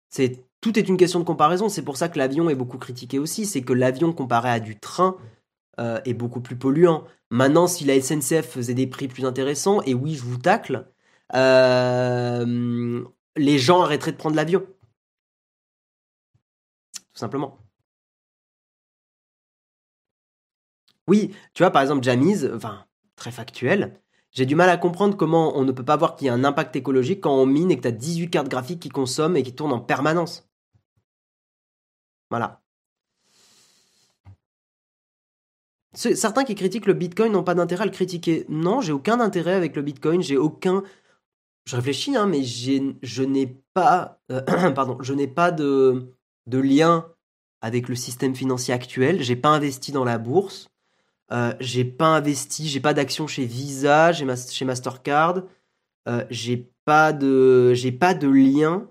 C'est 0.09 0.48
tout 0.61 0.77
est 0.77 0.87
une 0.87 0.97
question 0.97 1.19
de 1.19 1.25
comparaison. 1.25 1.69
C'est 1.69 1.83
pour 1.83 1.97
ça 1.97 2.09
que 2.09 2.17
l'avion 2.17 2.49
est 2.49 2.55
beaucoup 2.55 2.77
critiqué 2.77 3.19
aussi. 3.19 3.45
C'est 3.45 3.61
que 3.61 3.73
l'avion 3.73 4.13
comparé 4.13 4.49
à 4.49 4.59
du 4.59 4.79
train 4.79 5.17
euh, 5.79 5.99
est 6.05 6.13
beaucoup 6.13 6.41
plus 6.41 6.57
polluant. 6.57 7.05
Maintenant, 7.29 7.67
si 7.67 7.85
la 7.85 7.99
SNCF 8.01 8.49
faisait 8.49 8.73
des 8.73 8.87
prix 8.87 9.07
plus 9.07 9.25
intéressants, 9.25 9.81
et 9.83 9.93
oui, 9.93 10.15
je 10.15 10.23
vous 10.23 10.37
tacle, 10.37 10.87
euh, 11.35 13.03
les 13.37 13.59
gens 13.59 13.81
arrêteraient 13.81 14.11
de 14.11 14.17
prendre 14.17 14.35
l'avion. 14.35 14.65
Tout 17.13 17.19
simplement. 17.19 17.59
Oui, 21.07 21.33
tu 21.53 21.63
vois, 21.63 21.71
par 21.71 21.81
exemple, 21.81 22.03
Jamiz, 22.03 22.49
enfin, 22.55 22.85
très 23.15 23.31
factuel, 23.31 23.99
j'ai 24.31 24.45
du 24.45 24.55
mal 24.55 24.69
à 24.69 24.77
comprendre 24.77 25.17
comment 25.17 25.57
on 25.57 25.63
ne 25.63 25.71
peut 25.71 25.85
pas 25.85 25.97
voir 25.97 26.15
qu'il 26.15 26.27
y 26.27 26.29
a 26.29 26.33
un 26.33 26.43
impact 26.43 26.75
écologique 26.75 27.21
quand 27.21 27.35
on 27.35 27.45
mine 27.45 27.71
et 27.71 27.77
que 27.77 27.81
tu 27.81 27.87
as 27.87 27.91
18 27.91 28.29
cartes 28.29 28.47
graphiques 28.49 28.81
qui 28.81 28.89
consomment 28.89 29.35
et 29.37 29.43
qui 29.43 29.55
tournent 29.55 29.73
en 29.73 29.79
permanence. 29.79 30.48
Voilà. 32.29 32.61
Certains 35.93 36.43
qui 36.43 36.55
critiquent 36.55 36.85
le 36.85 36.93
Bitcoin 36.93 37.31
n'ont 37.31 37.43
pas 37.43 37.55
d'intérêt 37.55 37.81
à 37.81 37.85
le 37.85 37.91
critiquer. 37.91 38.45
Non, 38.47 38.79
j'ai 38.79 38.91
aucun 38.91 39.19
intérêt 39.19 39.53
avec 39.53 39.75
le 39.75 39.81
Bitcoin, 39.81 40.21
j'ai 40.21 40.37
aucun... 40.37 40.83
Je 41.65 41.75
réfléchis, 41.75 42.15
hein, 42.15 42.27
mais 42.27 42.43
je 42.43 43.23
n'ai 43.23 43.47
pas... 43.73 44.19
Euh, 44.31 44.41
de, 46.47 46.57
lien 46.57 47.05
avec 47.61 47.89
le 47.89 47.95
système 47.95 48.35
financier 48.35 48.73
actuel, 48.73 49.21
j'ai 49.21 49.35
pas 49.35 49.49
investi 49.49 49.91
dans 49.91 50.05
la 50.05 50.17
bourse. 50.17 50.69
Euh, 51.31 51.53
j'ai 51.59 51.85
pas 51.85 52.15
investi, 52.15 52.67
j'ai 52.67 52.79
pas 52.79 52.93
d'action 52.93 53.27
chez 53.27 53.45
Visa, 53.45 54.13
chez 54.13 54.65
Mastercard. 54.65 55.43
Euh, 56.07 56.25
j'ai 56.29 56.71
pas 56.85 57.13
de 57.13 58.27
lien 58.27 58.87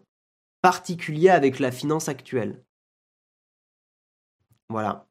particulier 0.62 1.30
avec 1.30 1.58
la 1.58 1.72
finance 1.72 2.08
actuelle. 2.08 2.62
Voilà. 4.70 5.06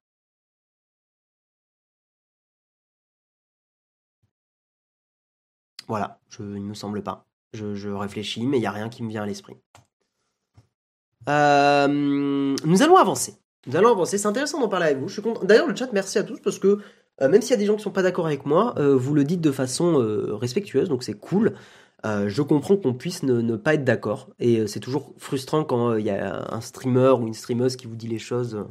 Voilà, 5.88 6.20
je, 6.30 6.44
il 6.44 6.64
me 6.64 6.74
semble 6.74 7.02
pas. 7.02 7.26
Je, 7.54 7.90
réfléchis, 7.90 8.46
mais 8.46 8.58
il 8.58 8.62
n'y 8.62 8.68
a 8.68 8.72
rien 8.72 8.90
qui 8.90 9.04
me 9.04 9.10
vient 9.10 9.24
à 9.24 9.26
l'esprit. 9.26 9.56
Euh, 11.30 11.88
nous 11.88 12.84
allons 12.84 12.98
avancer. 12.98 13.36
Nous 13.66 13.76
allons 13.76 13.92
avancer. 13.92 14.18
C'est 14.18 14.28
intéressant 14.28 14.60
d'en 14.60 14.68
parler 14.68 14.88
avec 14.88 14.98
vous. 15.00 15.10
D'ailleurs, 15.44 15.68
le 15.68 15.76
chat, 15.76 15.92
merci 15.94 16.18
à 16.18 16.24
tous 16.24 16.40
parce 16.40 16.60
que 16.60 16.80
euh, 17.22 17.30
même 17.30 17.42
s'il 17.42 17.52
y 17.52 17.54
a 17.54 17.58
des 17.58 17.66
gens 17.66 17.76
qui 17.76 17.84
sont 17.84 17.92
pas 17.92 18.04
d'accord 18.04 18.28
avec 18.28 18.46
moi, 18.46 18.76
euh, 18.78 18.96
vous 18.96 19.14
le 19.14 19.24
dites 19.24 19.42
de 19.42 19.52
façon 19.52 19.96
respectueuse, 20.40 20.90
donc 20.90 21.04
c'est 21.04 21.18
cool. 21.18 21.56
je 22.04 22.42
comprends 22.42 22.78
qu'on 22.78 22.94
puisse 22.94 23.24
ne, 23.24 23.56
pas 23.56 23.74
être 23.74 23.86
d'accord. 23.86 24.30
Et 24.40 24.68
c'est 24.68 24.80
toujours 24.82 25.14
frustrant 25.18 25.64
quand 25.64 25.96
il 25.96 26.06
y 26.06 26.12
a 26.12 26.54
un 26.54 26.62
streamer 26.62 27.16
ou 27.20 27.28
une 27.28 27.34
streameuse 27.34 27.76
qui 27.76 27.88
vous 27.88 27.96
dit 27.96 28.08
les 28.08 28.20
choses 28.20 28.66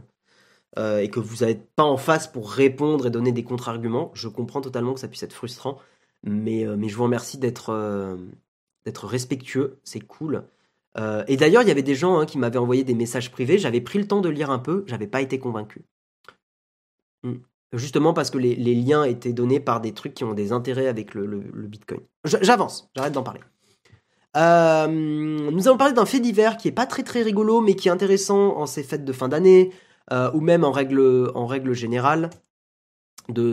et 0.76 1.08
que 1.08 1.20
vous 1.20 1.44
n'êtes 1.44 1.70
pas 1.74 1.84
en 1.84 1.96
face 1.96 2.26
pour 2.26 2.50
répondre 2.50 3.06
et 3.06 3.10
donner 3.10 3.32
des 3.32 3.44
contre-arguments. 3.44 4.10
Je 4.14 4.28
comprends 4.28 4.60
totalement 4.60 4.94
que 4.94 5.00
ça 5.00 5.08
puisse 5.08 5.22
être 5.22 5.32
frustrant. 5.32 5.78
Mais, 6.22 6.66
mais 6.76 6.88
je 6.88 6.96
vous 6.96 7.04
remercie 7.04 7.38
d'être 7.38 8.18
d'être 8.84 9.06
respectueux. 9.06 9.78
C'est 9.84 10.00
cool. 10.00 10.44
et 11.26 11.36
d'ailleurs, 11.36 11.62
il 11.62 11.68
y 11.68 11.70
avait 11.70 11.82
des 11.82 11.94
gens 11.94 12.18
hein, 12.18 12.26
qui 12.26 12.38
m'avaient 12.38 12.58
envoyé 12.58 12.84
des 12.84 12.94
messages 12.94 13.30
privés. 13.30 13.58
J'avais 13.58 13.80
pris 13.80 13.98
le 13.98 14.06
temps 14.06 14.20
de 14.20 14.28
lire 14.28 14.50
un 14.50 14.58
peu. 14.58 14.84
J'avais 14.86 15.06
pas 15.06 15.22
été 15.22 15.38
convaincu. 15.38 15.82
Hmm. 17.22 17.36
Justement 17.72 18.14
parce 18.14 18.30
que 18.30 18.38
les, 18.38 18.74
liens 18.74 19.04
étaient 19.04 19.32
donnés 19.32 19.60
par 19.60 19.80
des 19.80 19.92
trucs 19.92 20.14
qui 20.14 20.24
ont 20.24 20.34
des 20.34 20.52
intérêts 20.52 20.86
avec 20.86 21.14
le, 21.14 21.42
Bitcoin. 21.54 22.00
J'avance, 22.24 22.88
j'arrête 22.94 23.12
d'en 23.12 23.24
parler. 23.24 23.40
Euh, 24.36 24.86
nous 24.86 25.66
allons 25.66 25.76
parler 25.76 25.94
d'un 25.94 26.06
fait 26.06 26.20
divers 26.20 26.58
qui 26.58 26.68
est 26.68 26.72
pas 26.72 26.86
très 26.86 27.02
très 27.02 27.22
rigolo, 27.22 27.60
mais 27.60 27.74
qui 27.74 27.88
est 27.88 27.90
intéressant 27.90 28.56
en 28.56 28.66
ces 28.66 28.82
fêtes 28.82 29.04
de 29.04 29.12
fin 29.12 29.28
d'année, 29.28 29.72
euh, 30.12 30.30
ou 30.32 30.40
même 30.40 30.64
en 30.64 30.72
règle, 30.72 31.30
en 31.34 31.46
règle 31.46 31.72
générale. 31.72 32.30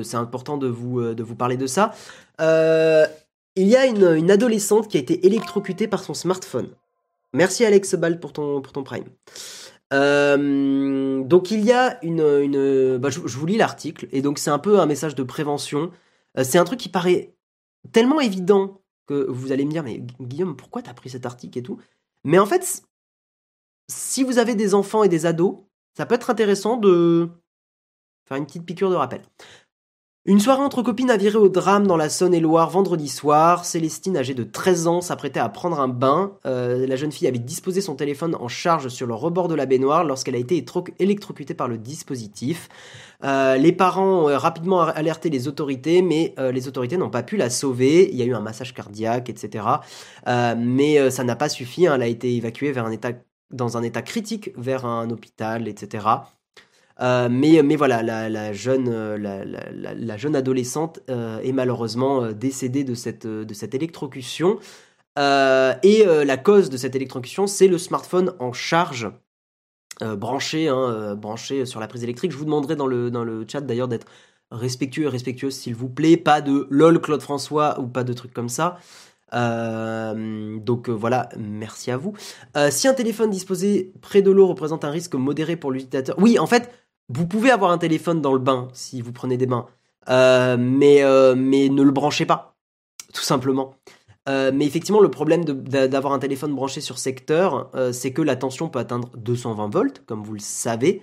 C'est 0.03 0.17
important 0.17 0.57
de 0.57 0.67
vous, 0.67 0.99
euh, 0.99 1.15
de 1.15 1.23
vous 1.23 1.35
parler 1.35 1.57
de 1.57 1.67
ça. 1.67 1.91
il 2.39 3.67
y 3.67 3.75
a 3.75 3.85
une, 3.85 4.31
adolescente 4.31 4.87
qui 4.87 4.97
a 4.97 4.99
été 4.99 5.25
électrocutée 5.25 5.87
par 5.87 6.03
son 6.03 6.13
smartphone. 6.13 6.69
Merci 7.33 7.65
Alex 7.65 7.95
Ball 7.95 8.19
pour 8.19 8.33
ton, 8.33 8.61
pour 8.61 8.73
ton 8.73 8.83
prime. 8.83 9.05
Euh, 9.93 11.23
donc 11.23 11.51
il 11.51 11.63
y 11.63 11.71
a 11.71 12.03
une, 12.03 12.97
bah, 12.97 13.09
je, 13.09 13.19
vous 13.19 13.45
lis 13.45 13.57
l'article 13.57 14.07
et 14.11 14.21
donc 14.21 14.39
c'est 14.39 14.49
un 14.49 14.59
peu 14.59 14.79
un 14.79 14.85
message 14.85 15.13
de 15.13 15.23
prévention. 15.23 15.91
Euh, 16.37 16.43
c'est 16.43 16.57
un 16.57 16.63
truc 16.63 16.79
qui 16.79 16.89
paraît 16.89 17.35
tellement 17.91 18.19
évident 18.19 18.81
que 19.05 19.27
vous 19.29 19.51
allez 19.51 19.65
me 19.65 19.71
dire 19.71 19.83
mais 19.83 20.01
Guillaume 20.19 20.55
pourquoi 20.55 20.81
t'as 20.81 20.93
pris 20.93 21.11
cet 21.11 21.25
article 21.25 21.59
et 21.59 21.63
tout? 21.63 21.79
Mais 22.23 22.39
en 22.39 22.45
fait 22.45 22.83
si 23.87 24.23
vous 24.23 24.39
avez 24.39 24.55
des 24.55 24.73
enfants 24.73 25.03
et 25.03 25.09
des 25.09 25.25
ados, 25.25 25.57
ça 25.95 26.05
peut 26.05 26.15
être 26.15 26.29
intéressant 26.29 26.77
de 26.77 27.29
faire 28.25 28.37
une 28.37 28.45
petite 28.45 28.65
piqûre 28.65 28.89
de 28.89 28.95
rappel. 28.95 29.21
Une 30.25 30.39
soirée 30.39 30.61
entre 30.61 30.81
copines 30.81 31.11
a 31.11 31.17
viré 31.17 31.35
au 31.35 31.49
drame 31.49 31.85
dans 31.85 31.97
la 31.97 32.07
Saône-et-Loire 32.07 32.69
vendredi 32.69 33.09
soir. 33.09 33.65
Célestine, 33.65 34.15
âgée 34.15 34.33
de 34.33 34.45
13 34.45 34.87
ans, 34.87 35.01
s'apprêtait 35.01 35.41
à 35.41 35.49
prendre 35.49 35.81
un 35.81 35.89
bain. 35.89 36.37
Euh, 36.45 36.87
la 36.87 36.95
jeune 36.95 37.11
fille 37.11 37.27
avait 37.27 37.39
disposé 37.39 37.81
son 37.81 37.95
téléphone 37.95 38.37
en 38.39 38.47
charge 38.47 38.87
sur 38.87 39.05
le 39.05 39.13
rebord 39.13 39.49
de 39.49 39.55
la 39.55 39.65
baignoire 39.65 40.05
lorsqu'elle 40.05 40.35
a 40.35 40.37
été 40.37 40.63
électrocutée 40.99 41.53
par 41.53 41.67
le 41.67 41.77
dispositif. 41.77 42.69
Euh, 43.25 43.57
les 43.57 43.73
parents 43.73 44.21
ont 44.21 44.37
rapidement 44.37 44.83
alerté 44.83 45.29
les 45.29 45.49
autorités, 45.49 46.01
mais 46.01 46.33
euh, 46.39 46.53
les 46.53 46.69
autorités 46.69 46.95
n'ont 46.95 47.09
pas 47.09 47.23
pu 47.23 47.35
la 47.35 47.49
sauver. 47.49 48.09
Il 48.09 48.17
y 48.17 48.21
a 48.21 48.25
eu 48.25 48.33
un 48.33 48.39
massage 48.39 48.73
cardiaque, 48.73 49.27
etc. 49.27 49.65
mais 50.25 51.11
ça 51.11 51.25
n'a 51.25 51.35
pas 51.35 51.49
suffi. 51.49 51.85
Hein. 51.85 51.95
Elle 51.95 52.01
a 52.01 52.07
été 52.07 52.33
évacuée 52.33 52.71
vers 52.71 52.85
un 52.85 52.91
état, 52.91 53.11
dans 53.53 53.77
un 53.77 53.83
état 53.83 54.01
critique 54.01 54.51
vers 54.57 54.85
un 54.85 55.09
hôpital, 55.09 55.67
etc. 55.67 56.07
Euh, 57.01 57.27
mais, 57.29 57.61
mais 57.63 57.75
voilà, 57.75 58.03
la, 58.03 58.53
jeune, 58.53 58.87
euh, 58.89 59.17
la, 59.17 60.17
jeune 60.17 60.35
adolescente 60.35 60.99
euh, 61.09 61.39
est 61.39 61.51
malheureusement 61.51 62.31
décédée 62.31 62.83
de 62.83 62.93
cette, 62.93 63.25
de 63.25 63.53
cette 63.53 63.73
électrocution. 63.73 64.59
et 65.17 66.05
la 66.05 66.37
cause 66.37 66.69
de 66.69 66.77
cette 66.77 66.95
électrocution, 66.95 67.47
c'est 67.47 67.67
le 67.67 67.77
smartphone 67.77 68.33
en 68.39 68.53
charge, 68.53 69.11
branché, 70.01 70.67
hein, 70.67 71.15
branché 71.15 71.65
sur 71.65 71.79
la 71.79 71.87
prise 71.87 72.03
électrique. 72.03 72.31
Je 72.31 72.37
vous 72.37 72.45
demanderai 72.45 72.75
dans 72.75 72.87
le, 72.87 73.11
dans 73.11 73.23
le 73.23 73.45
chat 73.47 73.61
d'ailleurs 73.61 73.87
d'être 73.87 74.07
respectueux 74.51 75.05
et 75.05 75.09
respectueuse, 75.09 75.55
s'il 75.55 75.75
vous 75.75 75.89
plaît. 75.89 76.17
Pas 76.17 76.41
de 76.41 76.67
lol 76.69 76.99
Claude 77.01 77.21
François 77.21 77.79
ou 77.79 77.87
pas 77.87 78.03
de 78.03 78.13
trucs 78.13 78.33
comme 78.33 78.49
ça. 78.49 78.77
Donc 79.33 80.89
voilà, 80.89 81.29
merci 81.37 81.91
à 81.91 81.97
vous. 81.97 82.13
si 82.69 82.87
un 82.87 82.93
téléphone 82.93 83.29
disposé 83.29 83.91
près 84.01 84.21
de 84.21 84.31
l'eau 84.31 84.47
représente 84.47 84.85
un 84.85 84.91
risque 84.91 85.15
modéré 85.15 85.55
pour 85.55 85.71
l'utilisateur, 85.71 86.15
oui, 86.19 86.37
en 86.39 86.47
fait, 86.47 86.69
vous 87.09 87.27
pouvez 87.27 87.51
avoir 87.51 87.71
un 87.71 87.77
téléphone 87.77 88.21
dans 88.21 88.33
le 88.33 88.39
bain 88.39 88.69
si 88.73 89.01
vous 89.01 89.11
prenez 89.11 89.37
des 89.37 89.45
bains, 89.45 89.67
euh, 90.09 90.57
mais, 90.59 91.03
euh, 91.03 91.35
mais 91.35 91.69
ne 91.69 91.83
le 91.83 91.91
branchez 91.91 92.25
pas, 92.25 92.55
tout 93.13 93.23
simplement. 93.23 93.75
Euh, 94.29 94.51
mais 94.53 94.65
effectivement, 94.65 95.01
le 95.01 95.11
problème 95.11 95.43
d'avoir 95.43 96.13
un 96.13 96.19
téléphone 96.19 96.55
branché 96.55 96.81
sur 96.81 96.97
secteur, 96.97 97.69
c'est 97.91 98.13
que 98.13 98.21
la 98.21 98.35
tension 98.35 98.69
peut 98.69 98.79
atteindre 98.79 99.09
220 99.17 99.69
volts, 99.69 100.03
comme 100.05 100.23
vous 100.23 100.33
le 100.33 100.39
savez. 100.39 101.01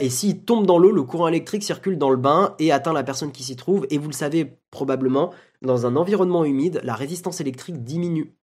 et 0.00 0.10
s'il 0.10 0.44
tombe 0.44 0.66
dans 0.66 0.78
l'eau, 0.78 0.90
le 0.90 1.02
courant 1.02 1.28
électrique 1.28 1.62
circule 1.62 1.96
dans 1.96 2.10
le 2.10 2.16
bain 2.16 2.54
et 2.58 2.72
atteint 2.72 2.92
la 2.92 3.04
personne 3.04 3.32
qui 3.32 3.44
s'y 3.44 3.56
trouve. 3.56 3.86
Et 3.90 3.98
vous 3.98 4.08
le 4.08 4.14
savez 4.14 4.58
probablement, 4.70 5.32
dans 5.62 5.86
un 5.86 5.96
environnement 5.96 6.44
humide, 6.44 6.80
la 6.82 6.94
résistance 6.94 7.40
électrique 7.40 7.84
diminue. 7.84 8.34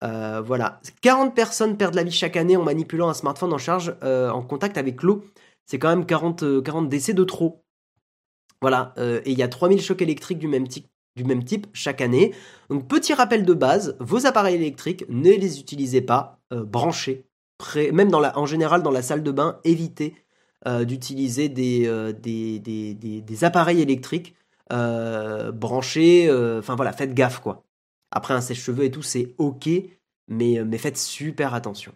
voilà. 0.00 0.80
40 1.02 1.34
personnes 1.34 1.76
perdent 1.76 1.94
la 1.94 2.02
vie 2.02 2.12
chaque 2.12 2.36
année 2.36 2.56
en 2.56 2.62
manipulant 2.64 3.08
un 3.08 3.14
smartphone 3.14 3.52
en 3.52 3.58
charge 3.58 3.94
en 4.02 4.42
contact 4.42 4.78
avec 4.78 5.02
l'eau 5.02 5.22
c'est 5.66 5.78
quand 5.78 5.88
même 5.88 6.06
40, 6.06 6.62
40 6.62 6.84
euh, 6.84 6.88
décès 6.88 7.14
de 7.14 7.24
trop. 7.24 7.64
Voilà, 8.60 8.94
euh, 8.98 9.20
et 9.24 9.32
il 9.32 9.38
y 9.38 9.42
a 9.42 9.48
3000 9.48 9.80
chocs 9.80 10.00
électriques 10.00 10.38
du 10.38 10.48
même, 10.48 10.68
type, 10.68 10.88
du 11.16 11.24
même 11.24 11.44
type 11.44 11.66
chaque 11.72 12.00
année. 12.00 12.34
Donc 12.70 12.88
petit 12.88 13.14
rappel 13.14 13.44
de 13.44 13.54
base, 13.54 13.96
vos 14.00 14.26
appareils 14.26 14.56
électriques, 14.56 15.04
ne 15.08 15.30
les 15.30 15.60
utilisez 15.60 16.00
pas 16.00 16.40
euh, 16.52 16.64
branchez. 16.64 17.26
même 17.92 18.14
en 18.14 18.46
général 18.46 18.82
dans 18.82 18.90
la 18.90 19.02
salle 19.02 19.22
de 19.22 19.30
bain, 19.30 19.60
évitez 19.64 20.14
d'utiliser 20.86 21.50
des, 21.50 22.14
des, 22.14 23.44
appareils 23.44 23.82
électriques 23.82 24.34
branchés. 24.70 26.30
Enfin 26.58 26.74
voilà, 26.74 26.92
faites 26.92 27.12
gaffe 27.12 27.40
quoi. 27.40 27.64
Après 28.14 28.32
un 28.32 28.40
sèche-cheveux 28.40 28.84
et 28.84 28.90
tout, 28.90 29.02
c'est 29.02 29.34
ok, 29.38 29.68
mais, 30.28 30.78
faites 30.78 30.96
super 30.96 31.52
attention. 31.52 31.92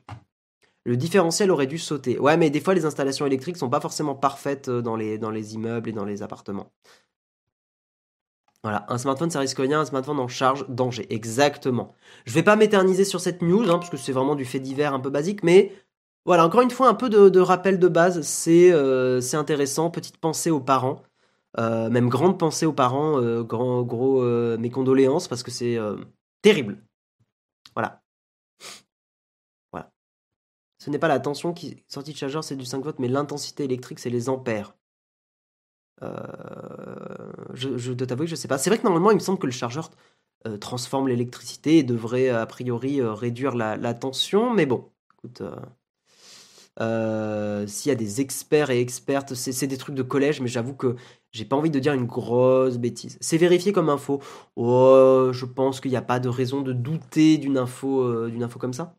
Le 0.84 0.96
différentiel 0.96 1.50
aurait 1.50 1.66
dû 1.66 1.78
sauter. 1.78 2.18
Ouais, 2.18 2.36
mais 2.36 2.50
des 2.50 2.60
fois, 2.60 2.74
les 2.74 2.84
installations 2.84 3.24
électriques 3.24 3.56
sont 3.56 3.70
pas 3.70 3.80
forcément 3.80 4.14
parfaites 4.14 4.68
euh, 4.68 4.82
dans 4.82 4.96
les 4.96 5.54
immeubles 5.54 5.90
et 5.90 5.92
dans 5.92 6.04
les 6.04 6.22
appartements. 6.22 6.72
Voilà, 8.68 8.84
un 8.90 8.98
smartphone 8.98 9.30
ça 9.30 9.40
risque 9.40 9.56
rien, 9.56 9.80
un 9.80 9.86
smartphone 9.86 10.20
en 10.20 10.28
charge, 10.28 10.66
danger. 10.68 11.06
Exactement. 11.08 11.94
Je 12.26 12.34
vais 12.34 12.42
pas 12.42 12.54
m'éterniser 12.54 13.06
sur 13.06 13.18
cette 13.18 13.40
news, 13.40 13.62
hein, 13.62 13.78
parce 13.78 13.88
que 13.88 13.96
c'est 13.96 14.12
vraiment 14.12 14.34
du 14.34 14.44
fait 14.44 14.60
divers 14.60 14.92
un 14.92 15.00
peu 15.00 15.08
basique, 15.08 15.42
mais 15.42 15.72
voilà, 16.26 16.44
encore 16.44 16.60
une 16.60 16.70
fois, 16.70 16.86
un 16.88 16.94
peu 16.94 17.08
de, 17.08 17.40
rappel 17.40 17.78
de 17.78 17.88
base, 17.88 18.20
c'est 18.20 18.70
euh, 18.70 19.22
intéressant. 19.32 19.90
Petite 19.90 20.18
pensée 20.18 20.50
aux 20.50 20.60
parents, 20.60 21.00
euh, 21.58 21.88
même 21.88 22.10
grande 22.10 22.38
pensée 22.38 22.66
aux 22.66 22.74
parents, 22.74 23.18
euh, 23.18 23.42
grand, 23.42 23.84
gros, 23.84 24.22
mes 24.58 24.68
condoléances, 24.68 25.28
parce 25.28 25.42
que 25.42 25.50
c'est 25.50 25.78
terrible. 26.42 26.76
Voilà. 27.74 28.02
Voilà. 29.72 29.90
Ce 30.76 30.90
n'est 30.90 30.98
pas 30.98 31.08
la 31.08 31.20
tension 31.20 31.54
qui 31.54 31.84
sortie 31.88 32.12
de 32.12 32.18
chargeur, 32.18 32.44
c'est 32.44 32.56
du 32.56 32.66
5 32.66 32.84
volts, 32.84 32.98
mais 32.98 33.08
l'intensité 33.08 33.64
électrique, 33.64 33.98
c'est 33.98 34.10
les 34.10 34.28
ampères. 34.28 34.74
Je, 36.00 37.76
je 37.76 37.92
dois 37.92 38.06
t'avouer 38.06 38.26
que 38.26 38.30
je 38.30 38.36
sais 38.36 38.48
pas. 38.48 38.58
C'est 38.58 38.70
vrai 38.70 38.78
que 38.78 38.84
normalement, 38.84 39.10
il 39.10 39.14
me 39.14 39.20
semble 39.20 39.38
que 39.38 39.46
le 39.46 39.52
chargeur 39.52 39.90
transforme 40.60 41.08
l'électricité 41.08 41.78
et 41.78 41.82
devrait 41.82 42.28
a 42.28 42.46
priori 42.46 43.02
réduire 43.02 43.54
la, 43.54 43.94
tension, 43.94 44.54
mais 44.54 44.66
bon, 44.66 44.90
écoute, 45.14 45.42
euh, 46.80 47.66
s'il 47.66 47.88
y 47.90 47.92
a 47.92 47.96
des 47.96 48.20
experts 48.20 48.70
et 48.70 48.80
expertes, 48.80 49.34
c'est 49.34 49.66
des 49.66 49.76
trucs 49.76 49.94
de 49.96 50.02
collège, 50.02 50.40
mais 50.40 50.48
j'avoue 50.48 50.74
que 50.74 50.96
j'ai 51.32 51.44
pas 51.44 51.56
envie 51.56 51.70
de 51.70 51.78
dire 51.80 51.92
une 51.92 52.06
grosse 52.06 52.78
bêtise. 52.78 53.18
C'est 53.20 53.38
vérifié 53.38 53.72
comme 53.72 53.88
info. 53.88 54.22
Oh, 54.56 55.30
je 55.32 55.44
pense 55.44 55.80
qu'il 55.80 55.90
n'y 55.90 55.96
a 55.96 56.02
pas 56.02 56.20
de 56.20 56.28
raison 56.28 56.62
de 56.62 56.72
douter 56.72 57.38
d'une 57.38 57.58
info, 57.58 58.02
euh, 58.02 58.30
d'une 58.30 58.42
info 58.42 58.58
comme 58.58 58.72
ça. 58.72 58.96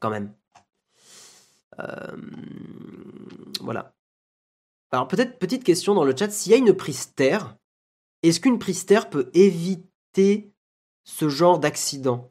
Quand 0.00 0.10
même. 0.10 0.32
Euh, 1.78 2.16
voilà. 3.60 3.92
Alors 4.92 5.06
peut-être 5.08 5.38
petite 5.38 5.64
question 5.64 5.94
dans 5.94 6.04
le 6.04 6.16
chat, 6.16 6.30
s'il 6.30 6.52
y 6.52 6.54
a 6.54 6.58
une 6.58 6.74
prise 6.74 7.14
terre, 7.14 7.56
est-ce 8.22 8.40
qu'une 8.40 8.58
prise 8.58 8.86
terre 8.86 9.08
peut 9.08 9.30
éviter 9.34 10.52
ce 11.04 11.28
genre 11.28 11.58
d'accident? 11.58 12.30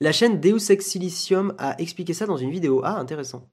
La 0.00 0.12
chaîne 0.12 0.40
Deus 0.40 0.70
Ex 0.70 0.86
Silicium 0.86 1.54
a 1.58 1.78
expliqué 1.80 2.14
ça 2.14 2.26
dans 2.26 2.36
une 2.36 2.50
vidéo. 2.50 2.80
Ah, 2.84 2.98
intéressant. 2.98 3.48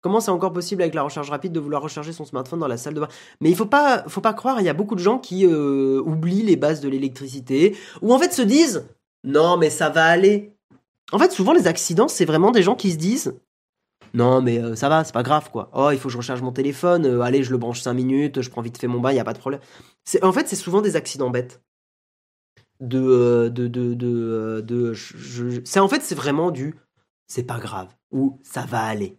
Comment 0.00 0.20
c'est 0.20 0.30
encore 0.30 0.52
possible 0.52 0.82
avec 0.82 0.94
la 0.94 1.02
recharge 1.02 1.30
rapide 1.30 1.52
de 1.52 1.60
vouloir 1.60 1.80
recharger 1.80 2.12
son 2.12 2.26
smartphone 2.26 2.58
dans 2.58 2.68
la 2.68 2.76
salle 2.76 2.92
de 2.92 3.00
bain? 3.00 3.08
Mais 3.40 3.48
il 3.48 3.56
faut 3.56 3.64
pas, 3.66 4.04
faut 4.06 4.20
pas 4.20 4.34
croire, 4.34 4.60
il 4.60 4.66
y 4.66 4.68
a 4.68 4.74
beaucoup 4.74 4.96
de 4.96 5.00
gens 5.00 5.18
qui 5.18 5.46
euh, 5.46 6.02
oublient 6.04 6.42
les 6.42 6.56
bases 6.56 6.82
de 6.82 6.90
l'électricité, 6.90 7.74
ou 8.02 8.12
en 8.12 8.18
fait 8.18 8.32
se 8.32 8.42
disent 8.42 8.86
non 9.22 9.56
mais 9.56 9.70
ça 9.70 9.88
va 9.88 10.04
aller. 10.04 10.52
En 11.12 11.18
fait, 11.18 11.32
souvent 11.32 11.54
les 11.54 11.66
accidents, 11.66 12.08
c'est 12.08 12.26
vraiment 12.26 12.50
des 12.50 12.62
gens 12.62 12.74
qui 12.74 12.92
se 12.92 12.96
disent 12.96 13.34
non 14.14 14.40
mais 14.40 14.58
euh, 14.58 14.76
ça 14.76 14.88
va, 14.88 15.04
c'est 15.04 15.12
pas 15.12 15.22
grave 15.22 15.50
quoi. 15.50 15.70
Oh 15.74 15.90
il 15.92 15.98
faut 15.98 16.08
que 16.08 16.12
je 16.12 16.16
recharge 16.18 16.40
mon 16.40 16.52
téléphone, 16.52 17.04
euh, 17.04 17.20
allez 17.20 17.42
je 17.42 17.50
le 17.50 17.58
branche 17.58 17.80
5 17.80 17.92
minutes, 17.92 18.40
je 18.40 18.48
prends 18.48 18.62
vite 18.62 18.78
fait 18.78 18.86
mon 18.86 19.00
bain, 19.00 19.10
il 19.12 19.16
y 19.16 19.20
a 19.20 19.24
pas 19.24 19.32
de 19.32 19.38
problème. 19.38 19.60
en 20.22 20.32
fait 20.32 20.48
c'est 20.48 20.56
souvent 20.56 20.80
des 20.80 20.96
accidents 20.96 21.30
bêtes 21.30 21.62
de 22.80 22.98
euh, 22.98 23.50
de 23.50 23.66
de 23.66 23.94
de, 24.62 24.94
c'est 25.64 25.80
en 25.80 25.88
fait 25.88 26.02
c'est 26.02 26.14
vraiment 26.14 26.50
du 26.50 26.76
c'est 27.26 27.44
pas 27.44 27.58
grave 27.58 27.88
ou 28.12 28.40
ça 28.44 28.62
va 28.62 28.82
aller. 28.84 29.18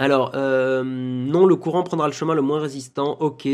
Alors 0.00 0.32
non 0.34 1.46
le 1.46 1.56
courant 1.56 1.82
prendra 1.82 2.06
le 2.06 2.12
chemin 2.12 2.34
le 2.34 2.42
moins 2.42 2.60
résistant. 2.60 3.16
Ok. 3.20 3.48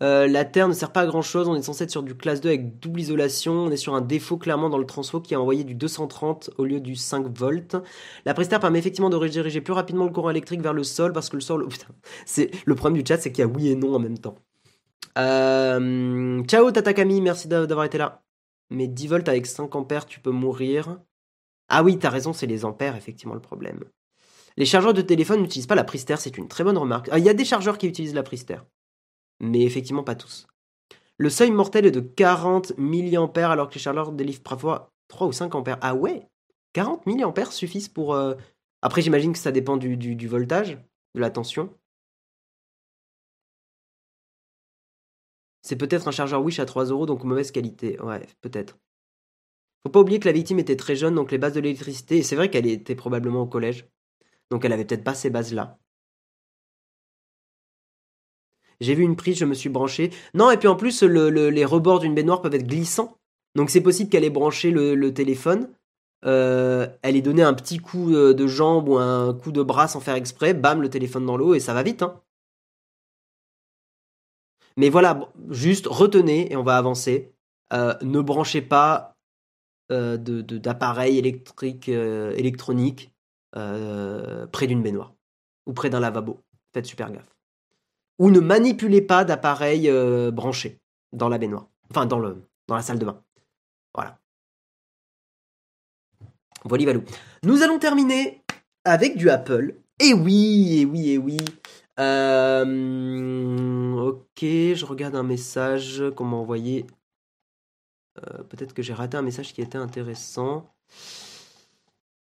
La 0.00 0.44
Terre 0.44 0.68
ne 0.68 0.72
sert 0.72 0.92
pas 0.92 1.00
à 1.00 1.06
grand 1.06 1.22
chose, 1.22 1.48
on 1.48 1.54
est 1.54 1.62
censé 1.62 1.84
être 1.84 1.90
sur 1.90 2.02
du 2.02 2.14
classe 2.14 2.40
2 2.40 2.48
avec 2.48 2.78
double 2.78 3.00
isolation, 3.00 3.52
on 3.52 3.70
est 3.70 3.76
sur 3.76 3.94
un 3.94 4.00
défaut 4.00 4.36
clairement 4.36 4.70
dans 4.70 4.78
le 4.78 4.86
transfo 4.86 5.20
qui 5.20 5.34
a 5.34 5.40
envoyé 5.40 5.64
du 5.64 5.74
230 5.74 6.50
au 6.58 6.64
lieu 6.64 6.80
du 6.80 6.94
5 6.94 7.26
volts. 7.36 7.76
La 8.24 8.34
Prester 8.34 8.58
permet 8.60 8.78
effectivement 8.78 9.10
de 9.10 9.16
rediriger 9.16 9.60
plus 9.60 9.72
rapidement 9.72 10.04
le 10.04 10.10
courant 10.12 10.30
électrique 10.30 10.60
vers 10.60 10.74
le 10.74 10.84
sol 10.84 11.12
parce 11.12 11.28
que 11.28 11.36
le 11.36 11.42
sol... 11.42 11.66
c'est 12.26 12.50
le 12.64 12.74
problème 12.74 13.02
du 13.02 13.06
chat 13.06 13.18
c'est 13.18 13.32
qu'il 13.32 13.42
y 13.42 13.44
a 13.44 13.50
oui 13.50 13.68
et 13.68 13.74
non 13.74 13.94
en 13.94 13.98
même 13.98 14.18
temps. 14.18 14.36
Euh, 15.18 16.42
ciao 16.44 16.70
Tatakami, 16.70 17.20
merci 17.20 17.48
d'avoir 17.48 17.84
été 17.84 17.98
là. 17.98 18.22
Mais 18.70 18.86
10 18.86 19.08
volts 19.08 19.28
avec 19.28 19.46
5 19.46 19.74
ampères, 19.74 20.06
tu 20.06 20.20
peux 20.20 20.30
mourir. 20.30 20.98
Ah 21.68 21.82
oui, 21.82 21.98
t'as 21.98 22.10
raison, 22.10 22.32
c'est 22.32 22.46
les 22.46 22.64
ampères, 22.64 22.96
effectivement, 22.96 23.34
le 23.34 23.40
problème. 23.40 23.84
Les 24.56 24.64
chargeurs 24.64 24.94
de 24.94 25.02
téléphone 25.02 25.40
n'utilisent 25.40 25.66
pas 25.66 25.74
la 25.74 25.84
Prister, 25.84 26.16
c'est 26.18 26.36
une 26.36 26.48
très 26.48 26.64
bonne 26.64 26.78
remarque. 26.78 27.08
Ah, 27.12 27.18
il 27.18 27.24
y 27.24 27.28
a 27.28 27.34
des 27.34 27.44
chargeurs 27.44 27.78
qui 27.78 27.86
utilisent 27.86 28.14
la 28.14 28.22
Prister. 28.22 28.58
Mais 29.40 29.62
effectivement, 29.62 30.04
pas 30.04 30.14
tous. 30.14 30.46
Le 31.16 31.30
seuil 31.30 31.50
mortel 31.50 31.86
est 31.86 31.90
de 31.90 32.00
40 32.00 32.72
mAh 32.78 33.50
alors 33.50 33.68
que 33.68 33.74
les 33.74 33.80
chargeurs 33.80 34.12
délivrent 34.12 34.42
parfois 34.42 34.92
3 35.08 35.26
ou 35.26 35.32
5 35.32 35.54
ampères. 35.54 35.78
Ah 35.80 35.94
ouais? 35.94 36.28
40 36.74 37.06
mAh 37.06 37.44
suffisent 37.50 37.88
pour... 37.88 38.14
Euh, 38.14 38.34
après, 38.82 39.02
j'imagine 39.02 39.32
que 39.32 39.38
ça 39.38 39.50
dépend 39.50 39.76
du, 39.76 39.96
du 39.96 40.28
voltage, 40.28 40.78
de 41.14 41.20
la 41.20 41.30
tension. 41.30 41.74
C'est 45.62 45.76
peut-être 45.76 46.08
un 46.08 46.12
chargeur 46.12 46.42
Wish 46.42 46.60
à 46.60 46.66
3 46.66 46.86
euros, 46.86 47.06
donc 47.06 47.24
mauvaise 47.24 47.50
qualité. 47.50 48.00
Ouais, 48.00 48.26
peut-être. 48.40 48.78
Faut 49.82 49.90
pas 49.90 50.00
oublier 50.00 50.20
que 50.20 50.26
la 50.26 50.32
victime 50.32 50.58
était 50.58 50.76
très 50.76 50.96
jeune, 50.96 51.14
donc 51.14 51.30
les 51.30 51.38
bases 51.38 51.52
de 51.52 51.60
l'électricité, 51.60 52.18
et 52.18 52.22
c'est 52.22 52.36
vrai 52.36 52.50
qu'elle 52.50 52.66
était 52.66 52.94
probablement 52.94 53.42
au 53.42 53.46
collège. 53.46 53.88
Donc 54.50 54.64
elle 54.64 54.72
avait 54.72 54.84
peut-être 54.84 55.04
pas 55.04 55.14
ces 55.14 55.30
bases-là. 55.30 55.78
J'ai 58.80 58.94
vu 58.94 59.02
une 59.02 59.16
prise, 59.16 59.38
je 59.38 59.44
me 59.44 59.54
suis 59.54 59.68
branché. 59.68 60.10
Non, 60.34 60.50
et 60.50 60.56
puis 60.56 60.68
en 60.68 60.76
plus, 60.76 61.02
les 61.02 61.64
rebords 61.64 61.98
d'une 61.98 62.14
baignoire 62.14 62.42
peuvent 62.42 62.54
être 62.54 62.66
glissants. 62.66 63.16
Donc 63.54 63.70
c'est 63.70 63.80
possible 63.80 64.10
qu'elle 64.10 64.24
ait 64.24 64.30
branché 64.30 64.70
le, 64.70 65.12
téléphone, 65.12 65.68
euh, 66.24 66.86
elle 67.02 67.16
ait 67.16 67.22
donné 67.22 67.42
un 67.42 67.54
petit 67.54 67.78
coup 67.78 68.12
euh, 68.14 68.34
de 68.34 68.46
jambe 68.46 68.88
ou 68.88 68.98
un 68.98 69.34
coup 69.34 69.52
de 69.52 69.62
bras 69.62 69.88
sans 69.88 70.00
faire 70.00 70.14
exprès, 70.14 70.54
bam, 70.54 70.82
le 70.82 70.90
téléphone 70.90 71.26
dans 71.26 71.36
l'eau, 71.36 71.54
et 71.54 71.60
ça 71.60 71.74
va 71.74 71.82
vite. 71.82 72.02
Hein. 72.02 72.20
Mais 74.78 74.90
voilà, 74.90 75.28
juste 75.50 75.86
retenez 75.88 76.52
et 76.52 76.56
on 76.56 76.62
va 76.62 76.76
avancer. 76.76 77.32
Euh, 77.72 77.94
ne 78.02 78.20
branchez 78.20 78.62
pas 78.62 79.16
euh, 79.90 80.16
d'appareils 80.16 81.18
électriques, 81.18 81.88
euh, 81.88 82.32
électroniques 82.36 83.12
près 83.52 84.66
d'une 84.68 84.82
baignoire 84.82 85.14
ou 85.66 85.72
près 85.72 85.90
d'un 85.90 85.98
lavabo. 85.98 86.40
Faites 86.72 86.86
super 86.86 87.10
gaffe. 87.10 87.37
Ou 88.18 88.30
ne 88.30 88.40
manipulez 88.40 89.02
pas 89.02 89.24
d'appareils 89.24 89.90
branchés 90.32 90.80
dans 91.12 91.28
la 91.28 91.38
baignoire. 91.38 91.68
Enfin, 91.90 92.06
dans, 92.06 92.18
le, 92.18 92.44
dans 92.66 92.74
la 92.74 92.82
salle 92.82 92.98
de 92.98 93.04
bain. 93.04 93.22
Voilà. 93.94 94.18
Voilà, 96.64 96.84
valou. 96.84 97.02
Nous 97.44 97.62
allons 97.62 97.78
terminer 97.78 98.42
avec 98.84 99.16
du 99.16 99.30
Apple. 99.30 99.76
Et 100.00 100.12
oui, 100.12 100.80
et 100.80 100.84
oui, 100.84 101.10
et 101.10 101.18
oui. 101.18 101.36
Euh, 101.98 102.64
ok, 103.96 104.40
je 104.40 104.84
regarde 104.84 105.16
un 105.16 105.22
message 105.22 106.04
qu'on 106.14 106.24
m'a 106.24 106.36
envoyé. 106.36 106.86
Euh, 108.18 108.42
peut-être 108.44 108.72
que 108.74 108.82
j'ai 108.82 108.94
raté 108.94 109.16
un 109.16 109.22
message 109.22 109.52
qui 109.52 109.60
était 109.60 109.78
intéressant. 109.78 110.72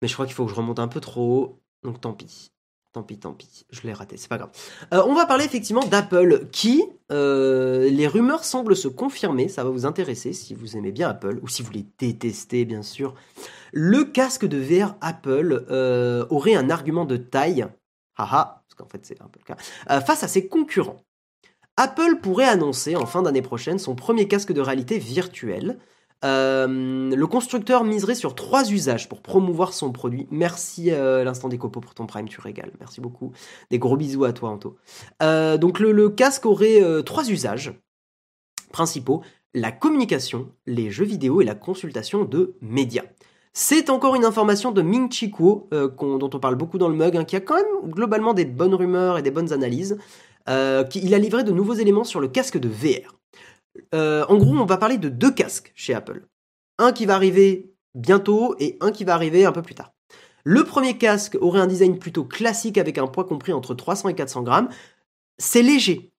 Mais 0.01 0.09
je 0.09 0.15
crois 0.15 0.27
qu'il 0.27 0.35
faut 0.35 0.45
que 0.45 0.51
je 0.51 0.57
remonte 0.57 0.79
un 0.79 0.89
peu 0.89 1.01
trop 1.01 1.23
haut. 1.23 1.61
Donc 1.83 2.01
tant 2.01 2.13
pis. 2.13 2.53
Tant 2.95 3.03
pis, 3.03 3.19
tant 3.19 3.35
pis. 3.35 3.67
Je 3.71 3.83
l'ai 3.83 3.93
raté, 3.93 4.17
c'est 4.17 4.29
pas 4.29 4.39
grave. 4.39 4.51
Euh, 4.95 5.03
on 5.07 5.15
va 5.15 5.27
parler 5.27 5.45
effectivement 5.45 5.85
d'Apple 5.85 6.47
qui, 6.51 6.83
les 7.11 8.09
rumeurs 8.09 8.45
semblent 8.45 8.75
se 8.75 8.89
confirmer. 8.89 9.49
Ça 9.49 9.65
va 9.65 9.71
vous 9.71 9.85
intéresser 9.85 10.33
si 10.33 10.55
vous 10.55 10.79
aimez 10.79 10.93
bien 10.93 11.11
Apple 11.11 11.39
ou 11.43 11.49
si 11.49 11.63
vous 11.63 11.73
les 11.73 11.85
détestez, 11.99 12.65
bien 12.65 12.83
sûr. 12.83 13.15
Le 13.73 14.05
casque 14.05 14.47
de 14.47 14.59
VR 14.59 14.95
Apple 15.03 15.67
aurait 16.31 16.55
un 16.55 16.71
argument 16.71 17.05
de 17.05 17.19
taille. 17.19 17.67
Haha, 18.17 18.65
qu'en 18.75 18.87
fait 18.87 19.05
c'est 19.05 19.21
un 19.21 19.29
peu 19.29 19.41
le 19.41 19.45
cas, 19.45 19.57
euh, 19.91 20.01
face 20.01 20.23
à 20.23 20.29
ses 20.29 20.47
concurrents. 20.49 20.99
Apple 21.77 22.21
pourrait 22.23 22.47
annoncer 22.47 22.95
en 22.95 23.07
fin 23.07 23.23
d'année 23.23 23.43
prochaine 23.43 23.79
son 23.79 23.95
premier 23.95 24.29
casque 24.29 24.53
de 24.53 24.61
réalité 24.61 24.99
virtuelle. 24.99 25.79
Euh, 26.25 27.15
le 27.15 27.27
constructeur 27.27 27.85
miserait 27.85 28.15
sur 28.15 28.35
trois 28.35 28.71
usages 28.71 29.09
pour 29.09 29.21
promouvoir 29.21 29.73
son 29.73 29.93
produit. 29.93 30.27
Merci 30.31 30.91
euh, 30.91 31.23
l'instant 31.25 31.49
des 31.49 31.59
copeaux 31.59 31.81
pour 31.81 31.95
ton 31.95 32.07
prime, 32.07 32.29
tu 32.29 32.41
régales. 32.41 32.73
Merci 32.81 33.01
beaucoup. 33.01 33.33
Des 33.71 33.79
gros 33.79 33.97
bisous 33.97 34.25
à 34.25 34.33
toi, 34.33 34.51
Anto. 34.51 34.77
donc 35.21 35.81
le, 35.81 36.09
casque 36.09 36.47
aurait 36.47 36.83
trois 37.05 37.29
usages 37.31 37.73
principaux 38.73 39.23
la 39.55 39.71
communication, 39.71 40.51
les 40.67 40.91
jeux 40.91 41.05
vidéo 41.05 41.41
et 41.41 41.45
la 41.45 41.55
consultation 41.55 42.25
de 42.25 42.57
médias. 42.61 43.05
C'est 43.53 43.89
encore 43.89 44.17
une 44.17 44.25
information 44.25 44.73
de 44.73 44.83
Ming 44.83 45.11
Chi 45.11 45.33
euh, 45.73 45.89
dont 45.89 46.31
on 46.33 46.41
parle 46.41 46.57
beaucoup 46.57 46.77
dans 46.77 46.89
le 46.89 46.97
mug, 46.97 47.17
hein, 47.17 47.25
qui 47.25 47.37
a 47.37 47.41
quand 47.41 47.55
même 47.55 47.93
globalement 47.93 48.35
des 48.35 48.45
bonnes 48.45 48.75
rumeurs 48.75 49.17
et 49.17 49.23
des 49.23 49.31
bonnes 49.31 49.53
analyses. 49.53 49.97
Euh, 50.49 50.85
il 50.97 51.15
a 51.15 51.19
livré 51.19 51.45
de 51.45 51.53
nouveaux 51.53 51.75
éléments 51.75 52.05
sur 52.05 52.21
le 52.21 52.27
casque 52.27 52.59
de 52.59 52.69
VR. 52.69 53.17
Euh, 53.95 54.25
en 54.29 54.37
gros, 54.37 54.55
on 54.55 54.65
va 54.65 54.77
parler 54.77 54.99
de 54.99 55.09
deux 55.09 55.31
casques 55.31 55.73
chez 55.75 55.95
Apple. 55.95 56.27
Un 56.79 56.93
qui 56.93 57.07
va 57.07 57.15
arriver 57.15 57.73
bientôt 57.95 58.57
et 58.59 58.77
un 58.81 58.91
qui 58.91 59.05
va 59.05 59.15
arriver 59.15 59.45
un 59.45 59.53
peu 59.53 59.63
plus 59.63 59.75
tard. 59.75 59.93
Le 60.45 60.65
premier 60.65 60.99
casque 60.99 61.39
aurait 61.41 61.61
un 61.61 61.67
design 61.67 61.99
plutôt 61.99 62.25
classique 62.25 62.77
avec 62.77 62.99
un 62.99 63.07
poids 63.07 63.25
compris 63.25 63.53
entre 63.53 63.75
300 63.75 64.11
et 64.11 64.15
400 64.15 64.43
grammes. 64.43 64.69
C'est 65.39 65.63
léger. 65.63 66.13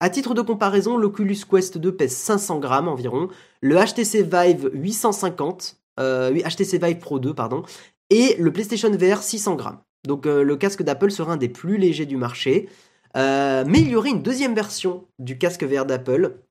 À 0.00 0.10
titre 0.10 0.34
de 0.34 0.42
comparaison, 0.42 0.96
l'Oculus 0.96 1.38
Quest 1.48 1.78
2 1.78 1.96
pèse 1.96 2.14
500 2.14 2.58
grammes 2.58 2.88
environ, 2.88 3.28
le 3.60 3.76
HTC 3.76 4.22
Vive 4.24 4.70
850, 4.74 5.76
euh, 6.00 6.34
HTC 6.34 6.78
Vive 6.84 6.98
Pro 6.98 7.20
2 7.20 7.34
pardon, 7.34 7.62
et 8.10 8.34
le 8.38 8.52
PlayStation 8.52 8.90
VR 8.90 9.22
600 9.22 9.54
grammes. 9.54 9.78
Donc 10.04 10.26
euh, 10.26 10.42
le 10.42 10.56
casque 10.56 10.82
d'Apple 10.82 11.12
sera 11.12 11.34
un 11.34 11.36
des 11.36 11.48
plus 11.48 11.78
légers 11.78 12.06
du 12.06 12.16
marché. 12.16 12.68
Mais 13.14 13.80
il 13.80 13.88
y 13.88 13.96
aurait 13.96 14.10
une 14.10 14.22
deuxième 14.22 14.54
version 14.54 15.06
du 15.18 15.38
casque 15.38 15.64
VR 15.64 15.84
d'Apple 15.86 16.42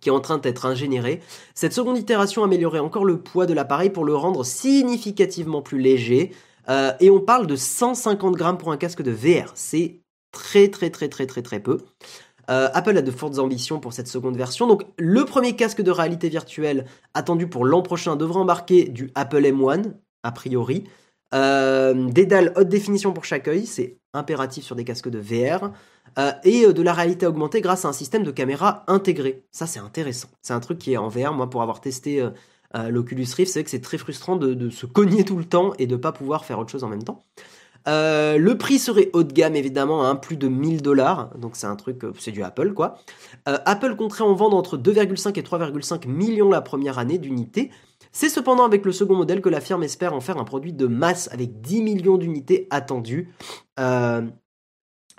qui 0.00 0.08
est 0.08 0.12
en 0.12 0.20
train 0.20 0.38
d'être 0.38 0.66
ingénierée. 0.66 1.20
Cette 1.54 1.72
seconde 1.72 1.98
itération 1.98 2.44
améliorerait 2.44 2.78
encore 2.78 3.04
le 3.04 3.18
poids 3.18 3.46
de 3.46 3.54
l'appareil 3.54 3.90
pour 3.90 4.04
le 4.04 4.14
rendre 4.14 4.44
significativement 4.44 5.62
plus 5.62 5.78
léger. 5.78 6.32
Euh, 6.68 6.92
et 7.00 7.10
on 7.10 7.20
parle 7.20 7.46
de 7.46 7.56
150 7.56 8.36
grammes 8.36 8.58
pour 8.58 8.72
un 8.72 8.76
casque 8.76 9.02
de 9.02 9.10
VR. 9.10 9.52
C'est 9.54 10.00
très 10.32 10.68
très 10.68 10.90
très 10.90 11.08
très 11.08 11.26
très 11.26 11.42
très 11.42 11.60
peu. 11.60 11.78
Apple 12.50 12.96
a 12.96 13.02
de 13.02 13.10
fortes 13.10 13.38
ambitions 13.38 13.78
pour 13.78 13.92
cette 13.92 14.08
seconde 14.08 14.34
version. 14.34 14.66
Donc 14.66 14.84
le 14.96 15.26
premier 15.26 15.54
casque 15.54 15.82
de 15.82 15.90
réalité 15.90 16.30
virtuelle 16.30 16.86
attendu 17.12 17.46
pour 17.46 17.66
l'an 17.66 17.82
prochain 17.82 18.16
devra 18.16 18.40
embarquer 18.40 18.84
du 18.84 19.10
Apple 19.14 19.42
M1, 19.42 19.92
a 20.22 20.32
priori. 20.32 20.84
Euh, 21.34 22.08
des 22.10 22.24
dalles 22.24 22.52
haute 22.56 22.68
définition 22.68 23.12
pour 23.12 23.24
chaque 23.24 23.48
œil, 23.48 23.66
c'est 23.66 23.98
impératif 24.14 24.64
sur 24.64 24.76
des 24.76 24.84
casques 24.84 25.10
de 25.10 25.18
VR. 25.18 25.72
Euh, 26.18 26.32
et 26.44 26.64
euh, 26.64 26.72
de 26.72 26.82
la 26.82 26.92
réalité 26.92 27.26
augmentée 27.26 27.60
grâce 27.60 27.84
à 27.84 27.88
un 27.88 27.92
système 27.92 28.22
de 28.22 28.30
caméra 28.30 28.84
intégré. 28.86 29.44
Ça, 29.50 29.66
c'est 29.66 29.80
intéressant. 29.80 30.28
C'est 30.42 30.52
un 30.52 30.60
truc 30.60 30.78
qui 30.78 30.92
est 30.92 30.96
en 30.96 31.08
VR. 31.08 31.32
Moi, 31.32 31.50
pour 31.50 31.62
avoir 31.62 31.80
testé 31.80 32.24
l'Oculus 32.74 33.26
Rift, 33.36 33.52
c'est 33.52 33.64
que 33.64 33.70
c'est 33.70 33.80
très 33.80 33.98
frustrant 33.98 34.36
de, 34.36 34.70
se 34.70 34.86
cogner 34.86 35.24
tout 35.24 35.36
le 35.36 35.44
temps 35.44 35.72
et 35.78 35.86
de 35.86 35.96
pas 35.96 36.12
pouvoir 36.12 36.44
faire 36.44 36.58
autre 36.58 36.70
chose 36.70 36.84
en 36.84 36.88
même 36.88 37.02
temps. 37.02 37.22
le 37.86 38.52
prix 38.54 38.78
serait 38.78 39.10
haut 39.12 39.22
de 39.22 39.32
gamme 39.32 39.56
évidemment, 39.56 40.04
hein, 40.04 40.16
plus 40.16 40.36
de 40.36 40.48
1000 40.48 40.82
dollars, 40.82 41.30
donc 41.38 41.56
c'est 41.56 41.66
un 41.66 41.76
truc, 41.76 42.02
c'est 42.18 42.30
du 42.30 42.42
Apple 42.42 42.74
quoi. 42.74 42.98
Apple 43.46 43.96
compterait 43.96 44.24
en 44.24 44.34
vendre 44.34 44.56
entre 44.56 44.76
2,5 44.76 45.38
et 45.38 45.42
3,5 45.42 46.06
millions 46.06 46.50
la 46.50 46.60
première 46.60 46.98
année 46.98 47.18
d'unités, 47.18 47.70
c'est 48.12 48.28
cependant 48.28 48.64
avec 48.64 48.84
le 48.84 48.92
second 48.92 49.16
modèle 49.16 49.40
que 49.40 49.48
la 49.48 49.60
firme 49.60 49.82
espère 49.82 50.14
en 50.14 50.20
faire 50.20 50.38
un 50.38 50.44
produit 50.44 50.72
de 50.72 50.86
masse 50.86 51.28
avec 51.32 51.60
10 51.60 51.82
millions 51.82 52.18
d'unités 52.18 52.66
attendues. 52.70 53.32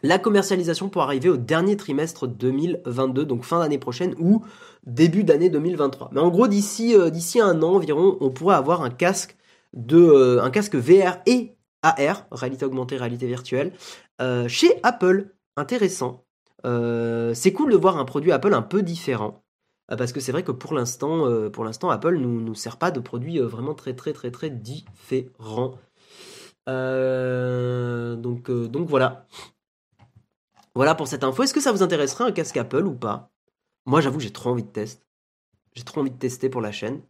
Euh, 0.03 0.07
la 0.07 0.19
commercialisation 0.19 0.89
pour 0.89 1.01
arriver 1.01 1.29
au 1.29 1.37
dernier 1.37 1.77
trimestre 1.77 2.27
2022, 2.27 3.25
donc 3.25 3.43
fin 3.43 3.59
d'année 3.59 3.77
prochaine 3.77 4.15
ou 4.19 4.43
début 4.85 5.23
d'année 5.23 5.49
2023. 5.49 6.09
Mais 6.13 6.21
en 6.21 6.29
gros, 6.29 6.47
d'ici 6.47 6.95
euh, 6.95 7.09
d'ici 7.09 7.39
un 7.39 7.61
an 7.61 7.75
environ, 7.75 8.17
on 8.21 8.29
pourrait 8.29 8.55
avoir 8.55 8.81
un 8.81 8.89
casque 8.89 9.35
de 9.73 9.97
euh, 9.97 10.43
un 10.43 10.49
casque 10.49 10.75
VR 10.75 11.17
et 11.25 11.55
AR, 11.81 12.27
réalité 12.31 12.65
augmentée, 12.65 12.97
réalité 12.97 13.27
virtuelle, 13.27 13.73
chez 14.47 14.79
Apple. 14.83 15.33
Intéressant. 15.55 16.25
c'est 16.63 17.53
cool 17.53 17.71
de 17.71 17.77
voir 17.77 17.97
un 17.97 18.05
produit 18.05 18.31
Apple 18.31 18.53
un 18.53 18.61
peu 18.61 18.81
différent. 18.81 19.43
Parce 19.97 20.11
que 20.11 20.19
c'est 20.19 20.31
vrai 20.31 20.43
que 20.43 20.51
pour 20.51 20.73
l'instant, 20.73 21.25
euh, 21.25 21.49
pour 21.49 21.63
l'instant, 21.65 21.89
Apple 21.89 22.17
nous 22.17 22.41
nous 22.41 22.53
sert 22.53 22.77
pas 22.77 22.91
de 22.91 22.99
produits 22.99 23.39
euh, 23.39 23.47
vraiment 23.47 23.73
très 23.73 23.95
très 23.95 24.13
très 24.13 24.29
très 24.29 24.49
différents. 24.51 25.75
Euh, 26.67 28.15
donc 28.15 28.51
donc 28.51 28.87
voilà. 28.87 29.25
Voilà 30.75 30.95
pour 30.95 31.07
cette 31.07 31.23
info. 31.23 31.43
Est-ce 31.43 31.53
que 31.53 31.61
ça 31.61 31.71
vous 31.71 31.83
intéresserait 31.83 32.23
un 32.23 32.31
casque 32.31 32.57
Apple 32.57 32.85
ou 32.85 32.93
pas? 32.93 33.31
Moi, 33.85 34.01
j'avoue, 34.01 34.19
j'ai 34.19 34.31
trop 34.31 34.51
envie 34.51 34.63
de 34.63 34.69
tester. 34.69 35.03
J'ai 35.73 35.83
trop 35.83 36.01
envie 36.01 36.11
de 36.11 36.17
tester 36.17 36.49
pour 36.49 36.61
la 36.61 36.71
chaîne. 36.71 37.01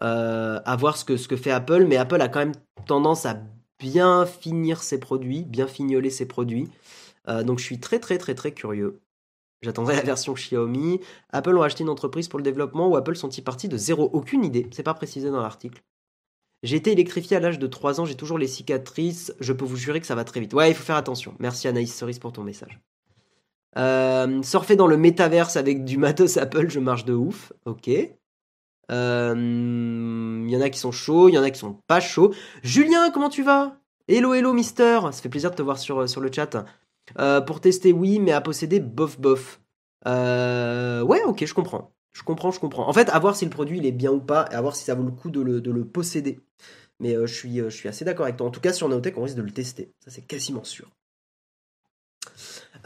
à 0.00 0.76
voir 0.78 0.96
ce 0.96 1.04
que, 1.04 1.36
fait 1.36 1.50
Apple, 1.50 1.84
mais 1.86 1.96
Apple 1.96 2.20
a 2.20 2.28
quand 2.28 2.40
même 2.40 2.54
tendance 2.86 3.26
à 3.26 3.38
bien 3.78 4.26
finir 4.26 4.82
ses 4.82 4.98
produits, 4.98 5.42
bien 5.42 5.66
fignoler 5.66 6.10
ses 6.10 6.26
produits. 6.26 6.68
donc 7.44 7.58
je 7.58 7.64
suis 7.64 7.80
très 7.80 7.98
très 7.98 8.18
très 8.18 8.34
très 8.34 8.52
curieux. 8.52 9.00
J'attendrai 9.62 9.96
la 9.96 10.02
version 10.02 10.34
Xiaomi. 10.34 11.00
Apple 11.30 11.56
ont 11.56 11.62
acheté 11.62 11.82
une 11.82 11.88
entreprise 11.88 12.28
pour 12.28 12.38
le 12.38 12.44
développement 12.44 12.88
ou 12.88 12.96
Apple 12.96 13.16
sont-ils 13.16 13.42
partis 13.42 13.68
de 13.68 13.76
zéro 13.76 14.10
Aucune 14.12 14.44
idée, 14.44 14.68
c'est 14.72 14.82
pas 14.82 14.94
précisé 14.94 15.30
dans 15.30 15.40
l'article. 15.40 15.82
J'ai 16.62 16.76
été 16.76 16.92
électrifié 16.92 17.36
à 17.36 17.40
l'âge 17.40 17.58
de 17.58 17.66
3 17.66 18.00
ans, 18.00 18.04
j'ai 18.04 18.16
toujours 18.16 18.38
les 18.38 18.48
cicatrices, 18.48 19.34
je 19.40 19.52
peux 19.52 19.64
vous 19.64 19.76
jurer 19.76 20.00
que 20.00 20.06
ça 20.06 20.14
va 20.14 20.24
très 20.24 20.40
vite. 20.40 20.54
Ouais, 20.54 20.70
il 20.70 20.74
faut 20.74 20.84
faire 20.84 20.96
attention. 20.96 21.34
Merci 21.38 21.68
Anaïs 21.68 21.94
Cerise 21.94 22.18
pour 22.18 22.32
ton 22.32 22.42
message. 22.42 22.80
Euh, 23.76 24.42
surfer 24.42 24.76
dans 24.76 24.86
le 24.86 24.96
métaverse 24.96 25.56
avec 25.56 25.84
du 25.84 25.98
matos 25.98 26.36
Apple, 26.36 26.68
je 26.68 26.80
marche 26.80 27.04
de 27.04 27.14
ouf. 27.14 27.52
Ok. 27.64 27.88
Il 27.88 28.94
euh, 28.94 30.46
y 30.48 30.56
en 30.56 30.60
a 30.60 30.70
qui 30.70 30.78
sont 30.78 30.92
chauds, 30.92 31.28
il 31.28 31.34
y 31.34 31.38
en 31.38 31.42
a 31.42 31.50
qui 31.50 31.58
sont 31.58 31.80
pas 31.86 32.00
chauds. 32.00 32.32
Julien, 32.62 33.10
comment 33.10 33.28
tu 33.28 33.42
vas? 33.42 33.80
Hello, 34.08 34.34
hello, 34.34 34.52
mister. 34.52 35.00
Ça 35.10 35.20
fait 35.20 35.28
plaisir 35.28 35.50
de 35.50 35.56
te 35.56 35.62
voir 35.62 35.78
sur, 35.78 36.08
sur 36.08 36.20
le 36.20 36.30
chat. 36.30 36.64
Euh, 37.18 37.40
pour 37.40 37.60
tester, 37.60 37.92
oui, 37.92 38.18
mais 38.18 38.32
à 38.32 38.40
posséder, 38.40 38.80
bof, 38.80 39.20
bof. 39.20 39.60
Euh, 40.06 41.02
ouais, 41.02 41.22
ok, 41.24 41.44
je 41.44 41.54
comprends. 41.54 41.92
Je 42.12 42.22
comprends, 42.22 42.50
je 42.50 42.60
comprends. 42.60 42.88
En 42.88 42.92
fait, 42.92 43.08
à 43.10 43.18
voir 43.18 43.36
si 43.36 43.44
le 43.44 43.50
produit 43.50 43.78
il 43.78 43.86
est 43.86 43.92
bien 43.92 44.10
ou 44.10 44.20
pas, 44.20 44.48
et 44.50 44.54
à 44.54 44.60
voir 44.60 44.74
si 44.74 44.84
ça 44.84 44.94
vaut 44.94 45.02
le 45.02 45.10
coup 45.10 45.30
de 45.30 45.40
le, 45.40 45.84
posséder. 45.84 46.40
Mais 47.00 47.14
euh, 47.14 47.26
je, 47.26 47.34
suis, 47.34 47.56
je 47.58 47.68
suis 47.68 47.88
assez 47.88 48.04
d'accord 48.04 48.24
avec 48.24 48.36
toi. 48.36 48.46
En 48.46 48.50
tout 48.50 48.60
cas, 48.60 48.72
sur 48.72 48.88
Naotech, 48.88 49.18
on 49.18 49.22
risque 49.22 49.36
de 49.36 49.42
le 49.42 49.50
tester. 49.50 49.92
Ça, 50.04 50.10
c'est 50.10 50.22
quasiment 50.22 50.64
sûr. 50.64 50.90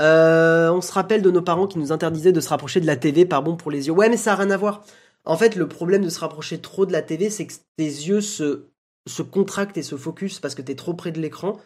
On 0.01 0.81
se 0.81 0.93
rappelle 0.93 1.23
de 1.23 1.31
nos 1.31 1.43
parents 1.43 1.67
qui 1.67 1.79
nous 1.79 1.93
interdisaient 1.93 2.33
de 2.33 2.41
se 2.41 2.49
rapprocher 2.49 2.81
de 2.81 2.87
la 2.87 2.97
TV 2.97 3.27
par 3.27 3.43
bon 3.43 3.57
pour 3.57 3.71
les 3.71 3.87
yeux. 3.87 3.93
Ouais, 3.93 4.09
mais 4.09 4.17
ça 4.17 4.31
n'a 4.31 4.37
rien 4.37 4.51
à 4.51 4.57
voir. 4.57 4.83
En 5.25 5.37
fait, 5.37 5.57
le 5.57 5.69
problème 5.69 6.03
de 6.03 6.09
se 6.09 6.21
rapprocher 6.21 6.59
trop 6.61 6.87
de 6.87 6.93
la 6.93 7.03
TV, 7.03 7.31
c'est 7.31 7.47
que 7.47 7.53
tes 7.77 7.85
yeux 7.85 8.21
se, 8.21 8.71
se 9.07 9.23
contractent 9.23 9.77
et 9.77 9.83
se 9.83 9.97
focus 9.97 10.41
parce 10.41 10.55
que 10.55 10.63
tu 10.63 10.73
es 10.73 10.75
trop 10.75 10.95
près 10.95 11.13
de 11.13 11.21
l'écran. 11.21 11.59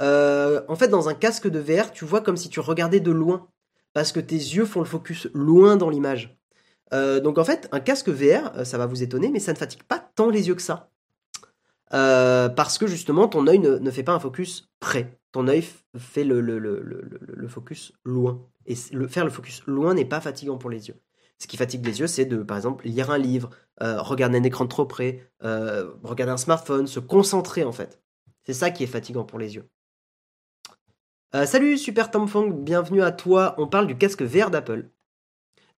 Euh, 0.00 0.62
en 0.68 0.76
fait, 0.76 0.88
dans 0.88 1.08
un 1.08 1.14
casque 1.14 1.48
de 1.48 1.58
VR, 1.58 1.92
tu 1.92 2.04
vois 2.04 2.20
comme 2.20 2.36
si 2.36 2.48
tu 2.48 2.60
regardais 2.60 3.00
de 3.00 3.10
loin, 3.10 3.48
parce 3.92 4.12
que 4.12 4.20
tes 4.20 4.36
yeux 4.36 4.64
font 4.64 4.80
le 4.80 4.86
focus 4.86 5.28
loin 5.34 5.76
dans 5.76 5.90
l'image. 5.90 6.36
Euh, 6.92 7.20
donc 7.20 7.38
en 7.38 7.44
fait, 7.44 7.68
un 7.72 7.80
casque 7.80 8.08
VR, 8.08 8.56
euh, 8.56 8.64
ça 8.64 8.78
va 8.78 8.86
vous 8.86 9.02
étonner, 9.02 9.30
mais 9.30 9.40
ça 9.40 9.52
ne 9.52 9.58
fatigue 9.58 9.84
pas 9.84 9.98
tant 9.98 10.30
les 10.30 10.48
yeux 10.48 10.54
que 10.54 10.62
ça. 10.62 10.90
parce 11.90 12.78
que 12.78 12.86
justement, 12.86 13.28
ton 13.28 13.46
œil 13.46 13.58
ne, 13.58 13.90
fait 13.90 14.02
pas 14.02 14.12
un 14.12 14.20
focus 14.20 14.68
près. 14.80 15.18
Ton 15.34 15.48
œil 15.48 15.64
fait 15.98 16.22
le, 16.22 16.40
le, 16.40 17.48
focus 17.48 17.92
loin. 18.04 18.40
Et 18.66 18.76
faire 18.76 19.24
le 19.24 19.30
focus 19.30 19.64
loin 19.66 19.92
n'est 19.92 20.04
pas 20.04 20.20
fatigant 20.20 20.58
pour 20.58 20.70
les 20.70 20.86
yeux. 20.86 20.94
Ce 21.38 21.48
qui 21.48 21.56
fatigue 21.56 21.84
les 21.84 21.98
yeux, 21.98 22.06
c'est 22.06 22.24
de, 22.24 22.44
par 22.44 22.56
exemple, 22.56 22.86
lire 22.86 23.10
un 23.10 23.18
livre, 23.18 23.50
regarder 23.80 24.38
un 24.38 24.44
écran 24.44 24.68
trop 24.68 24.86
près, 24.86 25.28
regarder 25.40 26.30
un 26.32 26.36
smartphone, 26.36 26.86
se 26.86 27.00
concentrer 27.00 27.64
en 27.64 27.72
fait. 27.72 28.00
C'est 28.44 28.52
ça 28.52 28.70
qui 28.70 28.84
est 28.84 28.86
fatigant 28.86 29.24
pour 29.24 29.40
les 29.40 29.56
yeux. 29.56 29.68
Euh, 31.34 31.46
salut 31.46 31.78
Super 31.78 32.12
Tomfong, 32.12 32.62
bienvenue 32.62 33.02
à 33.02 33.10
toi. 33.10 33.56
On 33.58 33.66
parle 33.66 33.88
du 33.88 33.98
casque 33.98 34.22
VR 34.22 34.52
d'Apple. 34.52 34.88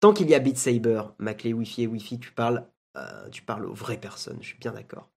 Tant 0.00 0.12
qu'il 0.12 0.28
y 0.28 0.34
a 0.34 0.40
Beat 0.40 0.58
Saber, 0.58 1.02
ma 1.18 1.32
clé 1.32 1.52
Wi-Fi 1.52 1.84
et 1.84 1.86
Wi-Fi, 1.86 2.18
tu 2.18 2.32
parles, 2.32 2.66
euh, 2.96 3.28
tu 3.28 3.42
parles 3.42 3.66
aux 3.66 3.72
vraies 3.72 4.00
personnes, 4.00 4.38
je 4.40 4.48
suis 4.48 4.58
bien 4.58 4.72
d'accord. 4.72 5.13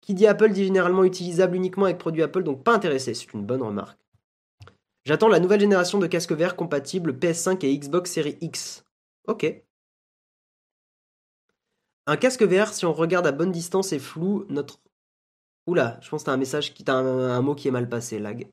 Qui 0.00 0.14
dit 0.14 0.26
Apple 0.26 0.52
dit 0.52 0.64
généralement 0.64 1.04
utilisable 1.04 1.56
uniquement 1.56 1.86
avec 1.86 1.98
produits 1.98 2.22
Apple, 2.22 2.44
donc 2.44 2.62
pas 2.62 2.74
intéressé, 2.74 3.14
c'est 3.14 3.32
une 3.32 3.44
bonne 3.44 3.62
remarque. 3.62 3.98
J'attends 5.04 5.28
la 5.28 5.40
nouvelle 5.40 5.60
génération 5.60 5.98
de 5.98 6.06
casques 6.06 6.32
VR 6.32 6.56
compatibles 6.56 7.12
PS5 7.12 7.64
et 7.64 7.78
Xbox 7.78 8.12
Series 8.12 8.38
X. 8.40 8.84
Ok. 9.28 9.62
Un 12.06 12.16
casque 12.16 12.42
VR, 12.42 12.72
si 12.72 12.86
on 12.86 12.92
regarde 12.92 13.26
à 13.26 13.32
bonne 13.32 13.52
distance, 13.52 13.92
est 13.92 13.98
flou. 13.98 14.46
Notre. 14.48 14.80
Oula, 15.66 15.98
je 16.00 16.08
pense 16.08 16.22
que 16.22 16.26
t'as 16.26 16.32
un 16.32 16.36
message 16.36 16.74
qui. 16.74 16.84
T'as 16.84 16.94
un 16.94 17.42
mot 17.42 17.54
qui 17.54 17.68
est 17.68 17.72
mal 17.72 17.88
passé, 17.88 18.18
lag. 18.18 18.48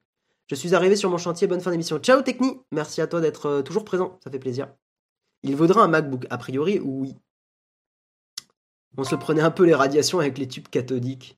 Je 0.50 0.56
suis 0.56 0.76
arrivé 0.76 0.96
sur 0.96 1.10
mon 1.10 1.18
chantier, 1.18 1.48
bonne 1.48 1.62
fin 1.62 1.72
d'émission. 1.72 1.98
Ciao 2.00 2.22
Techni, 2.22 2.60
merci 2.72 3.02
à 3.02 3.08
toi 3.08 3.22
d'être 3.22 3.46
euh, 3.48 3.62
toujours 3.62 3.86
présent, 3.86 4.20
ça 4.24 4.30
fait 4.30 4.40
plaisir. 4.40 4.68
Il 5.42 5.56
vaudra 5.56 5.84
un 5.84 5.88
MacBook, 5.88 6.26
a 6.30 6.38
priori, 6.38 6.80
oui. 6.80 7.16
On 8.98 9.04
se 9.04 9.16
prenait 9.16 9.42
un 9.42 9.52
peu 9.52 9.64
les 9.64 9.74
radiations 9.74 10.20
avec 10.20 10.38
les 10.38 10.48
tubes 10.48 10.68
cathodiques. 10.68 11.38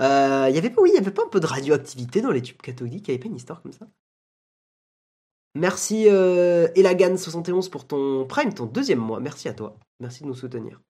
Euh, 0.00 0.48
y 0.50 0.58
avait 0.58 0.70
pas, 0.70 0.82
oui, 0.82 0.90
il 0.92 0.96
y 0.96 0.98
avait 0.98 1.10
pas 1.10 1.22
un 1.24 1.28
peu 1.28 1.40
de 1.40 1.46
radioactivité 1.46 2.20
dans 2.20 2.30
les 2.30 2.42
tubes 2.42 2.60
cathodiques, 2.60 3.08
il 3.08 3.10
y 3.10 3.14
avait 3.14 3.22
pas 3.22 3.28
une 3.28 3.36
histoire 3.36 3.62
comme 3.62 3.72
ça? 3.72 3.86
Merci 5.54 6.06
euh, 6.08 6.68
Elagan71 6.68 7.68
pour 7.68 7.86
ton 7.86 8.24
Prime, 8.26 8.54
ton 8.54 8.64
deuxième 8.64 8.98
mois. 8.98 9.20
Merci 9.20 9.48
à 9.48 9.54
toi. 9.54 9.76
Merci 10.00 10.22
de 10.22 10.28
nous 10.28 10.34
soutenir. 10.34 10.80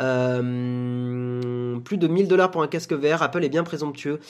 Euh, 0.00 1.78
plus 1.80 1.96
de 1.96 2.06
1000 2.06 2.28
dollars 2.28 2.50
pour 2.50 2.62
un 2.62 2.68
casque 2.68 2.92
vert. 2.92 3.22
Apple 3.22 3.42
est 3.42 3.48
bien 3.48 3.64
présomptueux. 3.64 4.20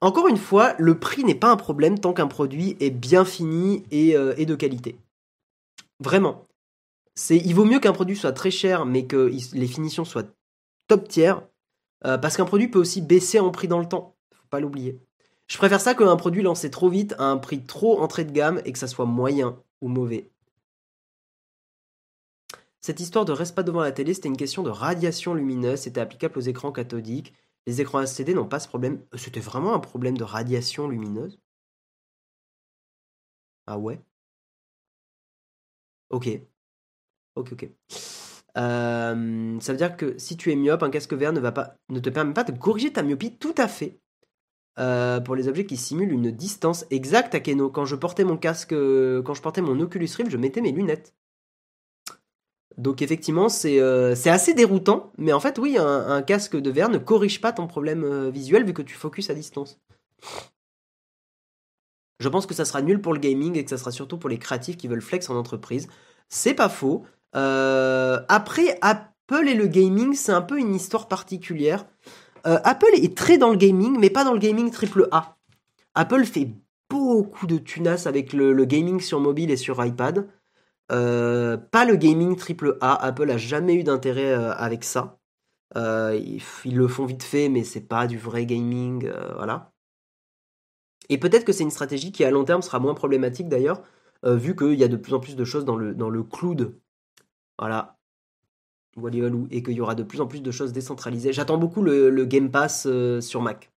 Encore 0.00 0.28
une 0.28 0.36
fois, 0.36 0.74
le 0.78 0.98
prix 0.98 1.24
n'est 1.24 1.36
pas 1.36 1.50
un 1.50 1.56
problème 1.56 1.98
tant 1.98 2.12
qu'un 2.12 2.26
produit 2.26 2.76
est 2.80 2.90
bien 2.90 3.24
fini 3.24 3.84
et, 3.90 4.14
de 4.14 4.54
qualité. 4.54 4.98
Vraiment. 6.00 6.45
C'est, 7.16 7.38
il 7.38 7.54
vaut 7.54 7.64
mieux 7.64 7.80
qu'un 7.80 7.92
produit 7.92 8.16
soit 8.16 8.32
très 8.32 8.50
cher, 8.50 8.86
mais 8.86 9.06
que 9.06 9.30
les 9.54 9.66
finitions 9.66 10.04
soient 10.04 10.24
top 10.86 11.08
tiers, 11.08 11.42
euh, 12.04 12.18
parce 12.18 12.36
qu'un 12.36 12.44
produit 12.44 12.68
peut 12.68 12.78
aussi 12.78 13.02
baisser 13.02 13.40
en 13.40 13.50
prix 13.50 13.68
dans 13.68 13.80
le 13.80 13.88
temps. 13.88 14.16
Faut 14.32 14.46
pas 14.50 14.60
l'oublier. 14.60 15.00
Je 15.48 15.56
préfère 15.58 15.80
ça 15.80 15.94
qu'un 15.94 16.16
produit 16.16 16.42
lancé 16.42 16.70
trop 16.70 16.88
vite 16.90 17.14
à 17.18 17.24
un 17.24 17.38
prix 17.38 17.64
trop 17.64 18.00
entrée 18.00 18.24
de 18.24 18.32
gamme 18.32 18.60
et 18.64 18.72
que 18.72 18.78
ça 18.78 18.86
soit 18.88 19.06
moyen 19.06 19.58
ou 19.80 19.88
mauvais. 19.88 20.30
Cette 22.80 23.00
histoire 23.00 23.26
de 23.26 23.32
reste 23.32 23.54
pas 23.54 23.62
devant 23.62 23.82
la 23.82 23.92
télé, 23.92 24.14
c'était 24.14 24.28
une 24.28 24.36
question 24.38 24.62
de 24.62 24.70
radiation 24.70 25.34
lumineuse, 25.34 25.80
c'était 25.80 26.00
applicable 26.00 26.38
aux 26.38 26.40
écrans 26.40 26.72
cathodiques. 26.72 27.34
Les 27.66 27.80
écrans 27.82 28.00
LCD 28.00 28.32
n'ont 28.34 28.46
pas 28.48 28.60
ce 28.60 28.68
problème. 28.68 29.02
Euh, 29.14 29.18
c'était 29.18 29.40
vraiment 29.40 29.74
un 29.74 29.80
problème 29.80 30.16
de 30.16 30.24
radiation 30.24 30.88
lumineuse? 30.88 31.38
Ah 33.66 33.76
ouais? 33.78 34.00
Ok. 36.08 36.26
Ok, 37.36 37.52
ok. 37.52 37.68
Euh, 38.56 39.60
ça 39.60 39.72
veut 39.72 39.78
dire 39.78 39.96
que 39.96 40.14
si 40.18 40.36
tu 40.36 40.50
es 40.50 40.56
myope, 40.56 40.82
un 40.82 40.90
casque 40.90 41.12
VR 41.12 41.32
ne, 41.32 41.40
va 41.40 41.52
pas, 41.52 41.76
ne 41.90 42.00
te 42.00 42.08
permet 42.08 42.32
pas 42.32 42.44
de 42.44 42.58
corriger 42.58 42.92
ta 42.92 43.02
myopie 43.02 43.36
tout 43.36 43.54
à 43.58 43.68
fait. 43.68 44.00
Euh, 44.78 45.20
pour 45.20 45.36
les 45.36 45.48
objets 45.48 45.64
qui 45.64 45.78
simulent 45.78 46.12
une 46.12 46.30
distance 46.30 46.84
exacte 46.90 47.34
à 47.34 47.40
Keno. 47.40 47.70
Quand 47.70 47.86
je 47.86 47.96
portais 47.96 48.24
mon 48.24 48.36
casque, 48.36 48.72
euh, 48.72 49.22
quand 49.22 49.34
je 49.34 49.40
portais 49.40 49.62
mon 49.62 49.78
Oculus 49.80 50.08
Rift, 50.16 50.30
je 50.30 50.36
mettais 50.36 50.60
mes 50.60 50.72
lunettes. 50.72 51.14
Donc 52.76 53.00
effectivement, 53.00 53.48
c'est 53.48 53.80
assez 54.28 54.52
déroutant, 54.52 55.10
mais 55.16 55.32
en 55.32 55.40
fait, 55.40 55.58
oui, 55.58 55.78
un, 55.78 56.20
casque 56.20 56.56
de 56.56 56.70
VR 56.70 56.90
ne 56.90 56.98
corrige 56.98 57.40
pas 57.40 57.52
ton 57.52 57.66
problème 57.66 58.28
visuel 58.28 58.66
vu 58.66 58.74
que 58.74 58.82
tu 58.82 58.94
focuses 58.94 59.30
à 59.30 59.34
distance. 59.34 59.80
Je 62.20 62.28
pense 62.28 62.44
que 62.44 62.52
ça 62.52 62.66
sera 62.66 62.82
nul 62.82 63.00
pour 63.00 63.14
le 63.14 63.18
gaming 63.18 63.56
et 63.56 63.64
que 63.64 63.70
ça 63.70 63.78
sera 63.78 63.92
surtout 63.92 64.18
pour 64.18 64.28
les 64.28 64.38
créatifs 64.38 64.76
qui 64.76 64.88
veulent 64.88 65.00
flex 65.00 65.30
en 65.30 65.36
entreprise. 65.36 65.88
C'est 66.28 66.54
pas 66.54 66.68
faux. 66.68 67.04
Euh, 67.34 68.20
après, 68.28 68.78
Apple 68.80 69.48
et 69.48 69.54
le 69.54 69.66
gaming, 69.66 70.14
c'est 70.14 70.32
un 70.32 70.42
peu 70.42 70.58
une 70.58 70.74
histoire 70.74 71.08
particulière. 71.08 71.86
Euh, 72.46 72.58
Apple 72.64 72.94
est 72.94 73.16
très 73.16 73.38
dans 73.38 73.50
le 73.50 73.56
gaming, 73.56 73.98
mais 73.98 74.10
pas 74.10 74.24
dans 74.24 74.32
le 74.32 74.38
gaming 74.38 74.70
triple 74.70 75.08
A. 75.10 75.36
Apple 75.94 76.24
fait 76.24 76.50
beaucoup 76.88 77.46
de 77.46 77.58
tunas 77.58 78.04
avec 78.06 78.32
le, 78.32 78.64
gaming 78.64 79.00
sur 79.00 79.20
mobile 79.20 79.50
et 79.50 79.56
sur 79.56 79.84
iPad. 79.84 80.28
Euh, 80.92 81.56
pas 81.56 81.84
le 81.84 81.96
gaming 81.96 82.36
triple 82.36 82.78
A. 82.80 82.94
Apple 83.04 83.30
a 83.30 83.36
jamais 83.36 83.74
eu 83.74 83.82
d'intérêt 83.82 84.32
avec 84.32 84.84
ça. 84.84 85.18
Ils, 85.74 86.40
ils, 86.64 86.76
le 86.76 86.88
font 86.88 87.06
vite 87.06 87.24
fait, 87.24 87.48
mais 87.48 87.64
c'est 87.64 87.80
pas 87.80 88.06
du 88.06 88.18
vrai 88.18 88.46
gaming. 88.46 89.10
voilà. 89.34 89.72
Et 91.08 91.18
peut-être 91.18 91.44
que 91.44 91.52
c'est 91.52 91.64
une 91.64 91.70
stratégie 91.70 92.12
qui 92.12 92.24
à 92.24 92.30
long 92.30 92.44
terme 92.44 92.62
sera 92.62 92.78
moins 92.78 92.94
problématique 92.94 93.48
d'ailleurs, 93.48 93.82
vu 94.24 94.54
qu'il 94.54 94.74
y 94.74 94.84
a 94.84 94.88
de 94.88 94.96
plus 94.96 95.14
en 95.14 95.20
plus 95.20 95.36
de 95.36 95.44
choses 95.44 95.64
dans 95.64 95.76
le, 95.76 95.94
dans 95.94 96.10
le 96.10 96.22
cloud 96.22 96.74
voilà. 97.58 97.98
Et 99.50 99.62
qu'il 99.62 99.74
y 99.74 99.80
aura 99.80 99.94
de 99.94 100.02
plus 100.02 100.20
en 100.22 100.26
plus 100.26 100.40
de 100.42 100.50
choses 100.50 100.72
décentralisées. 100.72 101.32
J'attends 101.32 101.58
beaucoup 101.58 101.82
le, 101.82 102.24
Game 102.24 102.50
Pass 102.50 102.86
euh, 102.86 103.20
sur 103.20 103.42
Mac. 103.42 103.70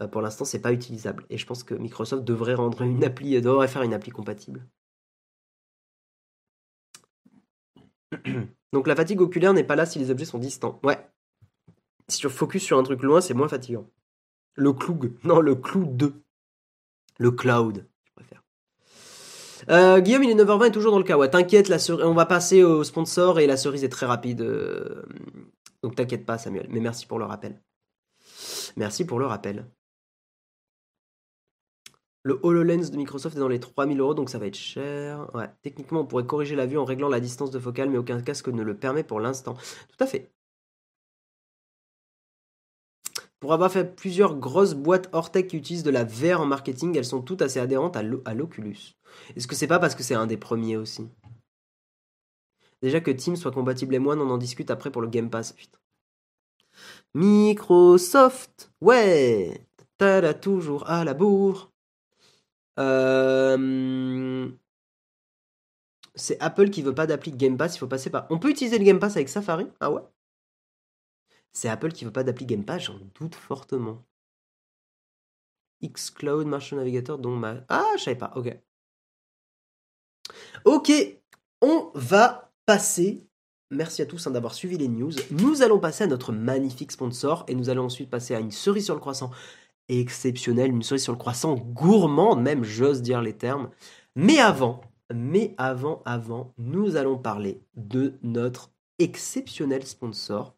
Euh, 0.00 0.06
pour 0.06 0.22
l'instant, 0.22 0.44
c'est 0.44 0.60
pas 0.60 0.72
utilisable. 0.72 1.26
Et 1.28 1.38
je 1.38 1.46
pense 1.46 1.64
que 1.64 1.74
Microsoft 1.74 2.24
devrait 2.24 2.54
rendre 2.54 2.82
une 2.82 3.02
appli, 3.02 3.40
devrait 3.40 3.68
faire 3.68 3.82
une 3.82 3.94
appli 3.94 4.12
compatible. 4.12 4.66
Donc 8.72 8.86
la 8.86 8.94
fatigue 8.96 9.20
oculaire 9.20 9.54
n'est 9.54 9.64
pas 9.64 9.76
là 9.76 9.86
si 9.86 9.98
les 9.98 10.10
objets 10.10 10.24
sont 10.24 10.38
distants. 10.38 10.80
Ouais. 10.84 11.04
Si 12.08 12.18
tu 12.18 12.28
focus 12.28 12.62
sur 12.62 12.78
un 12.78 12.82
truc 12.82 13.02
loin, 13.02 13.20
c'est 13.20 13.34
moins 13.34 13.48
fatigant. 13.48 13.88
Le 14.54 14.72
cloud. 14.72 15.16
Non, 15.24 15.40
le 15.40 15.56
cloud 15.56 15.96
2. 15.96 16.22
Le 17.18 17.30
cloud. 17.30 17.88
Euh, 19.70 20.00
Guillaume, 20.00 20.24
il 20.24 20.30
est 20.30 20.34
9h20 20.34 20.68
et 20.68 20.72
toujours 20.72 20.92
dans 20.92 20.98
le 20.98 21.04
cas. 21.04 21.16
Ouais, 21.16 21.30
t'inquiète, 21.30 21.72
on 21.90 22.14
va 22.14 22.26
passer 22.26 22.62
au 22.62 22.84
sponsor 22.84 23.38
et 23.40 23.46
la 23.46 23.56
cerise 23.56 23.84
est 23.84 23.88
très 23.88 24.06
rapide. 24.06 24.42
Euh, 24.42 25.02
donc 25.82 25.94
t'inquiète 25.96 26.26
pas, 26.26 26.38
Samuel. 26.38 26.66
Mais 26.70 26.80
merci 26.80 27.06
pour 27.06 27.18
le 27.18 27.24
rappel. 27.24 27.60
Merci 28.76 29.04
pour 29.04 29.18
le 29.18 29.26
rappel. 29.26 29.66
Le 32.26 32.40
HoloLens 32.42 32.90
de 32.90 32.96
Microsoft 32.96 33.36
est 33.36 33.40
dans 33.40 33.48
les 33.48 33.60
3000 33.60 34.00
euros, 34.00 34.14
donc 34.14 34.30
ça 34.30 34.38
va 34.38 34.46
être 34.46 34.56
cher. 34.56 35.30
Ouais, 35.34 35.50
techniquement, 35.60 36.00
on 36.00 36.06
pourrait 36.06 36.24
corriger 36.24 36.56
la 36.56 36.64
vue 36.64 36.78
en 36.78 36.84
réglant 36.86 37.10
la 37.10 37.20
distance 37.20 37.50
de 37.50 37.58
focale, 37.58 37.90
mais 37.90 37.98
aucun 37.98 38.20
casque 38.22 38.48
ne 38.48 38.62
le 38.62 38.74
permet 38.76 39.04
pour 39.04 39.20
l'instant. 39.20 39.54
Tout 39.54 40.02
à 40.02 40.06
fait. 40.06 40.32
Pour 43.40 43.52
avoir 43.52 43.70
fait 43.70 43.94
plusieurs 43.94 44.36
grosses 44.36 44.72
boîtes 44.72 45.10
hors 45.12 45.30
tech 45.30 45.48
qui 45.48 45.58
utilisent 45.58 45.82
de 45.82 45.90
la 45.90 46.04
VR 46.04 46.40
en 46.40 46.46
marketing, 46.46 46.96
elles 46.96 47.04
sont 47.04 47.20
toutes 47.20 47.42
assez 47.42 47.60
adhérentes 47.60 47.94
à 47.94 48.02
l'Oculus. 48.32 48.94
Est-ce 49.36 49.46
que 49.46 49.54
c'est 49.54 49.66
pas 49.66 49.78
parce 49.78 49.94
que 49.94 50.02
c'est 50.02 50.14
un 50.14 50.26
des 50.26 50.36
premiers 50.36 50.76
aussi? 50.76 51.08
Déjà 52.82 53.00
que 53.00 53.10
Teams 53.10 53.36
soit 53.36 53.52
compatible 53.52 53.94
et 53.94 53.98
moi, 53.98 54.14
on 54.16 54.30
en 54.30 54.38
discute 54.38 54.70
après 54.70 54.90
pour 54.90 55.02
le 55.02 55.08
Game 55.08 55.30
Pass. 55.30 55.54
Microsoft, 57.14 58.72
ouais, 58.80 59.66
t'as 59.98 60.34
toujours 60.34 60.88
à 60.90 61.04
la 61.04 61.14
bourre. 61.14 61.72
Euh, 62.78 64.50
c'est 66.14 66.38
Apple 66.40 66.70
qui 66.70 66.82
veut 66.82 66.94
pas 66.94 67.06
d'appli 67.06 67.32
Game 67.32 67.56
Pass, 67.56 67.76
il 67.76 67.78
faut 67.78 67.86
passer 67.86 68.10
par. 68.10 68.26
On 68.30 68.38
peut 68.38 68.50
utiliser 68.50 68.78
le 68.78 68.84
Game 68.84 68.98
Pass 68.98 69.16
avec 69.16 69.28
Safari? 69.28 69.66
Ah 69.80 69.90
ouais? 69.90 70.02
C'est 71.52 71.68
Apple 71.68 71.92
qui 71.92 72.04
veut 72.04 72.12
pas 72.12 72.24
d'appli 72.24 72.46
Game 72.46 72.64
Pass, 72.64 72.82
j'en 72.82 72.98
doute 73.14 73.34
fortement. 73.36 74.04
Xcloud, 75.82 76.46
Marshall 76.46 76.78
Navigator, 76.78 77.18
dont 77.18 77.36
ma... 77.36 77.64
Ah, 77.68 77.92
je 77.96 78.02
savais 78.02 78.18
pas, 78.18 78.32
ok. 78.36 78.56
Ok, 80.64 80.92
on 81.60 81.90
va 81.94 82.52
passer... 82.66 83.26
Merci 83.70 84.02
à 84.02 84.06
tous 84.06 84.26
hein, 84.26 84.30
d'avoir 84.30 84.54
suivi 84.54 84.78
les 84.78 84.88
news. 84.88 85.12
Nous 85.30 85.62
allons 85.62 85.78
passer 85.78 86.04
à 86.04 86.06
notre 86.06 86.32
magnifique 86.32 86.92
sponsor 86.92 87.44
et 87.48 87.54
nous 87.54 87.70
allons 87.70 87.86
ensuite 87.86 88.10
passer 88.10 88.34
à 88.34 88.40
une 88.40 88.52
cerise 88.52 88.84
sur 88.84 88.94
le 88.94 89.00
croissant 89.00 89.30
exceptionnelle, 89.88 90.70
une 90.70 90.82
cerise 90.82 91.02
sur 91.02 91.12
le 91.12 91.18
croissant 91.18 91.54
gourmande, 91.54 92.42
même 92.42 92.62
j'ose 92.62 93.02
dire 93.02 93.20
les 93.20 93.32
termes. 93.32 93.70
Mais 94.14 94.38
avant, 94.38 94.82
mais 95.12 95.54
avant, 95.58 96.02
avant, 96.04 96.52
nous 96.58 96.96
allons 96.96 97.18
parler 97.18 97.60
de 97.74 98.14
notre 98.22 98.70
exceptionnel 98.98 99.84
sponsor 99.84 100.54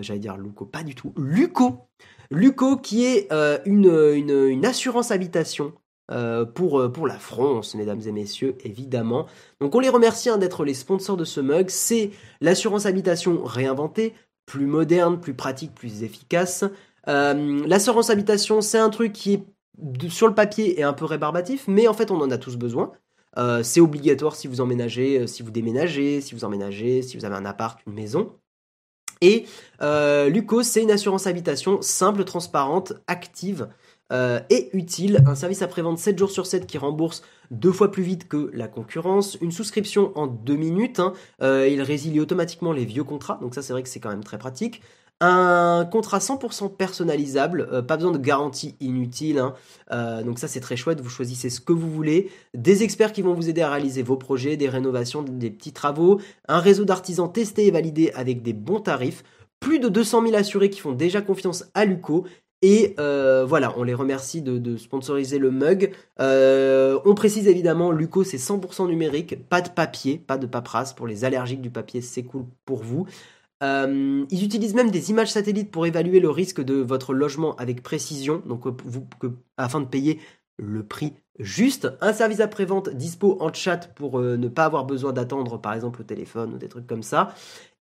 j'allais 0.00 0.20
dire 0.20 0.36
Luco, 0.36 0.64
pas 0.64 0.82
du 0.82 0.94
tout, 0.94 1.12
Luco, 1.16 1.88
Luco 2.30 2.76
qui 2.76 3.04
est 3.04 3.32
euh, 3.32 3.58
une, 3.64 4.64
assurance 4.64 5.10
habitation 5.10 5.72
euh, 6.10 6.44
pour, 6.44 6.80
euh, 6.80 6.88
pour 6.88 7.06
la 7.06 7.18
France, 7.18 7.74
mesdames 7.74 8.00
et 8.06 8.12
messieurs, 8.12 8.56
évidemment. 8.64 9.26
Donc 9.60 9.74
on 9.74 9.80
les 9.80 9.88
remercie 9.88 10.30
hein, 10.30 10.38
d'être 10.38 10.64
les 10.64 10.74
sponsors 10.74 11.16
de 11.16 11.24
ce 11.24 11.40
mug. 11.40 11.68
C'est 11.68 12.10
l'assurance 12.40 12.86
habitation 12.86 13.44
réinventée, 13.44 14.14
plus 14.46 14.66
moderne, 14.66 15.20
plus 15.20 15.34
pratique, 15.34 15.74
plus 15.74 16.02
efficace. 16.02 16.64
l'assurance 17.06 18.10
habitation, 18.10 18.60
c'est 18.60 18.78
un 18.78 18.90
truc 18.90 19.12
qui 19.12 19.34
est 19.34 20.08
sur 20.08 20.26
le 20.26 20.34
papier 20.34 20.80
est 20.80 20.82
un 20.82 20.92
peu 20.92 21.04
rébarbatif, 21.04 21.68
mais 21.68 21.86
en 21.86 21.94
fait 21.94 22.10
on 22.10 22.20
en 22.20 22.30
a 22.30 22.38
tous 22.38 22.56
besoin. 22.56 22.92
c'est 23.62 23.80
obligatoire 23.80 24.34
si 24.34 24.48
vous 24.48 24.60
emménagez, 24.60 25.26
si 25.26 25.42
vous 25.42 25.50
déménagez, 25.50 26.20
si 26.20 26.34
vous 26.34 26.44
emménagez, 26.44 27.02
si 27.02 27.16
vous 27.16 27.24
avez 27.24 27.36
un 27.36 27.44
appart, 27.44 27.78
une 27.86 27.94
maison. 27.94 28.32
Et 29.20 29.46
euh, 29.82 30.28
Luco, 30.28 30.62
c'est 30.62 30.82
une 30.82 30.90
assurance 30.90 31.26
habitation 31.26 31.82
simple, 31.82 32.24
transparente, 32.24 32.92
active 33.06 33.68
euh, 34.12 34.40
et 34.50 34.70
utile. 34.76 35.22
Un 35.26 35.34
service 35.34 35.62
après-vente 35.62 35.98
7 35.98 36.18
jours 36.18 36.30
sur 36.30 36.46
7 36.46 36.66
qui 36.66 36.78
rembourse 36.78 37.22
deux 37.50 37.72
fois 37.72 37.90
plus 37.90 38.02
vite 38.02 38.28
que 38.28 38.50
la 38.54 38.68
concurrence. 38.68 39.36
Une 39.40 39.52
souscription 39.52 40.12
en 40.16 40.26
deux 40.26 40.56
minutes. 40.56 41.00
Hein. 41.00 41.12
Euh, 41.42 41.68
il 41.68 41.82
résilie 41.82 42.20
automatiquement 42.20 42.72
les 42.72 42.84
vieux 42.84 43.04
contrats. 43.04 43.38
Donc 43.40 43.54
ça, 43.54 43.62
c'est 43.62 43.72
vrai 43.72 43.82
que 43.82 43.88
c'est 43.88 44.00
quand 44.00 44.10
même 44.10 44.24
très 44.24 44.38
pratique. 44.38 44.82
Un 45.20 45.84
contrat 45.90 46.18
100% 46.18 46.76
personnalisable, 46.76 47.68
euh, 47.72 47.82
pas 47.82 47.96
besoin 47.96 48.12
de 48.12 48.18
garantie 48.18 48.76
inutile. 48.78 49.40
Hein. 49.40 49.54
Euh, 49.90 50.22
donc 50.22 50.38
ça 50.38 50.46
c'est 50.46 50.60
très 50.60 50.76
chouette, 50.76 51.00
vous 51.00 51.08
choisissez 51.08 51.50
ce 51.50 51.60
que 51.60 51.72
vous 51.72 51.90
voulez. 51.90 52.30
Des 52.54 52.84
experts 52.84 53.12
qui 53.12 53.22
vont 53.22 53.34
vous 53.34 53.48
aider 53.48 53.62
à 53.62 53.70
réaliser 53.70 54.04
vos 54.04 54.16
projets, 54.16 54.56
des 54.56 54.68
rénovations, 54.68 55.22
des 55.22 55.50
petits 55.50 55.72
travaux. 55.72 56.20
Un 56.46 56.60
réseau 56.60 56.84
d'artisans 56.84 57.32
testé 57.32 57.66
et 57.66 57.72
validé 57.72 58.12
avec 58.14 58.42
des 58.42 58.52
bons 58.52 58.80
tarifs. 58.80 59.24
Plus 59.58 59.80
de 59.80 59.88
200 59.88 60.22
000 60.22 60.36
assurés 60.36 60.70
qui 60.70 60.78
font 60.78 60.92
déjà 60.92 61.20
confiance 61.20 61.64
à 61.74 61.84
Luco. 61.84 62.24
Et 62.62 62.94
euh, 62.98 63.44
voilà, 63.44 63.72
on 63.78 63.84
les 63.84 63.94
remercie 63.94 64.42
de, 64.42 64.76
sponsoriser 64.76 65.38
le 65.38 65.50
mug. 65.50 65.92
on 66.18 67.14
précise 67.14 67.46
évidemment, 67.46 67.92
Luco 67.92 68.24
c'est 68.24 68.36
100% 68.36 68.88
numérique, 68.88 69.48
pas 69.48 69.60
de 69.60 69.68
papier, 69.68 70.18
pas 70.18 70.38
de 70.38 70.46
paperasse. 70.46 70.92
Pour 70.92 71.06
les 71.06 71.24
allergiques 71.24 71.62
du 71.62 71.70
papier, 71.70 72.00
c'est 72.00 72.24
cool 72.24 72.46
pour 72.64 72.82
vous. 72.82 73.06
Euh, 73.62 74.24
ils 74.30 74.44
utilisent 74.44 74.74
même 74.74 74.90
des 74.90 75.10
images 75.10 75.32
satellites 75.32 75.70
pour 75.70 75.86
évaluer 75.86 76.20
le 76.20 76.30
risque 76.30 76.62
de 76.62 76.74
votre 76.74 77.12
logement 77.12 77.56
avec 77.56 77.82
précision, 77.82 78.42
donc 78.46 78.66
euh, 78.66 79.30
afin 79.56 79.80
de 79.80 79.86
payer 79.86 80.20
le 80.58 80.84
prix 80.84 81.14
juste. 81.38 81.88
Un 82.00 82.12
service 82.12 82.40
après-vente 82.40 82.90
dispo 82.90 83.36
en 83.40 83.52
chat 83.52 83.92
pour 83.94 84.20
euh, 84.20 84.36
ne 84.36 84.48
pas 84.48 84.64
avoir 84.64 84.84
besoin 84.84 85.12
d'attendre 85.12 85.60
par 85.60 85.72
exemple 85.72 86.00
au 86.02 86.04
téléphone 86.04 86.54
ou 86.54 86.58
des 86.58 86.68
trucs 86.68 86.86
comme 86.86 87.02
ça. 87.02 87.34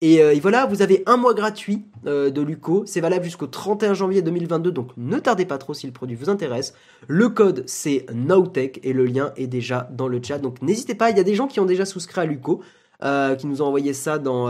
Et, 0.06 0.40
voilà, 0.42 0.66
vous 0.66 0.82
avez 0.82 1.02
un 1.06 1.16
mois 1.16 1.34
gratuit 1.34 1.86
de 2.04 2.42
Luco. 2.42 2.84
C'est 2.86 3.00
valable 3.00 3.24
jusqu'au 3.24 3.48
31 3.48 3.94
janvier 3.94 4.22
2022, 4.22 4.70
donc 4.70 4.90
ne 4.98 5.18
tardez 5.18 5.46
pas 5.46 5.58
trop 5.58 5.74
si 5.74 5.88
le 5.88 5.94
produit 5.94 6.18
vous 6.18 6.30
intéresse. 6.30 6.74
Le 7.08 7.30
code 7.30 7.64
c'est 7.68 8.06
NOWTECH 8.14 8.82
et 8.84 8.92
le 8.92 9.06
lien 9.06 9.32
est 9.38 9.48
déjà 9.48 9.88
dans 9.92 10.10
le 10.10 10.20
chat. 10.22 10.40
Donc 10.40 10.62
n'hésitez 10.62 10.94
pas, 10.94 11.10
il 11.10 11.16
y 11.16 11.22
a 11.22 11.24
des 11.24 11.36
gens 11.36 11.48
qui 11.48 11.62
ont 11.62 11.66
déjà 11.66 11.86
souscrit 11.86 12.20
à 12.20 12.26
Luco, 12.26 12.62
qui 13.02 13.48
nous 13.48 13.62
ont 13.62 13.66
envoyé 13.66 13.94
ça 13.94 14.18
dans 14.20 14.50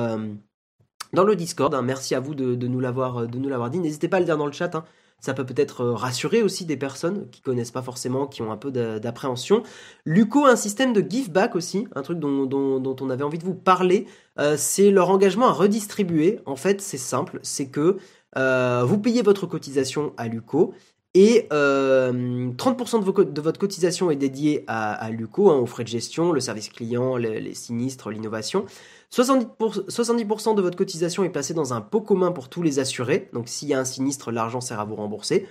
le 1.14 1.36
Discord. 1.36 1.76
Hein. 1.76 1.84
merci 1.84 2.16
à 2.16 2.20
vous 2.20 2.34
de, 2.34 2.68
nous 2.68 2.80
l'avoir 2.80 3.28
de 3.28 3.38
nous 3.38 3.48
l'avoir 3.48 3.70
dit. 3.70 3.78
N'hésitez 3.78 4.08
pas 4.08 4.18
à 4.18 4.22
le 4.22 4.26
dire 4.26 4.38
dans 4.38 4.48
le 4.48 4.54
chat. 4.54 4.74
Hein. 4.74 4.84
Ça 5.24 5.34
peut 5.34 5.45
peut-être 5.45 5.82
euh, 5.86 5.94
rassurer 5.94 6.44
aussi 6.44 6.66
des 6.66 6.76
personnes 6.76 7.30
qui 7.32 7.40
connaissent 7.40 7.72
pas 7.72 7.82
forcément, 7.82 8.28
qui 8.28 8.41
ont 8.41 8.52
un 8.52 8.58
peu 8.58 8.72
d'appréhension. 8.72 9.64
Luco 10.04 10.44
a 10.44 10.52
un 10.52 10.56
système 10.58 10.91
de 10.91 11.00
give 11.00 11.32
back 11.32 11.56
aussi, 11.56 11.88
un 11.95 12.02
truc 12.02 12.20
dont, 12.20 12.98
on 13.00 13.10
avait 13.10 13.24
envie 13.24 13.38
de 13.38 13.45
vous 13.45 13.54
parler. 13.54 14.06
Euh, 14.38 14.56
c'est 14.58 14.91
leur 14.91 15.10
engagement 15.10 15.48
à 15.48 15.54
redistribuer. 15.54 16.41
En 16.45 16.58
fait, 16.58 16.82
c'est 16.82 16.98
simple, 16.98 17.40
c'est 17.41 17.68
que 17.68 18.00
euh, 18.36 18.84
vous 18.86 18.98
payez 18.98 19.22
votre 19.22 19.48
cotisation 19.48 20.12
à 20.18 20.28
Luco 20.28 20.74
Et 21.14 21.48
30% 21.50 23.32
de, 23.32 23.41
votre 23.41 23.60
cotisation 23.60 24.12
est 24.12 24.18
dédiée 24.18 24.66
à, 24.68 24.91
à 24.91 25.10
l'UCO, 25.10 25.52
hein, 25.52 25.56
aux 25.56 25.68
frais 25.68 25.86
de 25.86 25.90
gestion, 25.90 26.34
le 26.34 26.41
service 26.41 26.68
client, 26.68 27.16
les 27.16 27.54
sinistres, 27.54 28.10
l'innovation. 28.10 28.66
70%, 29.14 29.90
70 29.90 30.56
de 30.56 30.61
votre 30.61 30.76
cotisation 30.76 31.23
est 31.23 31.30
placée 31.30 31.53
dans 31.53 31.73
un 31.73 31.81
pot 31.81 32.02
commun 32.02 32.31
pour 32.31 32.49
tous 32.49 32.64
les 32.64 32.80
assurés. 32.80 33.30
Donc 33.34 33.48
s'il 33.48 33.68
y 33.68 33.73
a 33.76 33.80
un 33.80 33.85
sinistre, 33.85 34.31
l'argent 34.31 34.60
sert 34.60 34.80
à 34.80 34.85
vous 34.85 34.95
rembourser. 34.95 35.48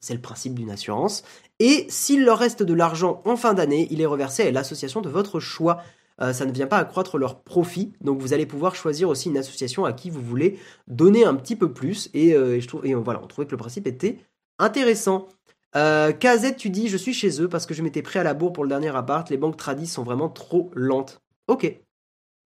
C'est 0.00 0.14
le 0.14 0.20
principe 0.20 0.54
d'une 0.54 0.70
assurance. 0.70 1.22
Et 1.58 1.86
s'il 1.90 2.24
leur 2.24 2.38
reste 2.38 2.62
de 2.62 2.72
l'argent 2.72 3.20
en 3.26 3.36
fin 3.36 3.52
d'année, 3.52 3.86
il 3.90 4.00
est 4.00 4.06
reversé 4.06 4.44
à 4.44 4.50
l'association 4.50 5.02
de 5.02 5.10
votre 5.10 5.40
choix. 5.40 5.82
Euh, 6.22 6.32
ça 6.32 6.46
ne 6.46 6.52
vient 6.52 6.66
pas 6.66 6.78
accroître 6.78 7.18
leur 7.18 7.42
profit, 7.42 7.92
donc 8.00 8.22
vous 8.22 8.32
allez 8.32 8.46
pouvoir 8.46 8.74
choisir 8.74 9.10
aussi 9.10 9.28
une 9.28 9.36
association 9.36 9.84
à 9.84 9.92
qui 9.92 10.08
vous 10.08 10.22
voulez 10.22 10.58
donner 10.88 11.26
un 11.26 11.34
petit 11.34 11.56
peu 11.56 11.72
plus. 11.72 12.08
Et, 12.14 12.32
euh, 12.32 12.58
je 12.58 12.66
trouve, 12.66 12.86
voilà, 12.86 13.20
on 13.22 13.26
trouvait 13.26 13.46
que 13.46 13.50
le 13.50 13.58
principe 13.58 13.86
était 13.86 14.20
intéressant. 14.58 15.28
Euh, 15.74 16.12
KZ, 16.12 16.56
tu 16.56 16.70
dis, 16.70 16.88
je 16.88 16.96
suis 16.96 17.12
chez 17.12 17.42
eux 17.42 17.48
parce 17.48 17.66
que 17.66 17.74
je 17.74 17.82
m'étais 17.82 18.00
pris 18.00 18.18
à 18.18 18.22
la 18.22 18.32
bourre 18.32 18.54
pour 18.54 18.64
le 18.64 18.70
dernier 18.70 18.96
appart. 18.96 19.28
Les 19.28 19.36
banques 19.36 19.58
tradis 19.58 19.86
sont 19.86 20.04
vraiment 20.04 20.30
trop 20.30 20.70
lentes. 20.74 21.20
Ok. 21.48 21.85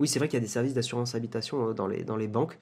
Oui, 0.01 0.09
c'est 0.09 0.18
vrai 0.18 0.28
qu'il 0.28 0.39
y 0.39 0.43
a 0.43 0.44
des 0.44 0.48
services 0.48 0.74
d'assurance 0.74 1.14
habitation 1.14 1.72
dans 1.72 1.86
les, 1.86 2.02
dans 2.02 2.16
les 2.16 2.28
banques. 2.28 2.59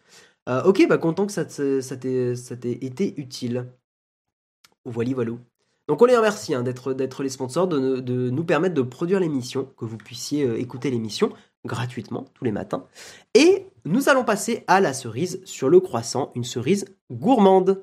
ok, 0.46 0.86
bah 0.88 0.98
content 0.98 1.26
que 1.26 1.32
ça 1.32 1.44
t'ait 1.46 2.72
été 2.72 3.18
utile. 3.18 3.66
Voilà, 4.84 5.12
voilà. 5.14 5.32
Donc 5.88 6.02
on 6.02 6.04
les 6.04 6.16
remercie 6.16 6.54
hein, 6.54 6.62
d'être 6.62 7.22
les 7.22 7.28
sponsors, 7.30 7.66
de, 7.66 8.00
de, 8.00 8.28
nous 8.28 8.44
permettre 8.44 8.74
de 8.74 8.82
produire 8.82 9.20
l'émission, 9.20 9.70
que 9.78 9.86
vous 9.86 9.96
puissiez 9.96 10.44
euh, 10.44 10.60
écouter 10.60 10.90
l'émission 10.90 11.32
gratuitement 11.64 12.26
tous 12.34 12.44
les 12.44 12.52
matins. 12.52 12.84
Et 13.34 13.66
nous 13.86 14.10
allons 14.10 14.24
passer 14.24 14.64
à 14.66 14.80
la 14.80 14.92
cerise 14.92 15.40
sur 15.44 15.70
le 15.70 15.80
croissant, 15.80 16.30
une 16.34 16.44
cerise 16.44 16.84
gourmande. 17.10 17.82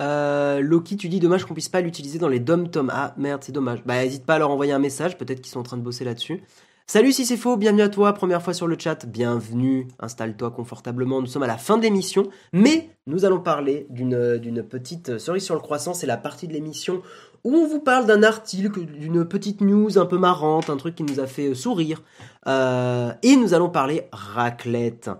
Euh, 0.00 0.60
Loki, 0.60 0.96
tu 0.96 1.08
dis 1.08 1.20
dommage 1.20 1.44
qu'on 1.44 1.54
puisse 1.54 1.68
pas 1.68 1.80
l'utiliser 1.80 2.18
dans 2.18 2.28
les 2.28 2.40
dom 2.40 2.70
tom. 2.70 2.90
Ah 2.92 3.14
merde, 3.16 3.42
c'est 3.44 3.52
dommage. 3.52 3.82
Bah 3.84 4.02
n'hésite 4.02 4.24
pas 4.24 4.34
à 4.34 4.38
leur 4.38 4.50
envoyer 4.50 4.72
un 4.72 4.78
message, 4.78 5.18
peut-être 5.18 5.40
qu'ils 5.40 5.52
sont 5.52 5.60
en 5.60 5.64
train 5.64 5.76
de 5.76 5.82
bosser 5.82 6.04
là-dessus. 6.04 6.42
Salut 6.86 7.12
si 7.12 7.24
c'est 7.24 7.36
faux, 7.36 7.56
bienvenue 7.56 7.82
à 7.82 7.88
toi, 7.88 8.12
première 8.14 8.42
fois 8.42 8.52
sur 8.52 8.66
le 8.66 8.76
chat, 8.76 9.06
bienvenue, 9.06 9.86
installe-toi 10.00 10.50
confortablement, 10.50 11.20
nous 11.20 11.28
sommes 11.28 11.44
à 11.44 11.46
la 11.46 11.56
fin 11.56 11.76
de 11.76 11.82
l'émission, 11.84 12.28
mais 12.52 12.90
nous 13.06 13.24
allons 13.24 13.38
parler 13.38 13.86
d'une 13.90 14.64
petite 14.64 15.18
cerise 15.18 15.44
sur 15.44 15.54
le 15.54 15.60
croissant, 15.60 15.94
c'est 15.94 16.08
la 16.08 16.16
partie 16.16 16.48
de 16.48 16.52
l'émission 16.52 17.00
où 17.44 17.54
on 17.54 17.68
vous 17.68 17.78
parle 17.78 18.06
d'un 18.06 18.24
article, 18.24 18.86
d'une 18.86 19.24
petite 19.24 19.60
news 19.60 19.98
un 19.98 20.06
peu 20.06 20.18
marrante, 20.18 20.68
un 20.68 20.76
truc 20.76 20.96
qui 20.96 21.04
nous 21.04 21.20
a 21.20 21.28
fait 21.28 21.54
sourire, 21.54 22.02
euh, 22.48 23.12
et 23.22 23.36
nous 23.36 23.54
allons 23.54 23.70
parler 23.70 24.08
raclette. 24.10 25.10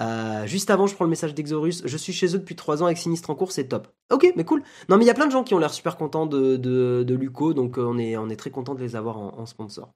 Euh, 0.00 0.46
juste 0.46 0.70
avant, 0.70 0.86
je 0.86 0.94
prends 0.94 1.04
le 1.04 1.10
message 1.10 1.34
d'Exorus. 1.34 1.82
Je 1.84 1.96
suis 1.96 2.12
chez 2.12 2.34
eux 2.34 2.38
depuis 2.38 2.56
3 2.56 2.82
ans 2.82 2.86
avec 2.86 2.98
Sinistre 2.98 3.30
en 3.30 3.34
cours, 3.34 3.52
c'est 3.52 3.64
top. 3.64 3.88
Ok, 4.12 4.32
mais 4.36 4.44
cool. 4.44 4.62
Non, 4.88 4.96
mais 4.96 5.04
il 5.04 5.06
y 5.06 5.10
a 5.10 5.14
plein 5.14 5.26
de 5.26 5.30
gens 5.32 5.44
qui 5.44 5.54
ont 5.54 5.58
l'air 5.58 5.72
super 5.72 5.96
contents 5.96 6.26
de, 6.26 6.56
de, 6.56 7.14
Luco, 7.14 7.54
donc 7.54 7.78
euh, 7.78 7.84
on 7.86 7.98
est, 7.98 8.16
on 8.16 8.28
est 8.28 8.36
très 8.36 8.50
content 8.50 8.74
de 8.74 8.80
les 8.80 8.96
avoir 8.96 9.18
en, 9.18 9.46
sponsor. 9.46 9.92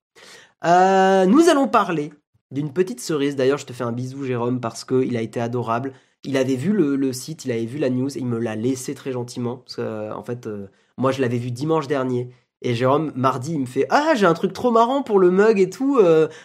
Euh, 0.64 1.26
nous 1.26 1.48
allons 1.48 1.68
parler 1.68 2.12
d'une 2.50 2.72
petite 2.72 3.00
cerise. 3.00 3.36
D'ailleurs, 3.36 3.58
je 3.58 3.66
te 3.66 3.72
fais 3.72 3.84
un 3.84 3.92
bisou, 3.92 4.24
Jérôme, 4.24 4.60
parce 4.60 4.84
qu'il 4.84 5.16
a 5.16 5.22
été 5.22 5.40
adorable. 5.40 5.92
Il 6.24 6.36
avait 6.36 6.56
vu 6.56 6.72
le, 6.72 7.12
site, 7.12 7.44
il 7.44 7.52
avait 7.52 7.64
vu 7.64 7.78
la 7.78 7.90
news, 7.90 8.16
il 8.16 8.26
me 8.26 8.38
l'a 8.38 8.56
laissé 8.56 8.94
très 8.94 9.12
gentiment. 9.12 9.64
En 9.78 10.22
fait, 10.22 10.48
moi, 10.96 11.12
je 11.12 11.20
l'avais 11.20 11.38
vu 11.38 11.50
dimanche 11.50 11.86
dernier. 11.86 12.30
Et 12.60 12.74
Jérôme, 12.74 13.12
mardi, 13.14 13.52
il 13.52 13.60
me 13.60 13.66
fait 13.66 13.86
Ah, 13.88 14.14
j'ai 14.16 14.26
un 14.26 14.34
truc 14.34 14.52
trop 14.52 14.72
marrant 14.72 15.02
pour 15.02 15.20
le 15.20 15.30
mug 15.30 15.60
et 15.60 15.70
tout. 15.70 16.00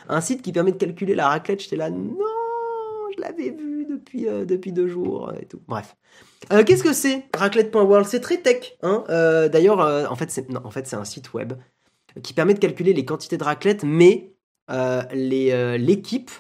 un 0.10 0.22
site 0.22 0.42
qui 0.42 0.52
permet 0.52 0.72
de 0.72 0.78
calculer 0.78 1.16
la 1.16 1.28
raclette. 1.28 1.62
J'étais 1.62 1.76
là, 1.76 1.90
non 1.90 2.18
je 3.16 3.22
l'avais 3.22 3.50
vu 3.52 3.86
depuis, 3.90 4.28
euh, 4.28 4.46
depuis 4.46 4.72
deux 4.72 4.88
jours 4.88 5.34
et 5.40 5.46
tout. 5.46 5.62
Bref. 5.68 5.96
Euh, 6.52 6.64
qu'est-ce 6.64 6.84
que 6.84 6.94
c'est 6.94 7.26
Raclette.world 7.34 8.08
C'est 8.08 8.20
très 8.20 8.38
tech. 8.38 8.78
Hein 8.82 9.04
euh, 9.10 9.50
D'ailleurs, 9.50 9.80
en 10.12 10.16
fait, 10.16 10.32
c'est 10.32 10.48
en 10.56 10.72
fait, 10.72 10.94
un 10.94 11.06
site 11.06 11.34
web 11.34 11.54
qui 12.22 12.34
permet 12.34 12.54
de 12.54 12.60
calculer 12.60 12.94
les 12.94 13.06
quantités 13.06 13.38
de 13.38 13.44
raclette, 13.44 13.84
mais 13.84 14.34
l'équipe, 15.14 16.32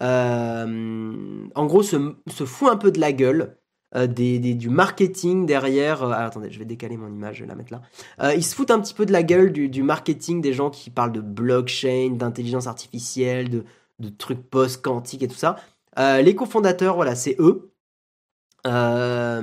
en 0.00 1.66
gros, 1.66 1.82
se, 1.82 2.14
fout 2.44 2.68
un 2.70 2.76
peu 2.76 2.90
de 2.90 3.00
la 3.00 3.12
gueule. 3.12 3.56
Du 3.94 4.70
marketing 4.70 5.44
derrière. 5.44 6.02
attendez, 6.02 6.50
je 6.50 6.58
vais 6.58 6.64
décaler 6.64 6.96
mon 6.96 7.08
image, 7.08 7.36
je 7.36 7.42
vais 7.42 7.48
la 7.48 7.54
mettre 7.54 7.74
là. 7.74 8.32
ils 8.34 8.42
se 8.42 8.54
foutent 8.54 8.70
un 8.70 8.80
petit 8.80 8.94
peu 8.94 9.04
de 9.04 9.12
la 9.12 9.22
gueule 9.22 9.52
du, 9.52 9.82
marketing 9.82 10.40
des 10.40 10.54
gens 10.54 10.70
qui 10.70 10.88
parlent 10.88 11.12
de 11.12 11.20
blockchain, 11.20 12.12
d'intelligence 12.12 12.66
artificielle, 12.66 13.50
de, 13.50 13.64
de 13.98 14.08
trucs 14.08 14.48
post-quantiques 14.48 15.22
et 15.22 15.28
tout 15.28 15.36
ça. 15.36 15.56
Euh, 15.98 16.22
les 16.22 16.34
cofondateurs, 16.34 16.96
voilà, 16.96 17.14
c'est 17.14 17.36
eux. 17.38 17.72
Euh, 18.64 19.42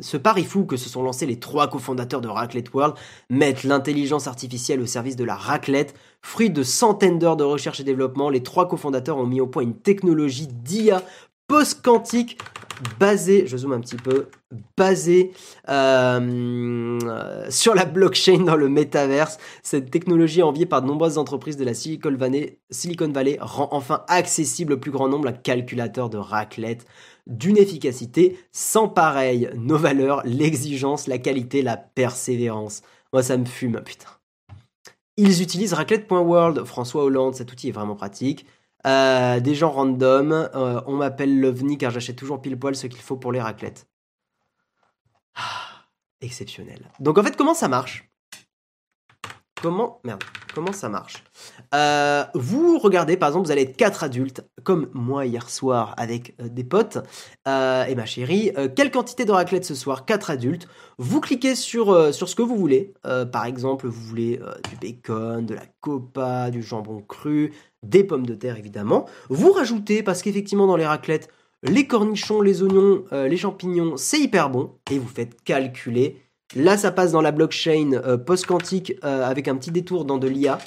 ce 0.00 0.16
pari 0.16 0.44
fou 0.44 0.64
que 0.64 0.76
se 0.76 0.88
sont 0.88 1.04
lancés 1.04 1.24
les 1.24 1.38
trois 1.38 1.68
cofondateurs 1.68 2.20
de 2.20 2.26
Raclette 2.26 2.74
World 2.74 2.96
mettent 3.30 3.62
l'intelligence 3.62 4.26
artificielle 4.26 4.80
au 4.80 4.86
service 4.86 5.14
de 5.14 5.22
la 5.22 5.36
raclette. 5.36 5.94
Fruit 6.20 6.50
de 6.50 6.64
centaines 6.64 7.20
d'heures 7.20 7.36
de 7.36 7.44
recherche 7.44 7.78
et 7.78 7.84
développement, 7.84 8.30
les 8.30 8.42
trois 8.42 8.66
cofondateurs 8.66 9.18
ont 9.18 9.26
mis 9.26 9.40
au 9.40 9.46
point 9.46 9.62
une 9.62 9.76
technologie 9.76 10.48
d'IA 10.48 11.02
post-quantique 11.46 12.38
basée, 12.98 13.46
je 13.46 13.56
zoome 13.56 13.72
un 13.72 13.80
petit 13.80 13.96
peu, 13.96 14.28
basée 14.76 15.32
euh, 15.68 17.50
sur 17.50 17.74
la 17.74 17.84
blockchain 17.84 18.38
dans 18.38 18.56
le 18.56 18.68
métaverse. 18.68 19.38
Cette 19.62 19.90
technologie 19.90 20.42
enviée 20.42 20.66
par 20.66 20.82
de 20.82 20.86
nombreuses 20.86 21.18
entreprises 21.18 21.56
de 21.56 21.64
la 21.64 21.74
Silicon 21.74 22.14
Valley, 22.16 23.38
rend 23.40 23.68
enfin 23.72 24.04
accessible 24.08 24.74
au 24.74 24.78
plus 24.78 24.90
grand 24.90 25.08
nombre 25.08 25.28
un 25.28 25.32
calculateur 25.32 26.10
de 26.10 26.18
raclette 26.18 26.86
d'une 27.26 27.56
efficacité 27.56 28.38
sans 28.52 28.88
pareil. 28.88 29.48
Nos 29.56 29.78
valeurs, 29.78 30.22
l'exigence, 30.24 31.06
la 31.06 31.18
qualité, 31.18 31.62
la 31.62 31.76
persévérance. 31.76 32.82
Moi, 33.12 33.22
ça 33.22 33.36
me 33.36 33.44
fume, 33.44 33.80
putain. 33.84 34.08
Ils 35.16 35.42
utilisent 35.42 35.74
raclette.world. 35.74 36.64
François 36.64 37.04
Hollande, 37.04 37.34
cet 37.34 37.52
outil 37.52 37.68
est 37.68 37.72
vraiment 37.72 37.94
pratique. 37.94 38.46
Euh, 38.86 39.40
des 39.40 39.54
gens 39.54 39.70
random. 39.70 40.32
Euh, 40.32 40.80
on 40.86 40.96
m'appelle 40.96 41.40
l'OVNI 41.40 41.78
car 41.78 41.90
j'achète 41.90 42.16
toujours 42.16 42.40
pile 42.40 42.58
poil 42.58 42.76
ce 42.76 42.86
qu'il 42.86 43.00
faut 43.00 43.16
pour 43.16 43.32
les 43.32 43.40
raclettes. 43.40 43.88
Ah, 45.34 45.86
exceptionnel. 46.20 46.90
Donc 47.00 47.18
en 47.18 47.22
fait, 47.22 47.36
comment 47.36 47.54
ça 47.54 47.68
marche? 47.68 48.13
Comment 50.54 50.72
ça 50.72 50.88
marche 50.88 51.24
euh, 51.74 52.24
Vous 52.34 52.78
regardez, 52.78 53.16
par 53.16 53.30
exemple, 53.30 53.46
vous 53.46 53.52
allez 53.52 53.62
être 53.62 53.76
quatre 53.76 54.04
adultes, 54.04 54.44
comme 54.62 54.88
moi 54.92 55.26
hier 55.26 55.50
soir 55.50 55.94
avec 55.96 56.36
des 56.40 56.64
potes 56.64 56.98
et 57.46 57.94
ma 57.94 58.06
chérie. 58.06 58.52
quelle 58.76 58.90
quantité 58.90 59.24
de 59.24 59.32
raclette 59.32 59.64
ce 59.64 59.74
soir 59.74 60.04
Quatre 60.04 60.30
adultes. 60.30 60.68
Vous 60.98 61.20
cliquez 61.20 61.54
sur, 61.54 62.14
sur 62.14 62.28
ce 62.28 62.34
que 62.36 62.42
vous 62.42 62.56
voulez. 62.56 62.94
par 63.32 63.44
exemple, 63.46 63.86
vous 63.86 64.02
voulez 64.02 64.40
du 64.70 64.76
bacon, 64.76 65.44
de 65.44 65.54
la 65.54 65.64
copa, 65.80 66.50
du 66.50 66.62
jambon 66.62 67.00
cru, 67.00 67.52
des 67.82 68.04
pommes 68.04 68.26
de 68.26 68.34
terre 68.34 68.56
évidemment. 68.56 69.06
Vous 69.28 69.52
rajoutez, 69.52 70.02
parce 70.02 70.22
qu'effectivement 70.22 70.66
dans 70.66 70.76
les 70.76 70.86
raclettes, 70.86 71.28
les 71.64 71.86
cornichons, 71.86 72.42
les 72.42 72.62
oignons, 72.62 73.04
euh, 73.12 73.26
les 73.26 73.38
champignons, 73.38 73.96
c'est 73.96 74.20
hyper 74.20 74.50
bon. 74.50 74.72
Et 74.90 74.98
vous 74.98 75.08
faites 75.08 75.42
calculer. 75.44 76.23
Là, 76.56 76.76
ça 76.76 76.92
passe 76.92 77.12
dans 77.12 77.20
la 77.20 77.32
blockchain 77.32 77.92
euh, 77.92 78.16
post-quantique 78.16 78.94
euh, 79.04 79.24
avec 79.24 79.48
un 79.48 79.56
petit 79.56 79.70
détour 79.70 80.04
dans 80.04 80.18
de 80.18 80.28
l'IA. 80.28 80.58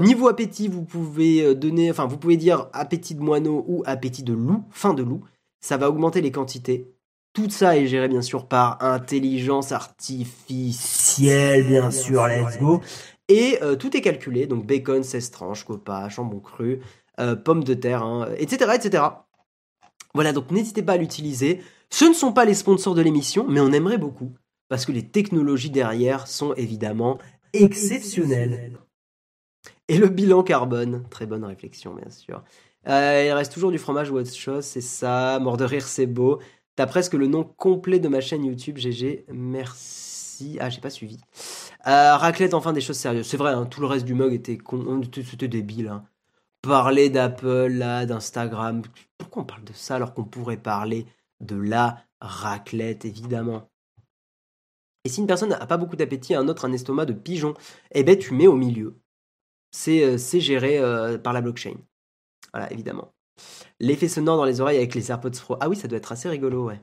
niveau 0.00 0.28
appétit, 0.28 0.68
vous 0.68 0.82
pouvez 0.82 1.54
donner, 1.54 1.90
enfin, 1.90 2.06
vous 2.06 2.16
pouvez 2.16 2.36
dire 2.36 2.68
appétit 2.72 3.14
de 3.14 3.20
moineau 3.20 3.64
ou 3.68 3.82
appétit 3.86 4.22
de 4.22 4.32
loup, 4.32 4.64
fin 4.70 4.94
de 4.94 5.02
loup. 5.02 5.22
Ça 5.60 5.76
va 5.76 5.88
augmenter 5.88 6.20
les 6.20 6.30
quantités. 6.30 6.94
Tout 7.34 7.50
ça 7.50 7.76
est 7.76 7.86
géré 7.86 8.06
bien 8.08 8.22
sûr 8.22 8.46
par 8.46 8.82
intelligence 8.82 9.72
artificielle, 9.72 11.66
bien 11.66 11.90
sûr, 11.90 12.26
let's 12.28 12.58
go. 12.60 12.80
Et 13.28 13.58
euh, 13.62 13.74
tout 13.74 13.96
est 13.96 14.00
calculé, 14.00 14.46
donc 14.46 14.66
bacon, 14.66 15.02
16 15.02 15.30
tranches, 15.30 15.64
copa, 15.64 16.08
jambon 16.08 16.40
cru, 16.40 16.80
euh, 17.18 17.34
pommes 17.34 17.64
de 17.64 17.74
terre, 17.74 18.28
etc., 18.38 18.66
hein, 18.68 18.74
etc. 18.74 19.04
Voilà, 20.14 20.32
donc 20.32 20.50
n'hésitez 20.50 20.82
pas 20.82 20.92
à 20.92 20.96
l'utiliser. 20.96 21.60
Ce 21.90 22.04
ne 22.04 22.12
sont 22.12 22.32
pas 22.32 22.44
les 22.44 22.54
sponsors 22.54 22.94
de 22.94 23.02
l'émission, 23.02 23.46
mais 23.48 23.60
on 23.60 23.72
aimerait 23.72 23.98
beaucoup, 23.98 24.32
parce 24.68 24.86
que 24.86 24.92
les 24.92 25.06
technologies 25.08 25.70
derrière 25.70 26.26
sont 26.26 26.54
évidemment 26.54 27.18
exceptionnelles. 27.52 28.78
Et 29.88 29.98
le 29.98 30.08
bilan 30.08 30.42
carbone, 30.42 31.04
très 31.10 31.26
bonne 31.26 31.44
réflexion 31.44 31.94
bien 31.94 32.10
sûr. 32.10 32.42
Euh, 32.88 33.24
il 33.26 33.32
reste 33.32 33.52
toujours 33.52 33.70
du 33.70 33.78
fromage 33.78 34.10
ou 34.10 34.16
autre 34.16 34.34
chose, 34.34 34.64
c'est 34.64 34.80
ça. 34.80 35.38
Mort 35.40 35.56
de 35.56 35.64
rire, 35.64 35.86
c'est 35.86 36.06
beau. 36.06 36.40
T'as 36.76 36.86
presque 36.86 37.14
le 37.14 37.26
nom 37.26 37.44
complet 37.44 37.98
de 37.98 38.08
ma 38.08 38.20
chaîne 38.20 38.44
YouTube, 38.44 38.78
GG. 38.78 39.26
Merci. 39.32 40.58
Ah, 40.60 40.68
j'ai 40.68 40.80
pas 40.80 40.90
suivi. 40.90 41.18
Euh, 41.86 42.16
raclette, 42.16 42.54
enfin, 42.54 42.72
des 42.72 42.80
choses 42.80 42.96
sérieuses. 42.96 43.26
C'est 43.26 43.36
vrai, 43.36 43.52
hein, 43.52 43.66
tout 43.66 43.80
le 43.80 43.86
reste 43.86 44.04
du 44.04 44.14
mug 44.14 44.32
était 44.32 44.58
con, 44.58 45.00
c'était 45.14 45.48
débile. 45.48 45.88
Hein. 45.88 46.04
Parler 46.62 47.10
d'Apple, 47.10 47.68
là, 47.68 48.06
d'Instagram. 48.06 48.82
Pourquoi 49.18 49.42
on 49.42 49.46
parle 49.46 49.64
de 49.64 49.72
ça 49.72 49.96
alors 49.96 50.14
qu'on 50.14 50.24
pourrait 50.24 50.56
parler 50.56 51.06
de 51.40 51.56
la 51.56 52.04
raclette, 52.20 53.04
évidemment? 53.04 53.68
Et 55.04 55.10
si 55.10 55.20
une 55.20 55.26
personne 55.26 55.50
n'a 55.50 55.66
pas 55.66 55.76
beaucoup 55.76 55.96
d'appétit, 55.96 56.34
un 56.34 56.48
autre 56.48 56.64
un 56.64 56.72
estomac 56.72 57.04
de 57.04 57.12
pigeon, 57.12 57.54
eh 57.92 58.02
ben 58.04 58.18
tu 58.18 58.32
mets 58.32 58.46
au 58.46 58.56
milieu. 58.56 58.96
C'est 59.70 60.02
euh, 60.04 60.40
géré 60.40 60.78
euh, 60.78 61.18
par 61.18 61.32
la 61.32 61.42
blockchain. 61.42 61.74
Voilà, 62.52 62.72
évidemment. 62.72 63.12
L'effet 63.80 64.08
sonore 64.08 64.36
dans 64.36 64.44
les 64.44 64.60
oreilles 64.60 64.78
avec 64.78 64.94
les 64.94 65.10
AirPods 65.10 65.30
Pro. 65.30 65.56
Ah 65.60 65.68
oui, 65.68 65.76
ça 65.76 65.88
doit 65.88 65.98
être 65.98 66.12
assez 66.12 66.28
rigolo, 66.28 66.66
ouais. 66.66 66.80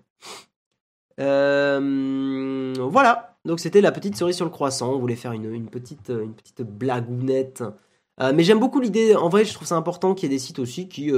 Euh, 1.20 2.74
voilà, 2.80 3.38
donc 3.46 3.60
c'était 3.60 3.82
la 3.82 3.92
petite 3.92 4.16
cerise 4.16 4.36
sur 4.36 4.46
le 4.46 4.52
croissant. 4.52 4.94
On 4.94 5.00
voulait 5.00 5.16
faire 5.16 5.32
une, 5.32 5.70
petite, 5.70 6.10
une 6.10 6.34
petite 6.34 6.62
blagounette. 6.62 7.64
mais 8.20 8.44
j'aime 8.44 8.60
beaucoup 8.60 8.82
l'idée. 8.82 9.16
En 9.16 9.30
vrai, 9.30 9.46
je 9.46 9.54
trouve 9.54 9.68
ça 9.68 9.76
important 9.76 10.14
qu'il 10.14 10.30
y 10.30 10.34
ait 10.34 10.36
des 10.36 10.40
sites 10.40 10.60
aussi 10.60 10.90
qui, 10.90 11.12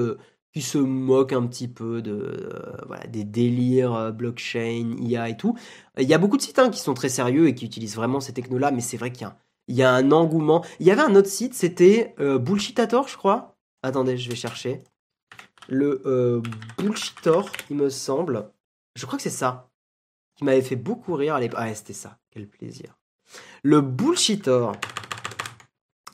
qui 0.54 0.62
se 0.62 0.78
moquent 0.78 1.34
un 1.34 1.48
petit 1.48 1.68
peu 1.68 2.02
de 2.02 2.48
euh, 2.92 3.08
des 3.10 3.24
délires 3.24 3.96
euh, 3.96 4.12
blockchain, 4.12 4.96
IA 5.00 5.30
et 5.30 5.36
tout. 5.38 5.58
Il 5.98 6.08
y 6.08 6.14
a 6.14 6.20
beaucoup 6.20 6.38
de 6.38 6.44
sites 6.44 6.60
hein, 6.60 6.70
qui 6.70 6.80
sont 6.80 6.94
très 6.94 7.10
sérieux 7.10 7.48
et 7.48 7.56
qui 7.56 7.66
utilisent 7.66 7.96
vraiment 7.96 8.20
ces 8.20 8.34
technos-là, 8.34 8.72
mais 8.72 8.82
c'est 8.82 8.98
vrai 8.98 9.12
qu'il 9.12 9.28
y, 9.70 9.82
a 9.82 9.92
un 9.92 10.12
engouement. 10.12 10.64
Il 10.80 10.86
y 10.86 10.92
avait 10.92 11.02
un 11.02 11.16
autre 11.16 11.28
site, 11.28 11.56
c'était 11.56 12.14
euh, 12.20 12.38
Bullshitator, 12.38 13.08
je 13.08 13.18
crois. 13.18 13.58
Attendez, 13.82 14.16
je 14.16 14.30
vais 14.30 14.36
chercher. 14.36 14.84
Le 15.68 16.42
Bullshitor, 16.78 17.50
il 17.70 17.78
me 17.78 17.90
semble. 17.90 18.52
Je 18.96 19.06
crois 19.06 19.18
que 19.18 19.24
c'est 19.24 19.30
ça. 19.30 19.70
Qui 20.36 20.44
m'avait 20.44 20.62
fait 20.62 20.76
beaucoup 20.76 21.14
rire 21.16 21.36
à 21.36 21.40
l'époque. 21.40 21.60
Ah, 21.62 21.74
c'était 21.74 21.94
ça. 21.94 22.18
Quel 22.32 22.48
plaisir. 22.48 22.98
Le 23.64 23.82
Bullshitor. 23.82 24.74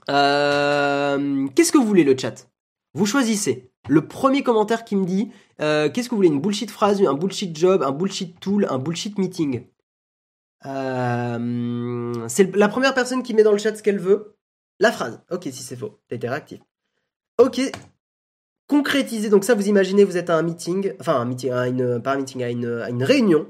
Qu'est-ce 0.07 1.71
que 1.71 1.77
vous 1.77 1.85
voulez, 1.85 2.03
le 2.03 2.17
chat? 2.17 2.48
Vous 2.93 3.05
choisissez 3.05 3.71
le 3.87 4.07
premier 4.07 4.43
commentaire 4.43 4.83
qui 4.83 4.95
me 4.95 5.05
dit 5.05 5.31
euh, 5.61 5.89
qu'est-ce 5.89 6.07
que 6.07 6.11
vous 6.11 6.17
voulez 6.17 6.29
une 6.29 6.41
bullshit 6.41 6.71
phrase, 6.71 7.01
un 7.01 7.13
bullshit 7.13 7.57
job, 7.57 7.83
un 7.83 7.91
bullshit 7.91 8.39
tool, 8.39 8.67
un 8.69 8.77
bullshit 8.77 9.17
meeting. 9.17 9.65
Euh, 10.65 12.27
c'est 12.27 12.55
la 12.55 12.67
première 12.67 12.93
personne 12.93 13.23
qui 13.23 13.33
met 13.33 13.43
dans 13.43 13.51
le 13.51 13.57
chat 13.57 13.75
ce 13.75 13.83
qu'elle 13.83 13.99
veut. 13.99 14.35
La 14.79 14.91
phrase. 14.91 15.21
Ok, 15.29 15.43
si 15.43 15.63
c'est 15.63 15.75
faux, 15.75 15.99
t'as 16.07 16.15
été 16.15 16.27
réactif. 16.27 16.59
Ok, 17.37 17.59
concrétiser. 18.67 19.29
Donc 19.29 19.43
ça, 19.43 19.55
vous 19.55 19.67
imaginez, 19.67 20.03
vous 20.03 20.17
êtes 20.17 20.29
à 20.29 20.37
un 20.37 20.41
meeting, 20.41 20.93
enfin 20.99 21.19
un 21.19 21.25
meeting, 21.25 21.51
à 21.51 21.67
une, 21.67 22.01
pas 22.01 22.13
un 22.13 22.17
meeting, 22.17 22.43
à 22.43 22.49
une, 22.49 23.03
réunion, 23.03 23.47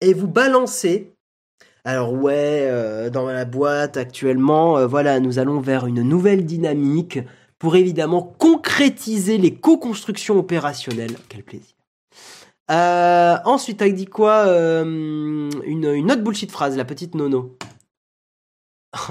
et 0.00 0.14
vous 0.14 0.28
balancez. 0.28 1.14
Alors 1.84 2.12
ouais, 2.12 2.66
euh, 2.70 3.10
dans 3.10 3.26
la 3.26 3.44
boîte 3.44 3.96
actuellement, 3.96 4.86
voilà, 4.86 5.20
nous 5.20 5.38
allons 5.38 5.60
vers 5.60 5.86
une 5.86 6.02
nouvelle 6.02 6.44
dynamique 6.44 7.20
pour 7.60 7.76
évidemment 7.76 8.34
concrétiser 8.38 9.38
les 9.38 9.54
co-constructions 9.54 10.36
opérationnelles. 10.36 11.16
Quel 11.28 11.44
plaisir. 11.44 11.76
Euh, 12.70 13.36
ensuite, 13.44 13.78
t'as 13.78 13.88
dit 13.90 14.06
quoi 14.06 14.46
euh, 14.46 14.82
une, 15.64 15.84
une, 15.84 16.10
autre 16.10 16.22
bullshit 16.22 16.50
phrase, 16.50 16.76
la 16.76 16.84
petite 16.84 17.14
nono. 17.14 17.56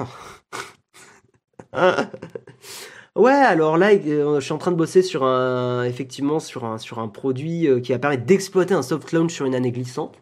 ouais, 3.16 3.32
alors 3.32 3.78
là, 3.78 3.92
euh, 3.92 4.40
je 4.40 4.44
suis 4.44 4.54
en 4.54 4.58
train 4.58 4.72
de 4.72 4.78
bosser 4.78 5.04
sur 5.04 5.24
un, 5.24 5.84
effectivement, 5.84 6.40
sur 6.40 6.66
un, 6.66 6.80
sur 6.80 7.00
un 7.00 7.08
produit 7.08 7.68
qui 7.84 7.92
va 7.92 8.00
permettre 8.00 8.26
d'exploiter 8.26 8.74
un 8.74 8.82
soft 8.82 9.12
launch 9.12 9.34
sur 9.34 9.46
une 9.46 9.56
année 9.56 9.72
glissante. 9.72 10.18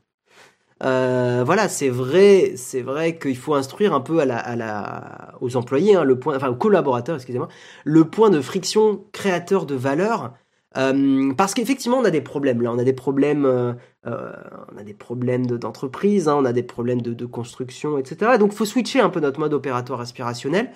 Euh, 0.84 1.44
voilà, 1.45 1.70
c'est 1.70 1.90
vrai, 1.90 2.54
c'est 2.56 2.82
vrai 2.82 3.18
qu'il 3.18 3.38
faut 3.38 3.56
instruire 3.56 3.94
un 3.94 4.02
peu 4.02 4.20
à 4.20 4.26
la, 4.26 4.38
à 4.38 4.56
la, 4.56 5.34
aux 5.41 5.56
employés, 5.56 5.95
hein, 5.95 6.04
le 6.04 6.20
point, 6.20 6.36
enfin 6.36 6.49
aux 6.49 6.56
collaborateurs, 6.56 7.16
excusez-moi, 7.16 7.48
le 7.84 8.04
point 8.06 8.30
de 8.30 8.41
friction 8.41 9.06
créateur 9.12 9.66
de 9.66 9.76
valeur. 9.76 10.34
Euh, 10.78 11.34
parce 11.34 11.54
qu'effectivement, 11.56 11.98
on 11.98 12.06
a 12.06 12.12
des 12.12 12.22
problèmes. 12.22 12.62
Là, 12.62 12.72
on 12.72 12.78
a 12.78 12.84
des 12.84 12.94
problèmes, 12.94 13.45
euh, 13.45 13.74
on 14.06 14.78
a 14.78 14.84
des 14.84 14.94
problèmes 14.94 15.48
d'entreprise, 15.48 16.28
hein, 16.28 16.36
on 16.38 16.45
a 16.45 16.54
des 16.54 16.64
problèmes 16.64 17.02
de, 17.02 17.14
de 17.14 17.26
construction, 17.26 17.98
etc. 17.98 18.38
donc, 18.38 18.54
faut 18.54 18.66
switcher 18.66 18.99
un 18.99 19.10
peu 19.10 19.20
notre 19.20 19.40
mode 19.40 19.54
opératoire 19.54 20.02
aspirationnel, 20.02 20.72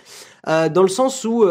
dans 0.47 0.81
le 0.81 0.87
sens 0.87 1.23
où 1.23 1.45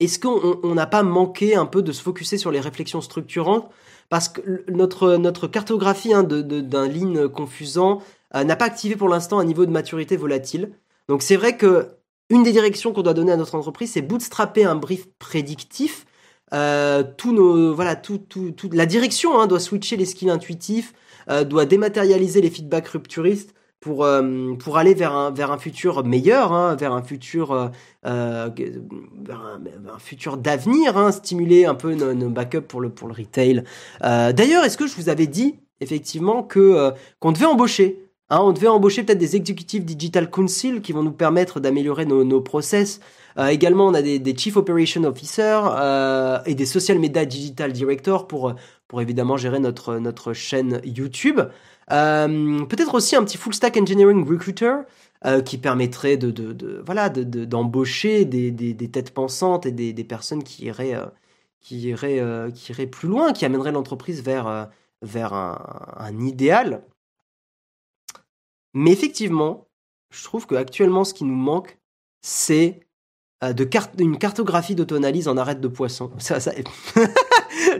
est-ce 0.00 0.18
qu'on 0.18 0.74
n'a 0.74 0.86
pas 0.86 1.02
manqué 1.02 1.56
un 1.56 1.66
peu 1.66 1.82
de 1.82 1.92
se 1.92 2.02
focuser 2.02 2.36
sur 2.36 2.50
les 2.50 2.60
réflexions 2.60 3.00
structurantes 3.00 3.70
parce 4.08 4.28
que 4.28 4.64
notre, 4.70 5.46
cartographie 5.46 6.14
hein, 6.14 6.22
d'un 6.22 6.88
de, 6.88 7.26
confusant 7.26 8.02
euh, 8.34 8.44
n'a 8.44 8.56
pas 8.56 8.66
activé 8.66 8.96
pour 8.96 9.08
l'instant 9.08 9.38
un 9.38 9.44
niveau 9.44 9.66
de 9.66 9.70
maturité 9.70 10.16
volatile. 10.16 10.72
Donc 11.08 11.22
c'est 11.22 11.36
vrai 11.36 11.56
que 11.56 11.96
une 12.28 12.42
des 12.42 12.52
directions 12.52 12.92
qu'on 12.92 13.02
doit 13.02 13.14
donner 13.14 13.32
à 13.32 13.36
notre 13.36 13.54
entreprise, 13.54 13.92
c'est 13.92 14.02
bootstrapper 14.02 14.64
un 14.64 14.74
brief 14.74 15.06
prédictif. 15.18 16.06
Euh, 16.52 17.02
nos, 17.24 17.74
voilà, 17.74 18.00
la 18.72 18.86
direction 18.86 19.38
hein, 19.40 19.46
doit 19.46 19.60
switcher 19.60 19.96
les 19.96 20.06
skills 20.06 20.30
intuitifs, 20.30 20.92
euh, 21.28 21.44
doit 21.44 21.66
dématérialiser 21.66 22.40
les 22.40 22.50
feedbacks 22.50 22.88
rupturistes 22.88 23.54
pour, 23.80 24.04
euh, 24.04 24.54
pour 24.54 24.78
aller 24.78 24.94
vers 24.94 25.14
un, 25.14 25.30
vers 25.30 25.52
un 25.52 25.58
futur 25.58 26.04
meilleur, 26.04 26.52
hein, 26.52 26.76
vers 26.76 26.92
un 26.92 27.02
futur, 27.02 27.52
euh, 27.52 27.68
euh 28.06 28.48
un, 29.28 29.98
futur 29.98 30.36
d'avenir, 30.36 30.96
hein, 30.96 31.12
stimuler 31.12 31.66
un 31.66 31.74
peu 31.74 31.94
nos, 31.94 32.14
nos, 32.14 32.30
backups 32.30 32.66
pour 32.66 32.80
le, 32.80 32.90
pour 32.90 33.08
le 33.08 33.14
retail. 33.14 33.64
D'ailleurs, 34.00 34.64
est-ce 34.64 34.76
que 34.76 34.86
je 34.86 34.94
vous 34.96 35.08
avais 35.08 35.26
dit 35.26 35.56
effectivement 35.80 36.42
que 36.42 36.92
qu'on 37.20 37.32
devait 37.32 37.46
embaucher 37.46 38.02
Hein, 38.28 38.40
on 38.42 38.52
devait 38.52 38.66
embaucher 38.66 39.04
peut-être 39.04 39.18
des 39.18 39.36
exécutifs 39.36 39.84
digital 39.84 40.28
council 40.28 40.80
qui 40.80 40.92
vont 40.92 41.04
nous 41.04 41.12
permettre 41.12 41.60
d'améliorer 41.60 42.06
nos, 42.06 42.24
nos 42.24 42.40
process. 42.40 42.98
Également, 43.38 43.86
on 43.86 43.94
a 43.94 44.02
des, 44.02 44.36
chief 44.36 44.56
operation 44.56 45.04
officers 45.04 45.60
euh, 45.78 46.38
et 46.46 46.54
des 46.54 46.66
social 46.66 46.98
media 46.98 47.24
digital 47.24 47.70
directors 47.72 48.26
pour 48.26 48.54
pour 48.88 49.00
évidemment 49.00 49.36
gérer 49.36 49.60
notre 49.60 49.98
notre 49.98 50.32
chaîne 50.32 50.80
YouTube. 50.84 51.40
Euh, 51.92 52.64
peut-être 52.64 52.94
aussi 52.94 53.14
un 53.16 53.24
petit 53.24 53.36
full 53.36 53.54
stack 53.54 53.76
engineering 53.76 54.28
recruiter 54.28 54.72
euh, 55.24 55.40
qui 55.40 55.56
permettrait 55.58 56.16
de, 56.16 56.82
voilà 56.84 57.08
d'embaucher 57.08 58.24
de, 58.24 58.50
des, 58.50 58.90
têtes 58.90 59.14
pensantes 59.14 59.66
et 59.66 59.72
des, 59.72 60.04
personnes 60.04 60.42
qui 60.42 60.64
iraient 60.64 60.94
euh, 60.94 61.06
qui 61.60 61.78
iraient 61.88 62.22
qui 62.52 62.72
iraient 62.72 62.86
plus 62.86 63.08
loin, 63.08 63.32
qui 63.32 63.44
amèneraient 63.44 63.72
l'entreprise 63.72 64.22
vers 64.22 64.68
vers 65.02 65.32
un, 65.32 66.20
idéal. 66.20 66.82
Mais 68.74 68.92
effectivement, 68.92 69.68
je 70.10 70.22
trouve 70.24 70.46
qu'actuellement, 70.46 71.04
ce 71.04 71.14
qui 71.14 71.24
nous 71.24 71.34
manque, 71.34 71.78
c'est 72.20 72.80
de 73.42 73.64
carte, 73.64 73.94
une 73.98 74.18
cartographie 74.18 74.74
d'auto-analyse 74.74 75.28
en 75.28 75.36
arête 75.36 75.60
de 75.60 75.68
poisson. 75.68 76.10
Ça... 76.18 76.38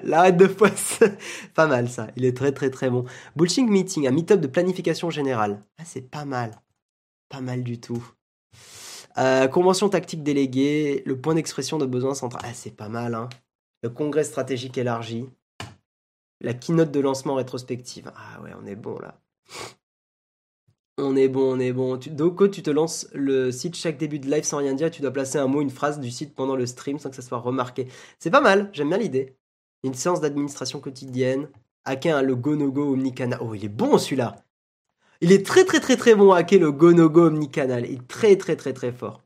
L'arrête 0.05 0.37
de 0.37 0.47
poisson. 0.47 1.07
pas 1.55 1.67
mal 1.67 1.89
ça. 1.89 2.09
Il 2.17 2.25
est 2.25 2.37
très 2.37 2.53
très 2.53 2.71
très 2.71 2.91
bon. 2.91 3.05
Bullshit 3.37 3.69
Meeting, 3.69 4.07
un 4.07 4.11
meet-up 4.11 4.41
de 4.41 4.47
planification 4.47 5.11
générale. 5.11 5.61
Ah, 5.79 5.85
c'est 5.85 6.09
pas 6.09 6.25
mal. 6.25 6.53
Pas 7.29 7.41
mal 7.41 7.63
du 7.63 7.81
tout. 7.81 8.05
Euh, 9.19 9.49
convention 9.49 9.89
tactique 9.89 10.23
déléguée, 10.23 11.03
le 11.07 11.19
point 11.19 11.35
d'expression 11.35 11.79
de 11.79 11.87
besoin 11.87 12.15
central. 12.15 12.43
Ah, 12.45 12.55
c'est 12.55 12.77
pas 12.77 12.89
mal, 12.89 13.15
hein. 13.15 13.29
Le 13.83 13.91
congrès 13.91 14.25
stratégique 14.25 14.79
élargi. 14.79 15.27
La 16.41 16.53
keynote 16.53 16.91
de 16.91 17.01
lancement 17.01 17.35
rétrospective. 17.35 18.13
Ah 18.15 18.41
ouais, 18.43 18.51
on 18.61 18.67
est 18.67 18.77
bon 18.77 18.99
là. 18.99 19.19
On 20.99 21.15
est 21.15 21.29
bon, 21.29 21.57
on 21.57 21.61
est 21.61 21.73
bon. 21.73 21.99
Tu, 21.99 22.11
Doko, 22.11 22.49
tu 22.49 22.63
te 22.63 22.71
lances 22.71 23.07
le 23.13 23.53
site 23.53 23.77
chaque 23.77 23.99
début 23.99 24.19
de 24.19 24.31
live 24.31 24.45
sans 24.45 24.59
rien 24.59 24.75
dire. 24.75 24.91
Tu 24.91 25.03
dois 25.03 25.13
placer 25.13 25.39
un 25.39 25.47
mot, 25.47 25.61
une 25.61 25.71
phrase 25.71 26.01
du 26.01 26.11
site 26.11 26.35
pendant 26.35 26.57
le 26.57 26.65
stream 26.67 26.99
sans 26.99 27.11
que 27.11 27.17
ça 27.17 27.23
soit 27.23 27.39
remarqué. 27.39 27.89
C'est 28.19 28.31
pas 28.31 28.41
mal, 28.41 28.71
j'aime 28.73 28.89
bien 28.89 28.99
l'idée. 28.99 29.37
Une 29.85 29.95
séance 29.95 30.21
d'administration 30.21 30.81
quotidienne. 30.81 31.49
Hacker 31.85 32.23
le 32.23 32.35
go-no-go 32.35 32.93
omnicanal. 32.93 33.39
Oh, 33.43 33.55
il 33.55 33.65
est 33.65 33.69
bon 33.69 33.99
celui-là. 33.99 34.37
Il 35.21 35.33
est 35.33 35.47
très 35.47 35.65
très 35.65 35.81
très 35.81 35.97
très 35.97 36.15
bon 36.15 36.33
à 36.33 36.39
hacker 36.39 36.61
le 36.61 36.73
go-no-go 36.73 37.27
omnicanal. 37.27 37.87
Il 37.87 37.95
est 37.95 38.09
très 38.09 38.37
très 38.37 38.57
très 38.57 38.73
très 38.73 38.93
fort. 38.93 39.23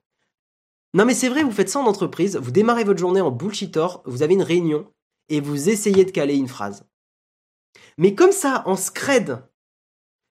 Non 0.95 1.05
mais 1.05 1.15
c'est 1.15 1.29
vrai, 1.29 1.43
vous 1.43 1.53
faites 1.53 1.69
ça 1.69 1.79
en 1.79 1.87
entreprise, 1.87 2.37
vous 2.37 2.51
démarrez 2.51 2.83
votre 2.83 2.99
journée 2.99 3.21
en 3.21 3.31
bullshitor, 3.31 4.03
vous 4.07 4.23
avez 4.23 4.35
une 4.35 4.43
réunion 4.43 4.89
et 5.29 5.41
vous 5.41 5.69
essayez 5.69 6.05
de 6.05 6.11
caler 6.11 6.35
une 6.37 6.49
phrase. 6.49 6.85
Mais 7.97 8.17
comme 8.17 8.33
ça, 8.33 8.65
en 8.67 8.75
scred, 8.75 9.41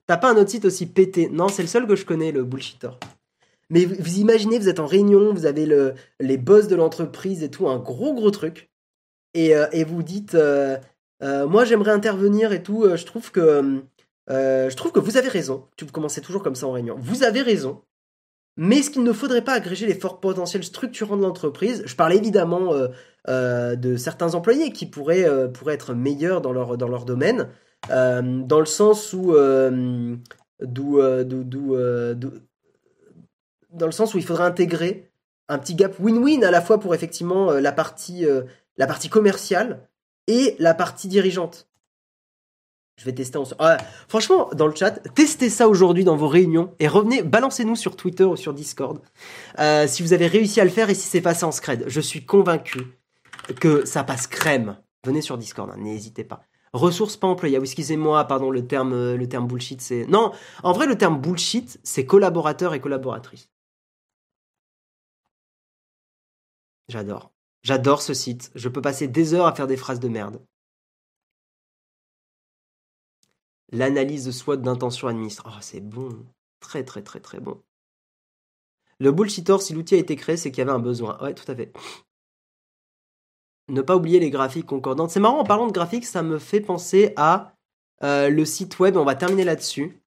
T'as 0.09 0.17
pas 0.17 0.31
un 0.31 0.37
autre 0.37 0.49
site 0.49 0.65
aussi 0.65 0.87
pété 0.87 1.29
Non, 1.29 1.49
c'est 1.49 1.61
le 1.61 1.67
seul 1.67 1.85
que 1.85 1.95
je 1.95 2.03
connais, 2.03 2.31
le 2.31 2.43
bullshitter. 2.43 2.89
Mais 3.69 3.85
vous, 3.85 4.17
imaginez, 4.17 4.57
vous 4.57 4.67
êtes 4.67 4.79
en 4.79 4.87
réunion, 4.87 5.35
vous 5.35 5.45
avez 5.45 5.67
le, 5.67 5.93
les 6.19 6.37
boss 6.37 6.67
de 6.67 6.75
l'entreprise 6.75 7.43
et 7.43 7.51
tout, 7.51 7.69
un 7.69 7.77
gros 7.77 8.15
gros 8.15 8.31
truc. 8.31 8.71
Et, 9.33 9.55
euh, 9.55 9.67
et 9.71 9.83
vous 9.83 10.03
dites, 10.03 10.35
euh, 10.35 10.77
euh, 11.23 11.47
moi 11.47 11.65
j'aimerais 11.65 11.91
intervenir 11.91 12.51
et 12.51 12.63
tout, 12.63 12.85
je 12.95 13.05
trouve 13.05 13.31
que... 13.31 13.81
je 14.27 14.75
trouve 14.75 14.91
que 14.91 14.99
vous 14.99 15.17
avez 15.17 15.29
raison. 15.29 15.67
Tu 15.75 15.85
commencez 15.85 16.21
toujours 16.21 16.43
comme 16.43 16.55
ça 16.55 16.67
en 16.67 16.71
réunion. 16.71 16.95
Vous 16.99 17.23
avez 17.23 17.41
raison. 17.41 17.81
Mais 18.57 18.81
ce 18.81 18.89
qu'il 18.89 19.03
ne 19.03 19.13
faudrait 19.13 19.43
pas 19.43 19.53
agréger 19.53 19.85
les 19.85 19.93
forts 19.93 20.19
potentiels 20.19 20.63
structurants 20.63 21.15
de 21.15 21.21
l'entreprise 21.21 21.83
Je 21.85 21.95
parle 21.95 22.13
évidemment 22.13 22.73
de 23.27 23.95
certains 23.97 24.35
employés 24.35 24.73
qui 24.73 24.85
pourraient, 24.85 25.51
pourraient 25.51 25.75
être 25.75 25.93
meilleurs 25.93 26.41
dans 26.41 26.51
leur, 26.51 26.77
dans 26.77 26.87
leur 26.87 27.05
domaine. 27.05 27.47
Dans 27.87 28.59
le 28.59 28.65
sens 28.65 29.13
où, 29.13 29.33
euh, 29.33 30.15
dans 33.71 33.85
le 33.85 33.91
sens 33.91 34.13
où 34.13 34.17
il 34.17 34.23
faudrait 34.23 34.45
intégrer 34.45 35.09
un 35.47 35.57
petit 35.57 35.75
gap 35.75 35.99
win-win 35.99 36.43
à 36.43 36.51
la 36.51 36.61
fois 36.61 36.79
pour 36.79 36.93
effectivement 36.93 37.51
la 37.51 37.71
partie, 37.71 38.25
la 38.79 38.87
partie 38.87 39.09
commerciale 39.09 39.87
et 40.25 40.55
la 40.57 40.73
partie 40.73 41.07
dirigeante. 41.07 41.67
Je 42.97 43.05
vais 43.05 43.13
tester 43.13 43.37
en... 43.37 43.43
Ah, 43.59 43.77
franchement, 44.07 44.49
dans 44.53 44.67
le 44.67 44.75
chat, 44.75 44.91
testez 45.13 45.49
ça 45.49 45.69
aujourd'hui 45.69 46.03
dans 46.03 46.15
vos 46.15 46.27
réunions 46.27 46.73
et 46.79 46.87
revenez, 46.87 47.21
balancez-nous 47.21 47.75
sur 47.75 47.95
Twitter 47.95 48.23
ou 48.23 48.35
sur 48.35 48.53
Discord 48.53 48.99
euh, 49.59 49.87
si 49.87 50.01
vous 50.01 50.13
avez 50.13 50.27
réussi 50.27 50.59
à 50.59 50.63
le 50.63 50.69
faire 50.69 50.89
et 50.89 50.95
si 50.95 51.07
c'est 51.07 51.21
passé 51.21 51.45
en 51.45 51.51
scred. 51.51 51.85
Je 51.87 52.01
suis 52.01 52.25
convaincu 52.25 52.99
que 53.59 53.85
ça 53.85 54.03
passe 54.03 54.27
crème. 54.27 54.77
Venez 55.05 55.21
sur 55.21 55.37
Discord, 55.37 55.69
hein, 55.69 55.77
n'hésitez 55.77 56.23
pas. 56.23 56.43
Ressources 56.73 57.17
pas 57.17 57.27
employées. 57.27 57.57
excusez-moi, 57.57 58.25
pardon, 58.25 58.51
euh, 58.51 59.17
le 59.17 59.27
terme 59.27 59.47
bullshit, 59.47 59.81
c'est... 59.81 60.05
Non, 60.07 60.31
en 60.63 60.71
vrai, 60.71 60.85
le 60.85 60.97
terme 60.97 61.19
bullshit, 61.19 61.79
c'est 61.83 62.05
collaborateur 62.05 62.73
et 62.73 62.81
collaboratrice. 62.81 63.49
J'adore. 66.89 67.31
J'adore 67.63 68.01
ce 68.01 68.13
site. 68.13 68.51
Je 68.55 68.69
peux 68.69 68.81
passer 68.81 69.07
des 69.07 69.33
heures 69.33 69.45
à 69.45 69.53
faire 69.53 69.67
des 69.67 69.77
phrases 69.77 69.99
de 69.99 70.07
merde. 70.07 70.41
L'analyse 73.71 74.25
de 74.25 74.31
SWOT 74.31 74.57
d'intention 74.57 75.07
administre. 75.07 75.43
Oh, 75.47 75.59
c'est 75.61 75.81
bon. 75.81 76.25
Très, 76.59 76.83
très, 76.83 77.01
très, 77.01 77.19
très 77.19 77.39
bon. 77.39 77.61
Le 78.99 79.11
bullshitor, 79.11 79.61
si 79.61 79.73
l'outil 79.73 79.95
a 79.95 79.99
été 79.99 80.15
créé, 80.15 80.37
c'est 80.37 80.51
qu'il 80.51 80.59
y 80.59 80.61
avait 80.61 80.71
un 80.71 80.79
besoin. 80.79 81.21
Ouais, 81.21 81.33
tout 81.33 81.49
à 81.49 81.55
fait. 81.55 81.71
Ne 83.69 83.81
pas 83.81 83.95
oublier 83.95 84.19
les 84.19 84.29
graphiques 84.29 84.65
concordantes. 84.65 85.11
C'est 85.11 85.19
marrant, 85.19 85.39
en 85.39 85.43
parlant 85.43 85.67
de 85.67 85.71
graphiques, 85.71 86.05
ça 86.05 86.23
me 86.23 86.39
fait 86.39 86.59
penser 86.59 87.13
à 87.15 87.53
euh, 88.03 88.29
le 88.29 88.43
site 88.43 88.79
web. 88.79 88.97
On 88.97 89.05
va 89.05 89.15
terminer 89.15 89.43
là-dessus. 89.43 90.01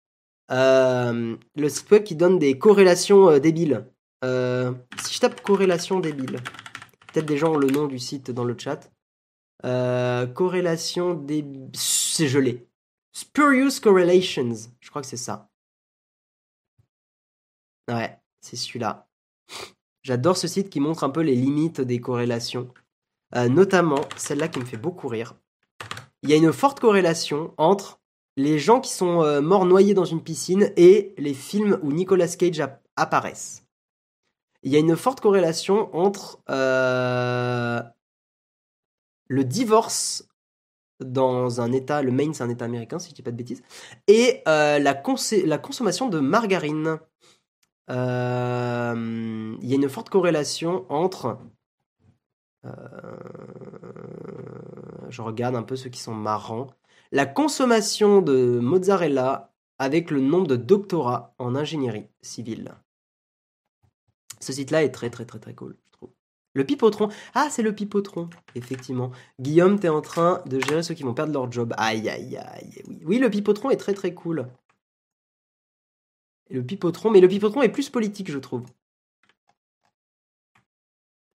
Euh, 0.51 1.37
le 1.55 1.69
site 1.69 1.91
web 1.91 2.03
qui 2.03 2.16
donne 2.16 2.39
des 2.39 2.59
corrélations 2.59 3.31
euh, 3.31 3.39
débiles. 3.39 3.87
si 4.23 5.15
je 5.15 5.20
tape 5.20 5.41
corrélation 5.41 6.01
débile, 6.01 6.39
peut-être 7.12 7.26
des 7.26 7.39
gens 7.39 7.52
ont 7.52 7.59
le 7.59 7.70
nom 7.70 7.86
du 7.86 7.98
site 7.98 8.30
dans 8.30 8.44
le 8.44 8.56
chat. 8.59 8.90
corrélation 9.62 11.14
débile. 11.14 11.70
C'est 11.74 12.28
gelé. 12.28 12.66
Spurious 13.12 13.80
Correlations. 13.82 14.70
Je 14.80 14.90
crois 14.90 15.02
que 15.02 15.09
c'est 15.09 15.16
ça. 15.16 15.51
Ouais, 17.89 18.18
c'est 18.40 18.56
celui-là. 18.56 19.09
J'adore 20.02 20.36
ce 20.36 20.48
site 20.48 20.70
qui 20.70 20.80
montre 20.80 21.05
un 21.05 21.10
peu 21.10 21.20
les 21.20 21.34
limites 21.34 21.80
des 21.80 22.01
corrélations. 22.01 22.72
Euh, 23.34 23.48
notamment 23.48 24.01
celle-là 24.16 24.48
qui 24.48 24.59
me 24.59 24.64
fait 24.64 24.76
beaucoup 24.76 25.09
rire. 25.09 25.34
Il 26.22 26.30
y 26.30 26.32
a 26.32 26.36
une 26.36 26.52
forte 26.52 26.80
corrélation 26.80 27.55
entre 27.56 28.01
les 28.36 28.59
gens 28.59 28.80
qui 28.80 28.90
sont 28.90 29.22
euh, 29.22 29.40
morts 29.40 29.64
noyés 29.64 29.94
dans 29.94 30.05
une 30.05 30.22
piscine 30.22 30.70
et 30.76 31.14
les 31.18 31.34
films 31.34 31.78
où 31.82 31.93
Nicolas 31.93 32.28
Cage 32.28 32.62
apparaissent. 32.97 33.61
Il 34.62 34.72
y 34.72 34.76
a 34.76 34.78
une 34.78 34.97
forte 34.97 35.20
corrélation 35.20 35.94
entre 35.94 36.40
euh, 36.48 37.82
le 39.26 39.44
divorce 39.44 40.28
dans 41.01 41.60
un 41.60 41.72
État, 41.72 42.02
le 42.02 42.12
Maine 42.12 42.32
c'est 42.32 42.44
un 42.44 42.48
État 42.48 42.64
américain 42.64 43.01
si 43.01 43.10
je 43.10 43.14
dis 43.14 43.22
pas 43.22 43.32
de 43.32 43.36
bêtises, 43.36 43.62
et 44.06 44.43
euh, 44.47 44.78
la, 44.78 44.94
consommation 44.94 46.09
de 46.09 46.20
margarine. 46.20 46.98
Euh, 47.90 49.56
il 49.60 49.68
y 49.68 49.72
a 49.72 49.76
une 49.76 49.89
forte 49.89 50.09
corrélation 50.09 50.86
entre... 50.89 51.39
Je 55.09 55.20
regarde 55.20 55.56
un 55.56 55.64
peu 55.64 55.74
ceux 55.74 55.90
qui 55.90 56.01
sont 56.01 56.14
marrants. 56.14 56.68
La 57.10 57.26
consommation 57.26 58.22
de 58.22 58.60
mozzarella 58.60 59.52
avec 59.78 60.12
le 60.12 60.20
nombre 60.20 60.47
de 60.47 60.56
doctorats 60.56 61.34
en 61.39 61.56
ingénierie 61.56 62.06
civile. 62.22 62.76
Ce 64.43 64.52
site-là 64.52 64.82
est 64.82 64.90
très 64.90 65.09
très 65.09 65.24
très 65.24 65.39
très 65.39 65.55
cool. 65.55 65.77
Le 66.55 66.64
pipotron. 66.66 67.09
Ah, 67.35 67.48
c'est 67.51 67.62
le 67.62 67.74
pipotron, 67.74 68.28
effectivement. 68.55 69.10
Guillaume, 69.40 69.78
t'es 69.81 69.89
en 69.89 70.02
train 70.02 70.43
de 70.47 70.60
gérer 70.60 70.82
ceux 70.82 70.94
qui 70.94 71.02
vont 71.02 71.14
perdre 71.14 71.32
leur 71.32 71.51
job. 71.51 71.73
Aïe, 71.78 72.09
aïe, 72.09 72.36
aïe. 72.36 72.82
Oui, 72.89 73.01
oui 73.05 73.19
le 73.19 73.31
pipotron 73.31 73.70
est 73.70 73.77
très 73.77 73.94
très 73.94 74.12
cool. 74.14 74.48
le 76.51 76.62
pipotron, 76.64 77.10
mais 77.10 77.20
le 77.20 77.28
pipotron 77.28 77.62
est 77.62 77.70
plus 77.70 77.89
politique, 77.89 78.31
je 78.31 78.39
trouve. 78.39 78.64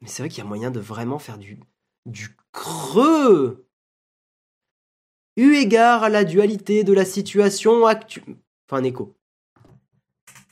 Mais 0.01 0.07
c'est 0.07 0.21
vrai 0.21 0.29
qu'il 0.29 0.43
y 0.43 0.45
a 0.45 0.49
moyen 0.49 0.69
de 0.69 0.79
vraiment 0.79 1.17
faire 1.17 1.38
du, 1.39 1.59
du 2.05 2.35
creux. 2.51 3.65
Eu 5.38 5.55
égard 5.55 6.03
à 6.03 6.09
la 6.09 6.23
dualité 6.25 6.84
de 6.84 6.93
la 6.93 7.05
situation 7.05 7.85
actuelle. 7.85 8.38
Enfin, 8.67 8.81
un 8.81 8.84
écho. 8.84 9.15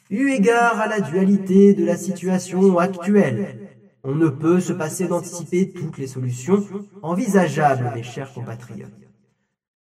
Eu 0.10 0.30
égard 0.30 0.80
à 0.80 0.88
la 0.88 0.99
dualité 0.99 1.73
de 1.73 1.86
la 1.86 1.98
situation 1.98 2.77
actuelle 2.77 3.65
on 4.06 4.14
ne 4.14 4.30
peut 4.30 4.60
se 4.60 4.72
passer 4.72 5.07
d'anticiper 5.07 5.72
toutes 5.72 5.98
les 5.98 6.06
solutions 6.06 6.64
envisageables, 7.02 7.91
mes 7.95 8.03
chers 8.03 8.32
compatriotes. 8.34 8.94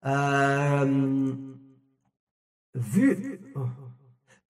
Euh, 0.04 1.32
vu, 2.74 3.40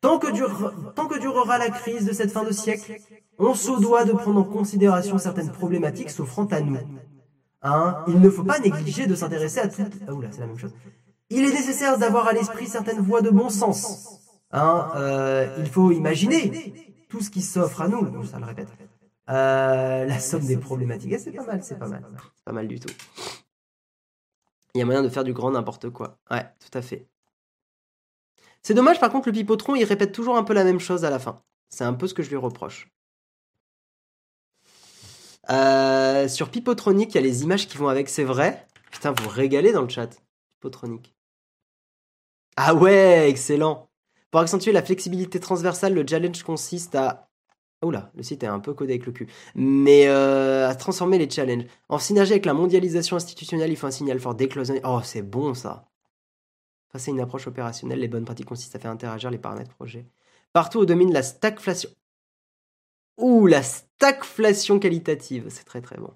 tant, 0.01 0.19
que 0.19 1.21
durera 1.21 1.59
la 1.59 1.69
crise 1.69 2.07
de 2.07 2.13
cette 2.15 2.33
fin 2.33 2.43
de 2.43 2.53
siècle, 2.53 2.97
on 3.39 3.53
se 3.53 3.79
doit 3.81 4.07
de 4.07 4.13
prendre 4.13 4.41
en 4.41 4.45
considération 4.45 5.19
certaines 5.19 5.53
problématiques 5.53 6.11
s'offrant 6.11 6.47
à 6.47 6.61
nous. 6.63 6.79
Hein, 7.61 8.03
il 8.09 8.19
ne 8.19 8.31
faut 8.31 8.45
pas 8.45 8.61
négliger 8.61 9.07
de 9.07 9.15
s'intéresser 9.15 9.61
à 9.61 9.69
toutes. 9.69 9.93
Ah, 10.09 10.13
c'est 10.31 10.41
la 10.41 10.47
même 10.47 10.59
chose. 10.59 10.73
Il 11.29 11.45
est 11.45 11.53
nécessaire 11.53 11.99
d'avoir 11.99 12.27
à 12.29 12.33
l'esprit 12.33 12.67
certaines 12.67 13.01
voies 13.01 13.21
de 13.21 13.29
bon 13.29 13.51
sens. 13.51 14.20
Hein, 14.53 14.91
euh, 14.97 15.57
il 15.59 15.69
faut 15.69 15.93
imaginer 15.93 16.95
tout 17.09 17.21
ce 17.21 17.31
qui 17.31 17.43
s'offre 17.43 17.83
à 17.83 17.89
nous. 17.89 18.25
Ça 18.25 18.39
le 18.39 18.47
répète. 18.47 18.69
Euh, 19.29 20.05
la 20.07 20.19
somme 20.19 20.45
des 20.45 20.57
problématiques. 20.57 21.13
Eh, 21.13 21.19
c'est 21.19 21.33
pas 21.33 21.45
mal, 21.45 21.63
c'est 21.63 21.79
pas 21.79 21.87
mal. 21.87 22.05
pas 22.45 22.53
mal 22.53 22.67
du 22.67 22.81
tout. 22.81 22.93
Il 24.75 24.79
y 24.79 24.83
a 24.83 24.85
moyen 24.85 25.03
de 25.03 25.09
faire 25.09 25.25
du 25.25 25.33
grand 25.33 25.51
n'importe 25.51 25.91
quoi. 25.91 26.19
Ouais, 26.31 26.47
tout 26.59 26.79
à 26.79 26.83
fait. 26.83 27.07
C'est 28.63 28.75
dommage, 28.75 29.01
par 29.01 29.11
contre, 29.11 29.29
le 29.29 29.33
pipotron, 29.33 29.75
il 29.75 29.85
répète 29.85 30.13
toujours 30.13 30.37
un 30.37 30.45
peu 30.45 30.53
la 30.53 30.65
même 30.65 30.81
chose 30.81 31.05
à 31.05 31.11
la 31.11 31.19
fin. 31.19 31.43
C'est 31.69 31.85
un 31.85 31.95
peu 31.95 32.07
ce 32.07 32.15
que 32.15 32.23
je 32.23 32.31
lui 32.31 32.37
reproche. 32.37 32.91
Euh, 35.51 36.29
sur 36.29 36.51
Pipotronic, 36.51 37.13
il 37.13 37.15
y 37.15 37.19
a 37.19 37.23
les 37.23 37.43
images 37.43 37.67
qui 37.67 37.77
vont 37.77 37.89
avec, 37.89 38.09
c'est 38.09 38.25
vrai. 38.25 38.67
Putain, 38.91 39.13
vous 39.13 39.29
régalez 39.29 39.73
dans 39.73 39.83
le 39.83 39.89
chat. 39.89 40.09
Pipotronic. 40.51 41.15
Ah 42.57 42.75
ouais, 42.75 43.29
excellent. 43.29 43.90
Pour 44.31 44.41
accentuer 44.41 44.73
la 44.73 44.83
flexibilité 44.83 45.41
transversale, 45.41 45.95
le 45.95 46.07
challenge 46.07 46.43
consiste 46.43 46.95
à 46.95 47.31
Oula, 47.83 48.11
le 48.15 48.23
site 48.23 48.43
est 48.43 48.47
un 48.47 48.61
peu 48.61 48.75
codé 48.75 48.93
avec 48.93 49.07
le 49.07 49.13
cul. 49.13 49.27
Mais 49.55 50.07
euh, 50.07 50.69
à 50.69 50.75
transformer 50.75 51.19
les 51.19 51.31
challenges. 51.31 51.65
En 51.89 51.99
synergie 51.99 52.33
avec 52.33 52.45
la 52.45 52.53
mondialisation 52.53 53.17
institutionnelle, 53.17 53.71
il 53.71 53.77
faut 53.77 53.87
un 53.87 53.91
signal 53.91 54.21
fort 54.21 54.35
d'éclosion. 54.35 54.75
Oh, 54.85 55.01
c'est 55.03 55.23
bon 55.23 55.55
ça. 55.55 55.89
Face 56.93 57.09
à 57.09 57.11
une 57.11 57.21
approche 57.21 57.47
opérationnelle, 57.47 58.01
les 58.01 58.09
bonnes 58.09 58.25
pratiques 58.25 58.49
consistent 58.49 58.77
à 58.77 58.79
faire 58.79 58.91
interagir 58.91 59.31
les 59.31 59.39
paramètres 59.39 59.75
projet. 59.75 60.07
Partout 60.53 60.81
où 60.81 60.87
domine 60.87 61.13
la 61.13 61.23
stagflation. 61.23 61.89
Ouh, 63.17 63.47
la 63.47 63.63
stagflation 63.63 64.79
qualitative. 64.79 65.47
C'est 65.49 65.65
très 65.65 65.81
très 65.81 65.97
bon. 65.97 66.13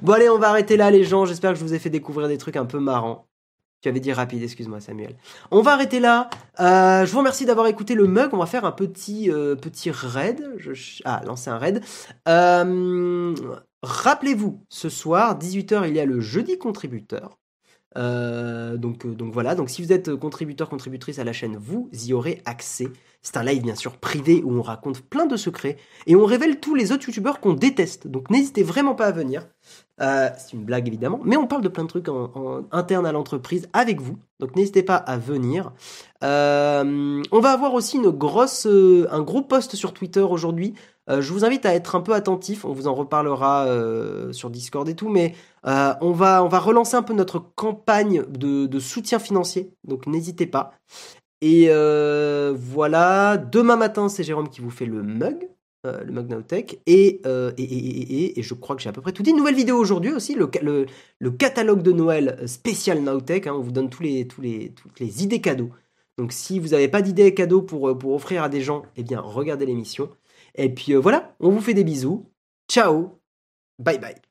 Bon 0.00 0.14
allez, 0.14 0.28
on 0.28 0.38
va 0.38 0.48
arrêter 0.48 0.76
là 0.76 0.90
les 0.90 1.04
gens. 1.04 1.26
J'espère 1.26 1.52
que 1.52 1.58
je 1.58 1.64
vous 1.64 1.74
ai 1.74 1.78
fait 1.78 1.90
découvrir 1.90 2.26
des 2.28 2.38
trucs 2.38 2.56
un 2.56 2.66
peu 2.66 2.80
marrants. 2.80 3.28
Tu 3.82 3.88
avais 3.88 3.98
dit 3.98 4.12
rapide, 4.12 4.42
excuse-moi 4.44 4.80
Samuel. 4.80 5.16
On 5.50 5.60
va 5.60 5.72
arrêter 5.72 5.98
là. 5.98 6.30
Euh, 6.60 7.04
je 7.04 7.10
vous 7.10 7.18
remercie 7.18 7.44
d'avoir 7.46 7.66
écouté 7.66 7.96
le 7.96 8.06
mug. 8.06 8.30
On 8.32 8.38
va 8.38 8.46
faire 8.46 8.64
un 8.64 8.70
petit, 8.70 9.28
euh, 9.28 9.56
petit 9.56 9.90
raid. 9.90 10.54
Je... 10.56 11.02
Ah, 11.04 11.20
lancer 11.26 11.50
un 11.50 11.58
raid. 11.58 11.82
Euh, 12.28 13.34
rappelez-vous, 13.82 14.64
ce 14.68 14.88
soir, 14.88 15.36
18h, 15.36 15.88
il 15.88 15.96
y 15.96 16.00
a 16.00 16.04
le 16.04 16.20
jeudi 16.20 16.58
contributeur. 16.58 17.40
Donc, 17.96 19.06
donc 19.06 19.32
voilà, 19.32 19.54
donc 19.54 19.70
si 19.70 19.82
vous 19.82 19.92
êtes 19.92 20.14
contributeur, 20.14 20.68
contributrice 20.68 21.18
à 21.18 21.24
la 21.24 21.32
chaîne, 21.32 21.56
vous 21.56 21.88
y 21.92 22.12
aurez 22.12 22.42
accès. 22.44 22.88
C'est 23.22 23.36
un 23.36 23.44
live 23.44 23.62
bien 23.62 23.76
sûr 23.76 23.98
privé 23.98 24.42
où 24.44 24.52
on 24.52 24.62
raconte 24.62 25.00
plein 25.00 25.26
de 25.26 25.36
secrets 25.36 25.76
et 26.06 26.16
on 26.16 26.24
révèle 26.24 26.58
tous 26.58 26.74
les 26.74 26.90
autres 26.90 27.06
youtubeurs 27.06 27.38
qu'on 27.38 27.52
déteste. 27.52 28.08
Donc 28.08 28.30
n'hésitez 28.30 28.64
vraiment 28.64 28.96
pas 28.96 29.06
à 29.06 29.12
venir. 29.12 29.46
Euh, 30.00 30.28
c'est 30.36 30.54
une 30.54 30.64
blague 30.64 30.88
évidemment, 30.88 31.20
mais 31.22 31.36
on 31.36 31.46
parle 31.46 31.62
de 31.62 31.68
plein 31.68 31.84
de 31.84 31.88
trucs 31.88 32.08
en, 32.08 32.64
interne 32.72 33.06
à 33.06 33.12
l'entreprise 33.12 33.68
avec 33.72 34.00
vous. 34.00 34.18
Donc 34.40 34.56
n'hésitez 34.56 34.82
pas 34.82 34.96
à 34.96 35.18
venir. 35.18 35.72
Euh, 36.24 37.22
on 37.30 37.40
va 37.40 37.52
avoir 37.52 37.74
aussi 37.74 38.00
euh, 38.04 39.06
un 39.10 39.22
gros 39.22 39.42
post 39.42 39.76
sur 39.76 39.94
Twitter 39.94 40.20
aujourd'hui. 40.20 40.74
Je 41.08 41.32
vous 41.32 41.44
invite 41.44 41.66
à 41.66 41.74
être 41.74 41.96
un 41.96 42.00
peu 42.00 42.12
attentif. 42.12 42.64
On 42.64 42.72
vous 42.72 42.86
en 42.86 42.94
reparlera 42.94 43.66
sur 44.32 44.50
Discord 44.50 44.88
et 44.88 44.94
tout, 44.94 45.08
mais 45.08 45.34
on 45.64 46.12
va, 46.12 46.44
on 46.44 46.48
va 46.48 46.58
relancer 46.58 46.96
un 46.96 47.02
peu 47.02 47.14
notre 47.14 47.38
campagne 47.38 48.24
de, 48.28 48.78
soutien 48.78 49.18
financier. 49.18 49.72
Donc 49.84 50.06
n'hésitez 50.06 50.46
pas. 50.46 50.74
Et 51.40 51.68
voilà, 52.54 53.36
demain 53.36 53.76
matin, 53.76 54.08
c'est 54.08 54.24
Jérôme 54.24 54.48
qui 54.48 54.60
vous 54.60 54.70
fait 54.70 54.86
le 54.86 55.02
mug. 55.02 55.48
Euh, 55.84 56.04
le 56.04 56.12
Mug 56.12 56.32
euh, 56.32 56.52
Et, 56.86 57.20
et, 57.58 58.38
et, 58.38 58.42
je 58.42 58.54
crois 58.54 58.76
que 58.76 58.82
j'ai 58.82 58.88
à 58.88 58.92
peu 58.92 59.00
près 59.00 59.10
tout 59.10 59.24
dit. 59.24 59.32
Nouvelle 59.32 59.56
vidéo 59.56 59.76
aujourd'hui 59.76 60.12
aussi, 60.12 60.34
le, 60.36 60.48
le, 61.18 61.30
catalogue 61.32 61.82
de 61.82 61.90
Noël 61.90 62.40
spécial 62.46 63.00
Nowtech. 63.00 63.48
Hein, 63.48 63.54
on 63.56 63.62
vous 63.62 63.72
donne 63.72 63.90
tous 63.90 64.02
les, 64.04 64.28
tous 64.28 64.40
les, 64.40 64.70
toutes 64.70 65.00
les 65.00 65.24
idées 65.24 65.40
cadeaux. 65.40 65.70
Donc 66.18 66.32
si 66.32 66.60
vous 66.60 66.68
n'avez 66.68 66.86
pas 66.86 67.02
d'idées 67.02 67.34
cadeaux 67.34 67.62
pour, 67.62 67.88
euh, 67.88 67.98
pour 67.98 68.14
offrir 68.14 68.44
à 68.44 68.48
des 68.48 68.60
gens, 68.60 68.84
eh 68.96 69.02
bien 69.02 69.20
regardez 69.20 69.66
l'émission. 69.66 70.08
Et 70.54 70.72
puis 70.74 70.94
voilà, 70.94 71.34
on 71.40 71.50
vous 71.50 71.60
fait 71.60 71.74
des 71.74 71.84
bisous. 71.84 72.30
Ciao, 72.68 73.20
bye 73.78 73.98
bye. 73.98 74.21